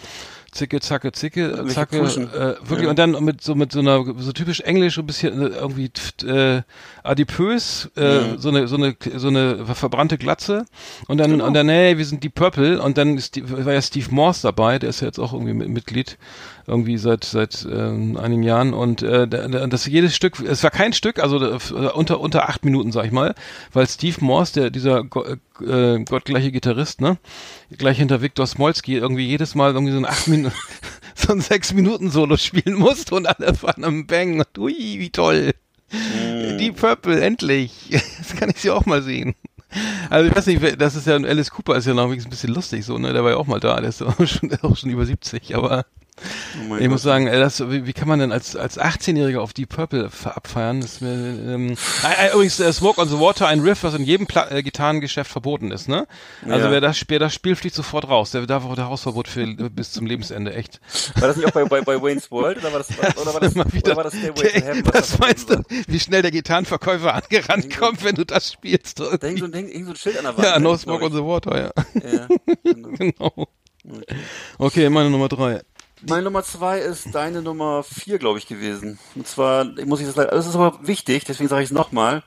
Zicke, 0.54 0.80
zacke, 0.80 1.10
zicke, 1.12 1.40
Irgendwelche 1.48 1.74
zacke, 1.74 1.96
äh, 1.98 2.56
wirklich 2.68 2.84
Ja. 2.84 2.90
und 2.90 2.98
dann 2.98 3.24
mit 3.24 3.42
so 3.42 3.54
mit 3.56 3.72
so 3.72 3.80
einer 3.80 4.04
so 4.18 4.32
typisch 4.32 4.60
englisch 4.60 4.98
ein 4.98 5.06
bisschen 5.06 5.42
äh, 5.42 5.46
irgendwie 5.56 5.90
äh, 6.26 6.62
adipös, 7.02 7.90
äh, 7.96 8.20
Mhm. 8.20 8.38
so 8.38 8.48
eine 8.50 8.68
so 8.68 8.76
eine 8.76 8.96
so 9.16 9.28
eine 9.28 9.66
verbrannte 9.74 10.16
Glatze 10.16 10.64
und 11.08 11.18
dann 11.18 11.32
Genau. 11.32 11.46
und 11.46 11.54
dann 11.54 11.68
hey, 11.68 11.98
wir 11.98 12.04
sind 12.04 12.22
die 12.22 12.28
Purple 12.28 12.80
und 12.80 12.96
dann 12.98 13.18
ist 13.18 13.34
die, 13.36 13.48
war 13.66 13.72
ja 13.72 13.82
Steve 13.82 14.06
Morse 14.14 14.42
dabei, 14.42 14.78
der 14.78 14.90
ist 14.90 15.00
ja 15.00 15.08
jetzt 15.08 15.18
auch 15.18 15.32
irgendwie 15.32 15.54
mit, 15.54 15.68
Mitglied 15.68 16.18
irgendwie 16.66 16.96
seit 16.98 17.24
seit 17.24 17.66
ähm, 17.70 18.16
einigen 18.16 18.42
Jahren 18.42 18.72
und 18.74 19.02
äh, 19.02 19.28
da- 19.28 19.48
da- 19.48 19.66
das 19.66 19.86
jedes 19.86 20.14
Stück, 20.16 20.40
es 20.40 20.62
war 20.62 20.70
kein 20.70 20.92
Stück, 20.92 21.18
also 21.18 21.38
äh, 21.44 21.58
unter 21.94 22.20
unter 22.20 22.48
acht 22.48 22.64
Minuten 22.64 22.90
sag 22.92 23.04
ich 23.06 23.12
mal, 23.12 23.34
weil 23.72 23.86
Steve 23.88 24.16
Morse, 24.24 24.52
der 24.54 24.70
dieser 24.70 25.04
Go 25.04 25.24
äh, 25.60 26.04
gottgleiche 26.04 26.50
Gitarrist, 26.52 27.00
ne, 27.00 27.18
gleich 27.76 27.98
hinter 27.98 28.22
Viktor 28.22 28.46
Smolski 28.46 28.96
irgendwie 28.96 29.26
jedes 29.26 29.54
Mal 29.54 29.72
irgendwie 29.72 29.92
so 29.92 29.98
ein 29.98 30.06
acht 30.06 30.26
Minuten 30.28 30.54
so 31.14 31.32
ein 31.32 31.40
sechs 31.40 31.72
Minuten 31.74 32.10
Solo 32.10 32.36
spielen 32.36 32.74
musste 32.74 33.14
und 33.14 33.26
alle 33.26 33.60
waren 33.62 33.84
am 33.84 34.06
Bang 34.06 34.38
und 34.40 34.58
ui, 34.58 34.74
wie 34.98 35.10
toll. 35.10 35.52
Die 36.58 36.72
Purple, 36.72 37.20
endlich. 37.20 37.72
Das 38.18 38.34
kann 38.36 38.50
ich 38.50 38.60
sie 38.62 38.70
auch 38.70 38.86
mal 38.86 39.02
sehen. 39.02 39.34
Also 40.08 40.28
ich 40.28 40.34
weiß 40.36 40.46
nicht, 40.46 40.80
das 40.80 40.96
ist 40.96 41.06
ja, 41.06 41.14
Alice 41.16 41.50
Cooper 41.50 41.76
ist 41.76 41.86
ja 41.86 41.94
noch 41.94 42.10
ein 42.10 42.24
bisschen 42.30 42.54
lustig 42.54 42.84
so, 42.84 42.96
ne? 42.98 43.12
Der 43.12 43.22
war 43.22 43.32
ja 43.32 43.36
auch 43.36 43.46
mal 43.46 43.60
da, 43.60 43.78
der 43.80 43.90
ist 43.90 44.02
auch 44.02 44.14
schon, 44.26 44.50
auch 44.62 44.76
schon 44.76 44.90
über 44.90 45.04
70, 45.04 45.54
aber 45.54 45.84
Oh 46.70 46.76
ich 46.76 46.88
muss 46.88 47.02
Gott. 47.02 47.10
sagen, 47.10 47.26
äh, 47.26 47.40
das, 47.40 47.60
wie, 47.70 47.86
wie 47.86 47.92
kann 47.92 48.06
man 48.06 48.20
denn 48.20 48.30
als, 48.30 48.54
als 48.54 48.78
18-Jähriger 48.78 49.38
auf 49.40 49.52
Deep 49.52 49.68
Purple 49.70 50.08
abfeiern? 50.24 50.80
Das 50.80 50.92
ist 50.94 51.00
mir, 51.02 51.10
ähm, 51.10 51.74
äh, 52.04 52.32
übrigens, 52.32 52.60
äh, 52.60 52.72
Smoke 52.72 53.00
on 53.00 53.08
the 53.08 53.18
Water, 53.18 53.48
ein 53.48 53.60
Riff, 53.60 53.82
was 53.82 53.94
in 53.94 54.04
jedem 54.04 54.26
Pla 54.28 54.48
äh, 54.50 54.62
Gitarrengeschäft 54.62 55.30
verboten 55.30 55.72
ist, 55.72 55.88
ne? 55.88 56.06
Also 56.48 56.66
Ja. 56.66 56.70
wer 56.70 56.80
das 56.80 56.96
spielt, 56.96 57.20
das 57.20 57.34
Spiel 57.34 57.56
fliegt 57.56 57.74
sofort 57.74 58.08
raus. 58.08 58.30
Der 58.30 58.46
darf 58.46 58.64
auch 58.64 58.76
der 58.76 58.86
Hausverbot 58.88 59.26
für 59.26 59.42
äh, 59.42 59.68
bis 59.70 59.90
zum 59.90 60.06
Lebensende, 60.06 60.54
echt. 60.54 60.80
War 61.18 61.26
das 61.28 61.36
nicht 61.36 61.46
auch 61.46 61.52
bei, 61.52 61.64
bei, 61.64 61.80
bei 61.80 62.00
Wayne's 62.00 62.30
World 62.30 62.58
oder 62.58 62.72
war 62.72 62.78
das, 62.78 62.90
oder 63.20 63.34
war 63.34 63.40
das, 63.40 63.54
wieder, 63.72 63.86
oder 63.86 63.96
war 63.96 64.04
das 64.04 64.14
Stairway 64.16 64.48
to 64.60 64.64
Heaven? 64.66 64.86
was 64.86 64.94
was 64.94 65.18
meinst 65.18 65.50
du, 65.50 65.62
wie 65.88 66.00
schnell 66.00 66.22
der 66.22 66.30
Gitarrenverkäufer 66.30 67.12
angerannt 67.12 67.76
kommt, 67.76 68.04
wenn 68.04 68.14
du 68.14 68.24
das 68.24 68.52
spielst? 68.52 69.00
Da 69.00 69.10
hing 69.20 69.36
so, 69.38 69.46
ein- 69.46 69.84
so 69.84 69.94
Schild 69.96 70.18
an 70.18 70.24
der 70.24 70.36
Wand. 70.36 70.46
Ja, 70.46 70.58
ne, 70.58 70.64
no 70.64 70.76
smoke 70.76 71.04
ich. 71.04 71.10
on 71.10 71.16
the 71.16 71.22
water, 71.24 71.60
ja. 71.60 71.72
Ja, 72.08 72.28
genau. 72.64 72.88
genau. 72.96 73.48
Okay, 74.58 74.88
meine 74.88 75.10
Nummer 75.10 75.28
drei. 75.28 75.60
Meine 76.08 76.22
Nummer 76.22 76.42
zwei 76.44 76.80
ist 76.80 77.14
deine 77.14 77.42
Nummer 77.42 77.82
vier, 77.82 78.18
glaube 78.18 78.38
ich, 78.38 78.46
gewesen. 78.46 78.98
Und 79.14 79.26
zwar, 79.26 79.64
muss 79.86 80.00
ich 80.00 80.06
das 80.06 80.16
leider, 80.16 80.30
das 80.30 80.46
ist 80.46 80.54
aber 80.54 80.78
wichtig, 80.82 81.24
deswegen 81.24 81.48
sage 81.48 81.62
ich 81.62 81.70
es 81.70 81.74
nochmal, 81.74 82.22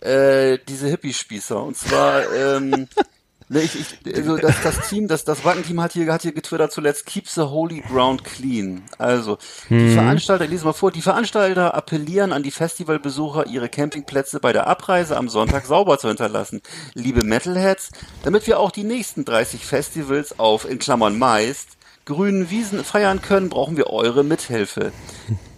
äh, 0.00 0.58
diese 0.68 0.88
Hippie-Spießer. 0.88 1.62
Und 1.62 1.76
zwar, 1.76 2.32
ähm, 2.32 2.88
ne, 3.48 3.60
ich, 3.60 3.78
ich, 3.78 4.16
also 4.16 4.38
das, 4.38 4.62
das 4.62 4.88
Team, 4.88 5.06
das, 5.06 5.24
das 5.24 5.44
Wackenteam 5.44 5.80
hat 5.82 5.92
hier, 5.92 6.10
hat 6.12 6.22
hier 6.22 6.32
getwittert 6.32 6.72
zuletzt, 6.72 7.04
keep 7.04 7.28
the 7.28 7.42
holy 7.42 7.80
ground 7.80 8.24
clean. 8.24 8.82
Also, 8.96 9.36
die 9.68 9.92
Veranstalter, 9.92 10.44
ich 10.44 10.50
lese 10.50 10.64
mal 10.64 10.72
vor, 10.72 10.90
die 10.90 11.02
Veranstalter 11.02 11.74
appellieren 11.74 12.32
an 12.32 12.42
die 12.42 12.50
Festivalbesucher, 12.50 13.46
ihre 13.46 13.68
Campingplätze 13.68 14.40
bei 14.40 14.52
der 14.52 14.66
Abreise 14.66 15.16
am 15.16 15.28
Sonntag 15.28 15.66
sauber 15.66 15.98
zu 15.98 16.08
hinterlassen. 16.08 16.62
Liebe 16.94 17.22
Metalheads, 17.24 17.90
damit 18.22 18.46
wir 18.46 18.58
auch 18.58 18.70
die 18.70 18.84
nächsten 18.84 19.24
30 19.24 19.66
Festivals 19.66 20.38
auf, 20.38 20.68
in 20.68 20.78
Klammern 20.78 21.18
meist, 21.18 21.76
grünen 22.04 22.50
Wiesen 22.50 22.84
feiern 22.84 23.22
können, 23.22 23.48
brauchen 23.48 23.76
wir 23.76 23.88
eure 23.88 24.24
Mithilfe. 24.24 24.92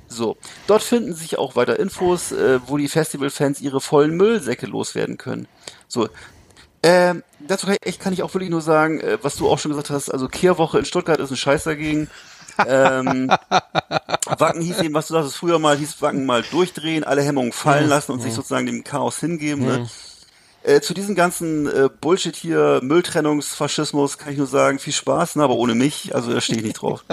So, 0.09 0.37
dort 0.67 0.83
finden 0.83 1.15
sich 1.15 1.39
auch 1.39 1.57
weiter 1.57 1.81
Infos, 1.81 2.33
äh, 2.33 2.61
wo 2.67 2.77
die 2.77 2.89
Festivalfans 2.89 3.63
ihre 3.63 3.81
vollen 3.81 4.15
Müllsäcke 4.15 4.67
loswerden 4.67 5.17
können. 5.17 5.49
So, 5.89 6.09
ähm, 6.83 7.23
dazu 7.41 7.67
kann 7.67 7.77
ich, 7.85 7.99
kann 7.99 8.13
ich 8.13 8.23
auch 8.23 8.35
wirklich 8.35 8.51
nur 8.51 8.61
sagen, 8.61 9.01
äh, 9.01 9.19
was 9.23 9.37
du 9.37 9.49
auch 9.49 9.59
schon 9.59 9.71
gesagt 9.71 9.91
hast, 9.91 10.11
also 10.11 10.29
Kehrwoche 10.29 10.81
in 10.81 10.85
Stuttgart 10.85 11.19
ist 11.21 11.31
ein 11.31 11.37
Scheiß 11.37 11.65
dagegen. 11.65 12.09
ähm, 12.67 13.29
Wacken 14.27 14.61
hieß 14.61 14.81
eben, 14.81 14.95
was 14.95 15.09
du 15.09 15.15
sagst, 15.15 15.35
früher 15.37 15.59
mal 15.59 15.77
hieß 15.77 16.03
Wacken 16.03 16.27
mal 16.27 16.43
durchdrehen, 16.43 17.05
alle 17.05 17.23
Hemmungen 17.23 17.53
fallen 17.53 17.89
lassen 17.89 18.13
und 18.13 18.21
sich 18.21 18.35
sozusagen 18.35 18.67
dem 18.67 18.85
Chaos 18.85 19.19
hingeben. 19.19 19.65
Ne? 19.65 19.89
Äh, 20.65 20.81
zu 20.81 20.95
diesem 20.95 21.15
ganzen 21.15 21.67
äh, 21.67 21.89
Bullshit 22.01 22.37
hier, 22.37 22.81
Mülltrennungsfaschismus, 22.83 24.19
kann 24.19 24.33
ich 24.33 24.39
nur 24.39 24.47
sagen, 24.47 24.79
viel 24.79 24.93
Spaß, 24.93 25.37
ne, 25.37 25.43
aber 25.43 25.55
ohne 25.55 25.75
mich, 25.75 26.15
also 26.15 26.33
da 26.33 26.41
stehe 26.41 26.59
ich 26.59 26.65
nicht 26.65 26.81
drauf. 26.81 27.05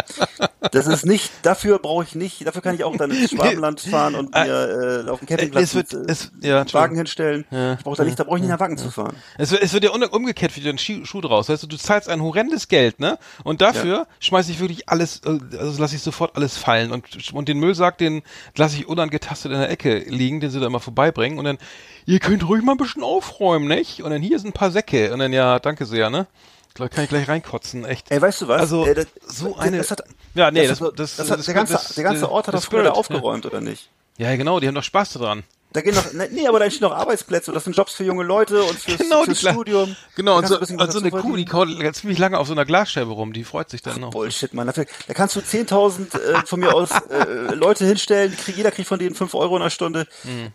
Das 0.72 0.88
ist 0.88 1.06
nicht, 1.06 1.32
dafür 1.44 1.80
brauche 1.80 2.04
ich 2.04 2.16
nicht, 2.16 2.46
dafür 2.46 2.62
kann 2.62 2.76
ich 2.76 2.84
auch 2.84 2.96
dann 2.96 3.12
ins 3.12 3.32
Schwabenland 3.32 3.80
fahren 3.82 4.16
und 4.16 4.34
mir 4.36 5.04
äh, 5.06 5.10
auf 5.10 5.20
dem 5.20 5.28
Campingplatz 5.28 5.64
Es 5.64 5.76
wird- 5.76 5.94
mit, 5.94 6.10
äh, 6.10 6.12
es- 6.12 6.32
ja. 6.42 6.74
Wagen 6.74 6.96
hinstellen. 6.96 7.46
Ich 7.78 7.84
brauche 7.84 7.98
da 7.98 8.04
nicht, 8.04 8.20
da 8.20 8.24
brauche 8.24 8.38
ich 8.38 8.42
nicht 8.44 8.52
nach 8.52 8.60
Wacken 8.60 8.78
zu 8.78 8.92
fahren. 8.92 9.16
Es, 9.38 9.52
wird- 9.52 9.64
es 9.64 9.74
wird 9.74 9.84
ja 9.84 9.92
umgekehrt 9.92 10.56
wieder 10.56 10.70
ein 10.70 10.78
Schuh, 10.78 11.06
Schuh 11.06 11.22
draus. 11.22 11.50
Weißt 11.50 11.64
du, 11.64 11.68
du 11.68 11.78
zahlst 11.78 12.08
ein 12.10 12.22
horrendes 12.22 12.68
Geld, 12.68 13.00
ne? 13.00 13.18
Und 13.44 13.62
dafür 13.62 14.06
schmeiße 14.20 14.52
ich 14.52 14.60
wirklich 14.60 14.90
alles, 14.90 15.22
äh, 15.26 15.40
also 15.58 15.82
lasse 15.82 15.96
ich 15.96 16.02
sofort 16.04 16.36
alles 16.36 16.58
fallen. 16.58 16.92
Und, 16.92 17.34
und 17.34 17.48
den 17.48 17.58
Müllsack, 17.60 17.98
den 17.98 18.22
lasse 18.56 18.76
ich 18.78 18.88
unangetastet 18.88 19.52
in 19.52 19.58
der 19.60 19.70
Ecke 19.70 19.98
liegen, 20.08 20.40
den 20.40 20.52
sie 20.52 20.60
da 20.60 20.68
immer 20.68 20.80
vorbeibringen. 20.80 21.40
Und 21.40 21.46
dann, 21.46 21.58
ihr 22.06 22.20
könnt 22.20 22.48
ruhig 22.48 22.64
mal 22.64 22.74
ein 22.74 22.78
bisschen 22.78 23.02
aufräumen, 23.04 23.39
nicht? 23.68 24.02
Und 24.04 24.12
dann 24.12 24.22
hier 24.22 24.40
sind 24.40 24.50
ein 24.50 24.54
paar 24.54 24.72
Säcke. 24.72 25.12
Und 25.14 25.20
dann, 25.20 25.34
ja, 25.34 25.60
danke 25.60 25.86
sehr, 25.86 26.10
ne? 26.10 26.28
Gleich 26.76 26.92
kann 26.92 27.04
ich 27.04 27.10
gleich 27.10 27.28
reinkotzen, 27.28 27.84
echt. 27.86 28.12
Ey, 28.12 28.22
weißt 28.22 28.42
du 28.42 28.48
was? 28.48 28.62
Also, 28.62 28.86
Äh, 28.86 28.94
das- 28.94 29.08
so 29.28 29.50
das- 29.50 29.60
eine. 29.60 29.78
das 29.80 29.92
hat- 29.92 30.04
ja, 30.36 30.52
nee, 30.52 30.68
das, 30.68 30.80
das, 30.80 30.94
das, 30.96 31.16
das, 31.16 31.28
das, 31.28 31.38
hat, 31.40 31.48
der 31.48 31.54
ganze, 31.54 31.74
das- 31.74 31.96
der 31.96 32.04
ganze 32.04 32.32
Ort 32.32 32.48
hat 32.48 32.54
das 32.54 32.62
das 32.62 32.70
früher 32.70 32.84
da 32.84 32.92
aufgeräumt, 32.92 33.46
oder 33.46 33.60
nicht? 33.60 33.90
Ja. 34.18 34.30
ja, 34.30 34.36
genau, 34.38 34.60
die 34.60 34.68
haben 34.68 34.76
doch 34.76 34.84
Spaß 34.84 35.14
daran. 35.14 35.44
Da 35.72 35.82
gehen 35.82 35.94
noch, 35.94 36.12
ne, 36.14 36.28
nee, 36.32 36.48
aber 36.48 36.58
da 36.58 36.66
entstehen 36.66 36.88
noch 36.90 36.96
Arbeitsplätze 36.96 37.52
und 37.52 37.56
das 37.56 37.64
sind 37.64 37.76
Jobs 37.78 37.94
für 37.94 38.04
junge 38.04 38.24
Leute 38.24 38.64
und 38.64 38.80
fürs, 38.80 38.98
Genau, 38.98 39.24
fürs 39.24 39.40
die 39.40 39.48
Studium. 39.50 39.96
Genau, 40.16 40.38
und 40.40 40.48
so, 40.48 40.60
ein 40.60 40.80
und 40.82 40.92
so 40.92 41.00
eine 41.00 41.12
Kuh, 41.12 41.36
die 41.36 41.46
kaut 41.46 41.70
ziemlich 41.94 42.18
lange 42.18 42.40
auf 42.40 42.48
so 42.48 42.54
einer 42.54 42.66
Glasscheibe 42.66 43.12
rum, 43.12 43.34
die 43.34 43.44
freut 43.44 43.70
sich 43.70 43.84
dann 43.84 44.00
noch. 44.02 44.10
Bullshit, 44.10 44.52
Mann. 44.56 44.66
Da 44.66 45.14
kannst 45.14 45.36
du 45.36 45.42
10.000 45.42 46.20
äh, 46.20 46.46
von 46.46 46.60
mir 46.60 46.74
aus 46.74 46.90
äh, 47.12 47.54
Leute 47.54 47.86
hinstellen, 47.86 48.32
die 48.32 48.38
krieg, 48.38 48.58
jeder 48.58 48.72
kriegt 48.72 48.88
von 48.88 48.98
denen 48.98 49.14
5 49.14 49.32
Euro 49.36 49.58
in 49.58 49.62
der 49.64 49.70
Stunde. 49.70 50.08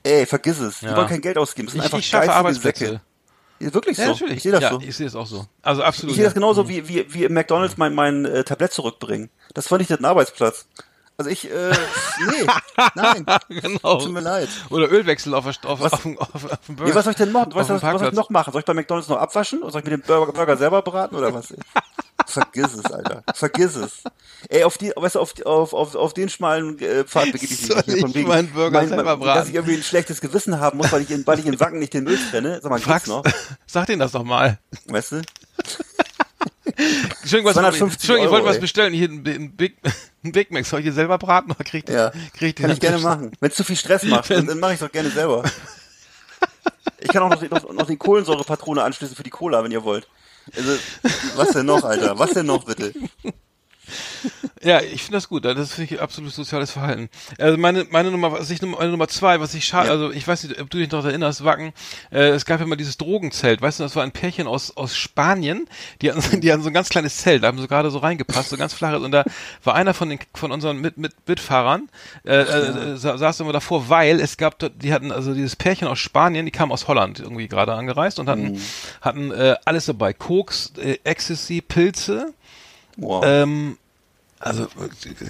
Ey, 0.02 0.26
vergiss 0.26 0.58
es. 0.58 0.80
Die 0.80 0.86
Ja. 0.86 0.96
wollen 0.96 1.06
kein 1.06 1.20
Geld 1.20 1.38
ausgeben. 1.38 1.66
Das 1.66 1.72
sind 1.74 1.80
Ich, 1.80 1.84
einfach 1.86 1.98
ich 1.98 2.06
schaffe 2.08 2.32
Arbeitsplätze. 2.32 2.84
Säcke. 2.86 3.00
Wirklich 3.60 3.96
Ja, 3.96 4.06
so. 4.06 4.10
natürlich. 4.12 4.36
Ich 4.38 4.42
sehe 4.42 4.52
das 4.52 4.62
ja, 4.62 4.70
so. 4.70 4.80
ich 4.80 4.96
sehe 4.96 5.06
es 5.06 5.14
auch 5.14 5.26
so. 5.26 5.46
Also 5.62 5.84
absolut. 5.84 6.10
Ich 6.10 6.16
sehe 6.16 6.24
das 6.24 6.32
ja. 6.32 6.34
genauso 6.34 6.68
wie, 6.68 6.88
wie, 6.88 7.06
wie 7.14 7.24
im 7.24 7.32
McDonalds 7.34 7.76
mein, 7.76 7.94
mein 7.94 8.24
äh, 8.24 8.42
Tablett 8.44 8.72
zurückbringen. 8.72 9.30
Das 9.54 9.68
fand 9.68 9.80
ich 9.82 9.88
nicht 9.88 10.00
ein 10.00 10.04
Arbeitsplatz. 10.04 10.66
Also 11.16 11.30
ich, 11.30 11.48
äh, 11.48 11.70
nee, 12.26 12.46
nein, 12.96 13.24
genau. 13.48 13.98
tut 14.00 14.10
mir 14.12 14.20
leid. 14.20 14.48
Oder 14.70 14.90
Ölwechsel 14.90 15.32
auf, 15.34 15.46
auf, 15.46 15.80
Was- 15.80 15.92
auf, 15.92 16.02
dem- 16.02 16.18
auf, 16.18 16.34
auf 16.34 16.58
dem 16.66 16.74
Burger. 16.74 16.90
Nee, 16.90 16.94
was 16.96 17.04
soll 17.04 17.12
ich 17.12 17.16
denn 17.18 17.30
noch, 17.30 17.46
was, 17.54 17.68
was, 17.68 17.82
was 17.82 18.00
soll 18.00 18.08
ich 18.08 18.14
noch 18.14 18.30
machen? 18.30 18.52
Soll 18.52 18.60
ich 18.60 18.66
bei 18.66 18.74
McDonalds 18.74 19.08
noch 19.08 19.18
abwaschen? 19.18 19.62
Oder 19.62 19.70
soll 19.70 19.80
ich 19.82 19.84
mir 19.84 19.96
den 19.96 20.02
Burger, 20.02 20.32
Burger 20.32 20.56
selber 20.56 20.82
braten 20.82 21.14
oder 21.16 21.32
was? 21.32 21.54
Vergiss 22.26 22.74
es, 22.74 22.86
Alter. 22.90 23.22
Vergiss 23.32 23.76
es. 23.76 24.02
Ey, 24.48 24.64
auf 24.64 24.76
die, 24.76 24.92
weißt 24.96 25.14
du, 25.14 25.20
auf, 25.20 25.34
auf, 25.46 25.72
auf, 25.72 25.94
auf 25.94 26.14
den 26.14 26.28
schmalen 26.28 26.78
äh, 26.80 27.04
Pfad 27.04 27.30
begebe 27.30 27.52
ich 27.52 27.68
mich 27.68 27.84
hier. 27.84 27.98
Von 28.00 28.14
wegen, 28.14 28.28
meinen 28.28 28.50
Burger 28.50 28.88
selber 28.88 29.16
braten? 29.16 29.38
Dass 29.40 29.48
ich 29.48 29.54
irgendwie 29.54 29.76
ein 29.76 29.82
schlechtes 29.84 30.20
Gewissen 30.20 30.58
haben 30.58 30.78
muss, 30.78 30.90
weil 30.90 31.02
ich 31.02 31.10
in, 31.10 31.24
weil 31.26 31.38
ich 31.38 31.46
in 31.46 31.60
Wacken 31.60 31.78
nicht 31.78 31.94
den 31.94 32.04
Müll 32.04 32.18
trenne. 32.30 32.58
Sag 32.60 32.70
mal, 32.70 32.80
Fragst, 32.80 33.06
noch? 33.08 33.22
sag 33.66 33.86
denen 33.86 34.00
das 34.00 34.12
doch 34.12 34.24
mal. 34.24 34.58
Weißt 34.86 35.12
du? 35.12 35.22
Entschuldigung, 36.76 37.44
was, 37.46 37.54
250 37.54 38.00
Entschuldigung 38.00 38.26
ich 38.26 38.32
wollte 38.32 38.44
Euro, 38.46 38.54
was 38.54 38.60
bestellen. 38.60 38.92
Hier 38.94 39.08
ein, 39.08 39.24
ein, 39.26 39.56
Big, 39.56 39.76
ein 40.24 40.32
Big 40.32 40.50
Mac. 40.50 40.64
Soll 40.66 40.80
ich 40.80 40.84
hier 40.84 40.92
selber 40.92 41.18
braten 41.18 41.50
oder 41.52 41.64
kriegt 41.64 41.88
Ja. 41.90 42.12
kriegt 42.36 42.58
Kann 42.60 42.70
ich 42.70 42.80
gerne 42.80 42.98
machen. 42.98 43.32
Wenn 43.40 43.50
es 43.50 43.56
zu 43.56 43.64
viel 43.64 43.76
Stress 43.76 44.02
macht, 44.04 44.30
dann, 44.30 44.46
dann 44.46 44.58
mache 44.58 44.72
ich 44.72 44.80
es 44.80 44.86
doch 44.86 44.92
gerne 44.92 45.10
selber. 45.10 45.42
Ich 47.00 47.08
kann 47.08 47.22
auch 47.22 47.30
noch, 47.30 47.40
die- 47.40 47.48
noch, 47.48 47.72
noch 47.72 47.86
die 47.86 47.96
Kohlensäurepatrone 47.96 48.82
anschließen 48.82 49.14
für 49.16 49.22
die 49.22 49.30
Cola, 49.30 49.62
wenn 49.62 49.70
ihr 49.72 49.84
wollt. 49.84 50.08
Also, 50.56 50.72
was 51.36 51.48
denn 51.50 51.66
noch, 51.66 51.84
Alter? 51.84 52.18
Was 52.18 52.32
denn 52.32 52.46
noch, 52.46 52.64
bitte? 52.64 52.92
Ja, 54.62 54.80
ich 54.80 55.02
finde 55.02 55.18
das 55.18 55.28
gut. 55.28 55.44
Das 55.44 55.72
finde 55.74 55.94
ich 55.94 56.00
absolut 56.00 56.32
soziales 56.32 56.70
Verhalten. 56.70 57.08
Also 57.38 57.58
meine, 57.58 57.86
meine 57.90 58.10
Nummer, 58.10 58.32
was 58.32 58.48
ich, 58.50 58.62
meine 58.62 58.90
Nummer 58.90 59.08
zwei, 59.08 59.38
was 59.40 59.52
ich 59.54 59.64
schade, 59.66 59.88
Ja. 59.88 59.92
also 59.92 60.10
ich 60.10 60.26
weiß 60.26 60.44
nicht, 60.44 60.60
ob 60.60 60.70
du 60.70 60.78
dich 60.78 60.90
noch 60.90 61.04
erinnerst, 61.04 61.44
Wacken, 61.44 61.72
äh, 62.10 62.28
es 62.30 62.44
gab 62.46 62.60
ja 62.60 62.66
mal 62.66 62.76
dieses 62.76 62.96
Drogenzelt, 62.96 63.60
weißt 63.60 63.78
du, 63.80 63.82
das 63.82 63.94
war 63.96 64.02
ein 64.02 64.12
Pärchen 64.12 64.46
aus, 64.46 64.74
aus 64.76 64.96
Spanien, 64.96 65.68
die 66.00 66.10
hatten, 66.10 66.40
die 66.40 66.50
hatten 66.52 66.62
so 66.62 66.68
ein 66.70 66.74
ganz 66.74 66.88
kleines 66.88 67.18
Zelt, 67.18 67.42
da 67.42 67.48
haben 67.48 67.58
sie 67.60 67.68
gerade 67.68 67.90
so 67.90 67.98
reingepasst, 67.98 68.48
so 68.50 68.56
ganz 68.56 68.72
flaches, 68.72 69.02
und 69.02 69.10
da 69.12 69.24
war 69.64 69.74
einer 69.74 69.92
von 69.92 70.08
den, 70.08 70.18
von 70.34 70.50
unseren 70.52 70.78
mit, 70.78 70.96
mit, 70.96 71.12
Mitfahrern, 71.26 71.90
äh, 72.24 72.34
äh, 72.40 72.96
sa- 72.96 73.18
saß 73.18 73.40
immer 73.40 73.52
davor, 73.52 73.88
weil 73.90 74.20
es 74.20 74.36
gab, 74.38 74.58
dort- 74.58 74.82
die 74.82 74.92
hatten, 74.94 75.12
also 75.12 75.34
dieses 75.34 75.56
Pärchen 75.56 75.88
aus 75.88 75.98
Spanien, 75.98 76.46
die 76.46 76.52
kamen 76.52 76.72
aus 76.72 76.88
Holland 76.88 77.20
irgendwie 77.20 77.48
gerade 77.48 77.74
angereist 77.74 78.18
und 78.18 78.28
hatten, 78.30 78.58
hatten 79.02 79.30
äh, 79.30 79.56
alles 79.66 79.84
dabei, 79.86 80.12
Koks, 80.14 80.72
äh, 80.78 80.98
Ecstasy, 81.04 81.60
Pilze, 81.60 82.32
Wow. 82.96 83.22
ähm, 83.26 83.76
also 84.40 84.66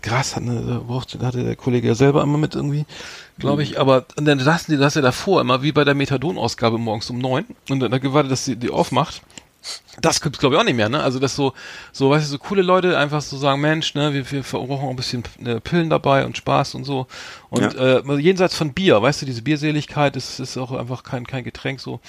Gras 0.02 0.34
hat 0.34 0.42
eine, 0.42 0.82
hatte 1.22 1.44
der 1.44 1.56
Kollege 1.56 1.86
ja 1.88 1.94
selber 1.94 2.22
immer 2.22 2.38
mit 2.38 2.54
irgendwie, 2.54 2.84
glaube 3.38 3.62
Mhm. 3.62 3.70
ich. 3.70 3.78
Aber 3.80 4.06
und 4.16 4.24
dann 4.24 4.38
lassen 4.40 4.72
die 4.72 4.76
das 4.78 4.94
ja 4.94 5.02
davor 5.02 5.40
immer 5.40 5.62
wie 5.62 5.72
bei 5.72 5.84
der 5.84 5.94
Methadon-Ausgabe 5.94 6.78
morgens 6.78 7.10
um 7.10 7.18
neun 7.18 7.44
und 7.70 7.80
dann 7.80 8.00
gewartet, 8.00 8.32
dass 8.32 8.44
sie 8.44 8.56
die 8.56 8.70
aufmacht. 8.70 9.22
Das 10.00 10.20
gibt's 10.20 10.38
glaube 10.38 10.54
ich 10.56 10.60
auch 10.60 10.64
nicht 10.64 10.74
mehr, 10.76 10.88
ne? 10.88 11.02
Also 11.02 11.18
dass 11.18 11.36
so, 11.36 11.52
so, 11.92 12.10
weißt 12.10 12.26
du, 12.26 12.30
so 12.30 12.38
coole 12.38 12.62
Leute 12.62 12.98
einfach 12.98 13.22
so 13.22 13.36
sagen, 13.36 13.60
Mensch, 13.60 13.94
ne, 13.94 14.12
wir, 14.12 14.30
wir 14.30 14.42
brauchen 14.42 14.86
auch 14.86 14.90
ein 14.90 14.96
bisschen 14.96 15.22
äh, 15.44 15.60
Pillen 15.60 15.88
dabei 15.90 16.24
und 16.26 16.36
Spaß 16.36 16.74
und 16.74 16.84
so. 16.84 17.06
Und 17.50 17.76
äh, 17.76 18.00
jenseits 18.16 18.56
von 18.56 18.72
Bier, 18.72 19.00
weißt 19.00 19.22
du, 19.22 19.26
diese 19.26 19.42
Bierseligkeit 19.42 20.16
ist, 20.16 20.40
ist 20.40 20.56
auch 20.56 20.72
einfach 20.72 21.04
kein, 21.04 21.24
kein 21.26 21.44
Getränk 21.44 21.80
so, 21.80 22.00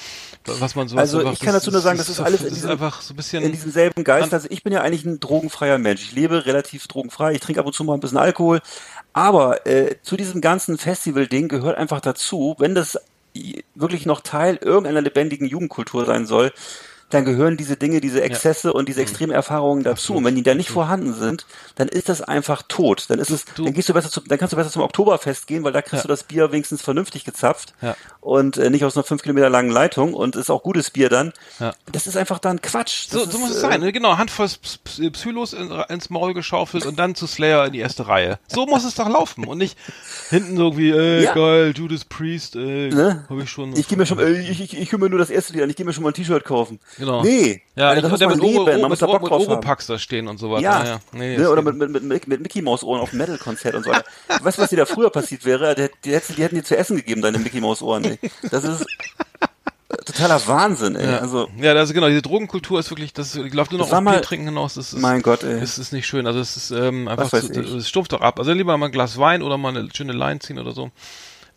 was 0.45 0.75
man 0.75 0.87
so 0.87 0.97
Also 0.97 1.19
einfach, 1.19 1.33
ich 1.33 1.39
kann 1.39 1.53
dazu 1.53 1.69
nur 1.71 1.81
sagen, 1.81 1.97
das 1.99 2.09
ist 2.09 2.19
alles 2.19 2.39
in 2.41 2.45
das 2.45 2.53
ist 2.53 2.57
diesem- 2.63 2.71
einfach 2.71 3.01
so 3.01 3.13
ein 3.13 3.17
bisschen 3.17 3.43
in 3.43 3.51
diesem 3.51 3.71
selben 3.71 4.03
Geist. 4.03 4.33
Also 4.33 4.47
ich 4.49 4.63
bin 4.63 4.73
ja 4.73 4.81
eigentlich 4.81 5.05
ein 5.05 5.19
drogenfreier 5.19 5.77
Mensch. 5.77 6.01
Ich 6.01 6.11
lebe 6.13 6.45
relativ 6.47 6.87
drogenfrei. 6.87 7.33
Ich 7.33 7.41
trinke 7.41 7.59
ab 7.59 7.67
und 7.67 7.73
zu 7.73 7.83
mal 7.83 7.93
ein 7.93 7.99
bisschen 7.99 8.17
Alkohol. 8.17 8.61
Aber 9.13 9.65
äh, 9.67 9.95
zu 10.01 10.17
diesem 10.17 10.41
ganzen 10.41 10.77
Festival-Ding 10.77 11.47
gehört 11.47 11.77
einfach 11.77 12.01
dazu, 12.01 12.55
wenn 12.57 12.73
das 12.75 12.99
wirklich 13.75 14.05
noch 14.05 14.21
Teil 14.21 14.55
irgendeiner 14.55 15.01
lebendigen 15.01 15.47
Jugendkultur 15.47 16.05
sein 16.05 16.25
soll, 16.25 16.51
dann 17.09 17.23
gehören 17.23 17.55
diese 17.55 17.75
Dinge, 17.77 18.01
diese 18.01 18.21
Exzesse 18.23 18.73
und 18.73 18.83
Mhm. 18.83 18.85
diese 18.87 19.01
Extremerfahrungen 19.01 19.83
dazu. 19.83 20.15
Und 20.15 20.25
wenn 20.25 20.35
die 20.35 20.43
da 20.43 20.55
nicht 20.55 20.69
vorhanden 20.69 21.13
sind, 21.13 21.45
dann 21.75 21.87
ist 21.87 22.09
das 22.09 22.21
einfach 22.21 22.63
tot. 22.67 23.05
Dann 23.09 23.19
ist 23.19 23.29
es, 23.29 23.45
dann 23.55 23.73
gehst 23.73 23.87
du 23.89 23.93
besser 23.93 24.09
zum, 24.09 24.23
dann 24.27 24.37
kannst 24.39 24.53
du 24.53 24.57
besser 24.57 24.71
zum 24.71 24.81
Oktoberfest 24.81 25.45
gehen, 25.47 25.63
weil 25.63 25.71
da 25.71 25.81
kriegst 25.81 25.93
Ja. 25.93 26.01
du 26.03 26.07
das 26.07 26.23
Bier 26.23 26.51
wenigstens 26.51 26.81
vernünftig 26.81 27.23
gezapft 27.23 27.73
Ja. 27.81 27.95
Und 28.25 28.57
äh, 28.57 28.69
nicht 28.71 28.83
aus 28.83 28.97
einer 28.97 29.03
fünf 29.03 29.21
Kilometer 29.21 29.49
langen 29.49 29.69
Leitung 29.69 30.13
und 30.15 30.35
ist 30.35 30.49
auch 30.49 30.63
gutes 30.63 30.89
Bier 30.89 31.09
dann. 31.09 31.31
Ja. 31.59 31.73
Das 31.91 32.07
ist 32.07 32.17
einfach 32.17 32.39
dann 32.39 32.59
Quatsch. 32.61 33.05
Das 33.05 33.11
So, 33.11 33.23
ist, 33.23 33.31
so 33.31 33.37
muss 33.37 33.51
es 33.51 33.57
äh, 33.57 33.61
sein, 33.61 33.79
ne? 33.81 33.91
genau. 33.93 34.17
Handvoll 34.17 34.47
Ps- 34.47 34.79
Psylos 35.13 35.53
in, 35.53 35.71
ins 35.89 36.09
Maul 36.09 36.33
geschaufelt 36.33 36.85
und 36.85 36.97
dann 36.97 37.13
zu 37.15 37.27
Slayer 37.27 37.65
in 37.67 37.73
die 37.73 37.79
erste 37.79 38.07
Reihe. 38.07 38.39
So 38.47 38.65
muss 38.65 38.83
es 38.83 38.95
doch 38.95 39.07
laufen 39.07 39.45
und 39.45 39.59
nicht 39.59 39.77
hinten 40.29 40.57
so 40.57 40.75
wie, 40.77 40.89
ey, 40.91 41.23
Ja. 41.23 41.33
geil, 41.33 41.73
Judas 41.75 42.03
Priest, 42.05 42.55
ey, 42.55 42.89
Ne? 42.89 43.25
hab 43.29 43.39
ich 43.39 43.49
schon. 43.49 43.75
Ich 43.75 43.87
gehe 43.87 43.97
mir 43.97 44.05
schon, 44.07 44.19
äh, 44.19 44.31
ich, 44.41 44.59
ich, 44.61 44.75
ich 44.77 44.91
höre 44.91 44.99
mir 44.99 45.09
nur 45.09 45.19
das 45.19 45.29
erste 45.29 45.53
Lied 45.53 45.61
an, 45.63 45.69
ich 45.69 45.75
gehe 45.75 45.85
mir 45.85 45.93
schon 45.93 46.03
mal 46.03 46.09
ein 46.09 46.15
T-Shirt 46.15 46.43
kaufen. 46.43 46.79
Genau. 46.97 47.23
Nee, 47.23 47.61
Ja, 47.75 47.89
Alter, 47.89 48.01
das 48.01 48.11
muss 48.11 48.19
man 48.21 48.29
mit, 48.29 48.39
Oro, 48.41 48.47
leben, 48.49 48.65
man 48.65 48.75
mit, 48.81 48.89
muss 48.89 48.99
da 48.99 49.05
Oro, 49.05 49.13
Bock 49.19 49.21
mit 49.23 49.31
drauf 49.31 49.41
haben. 49.43 49.51
Oropax 49.51 49.85
da 49.87 49.99
stehen 49.99 50.27
und 50.27 50.39
so 50.39 50.49
weiter. 50.51 50.61
Ja, 50.63 50.79
Naja, 50.79 50.99
nee, 51.13 51.37
ne, 51.37 51.49
oder 51.49 51.61
mit, 51.61 51.75
mit, 51.77 52.03
mit, 52.03 52.27
mit 52.27 52.41
Mickey 52.41 52.61
Maus 52.63 52.83
Ohren 52.83 53.01
auf 53.01 53.11
dem 53.11 53.19
Metal-Konzert 53.19 53.75
und 53.75 53.83
so 53.83 53.91
weiter. 53.91 54.05
weißt 54.41 54.57
du, 54.57 54.61
was 54.63 54.69
dir 54.71 54.77
da 54.77 54.85
früher 54.85 55.09
passiert 55.11 55.45
wäre? 55.45 55.75
Die, 55.75 55.87
die, 56.05 56.13
hätten- 56.15 56.35
die 56.35 56.41
hätten 56.43 56.55
dir 56.55 56.63
zu 56.63 56.75
essen 56.75 56.95
gegeben, 56.97 57.21
deine 57.21 57.37
Mickey 57.37 57.61
Maus 57.61 57.81
Ohren. 57.81 58.14
Ey. 58.21 58.31
Das 58.49 58.63
ist 58.63 58.85
totaler 60.05 60.45
Wahnsinn, 60.47 60.95
ey. 60.95 61.05
Ja. 61.11 61.17
Also, 61.19 61.47
ja, 61.59 61.73
also 61.73 61.93
genau, 61.93 62.07
diese 62.07 62.21
Drogenkultur 62.21 62.79
ist 62.79 62.89
wirklich, 62.91 63.13
das 63.13 63.35
läuft 63.35 63.71
nur 63.71 63.79
noch 63.79 63.87
Das 63.89 63.97
auf 63.97 64.03
mal- 64.03 64.13
Bier 64.13 64.21
trinken 64.21 64.47
hinaus. 64.47 64.75
Das 64.75 64.93
ist, 64.93 64.99
mein 64.99 65.21
Gott, 65.21 65.43
ey. 65.43 65.59
Das 65.59 65.77
ist 65.77 65.93
nicht 65.93 66.07
schön. 66.07 66.27
Also 66.27 66.39
es 66.39 66.57
ist 66.57 66.71
ähm, 66.71 67.07
einfach, 67.07 67.29
zu, 67.29 67.37
es 67.77 67.87
stumpft 67.89 68.11
doch 68.13 68.21
ab. 68.21 68.39
Also 68.39 68.51
lieber 68.53 68.77
mal 68.77 68.87
ein 68.87 68.91
Glas 68.91 69.17
Wein 69.17 69.41
oder 69.41 69.57
mal 69.57 69.75
eine 69.75 69.89
schöne 69.93 70.13
Line 70.13 70.39
ziehen 70.39 70.59
oder 70.59 70.71
so. 70.71 70.91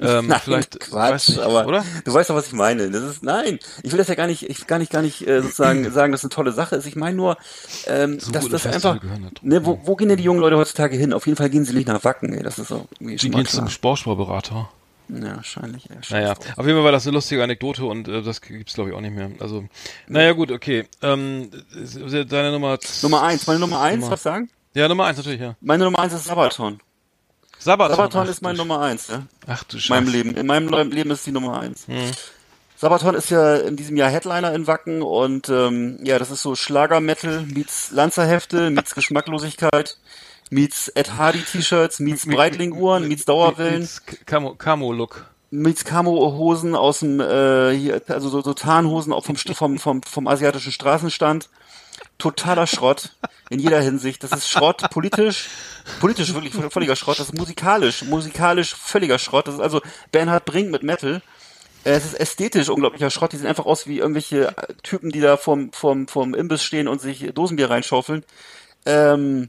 Ähm, 0.01 0.29
nein, 0.29 0.41
vielleicht, 0.45 0.79
Quatsch, 0.79 1.31
nicht, 1.31 1.41
aber 1.41 1.67
oder? 1.67 1.85
du 2.05 2.15
weißt 2.15 2.31
doch, 2.31 2.37
was 2.37 2.47
ich 2.47 2.53
meine. 2.53 2.89
Das 2.89 3.03
ist, 3.03 3.25
nein, 3.25 3.59
ich 3.83 3.91
will 3.91 3.99
das 3.99 4.07
ja 4.07 4.15
gar 4.15 4.29
nicht, 4.29 4.49
ich 4.49 4.69
gar 4.69 4.79
nicht, 4.79 4.93
gar 4.93 5.03
nicht 5.03 5.27
äh, 5.27 5.43
sozusagen 5.43 5.91
sagen, 5.93 6.13
dass 6.13 6.21
es 6.21 6.27
eine 6.27 6.31
tolle 6.31 6.53
Sache 6.53 6.77
ist. 6.77 6.87
Ich 6.87 6.95
meine 6.95 7.17
nur, 7.17 7.37
ähm, 7.89 8.21
So 8.21 8.31
dass 8.31 8.49
das 8.49 8.65
einfach, 8.65 9.01
ne, 9.43 9.67
wo, 9.67 9.81
wo 9.83 9.97
gehen 9.97 10.09
denn 10.09 10.19
die 10.19 10.23
jungen 10.23 10.39
Leute 10.39 10.57
heutzutage 10.57 10.97
hin? 10.97 11.13
Auf 11.13 11.27
jeden 11.27 11.37
Fall 11.37 11.51
gehen 11.51 11.65
sie 11.65 11.73
nicht 11.75 11.89
nach 11.89 12.05
Wacken, 12.05 12.33
ey. 12.33 12.45
Das 12.45 12.61
ist 12.61 12.73
Die 13.01 13.19
schon 13.19 13.33
mal 13.33 13.39
gehen 13.43 13.47
zum. 13.47 13.69
Sportsportberater. 13.69 14.69
Ja, 15.09 15.37
wahrscheinlich. 15.37 15.85
Scheiß 15.85 16.11
Naja, 16.11 16.35
drauf. 16.35 16.47
auf 16.59 16.67
jeden 16.67 16.77
Fall 16.79 16.85
war 16.85 16.93
das 16.93 17.07
eine 17.07 17.15
lustige 17.15 17.43
Anekdote 17.43 17.85
und 17.85 18.09
äh, 18.09 18.23
das 18.23 18.41
gibt's 18.41 18.75
glaube 18.75 18.91
ich 18.91 18.97
auch 18.97 19.01
nicht 19.01 19.15
mehr. 19.15 19.31
Also, 19.41 19.65
naja 20.07 20.33
gut, 20.33 20.51
okay. 20.53 20.87
Ähm, 21.03 21.51
äh, 21.75 22.25
deine 22.25 22.53
Nummer 22.53 22.79
Nummer 23.03 23.23
eins, 23.23 23.47
meine 23.47 23.61
Nummer 23.61 23.81
eins, 23.81 24.01
Nummer- 24.01 24.13
was 24.13 24.23
sagen? 24.23 24.51
Ja, 24.75 24.87
Nummer 24.89 25.07
eins 25.07 25.17
natürlich, 25.19 25.41
ja. 25.41 25.57
Meine 25.61 25.85
Nummer 25.85 25.99
eins 26.01 26.13
ist 26.13 26.25
Sabaton. 26.25 26.81
Sabaton. 27.59 27.97
Sabaton 27.97 28.27
Ach 28.27 28.31
ist 28.31 28.43
meine 28.43 28.59
Nummer 28.59 28.81
eins, 28.83 29.09
ja. 29.09 29.23
Ach 29.47 29.65
du 29.65 29.77
In 29.77 29.81
Scheiße. 29.81 30.01
meinem 30.03 30.13
Leben. 30.13 30.37
In 30.37 30.47
meinem 30.47 30.69
Le- 30.69 30.85
Leben 30.85 31.11
ist 31.11 31.27
die 31.27 31.33
Nummer 31.33 31.59
eins. 31.61 31.87
Sabaton 32.77 33.17
ist 33.17 33.31
ja 33.31 33.57
in 33.57 33.75
diesem 33.77 33.97
Jahr 33.97 34.09
Headliner 34.11 34.55
in 34.55 34.69
Wacken 34.69 35.03
und 35.03 35.49
ähm, 35.49 35.99
ja, 36.05 36.21
das 36.21 36.31
ist 36.31 36.43
so 36.43 36.55
Schlager-Metal, 36.55 37.43
meets 37.47 37.91
Lanzerhefte, 37.91 38.71
meets 38.71 38.95
Geschmacklosigkeit, 38.95 39.99
meets 40.51 40.89
Ed 40.89 41.17
Hardy 41.17 41.41
T-Shirts, 41.43 42.01
meets 42.01 42.27
Breitling-Uhren, 42.27 43.09
meets 43.09 43.25
Dauerwellen, 43.25 43.83
Jetzt 43.83 44.27
Camo, 44.27 44.55
Camo 44.55 44.93
Look. 44.93 45.27
meets 45.51 45.85
Camo-Hosen 45.85 46.75
aus 46.75 47.01
dem, 47.01 47.21
äh, 47.21 47.75
hier, 47.77 48.03
also 48.09 48.29
so, 48.29 48.43
so 48.43 48.55
Tarnhosen 48.55 49.13
auch 49.13 49.25
vom, 49.25 49.37
vom, 49.37 49.79
vom, 49.79 50.03
vom 50.03 50.27
asiatischen 50.29 50.73
Straßenstand. 50.73 51.49
Totaler 52.19 52.67
Schrott 52.67 53.13
in 53.49 53.61
jeder 53.61 53.81
Hinsicht. 53.81 54.23
Das 54.25 54.33
ist 54.33 54.49
Schrott 54.49 54.89
politisch, 54.91 55.49
politisch 56.01 56.35
wirklich 56.35 56.55
völliger 56.55 56.97
Schrott. 56.97 57.19
Das 57.19 57.29
ist 57.29 57.39
musikalisch, 57.39 58.03
musikalisch 58.05 58.75
völliger 58.75 59.19
Schrott. 59.19 59.47
Das 59.47 59.55
ist 59.55 59.61
also 59.61 59.81
Bernhard 60.13 60.45
Brink 60.45 60.71
mit 60.71 60.83
Metal. 60.83 61.23
Äh, 61.85 61.93
Es 61.93 62.05
ist 62.05 62.15
ästhetisch 62.15 62.69
unglaublicher 62.69 63.11
Schrott. 63.11 63.33
Die 63.33 63.37
sehen 63.37 63.47
einfach 63.47 63.67
aus 63.67 63.87
wie 63.87 63.99
irgendwelche 63.99 64.49
äh, 64.49 64.75
Typen, 64.83 65.11
die 65.11 65.21
da 65.21 65.37
vorm, 65.37 65.73
vorm, 65.73 66.09
vorm 66.09 66.35
Imbiss 66.35 66.63
stehen 66.63 66.89
und 66.89 67.01
sich 67.01 67.33
Dosenbier 67.35 67.71
reinschaufeln. 67.71 68.25
Ähm, 68.85 69.49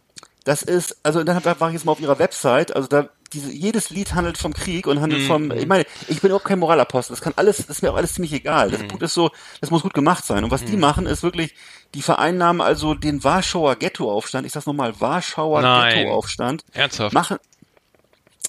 das 0.50 0.64
ist, 0.64 0.98
also 1.04 1.24
dann 1.24 1.44
da 1.44 1.60
war 1.60 1.68
ich 1.70 1.76
jetzt 1.76 1.86
mal 1.86 1.92
auf 1.92 2.00
ihrer 2.00 2.18
Website, 2.18 2.76
also 2.76 2.88
da 2.88 3.10
diese, 3.34 3.52
jedes 3.52 3.92
Lied 3.92 4.16
handelt 4.16 4.40
vom 4.40 4.52
Krieg 4.52 4.88
und 4.88 5.00
handelt 5.00 5.28
vom, 5.28 5.52
ich 5.52 5.68
meine, 5.68 5.86
ich 6.08 6.22
bin 6.22 6.32
überhaupt 6.32 6.46
kein 6.48 6.58
Moralapostel, 6.58 7.14
das 7.14 7.22
kann 7.22 7.34
alles, 7.36 7.58
das 7.58 7.70
ist 7.70 7.84
mir 7.84 7.92
auch 7.92 7.96
alles 7.96 8.14
ziemlich 8.14 8.34
egal. 8.34 8.72
Das 8.72 8.82
Punkt 8.88 9.04
ist 9.04 9.14
so, 9.14 9.30
das 9.62 9.70
muss 9.70 9.84
gut 9.84 9.94
gemacht 9.94 10.26
sein. 10.26 10.44
Und 10.44 10.50
was 10.50 10.66
die 10.66 10.76
machen, 10.76 11.06
ist 11.06 11.22
wirklich, 11.22 11.54
die 11.94 12.02
vereinnahmen 12.02 12.62
also 12.62 12.96
den 12.96 13.24
Warschauer 13.24 13.76
Ghettoaufstand, 13.76 14.48
ich 14.48 14.54
sag's 14.54 14.66
nochmal, 14.66 15.00
Warschauer. 15.00 15.62
Ghettoaufstand, 15.62 16.66
Ernsthaft? 16.74 17.14
machen, 17.14 17.38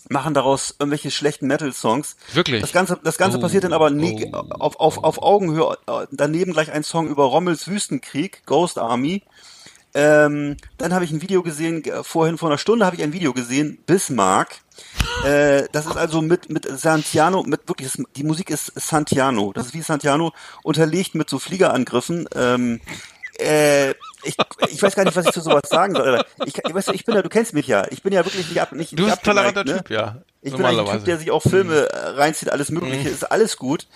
machen 0.08 0.32
daraus 0.32 0.74
irgendwelche 0.78 1.10
schlechten 1.10 1.48
Metal-Songs. 1.48 2.16
Wirklich? 2.32 2.62
Das 2.62 2.72
Ganze, 2.72 2.98
das 3.04 3.18
Ganze 3.18 3.36
Oh, 3.36 3.40
passiert 3.42 3.64
dann 3.64 3.74
aber 3.74 3.90
nie, 3.90 4.32
oh. 4.32 4.38
auf, 4.58 4.80
auf, 4.80 5.04
auf 5.04 5.22
Augenhöhe. 5.22 5.76
Daneben 6.12 6.54
gleich 6.54 6.72
ein 6.72 6.82
Song 6.82 7.08
über 7.08 7.24
Rommels 7.24 7.68
Wüstenkrieg, 7.68 8.46
Ghost 8.46 8.78
Army. 8.78 9.22
Ähm, 9.92 10.56
dann 10.78 10.94
habe 10.94 11.04
ich 11.04 11.10
ein 11.10 11.20
Video 11.22 11.42
gesehen, 11.42 11.84
äh, 11.84 12.04
vorhin 12.04 12.38
vor 12.38 12.48
einer 12.48 12.58
Stunde 12.58 12.86
habe 12.86 12.96
ich 12.96 13.02
ein 13.02 13.12
Video 13.12 13.32
gesehen, 13.32 13.78
Bismarck. 13.86 14.60
Äh, 15.24 15.64
das 15.72 15.86
ist 15.86 15.96
also 15.96 16.22
mit, 16.22 16.48
mit 16.48 16.66
Santiano, 16.78 17.42
mit 17.42 17.68
wirklich, 17.68 17.90
die 18.16 18.24
Musik 18.24 18.50
ist 18.50 18.72
Santiano. 18.76 19.52
Das 19.52 19.66
ist 19.66 19.74
wie 19.74 19.82
Santiano, 19.82 20.32
unterlegt 20.62 21.14
mit 21.14 21.28
so 21.28 21.38
Fliegerangriffen. 21.38 22.28
Ähm, 22.34 22.80
äh, 23.38 23.90
ich, 24.22 24.36
ich 24.68 24.82
weiß 24.82 24.94
gar 24.94 25.04
nicht, 25.04 25.16
was 25.16 25.26
ich 25.26 25.32
zu 25.32 25.40
sowas 25.40 25.62
sagen 25.68 25.94
soll. 25.94 26.22
Ich, 26.44 26.54
weißt 26.62 26.88
du, 26.88 26.92
ich 26.92 27.04
bin 27.04 27.14
ja, 27.14 27.22
du 27.22 27.28
kennst 27.28 27.54
mich 27.54 27.66
ja. 27.66 27.86
Ich 27.90 28.02
bin 28.02 28.12
ja 28.12 28.24
wirklich 28.24 28.48
nicht 28.48 28.60
ab, 28.60 28.72
nicht, 28.72 28.92
Du 28.98 29.04
bist 29.04 29.18
ein 29.18 29.24
toleranter 29.24 29.60
abgeneigt, 29.60 29.86
Typ, 29.88 29.96
ja. 29.96 30.22
ich 30.42 30.54
bin 30.54 30.64
ein 30.64 30.86
Typ, 30.86 31.04
der 31.04 31.18
sich 31.18 31.30
auch 31.30 31.42
Filme 31.42 31.88
äh, 31.90 32.08
reinzieht, 32.10 32.50
alles 32.50 32.70
Mögliche, 32.70 33.08
Mhm. 33.08 33.14
ist 33.14 33.24
alles 33.30 33.56
gut. 33.56 33.86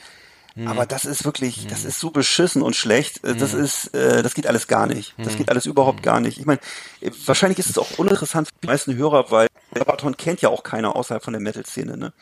Aber 0.68 0.86
das 0.86 1.04
ist 1.04 1.24
wirklich, 1.24 1.66
das 1.66 1.84
ist 1.84 1.98
so 1.98 2.10
beschissen 2.10 2.62
und 2.62 2.76
schlecht. 2.76 3.24
Äh, 3.24 3.34
Das 3.34 3.54
ist, 3.54 3.92
äh, 3.94 4.22
das 4.22 4.34
geht 4.34 4.46
alles 4.46 4.68
gar 4.68 4.86
nicht. 4.86 5.14
Das 5.18 5.36
geht 5.36 5.48
alles 5.50 5.66
überhaupt 5.66 6.02
gar 6.02 6.20
nicht. 6.20 6.38
Ich 6.38 6.46
meine, 6.46 6.60
äh, 7.00 7.10
wahrscheinlich 7.26 7.58
ist 7.58 7.70
es 7.70 7.78
auch 7.78 7.98
uninteressant 7.98 8.48
für 8.48 8.54
die 8.62 8.66
meisten 8.68 8.94
Hörer, 8.94 9.30
weil 9.32 9.48
Sabaton 9.76 10.16
kennt 10.16 10.40
ja 10.42 10.50
auch 10.50 10.62
keiner 10.62 10.94
außerhalb 10.94 11.24
von 11.24 11.32
der 11.32 11.40
Metal-Szene. 11.42 11.96
Ne? 11.96 12.12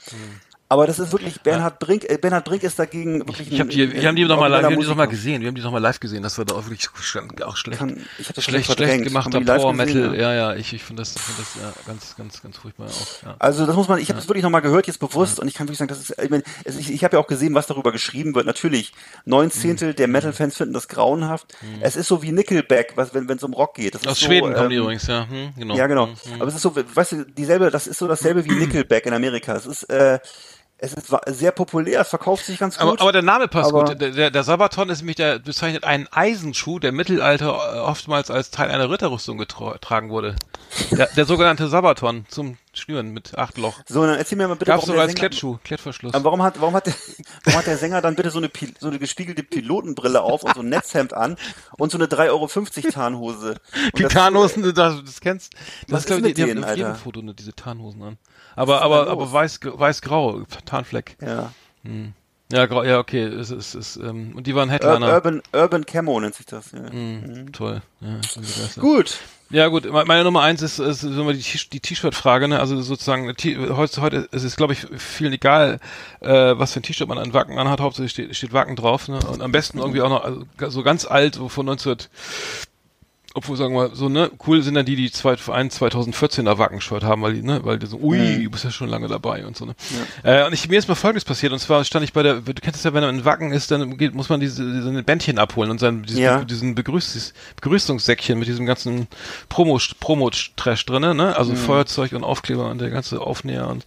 Aber 0.73 0.87
das 0.87 0.99
ist 0.99 1.13
wirklich 1.13 1.39
Bernhard 1.43 1.79
Brink. 1.81 2.09
Äh, 2.09 2.17
Bernhard 2.17 2.47
Brink 2.47 2.63
ist 2.63 2.79
dagegen 2.79 3.19
wirklich. 3.29 3.53
Ich 3.53 3.61
hab 3.61 3.67
ein- 3.67 3.71
die, 3.71 3.93
wir 3.93 4.09
haben 4.09 4.17
die 4.17 4.23
ein 4.23 4.29
doch 4.29 4.41
mal, 4.41 4.47
live, 4.47 4.63
wir 4.63 4.71
haben 4.71 4.81
die 4.81 4.87
doch 4.87 4.95
mal 4.97 5.05
gesehen, 5.07 5.43
wir 5.43 5.49
haben 5.49 5.55
die 5.55 5.61
doch 5.61 5.71
mal 5.71 5.83
live 5.83 6.01
gesehen, 6.01 6.23
das 6.23 6.39
war 6.39 6.47
da 6.47 6.55
auch 6.55 6.65
wirklich 6.65 6.89
auch 7.45 7.57
schlecht. 7.57 7.79
Kann- 7.79 8.01
ich 8.19 8.29
das 8.29 8.43
schlecht, 8.43 8.73
schlecht 8.73 9.05
gemachter 9.05 9.39
Power 9.43 9.75
Metal, 9.75 9.93
gesehen, 9.95 10.15
ja, 10.15 10.33
ja, 10.33 10.55
ich, 10.55 10.73
ich 10.73 10.83
finde 10.83 11.03
das, 11.03 11.15
ich 11.15 11.21
finde 11.21 11.43
das 11.43 11.63
ja, 11.63 11.73
ganz, 11.87 12.17
ganz, 12.17 12.41
ganz 12.43 12.57
furchtbar 12.57 12.87
auch. 12.87 13.23
Ja. 13.27 13.37
Also 13.39 13.67
das 13.67 13.77
muss 13.77 13.87
man, 13.89 13.99
ich 14.01 14.09
habe 14.09 14.19
das 14.19 14.29
wirklich 14.29 14.45
nochmal 14.45 14.63
gehört, 14.63 14.87
jetzt 14.87 14.99
bewusst, 14.99 15.39
und 15.41 15.47
ich 15.47 15.53
kann 15.53 15.67
wirklich 15.69 15.77
sagen, 15.79 15.89
das 15.91 15.99
ist, 15.99 16.15
ich, 16.23 16.31
meine, 16.31 16.43
es- 16.65 16.79
ich, 16.79 16.91
ich 16.91 17.05
habe 17.05 17.17
ja 17.17 17.23
auch 17.23 17.27
gesehen, 17.27 17.55
was 17.55 17.67
darüber 17.67 17.93
geschrieben 17.93 18.35
wird. 18.35 18.47
Natürlich, 18.47 18.95
neun 19.27 19.51
Zehntel 19.51 19.91
Mhm. 19.91 19.97
der 19.97 20.09
Metal-Fans 20.09 20.57
finden 20.57 20.73
das 20.73 20.89
grauenhaft. 20.89 21.55
Es 21.83 21.97
ist 21.97 22.09
so 22.09 22.23
wie 22.23 22.33
Nickelback, 22.33 22.93
was, 22.97 23.13
wenn 23.13 23.29
es 23.29 23.43
um 23.43 23.53
Rock 23.53 23.75
geht. 23.75 23.95
Aus 24.07 24.19
so, 24.19 24.27
Schweden 24.27 24.55
kommen 24.55 24.71
die 24.71 24.77
ähm, 24.77 24.83
übrigens, 24.85 25.07
ja, 25.07 25.27
hm, 25.29 25.51
genau. 25.59 25.77
Ja, 25.77 25.87
genau. 25.87 26.07
Hm, 26.07 26.15
hm. 26.33 26.41
Aber 26.41 26.47
es 26.49 26.55
ist 26.55 26.63
so, 26.63 26.75
weißt 26.75 27.13
du, 27.13 27.25
dieselbe, 27.27 27.71
das 27.71 27.87
ist 27.87 27.99
so 27.99 28.09
dasselbe 28.09 28.43
wie 28.47 28.51
Nickelback 28.63 29.05
in 29.05 29.13
Amerika. 29.13 29.55
Es 29.55 29.67
ist, 29.67 29.83
äh, 29.91 30.19
es 30.85 30.95
ist 30.95 31.07
sehr 31.27 31.53
populär, 31.53 32.01
es 32.01 32.09
verkauft 32.09 32.45
sich 32.45 32.59
ganz 32.59 32.77
gut. 32.77 32.83
Aber, 32.89 33.01
aber 33.01 33.13
der 33.13 33.23
Name 33.23 33.47
passt 33.49 33.71
Aber- 33.73 33.85
gut. 33.85 34.01
Der, 34.01 34.11
der, 34.11 34.31
der 34.33 34.43
Sabaton 34.43 34.89
ist 34.91 34.99
nämlich 34.99 35.17
der 35.17 35.39
bezeichnet 35.39 35.85
einen 35.85 36.09
Eisenschuh, 36.11 36.81
der 36.81 36.91
im 36.91 36.97
Mittelalter 36.97 37.47
äh, 37.47 37.79
oftmals 37.79 38.31
als 38.33 38.51
Teil 38.51 38.69
einer 38.71 38.91
Ritterrüstung 38.91 39.41
getra- 39.41 39.75
getragen 39.75 40.11
wurde. 40.11 40.35
Der, 40.91 41.07
der 41.07 41.25
sogenannte 41.25 41.69
Sabaton 41.69 42.25
zum 42.29 42.57
Schnüren 42.75 43.11
mit 43.11 43.37
acht 43.39 43.59
Loch. 43.59 43.75
so, 43.87 44.05
dann 44.07 44.17
erzähl 44.17 44.39
mir 44.39 44.49
mal 44.49 44.55
bitte, 44.55 44.65
Gab's 44.71 44.83
warum 44.83 44.87
sogar 44.89 45.03
als 45.03 45.13
Sänger- 45.13 45.21
Klettschuh, 45.29 45.59
Klettverschluss. 45.63 46.13
Warum 46.17 46.43
hat, 46.43 46.61
warum 46.61 46.75
hat 46.75 46.87
der, 46.87 46.95
warum 47.45 47.59
hat 47.61 47.67
der 47.67 47.77
Sänger 47.77 48.01
dann 48.01 48.17
bitte 48.17 48.31
so 48.31 48.39
eine, 48.39 48.51
so 48.81 48.89
eine 48.89 48.99
gespiegelte 48.99 49.43
Pilotenbrille 49.43 50.21
auf 50.21 50.43
und 50.43 50.55
so 50.55 50.61
ein 50.63 50.69
Netzhemd 50.71 51.13
an 51.15 51.37
und 51.79 51.93
so 51.93 51.99
eine 51.99 52.07
3,50 52.07 52.29
Euro 52.31 52.91
Tarnhose? 52.91 53.51
Und 53.85 53.99
Die 53.99 54.03
das- 54.03 54.13
Tarnhosen, 54.15 54.75
das, 54.75 55.05
das 55.05 55.21
kennst. 55.21 55.53
Was 55.89 56.07
Das 56.07 56.17
ist 56.19 56.27
ich, 56.27 56.35
die, 56.35 56.45
die 56.45 56.51
haben 56.51 56.65
Alter? 56.65 56.95
Foto 56.97 57.23
nur 57.23 57.35
diese 57.35 57.53
Tarnhosen 57.55 58.03
an. 58.03 58.19
Aber, 58.57 58.83
aber, 58.83 59.09
aber 59.09 59.33
weiß, 59.33 59.61
weiß-grau, 59.65 60.43
Tarnfleck. 60.65 61.17
Ja. 61.21 61.53
Ja, 62.53 62.67
grau, 62.67 62.83
ja, 62.85 62.99
okay, 62.99 63.23
es 63.23 63.51
ist, 63.51 63.75
es 63.75 63.97
ist, 63.97 64.05
ähm, 64.05 64.35
und 64.37 64.47
die 64.47 64.55
waren 64.55 64.69
Headliner. 64.69 65.11
Urban, 65.15 65.41
Urban 65.55 65.87
Camo 65.87 66.21
nennt 66.21 66.35
sich 66.35 66.45
das. 66.45 66.73
Ja. 66.73 66.81
Mhm, 66.93 67.51
toll. 67.53 67.81
Ja. 68.01 68.21
Gut. 68.79 69.19
Ja 69.49 69.69
gut, 69.69 69.85
me- 69.91 70.05
meine 70.07 70.25
Nummer 70.25 70.43
eins 70.43 70.61
ist, 70.63 70.79
ist 70.79 71.01
so 71.01 71.25
mal 71.25 71.35
die 71.35 71.81
T-Shirt-Frage, 71.81 72.49
ne? 72.49 72.59
Also 72.61 72.81
sozusagen 72.81 73.27
heute, 73.29 74.01
heute 74.03 74.17
ist 74.33 74.45
es 74.45 74.57
glaube 74.57 74.73
ich 74.75 74.87
vielen 74.97 75.33
egal, 75.35 75.79
äh, 76.21 76.29
was 76.59 76.73
für 76.73 76.81
ein 76.81 76.83
T-Shirt 76.83 77.07
man 77.09 77.19
an 77.19 77.33
Wacken 77.35 77.59
anhat, 77.59 77.81
hauptsächlich 77.81 78.13
steht, 78.13 78.37
steht 78.37 78.53
Wacken 78.55 78.77
drauf, 78.77 79.09
ne? 79.09 79.19
Und 79.31 79.43
am 79.43 79.53
besten 79.53 79.79
irgendwie 79.79 80.01
auch 80.03 80.09
noch 80.11 80.25
also, 80.25 80.45
so 80.69 80.83
ganz 80.83 81.05
alt, 81.07 81.35
so 81.37 81.49
von 81.51 81.67
19 81.67 81.97
obwohl 83.35 83.57
sagen 83.57 83.75
wir 83.75 83.89
mal, 83.89 83.95
so 83.95 84.09
ne, 84.09 84.31
cool 84.47 84.63
sind 84.63 84.75
dann 84.75 84.85
die, 84.85 84.97
die 84.97 85.11
zwei, 85.11 85.33
ein 85.53 85.71
2014er 85.71 86.59
Wacken-Shirt 86.59 87.03
haben, 87.03 87.23
weil 87.23 87.35
die, 87.35 87.43
ne, 87.43 87.61
weil 87.65 87.79
die 87.79 87.87
so, 87.87 87.99
ui, 87.99 88.45
du 88.45 88.51
bist 88.51 88.65
ja 88.65 88.71
schon 88.71 88.89
lange 88.89 89.09
dabei 89.09 89.47
und 89.47 89.57
so, 89.57 89.65
ne. 89.65 89.75
Äh, 90.23 90.45
und 90.47 90.53
ich, 90.53 90.69
mir 90.69 90.79
ist 90.79 90.89
mal 90.89 90.95
Folgendes 90.95 91.25
passiert, 91.25 91.53
und 91.53 91.59
zwar 91.59 91.85
stand 91.85 92.05
ich 92.05 92.13
bei 92.13 92.23
der, 92.23 92.35
du 92.43 92.53
kennst 92.55 92.79
es 92.79 92.85
ja, 92.85 92.93
wenn 92.93 93.03
man 93.03 93.15
in 93.19 93.25
Wacken 93.25 93.53
ist, 93.53 93.71
dann 93.71 93.97
geht, 93.97 94.15
muss 94.15 94.29
man 94.29 94.41
diese, 94.41 94.63
diese 94.71 95.03
Bändchen 95.03 95.39
abholen 95.39 95.71
und 95.71 95.81
sein, 95.81 96.03
diesen, 96.03 96.21
Ja. 96.23 96.45
diesen 96.45 96.75
Begrüß, 96.75 97.33
Begrüßungssäckchen 97.57 98.39
mit 98.39 98.49
diesem 98.49 98.67
ganzen 98.67 99.07
Promo, 99.49 99.79
Promo-Trash 100.01 100.85
drinne, 100.87 101.15
ne, 101.15 101.35
also 101.37 101.55
Feuerzeug 101.55 102.13
und 102.13 102.25
Aufkleber 102.25 102.71
und 102.71 102.81
der 102.81 102.91
ganze 102.91 103.21
Aufnäher 103.21 103.69
und, 103.69 103.87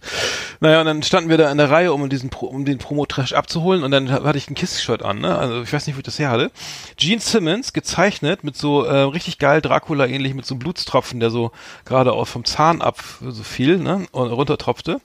naja, 0.60 0.80
und 0.80 0.86
dann 0.86 1.02
standen 1.02 1.30
wir 1.30 1.38
da 1.38 1.50
in 1.52 1.58
der 1.58 1.70
Reihe, 1.70 1.92
um 1.92 2.08
diesen, 2.08 2.30
um 2.30 2.64
den 2.64 2.78
Promo-Trash 2.78 3.32
abzuholen 3.32 3.84
und 3.84 3.90
dann 3.92 4.10
hatte 4.10 4.38
ich 4.38 4.50
ein 4.50 4.54
Kiss-Shirt 4.54 5.02
an, 5.02 5.20
ne, 5.20 5.38
also 5.38 5.62
ich 5.62 5.72
weiß 5.72 5.86
nicht, 5.86 5.96
wo 5.96 6.00
ich 6.00 6.04
das 6.04 6.18
her 6.18 6.30
hatte. 6.30 6.50
Gene 6.96 7.20
Simmons, 7.20 7.72
gezeichnet 7.72 8.42
mit 8.42 8.56
so, 8.56 8.84
äh, 8.84 8.96
richtig 9.02 9.35
geil 9.38 9.60
Dracula 9.60 10.06
ähnlich 10.06 10.34
mit 10.34 10.46
so 10.46 10.54
einem 10.54 10.60
Blutstropfen, 10.60 11.20
der 11.20 11.30
so 11.30 11.52
gerade 11.84 12.12
auch 12.12 12.26
vom 12.26 12.44
Zahn 12.44 12.82
ab 12.82 13.02
so 13.20 13.42
fiel, 13.42 13.78
ne, 13.78 14.06
und 14.12 14.28
runtertropfte 14.28 15.00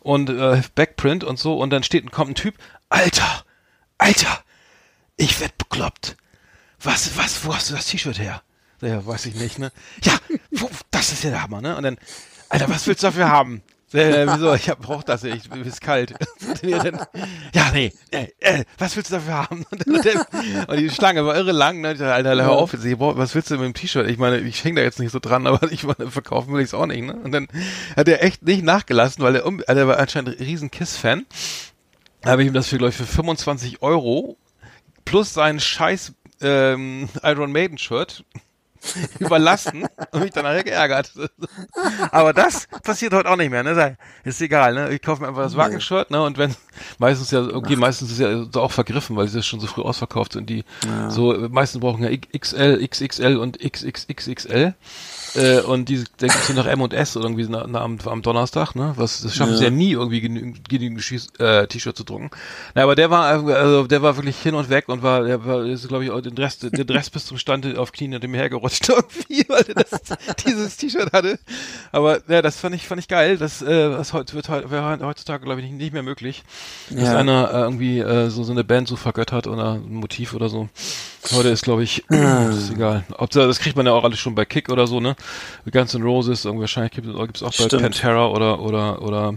und 0.00 0.30
äh, 0.30 0.62
Backprint 0.74 1.24
und 1.24 1.38
so 1.38 1.58
und 1.58 1.70
dann 1.70 1.82
steht 1.82 2.10
kommt 2.12 2.30
ein 2.32 2.34
Typ, 2.34 2.54
Alter, 2.88 3.44
Alter, 3.98 4.42
ich 5.16 5.40
werd 5.40 5.56
bekloppt. 5.58 6.16
Was, 6.80 7.16
was, 7.16 7.44
wo 7.44 7.54
hast 7.54 7.70
du 7.70 7.74
das 7.74 7.86
T-Shirt 7.86 8.18
her? 8.18 8.42
Ja, 8.80 9.04
weiß 9.06 9.26
ich 9.26 9.34
nicht, 9.36 9.58
ne? 9.58 9.72
Ja, 10.02 10.18
wo, 10.50 10.68
das 10.90 11.12
ist 11.12 11.24
ja 11.24 11.30
der 11.30 11.42
Hammer, 11.42 11.60
ne? 11.60 11.76
Und 11.76 11.82
dann, 11.82 11.96
Alter, 12.48 12.68
was 12.68 12.86
willst 12.86 13.02
du 13.02 13.06
dafür 13.06 13.30
haben? 13.30 13.62
Äh, 13.94 14.26
wieso? 14.34 14.54
Ich 14.54 14.68
hab, 14.68 14.80
brauch 14.80 15.02
das 15.02 15.22
nicht, 15.22 15.54
mir 15.54 15.62
ist 15.64 15.80
kalt. 15.80 16.14
Ja, 17.54 17.70
nee, 17.72 17.92
äh, 18.10 18.26
äh, 18.40 18.64
was 18.78 18.96
willst 18.96 19.10
du 19.10 19.16
dafür 19.16 19.34
haben? 19.34 19.64
Und, 20.68 20.76
die 20.80 20.90
Schlange 20.90 21.24
war 21.24 21.36
irre 21.36 21.52
lang, 21.52 21.80
ne? 21.80 21.92
Ich 21.92 21.98
dachte, 21.98 22.12
Alter, 22.14 22.34
hör 22.42 22.52
auf, 22.52 22.72
jetzt, 22.72 22.84
ich 22.84 22.96
brauch- 22.96 23.16
was 23.16 23.34
willst 23.34 23.50
du 23.50 23.54
mit 23.56 23.64
dem 23.64 23.74
T-Shirt? 23.74 24.08
Ich 24.08 24.18
meine, 24.18 24.38
ich 24.40 24.64
häng 24.64 24.74
da 24.76 24.82
jetzt 24.82 24.98
nicht 24.98 25.12
so 25.12 25.18
dran, 25.20 25.46
aber 25.46 25.70
ich 25.70 25.84
meine, 25.84 26.10
verkaufen 26.10 26.52
will 26.52 26.62
ich's 26.62 26.74
auch 26.74 26.86
nicht, 26.86 27.02
ne? 27.04 27.14
Und 27.14 27.32
dann 27.32 27.48
hat 27.96 28.08
er 28.08 28.22
echt 28.24 28.42
nicht 28.42 28.62
nachgelassen, 28.64 29.22
weil 29.22 29.36
er, 29.36 29.46
um, 29.46 29.62
also 29.66 29.80
er 29.80 29.88
war 29.88 29.98
anscheinend 29.98 30.30
ein 30.38 30.44
riesen 30.44 30.70
Kiss-Fan. 30.70 31.26
Da 32.22 32.30
habe 32.30 32.42
ich 32.42 32.48
ihm 32.48 32.54
das 32.54 32.68
für, 32.68 32.78
glaube 32.78 32.90
ich, 32.90 32.96
für 32.96 33.06
25 33.06 33.82
Euro 33.82 34.36
plus 35.04 35.32
sein 35.34 35.60
scheiß 35.60 36.12
ähm, 36.40 37.08
Iron 37.22 37.52
Maiden 37.52 37.78
Shirt 37.78 38.24
überlassen 39.18 39.86
und 40.12 40.20
mich 40.20 40.30
dann 40.32 40.44
nachher 40.44 40.64
geärgert. 40.64 41.12
Aber 42.10 42.32
das 42.32 42.66
passiert 42.82 43.12
heute 43.12 43.30
auch 43.30 43.36
nicht 43.36 43.50
mehr, 43.50 43.62
ne? 43.62 43.96
Ist 44.24 44.40
egal, 44.40 44.74
ne? 44.74 44.92
Ich 44.92 45.02
kaufe 45.02 45.22
mir 45.22 45.28
einfach 45.28 45.42
das 45.42 45.56
Wacken-Shirt, 45.56 46.10
ne? 46.10 46.22
Und 46.22 46.38
wenn 46.38 46.54
meistens 46.98 47.30
ja, 47.30 47.40
okay, 47.42 47.76
meistens 47.76 48.12
ist 48.12 48.20
ja 48.20 48.44
so 48.50 48.60
auch 48.60 48.72
vergriffen, 48.72 49.16
weil 49.16 49.28
sie 49.28 49.38
das 49.38 49.46
schon 49.46 49.60
so 49.60 49.66
früh 49.66 49.82
ausverkauft 49.82 50.32
sind. 50.32 50.48
Die 50.50 50.64
so 51.08 51.48
meistens 51.50 51.80
brauchen 51.80 52.02
ja 52.02 52.10
XL, 52.38 52.86
XXL 52.86 53.36
und 53.36 53.58
XXXXL. 53.58 54.74
Äh, 55.34 55.60
und 55.60 55.88
die, 55.88 56.04
da 56.18 56.26
gibt's 56.28 56.48
ja 56.48 56.54
noch 56.54 56.66
M 56.66 56.80
und 56.80 56.92
S 56.92 57.16
irgendwie 57.16 57.46
na, 57.48 57.66
na, 57.66 57.80
am, 57.80 57.98
am 58.04 58.22
Donnerstag, 58.22 58.74
ne? 58.74 58.92
Was 58.96 59.22
das 59.22 59.34
schaffen 59.34 59.56
sie 59.56 59.64
ja 59.64 59.70
nie 59.70 59.92
irgendwie 59.92 60.20
genügend, 60.20 60.68
genügend 60.68 61.02
äh, 61.40 61.66
T-Shirt 61.66 61.96
zu 61.96 62.04
drucken. 62.04 62.30
Na, 62.74 62.82
aber 62.84 62.94
der 62.94 63.10
war 63.10 63.24
also 63.26 63.86
der 63.86 64.02
war 64.02 64.16
wirklich 64.16 64.36
hin 64.36 64.54
und 64.54 64.68
weg 64.70 64.88
und 64.88 65.02
war 65.02 65.24
der 65.24 65.44
war 65.44 65.64
ist 65.64 65.88
glaube 65.88 66.04
ich 66.04 66.10
auch 66.10 66.20
den 66.20 66.36
Rest 66.38 66.62
den 66.62 66.88
Rest 66.88 67.12
bis 67.12 67.26
zum 67.26 67.38
Stand 67.38 67.76
auf 67.76 67.92
Knien 67.92 68.14
und 68.14 68.22
dem 68.22 68.34
hergerutscht 68.34 68.88
irgendwie, 68.88 69.44
weil 69.48 69.64
er 69.68 69.84
das, 69.84 70.00
dieses 70.44 70.76
T-Shirt 70.76 71.12
hatte. 71.12 71.38
Aber 71.90 72.20
ja, 72.28 72.40
das 72.40 72.58
fand 72.58 72.74
ich 72.76 72.86
fand 72.86 73.00
ich 73.00 73.08
geil. 73.08 73.36
Das 73.36 73.60
äh, 73.60 73.90
das 73.90 74.12
heute 74.12 74.34
wird 74.34 74.48
heute 74.48 74.70
wäre 74.70 74.98
heutzutage 75.00 75.44
glaube 75.44 75.60
ich 75.60 75.66
nicht, 75.66 75.78
nicht 75.78 75.92
mehr 75.92 76.02
möglich, 76.04 76.44
dass 76.90 77.08
Ja. 77.08 77.16
einer 77.16 77.50
äh, 77.52 77.60
irgendwie 77.62 77.98
äh, 77.98 78.30
so 78.30 78.44
so 78.44 78.52
eine 78.52 78.62
Band 78.64 78.86
so 78.86 78.96
vergöttert 78.96 79.46
oder 79.46 79.74
ein 79.74 79.94
Motiv 79.94 80.34
oder 80.34 80.48
so. 80.48 80.68
Heute 81.32 81.48
ist 81.48 81.64
glaube 81.64 81.82
ich 81.82 82.04
ist 82.08 82.70
egal. 82.72 83.04
Ob 83.18 83.30
das 83.30 83.58
kriegt 83.58 83.76
man 83.76 83.86
ja 83.86 83.92
auch 83.92 84.04
alles 84.04 84.18
schon 84.20 84.34
bei 84.34 84.44
Kick 84.44 84.68
oder 84.68 84.86
so, 84.86 85.00
ne? 85.00 85.16
Guns 85.70 85.94
N' 85.94 86.02
Roses, 86.02 86.44
irgendwie 86.44 86.62
wahrscheinlich 86.62 86.92
gibt 86.92 87.08
es 87.08 87.42
auch 87.42 87.52
bei. 87.56 87.78
Pantera 87.78 88.28
oder 88.28 88.60
oder 88.60 89.02
oder 89.02 89.34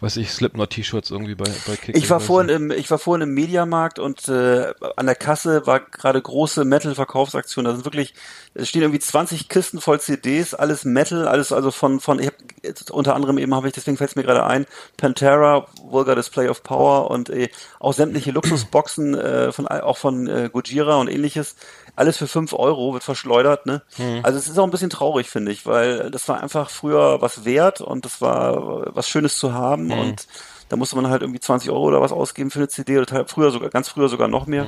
weiß 0.00 0.16
ich 0.18 0.30
Slipknot 0.30 0.70
T-Shirts 0.70 1.10
irgendwie 1.10 1.34
bei 1.34 1.50
bei 1.66 1.76
Kick. 1.76 1.96
Ich 1.96 2.08
war 2.10 2.20
vorhin 2.20 2.48
im, 2.48 2.70
ich 2.70 2.90
war 2.90 2.98
vorhin 2.98 3.28
im 3.28 3.34
Mediamarkt 3.34 3.98
und 3.98 4.28
äh, 4.28 4.72
an 4.96 5.06
der 5.06 5.14
Kasse 5.14 5.66
war 5.66 5.80
gerade 5.80 6.20
große 6.20 6.64
Metal-Verkaufsaktion. 6.64 7.64
Da 7.64 7.72
sind 7.72 7.84
wirklich, 7.84 8.14
es 8.54 8.68
stehen 8.68 8.82
irgendwie 8.82 9.00
20 9.00 9.48
Kisten 9.48 9.80
voll 9.80 10.00
CDs, 10.00 10.54
alles 10.54 10.84
Metal, 10.84 11.28
alles 11.28 11.52
also 11.52 11.70
von, 11.70 12.00
von 12.00 12.18
ich 12.18 12.26
hab, 12.26 12.34
jetzt 12.62 12.90
unter 12.90 13.14
anderem 13.14 13.38
eben 13.38 13.54
habe 13.54 13.68
ich, 13.68 13.74
deswegen 13.74 13.96
fällt 13.96 14.10
es 14.10 14.16
mir 14.16 14.22
gerade 14.22 14.44
ein, 14.44 14.66
Pantera, 14.96 15.66
Vulgar 15.82 16.16
Display 16.16 16.48
of 16.48 16.62
Power 16.62 17.10
und 17.10 17.30
äh, 17.30 17.48
auch 17.78 17.92
sämtliche 17.92 18.30
Luxusboxen 18.30 19.14
äh, 19.14 19.52
von 19.52 19.66
auch 19.68 19.96
von 19.96 20.26
äh, 20.26 20.50
Gojira 20.52 20.96
und 20.96 21.08
ähnliches. 21.08 21.56
Alles 21.96 22.16
für 22.16 22.26
5 22.26 22.52
Euro 22.54 22.92
wird 22.92 23.04
verschleudert, 23.04 23.66
ne? 23.66 23.82
Also 24.22 24.38
es 24.38 24.48
ist 24.48 24.58
auch 24.58 24.64
ein 24.64 24.70
bisschen 24.70 24.90
traurig, 24.90 25.28
finde 25.28 25.52
ich, 25.52 25.66
weil 25.66 26.10
das 26.10 26.28
war 26.28 26.40
einfach 26.42 26.70
früher 26.70 27.20
was 27.20 27.44
wert 27.44 27.80
und 27.80 28.04
das 28.04 28.20
war 28.20 28.94
was 28.94 29.08
Schönes 29.08 29.36
zu 29.38 29.52
haben 29.52 29.90
und 30.00 30.26
da 30.68 30.76
musste 30.76 30.96
man 30.96 31.08
halt 31.10 31.22
irgendwie 31.22 31.40
20 31.40 31.70
Euro 31.70 31.84
oder 31.84 32.00
was 32.00 32.12
ausgeben 32.12 32.50
für 32.50 32.60
eine 32.60 32.68
CD 32.68 32.98
oder 32.98 33.26
früher 33.26 33.50
sogar, 33.50 33.70
ganz 33.70 33.88
früher 33.88 34.08
sogar 34.08 34.28
noch 34.28 34.46
mehr. 34.46 34.66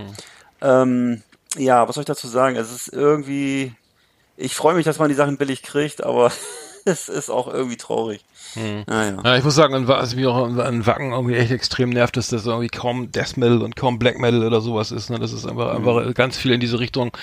Ähm, 0.61 1.23
ja, 1.57 1.87
was 1.87 1.95
soll 1.95 2.03
ich 2.03 2.07
dazu 2.07 2.27
sagen? 2.29 2.57
Es 2.57 2.73
ist 2.73 2.89
irgendwie, 2.89 3.75
ich 4.37 4.55
freue 4.55 4.75
mich, 4.75 4.85
dass 4.85 4.99
man 4.99 5.09
die 5.09 5.15
Sachen 5.15 5.37
billig 5.37 5.63
kriegt, 5.63 6.03
aber 6.03 6.33
es 6.85 7.09
ist 7.09 7.31
auch 7.31 7.53
irgendwie 7.53 7.77
traurig. 7.77 8.25
Naja. 8.55 9.19
Ja, 9.25 9.37
ich 9.37 9.45
muss 9.45 9.55
sagen, 9.55 9.75
an, 9.75 9.89
Wa- 9.89 9.97
also 9.97 10.17
mich 10.17 10.27
auch 10.27 10.47
an, 10.47 10.87
Wacken 10.87 11.13
irgendwie 11.13 11.37
echt 11.37 11.53
extrem 11.53 11.91
nervt, 11.91 12.17
dass 12.17 12.29
das 12.29 12.47
irgendwie 12.47 12.69
kaum 12.69 13.11
Death 13.11 13.37
Metal 13.37 13.63
und 13.63 13.77
kaum 13.77 13.99
Black 13.99 14.19
Metal 14.19 14.45
oder 14.45 14.61
sowas 14.61 14.91
ist. 14.91 15.11
Ne? 15.11 15.19
Das 15.19 15.33
ist 15.33 15.47
einfach, 15.47 15.75
einfach 15.75 16.13
ganz 16.15 16.37
viel 16.37 16.53
in 16.53 16.61
diese 16.61 16.79
Richtung 16.79 17.17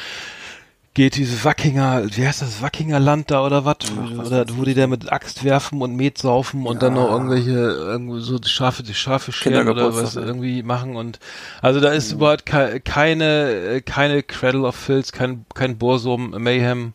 geht. 0.94 1.16
Diese 1.16 1.44
Wackinger, 1.44 2.04
wie 2.16 2.28
heißt 2.28 2.42
das, 2.42 2.62
Wackinger 2.62 3.00
Land 3.00 3.32
da 3.32 3.46
oder 3.46 3.64
was? 3.64 3.78
Oder 4.26 4.46
wo 4.54 4.64
die 4.64 4.74
da 4.74 4.88
mit 4.88 5.12
Axt 5.12 5.44
werfen 5.44 5.82
und 5.82 5.96
Met 5.96 6.18
saufen 6.18 6.66
und 6.66 6.82
dann 6.82 6.96
noch 6.96 7.10
irgendwelche 7.12 7.52
irgendwie 7.52 8.22
so 8.22 8.40
Schafe, 8.44 8.84
die 8.84 8.94
Schafe 8.94 9.32
scheren 9.32 9.70
oder 9.70 9.94
was 9.96 10.16
ja. 10.16 10.22
irgendwie 10.22 10.64
machen 10.64 10.96
und 10.96 11.20
also 11.62 11.80
da 11.80 11.90
ist 11.90 12.12
überhaupt 12.12 12.46
ke 12.46 12.82
keine, 12.84 13.82
keine 13.86 14.24
Cradle 14.24 14.64
of 14.64 14.76
Filth, 14.76 15.14
kein, 15.14 15.46
kein 15.54 15.78
Bursum, 15.78 16.32
Mayhem. 16.38 16.94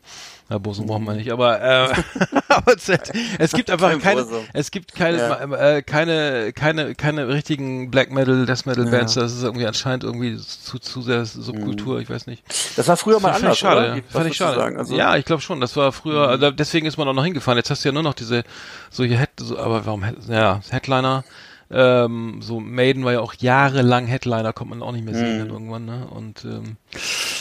Na, 0.50 0.58
Bursum 0.58 0.86
brauchen 0.86 1.04
wir 1.06 1.14
nicht, 1.14 1.32
aber, 1.32 1.60
äh, 1.62 1.88
aber 2.48 2.74
es, 2.76 2.86
es 3.38 3.52
gibt 3.52 3.70
einfach 3.70 3.90
Kein 3.90 4.00
keine, 4.00 4.26
es 4.52 4.70
gibt 4.70 4.94
keine, 4.94 5.16
Ja. 5.16 5.76
äh, 5.76 5.82
keine, 5.82 6.52
keine, 6.52 6.94
keine 6.94 7.28
richtigen 7.28 7.90
Black 7.90 8.10
Metal, 8.12 8.44
Death 8.44 8.66
Metal 8.66 8.84
Bands. 8.84 9.14
Das 9.14 9.32
ist 9.32 9.42
irgendwie 9.42 9.66
anscheinend 9.66 10.04
irgendwie 10.04 10.36
zu, 10.36 10.78
zu 10.78 11.00
sehr 11.00 11.24
Subkultur. 11.24 11.98
Ich 12.00 12.10
weiß 12.10 12.26
nicht. 12.26 12.42
Das 12.76 12.86
war 12.88 12.98
früher 12.98 13.20
mal 13.20 13.30
Fand 13.32 13.38
ich 13.38 13.44
anders, 13.44 13.58
schade. 13.58 13.80
oder? 13.80 13.96
Ja. 13.96 14.02
Fand 14.10 14.26
ich 14.26 14.36
schade. 14.36 14.76
Also, 14.76 14.94
ja, 14.94 15.16
ich 15.16 15.24
glaube 15.24 15.40
schon. 15.40 15.62
Das 15.62 15.76
war 15.76 15.92
früher. 15.92 16.28
Also 16.28 16.50
deswegen 16.50 16.86
ist 16.86 16.98
man 16.98 17.08
auch 17.08 17.14
noch 17.14 17.24
hingefahren. 17.24 17.56
Jetzt 17.56 17.70
hast 17.70 17.82
du 17.82 17.88
ja 17.88 17.92
nur 17.92 18.02
noch 18.02 18.14
diese 18.14 18.44
solche 18.90 19.18
Head, 19.18 19.30
so, 19.40 19.58
aber 19.58 19.86
warum? 19.86 20.04
Ja, 20.28 20.60
Headliner. 20.68 21.24
Ähm, 21.76 22.40
so 22.40 22.60
Maiden 22.60 23.04
war 23.04 23.12
ja 23.14 23.20
auch 23.20 23.34
jahrelang 23.34 24.06
Headliner, 24.06 24.52
kommt 24.52 24.70
man 24.70 24.82
auch 24.82 24.92
nicht 24.92 25.04
mehr 25.04 25.14
Mhm. 25.14 25.18
sehen 25.18 25.38
dann 25.40 25.50
irgendwann, 25.50 25.84
ne? 25.84 26.06
Und 26.08 26.44
ähm, 26.44 26.76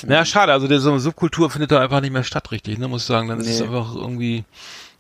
naja, 0.07 0.25
schade, 0.25 0.51
also 0.53 0.67
diese 0.67 0.99
Subkultur 0.99 1.51
findet 1.51 1.71
da 1.71 1.79
einfach 1.79 2.01
nicht 2.01 2.13
mehr 2.13 2.23
statt, 2.23 2.51
richtig, 2.51 2.79
ne, 2.79 2.87
muss 2.87 3.01
ich 3.03 3.07
sagen. 3.07 3.27
Dann 3.27 3.39
ist 3.39 3.47
es 3.47 3.59
Nee. 3.59 3.65
einfach 3.67 3.93
irgendwie 3.95 4.43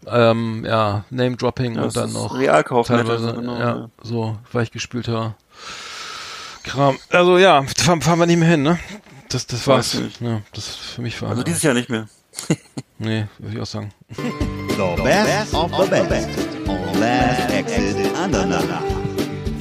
ähm, 0.05 0.65
ja, 0.67 1.05
Name-Dropping 1.09 1.75
Ja, 1.75 1.83
und 1.83 1.95
dann 1.97 2.13
noch 2.13 2.37
Realkaufmetal, 2.37 3.05
teilweise, 3.05 3.25
so 3.29 3.33
genau, 3.33 3.57
ja, 3.57 3.75
ja. 3.75 3.89
so 4.03 4.37
weichgespülter 4.51 5.35
Kram. 6.63 6.97
Also 7.09 7.37
ja, 7.37 7.63
fahren, 7.77 8.01
fahren 8.01 8.19
wir 8.19 8.25
nicht 8.25 8.37
mehr 8.39 8.49
hin, 8.49 8.63
ne? 8.63 8.79
Das, 9.29 9.47
das 9.47 9.65
war's. 9.65 9.97
Ja, 10.19 10.41
das 10.53 10.67
für 10.75 11.01
mich 11.01 11.19
war. 11.21 11.29
Also 11.29 11.41
dieses 11.43 11.63
Jahr 11.63 11.73
nicht 11.73 11.89
mehr. 11.89 12.07
nee, 12.99 13.25
würde 13.39 13.55
ich 13.55 13.61
auch 13.61 13.65
sagen. 13.65 13.91
The 14.15 15.01
best 15.03 15.53
of 15.53 15.71
the 15.75 15.89
best 15.89 16.29
on 16.67 16.99
Last 16.99 17.49
Exit 17.51 18.15
Andernach. 18.15 18.81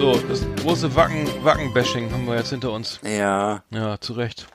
So, 0.00 0.18
das 0.30 0.46
große 0.62 0.94
Wacken, 0.96 1.28
Wacken-Bashing 1.44 2.10
haben 2.10 2.26
wir 2.26 2.36
jetzt 2.36 2.48
hinter 2.48 2.72
uns. 2.72 2.98
Ja. 3.04 3.62
Ja, 3.70 4.00
zu 4.00 4.14
Recht. 4.14 4.46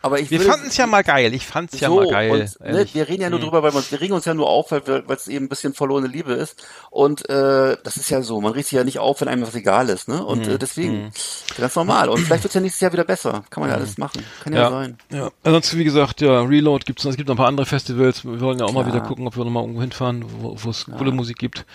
Aber 0.00 0.18
ich 0.18 0.30
Wir 0.30 0.40
fanden 0.40 0.68
es 0.68 0.76
ja 0.78 0.86
mal 0.86 1.02
geil. 1.04 1.34
Ich 1.34 1.46
fand's 1.46 1.78
ja 1.80 1.88
so, 1.88 1.96
mal 1.96 2.08
geil. 2.08 2.30
Und, 2.60 2.72
ne, 2.72 2.86
wir 2.94 3.06
reden 3.06 3.20
ja 3.20 3.28
nur 3.28 3.38
Hm. 3.38 3.44
drüber, 3.44 3.62
weil 3.62 3.72
wir, 3.74 3.76
uns- 3.76 3.92
wir 3.92 4.00
regen 4.00 4.14
uns 4.14 4.24
ja 4.24 4.32
nur 4.32 4.48
auf, 4.48 4.70
weil 4.70 4.80
es 5.08 5.28
eben 5.28 5.44
ein 5.44 5.48
bisschen 5.50 5.74
verlorene 5.74 6.06
Liebe 6.06 6.32
ist. 6.32 6.64
Und 6.90 7.28
äh, 7.28 7.76
das 7.84 7.98
ist 7.98 8.08
ja 8.08 8.22
so, 8.22 8.40
man 8.40 8.52
regt 8.52 8.68
sich 8.68 8.76
ja 8.78 8.84
nicht 8.84 8.98
auf, 8.98 9.20
wenn 9.20 9.28
einem 9.28 9.42
was 9.42 9.54
egal 9.54 9.90
ist, 9.90 10.08
ne? 10.08 10.24
Und 10.24 10.46
äh, 10.46 10.58
deswegen, 10.58 11.12
ganz 11.58 11.76
normal. 11.76 12.08
Und 12.08 12.20
vielleicht 12.20 12.44
wird's 12.44 12.54
ja 12.54 12.62
nächstes 12.62 12.80
Jahr 12.80 12.92
wieder 12.94 13.04
besser. 13.04 13.44
Kann 13.50 13.60
man 13.60 13.68
ja 13.68 13.76
alles 13.76 13.98
machen. 13.98 14.24
Kann 14.44 14.54
ja, 14.54 14.60
ja, 14.62 14.70
sein. 14.70 14.98
ja. 15.12 15.30
Ansonsten, 15.44 15.76
wie 15.78 15.84
gesagt, 15.84 16.22
ja, 16.22 16.40
Reload 16.40 16.86
gibt's 16.86 17.04
noch. 17.04 17.10
Es 17.10 17.18
gibt 17.18 17.28
noch 17.28 17.34
ein 17.34 17.38
paar 17.38 17.48
andere 17.48 17.66
Festivals. 17.66 18.24
Wir 18.24 18.40
wollen 18.40 18.58
ja 18.58 18.64
auch 18.64 18.72
mal 18.72 18.82
Klar. 18.84 18.94
wieder 18.94 19.04
gucken, 19.04 19.26
ob 19.26 19.36
wir 19.36 19.44
noch 19.44 19.50
mal 19.50 19.60
irgendwo 19.60 19.82
hinfahren, 19.82 20.24
wo 20.38 20.70
es 20.70 20.86
coole 20.86 21.12
Musik 21.12 21.36
gibt. 21.36 21.66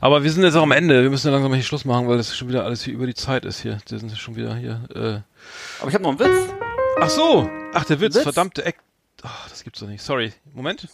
Aber 0.00 0.22
wir 0.24 0.32
sind 0.32 0.44
jetzt 0.44 0.54
auch 0.56 0.62
am 0.62 0.72
Ende. 0.72 1.02
Wir 1.02 1.10
müssen 1.10 1.26
ja 1.26 1.32
langsam 1.34 1.50
mal 1.50 1.56
hier 1.56 1.64
Schluss 1.64 1.84
machen, 1.84 2.08
weil 2.08 2.16
das 2.16 2.34
schon 2.34 2.48
wieder 2.48 2.69
alles 2.70 2.84
hier 2.84 2.94
über 2.94 3.06
die 3.06 3.14
Zeit 3.14 3.44
ist 3.44 3.60
hier. 3.60 3.78
Wir 3.88 3.98
sind 3.98 4.16
schon 4.16 4.36
wieder 4.36 4.54
hier. 4.54 4.80
Äh. 4.94 5.80
Aber 5.80 5.88
ich 5.88 5.94
habe 5.94 6.04
noch 6.04 6.10
einen 6.10 6.20
Witz. 6.20 6.54
Ach 7.00 7.10
so. 7.10 7.50
Ach, 7.74 7.84
der 7.84 8.00
Witz, 8.00 8.14
Witz? 8.14 8.22
verdammte 8.22 8.64
Eck. 8.64 8.78
Ach, 9.22 9.48
das 9.48 9.64
gibt's 9.64 9.80
doch 9.80 9.88
nicht. 9.88 10.02
Sorry. 10.04 10.32
Moment. 10.54 10.86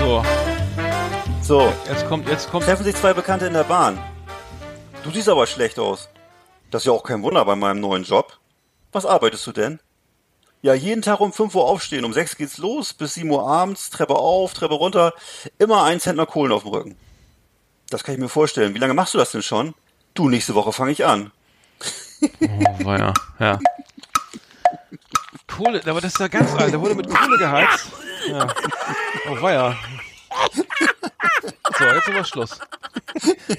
So, 0.00 0.22
So, 1.42 1.72
jetzt 1.88 2.08
kommt, 2.08 2.28
jetzt 2.28 2.50
kommt. 2.50 2.64
treffen 2.64 2.82
sich 2.84 2.96
zwei 2.96 3.14
Bekannte 3.14 3.46
in 3.46 3.52
der 3.52 3.64
Bahn. 3.64 4.02
Du 5.04 5.10
siehst 5.12 5.28
aber 5.28 5.46
schlecht 5.46 5.78
aus. 5.78 6.08
Das 6.72 6.82
ist 6.82 6.86
ja 6.86 6.92
auch 6.92 7.04
kein 7.04 7.22
Wunder 7.22 7.44
bei 7.44 7.54
meinem 7.54 7.80
neuen 7.80 8.02
Job. 8.02 8.38
Was 8.90 9.06
arbeitest 9.06 9.46
du 9.46 9.52
denn? 9.52 9.78
Ja, 10.64 10.72
jeden 10.72 11.02
Tag 11.02 11.20
um 11.20 11.30
5 11.30 11.54
Uhr 11.56 11.66
aufstehen. 11.66 12.06
Um 12.06 12.14
6 12.14 12.38
geht's 12.38 12.56
los, 12.56 12.94
bis 12.94 13.12
7 13.12 13.30
Uhr 13.30 13.46
abends, 13.46 13.90
Treppe 13.90 14.14
auf, 14.14 14.54
Treppe 14.54 14.72
runter. 14.72 15.12
Immer 15.58 15.84
ein 15.84 16.00
Zentner 16.00 16.24
Kohlen 16.24 16.52
auf 16.52 16.62
dem 16.62 16.72
Rücken. 16.72 16.96
Das 17.90 18.02
kann 18.02 18.14
ich 18.14 18.20
mir 18.20 18.30
vorstellen. 18.30 18.72
Wie 18.74 18.78
lange 18.78 18.94
machst 18.94 19.12
du 19.12 19.18
das 19.18 19.30
denn 19.30 19.42
schon? 19.42 19.74
Du, 20.14 20.30
nächste 20.30 20.54
Woche 20.54 20.72
fange 20.72 20.92
ich 20.92 21.04
an. 21.04 21.32
Oh, 22.40 22.84
war 22.86 22.98
ja, 22.98 23.12
ja. 23.38 23.58
Kohle, 25.46 25.82
aber 25.84 26.00
das 26.00 26.14
ist 26.14 26.20
ja 26.20 26.28
ganz 26.28 26.50
alt. 26.54 26.72
Der 26.72 26.80
wurde 26.80 26.94
mit 26.94 27.10
Kohle 27.10 27.36
geheizt. 27.36 27.88
Ja. 28.30 28.48
Oh, 29.28 29.42
war 29.42 29.52
ja. 29.52 29.76
So, 31.78 31.84
jetzt 31.84 32.08
aber 32.08 32.24
Schluss. 32.24 32.58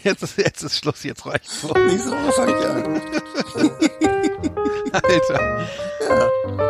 Jetzt 0.02 0.24
ist, 0.24 0.38
jetzt 0.40 0.64
ist 0.64 0.78
Schluss, 0.80 1.04
jetzt 1.04 1.24
reicht's. 1.24 1.62
Nächste 1.62 2.12
Woche 2.12 2.32
fange 2.32 2.60
ich 2.60 4.00
an. 4.02 4.12
Alter. 5.04 5.66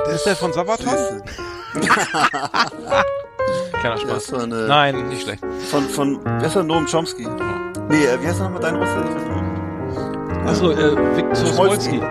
Der 0.05 0.13
ist 0.13 0.25
der 0.25 0.35
von 0.35 0.53
Sabaton? 0.53 1.21
Kleiner 3.79 3.95
Das 3.95 4.01
Spaß. 4.01 4.31
war 4.33 4.43
eine, 4.43 4.67
Nein, 4.67 5.09
nicht 5.09 5.23
schlecht. 5.23 5.43
Von, 5.69 5.83
von, 5.89 6.19
wer 6.23 6.47
ist 6.47 6.55
denn 6.55 6.67
Noam 6.67 6.85
Chomsky? 6.85 7.27
Nee, 7.89 8.05
äh, 8.05 8.21
wie 8.21 8.27
heißt 8.27 8.39
der 8.39 8.49
nochmal 8.49 8.61
dein 8.61 8.75
Russe? 8.75 8.95
Achso, 10.47 10.71
äh, 10.71 11.17
Viktor 11.17 11.35
Smolski. 11.47 12.01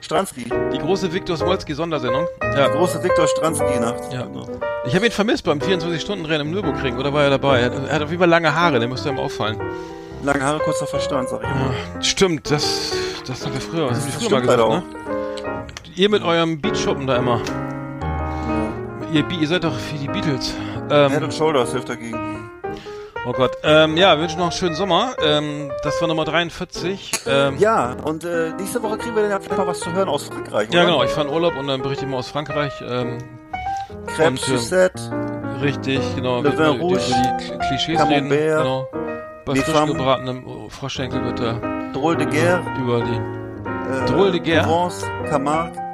Stransky. 0.00 0.46
Die 0.72 0.78
große 0.78 1.12
Viktor 1.12 1.36
Smolski 1.36 1.74
Sondersendung. 1.74 2.26
Ja. 2.56 2.68
Große 2.68 3.02
Viktor 3.04 3.26
Stransky-Nacht. 3.28 4.12
Ja. 4.12 4.22
Genau. 4.22 4.48
Ich 4.86 4.94
habe 4.94 5.04
ihn 5.06 5.12
vermisst 5.12 5.44
beim 5.44 5.58
24-Stunden-Rennen 5.58 6.46
im 6.46 6.52
Nürburgring, 6.52 6.96
oder 6.98 7.12
war 7.12 7.24
er 7.24 7.30
dabei? 7.30 7.60
Er 7.60 7.66
hat, 7.66 7.74
er 7.88 7.94
hat 7.96 8.02
auf 8.02 8.08
jeden 8.08 8.20
Fall 8.20 8.28
lange 8.30 8.54
Haare, 8.54 8.78
der 8.78 8.88
müsste 8.88 9.10
ihm 9.10 9.18
auffallen. 9.18 9.60
Lange 10.22 10.42
Haare, 10.42 10.58
kurzer 10.60 10.86
Verstand, 10.86 11.28
sag 11.28 11.42
ich 11.42 11.48
immer. 11.48 11.70
Ja, 11.96 12.02
stimmt, 12.02 12.50
das, 12.50 12.92
das 13.26 13.44
haben 13.44 13.52
wir 13.52 13.60
früher, 13.60 13.88
das 13.88 13.98
haben 13.98 14.06
wir 14.06 14.12
Das 14.14 14.22
früher 14.22 14.30
mal 14.30 14.40
gesagt, 14.40 14.68
ne? 14.68 14.82
Ihr 16.00 16.08
mit 16.08 16.22
eurem 16.22 16.58
Beatschuppen 16.62 17.06
da 17.06 17.16
immer. 17.16 17.42
Ihr, 19.12 19.22
ihr 19.38 19.46
seid 19.46 19.64
doch 19.64 19.74
wie 19.92 19.98
die 19.98 20.08
Beatles. 20.08 20.54
Head 20.88 21.12
Ähm, 21.12 21.22
and 21.24 21.34
Shoulders 21.34 21.72
hilft 21.72 21.90
dagegen. 21.90 22.50
oh 23.26 23.32
Gott. 23.32 23.50
Ähm, 23.62 23.98
ja, 23.98 24.14
wir 24.16 24.22
wünschen 24.22 24.38
noch 24.38 24.46
einen 24.46 24.52
schönen 24.52 24.74
Sommer. 24.74 25.12
Ähm, 25.22 25.70
das 25.82 26.00
war 26.00 26.08
Nummer 26.08 26.24
43. 26.24 27.12
Ähm, 27.26 27.58
Ja, 27.58 27.96
und 28.02 28.24
äh, 28.24 28.54
nächste 28.58 28.82
Woche 28.82 28.96
kriegen 28.96 29.14
wir 29.14 29.22
dann 29.24 29.32
ja 29.32 29.40
vielleicht 29.40 29.58
mal 29.58 29.66
was 29.66 29.80
zu 29.80 29.92
hören 29.92 30.08
aus 30.08 30.24
Frankreich, 30.24 30.68
ja, 30.72 30.80
oder? 30.84 30.90
genau. 30.90 31.04
Ich 31.04 31.10
fahre 31.10 31.28
in 31.28 31.34
Urlaub 31.34 31.52
und 31.58 31.66
dann 31.66 31.82
berichte 31.82 32.06
ich 32.06 32.10
mal 32.10 32.16
aus 32.16 32.30
Frankreich. 32.30 32.72
Ähm, 32.80 33.18
Crêpes, 34.06 34.26
ähm, 34.26 34.36
Suzette, 34.38 35.02
richtig, 35.60 36.00
genau. 36.16 36.40
Le 36.40 36.56
Vin 36.56 36.80
Rouge, 36.80 36.94
über 36.94 37.38
die 37.38 37.44
Kl- 37.44 37.68
Klischees 37.68 38.08
reden. 38.08 38.30
Genau. 38.30 38.88
Bei 39.44 39.54
frisch 39.54 39.86
gebratenem 39.86 40.44
oh, 40.46 40.70
Froschschenkel 40.70 41.22
wird 41.26 41.40
da 41.40 41.60
Drôle 41.92 42.16
de 42.16 42.26
Guerre, 42.26 42.62
über 42.80 43.02
die 43.02 43.16
äh, 43.16 44.06
Drôle 44.10 44.30
de 44.30 44.40
Guerre. 44.40 44.64
Provence, 44.66 45.04
Camargue. 45.28 45.89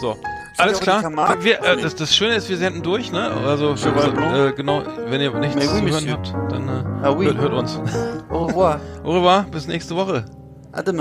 So. 0.00 0.16
Alles 0.56 0.80
klar. 0.80 1.02
Wir, 1.42 1.62
äh, 1.62 1.80
das, 1.80 1.94
das, 1.94 2.16
Schöne 2.16 2.34
ist, 2.34 2.48
wir 2.48 2.56
senden 2.56 2.82
durch, 2.82 3.12
ne? 3.12 3.30
Also, 3.30 3.76
für, 3.76 3.90
äh, 3.90 4.52
genau, 4.52 4.82
wenn 5.06 5.20
ihr 5.20 5.32
nichts 5.38 5.66
zu 5.66 5.82
hören 5.82 6.10
habt, 6.10 6.34
dann 6.50 6.68
äh, 6.68 6.82
hört, 7.02 7.38
hört, 7.38 7.52
uns. 7.52 7.78
Au 8.28 8.46
revoir. 8.46 8.80
Au 9.04 9.12
revoir, 9.12 9.44
bis 9.50 9.68
nächste 9.68 9.94
Woche. 9.94 10.24
À. 10.72 10.82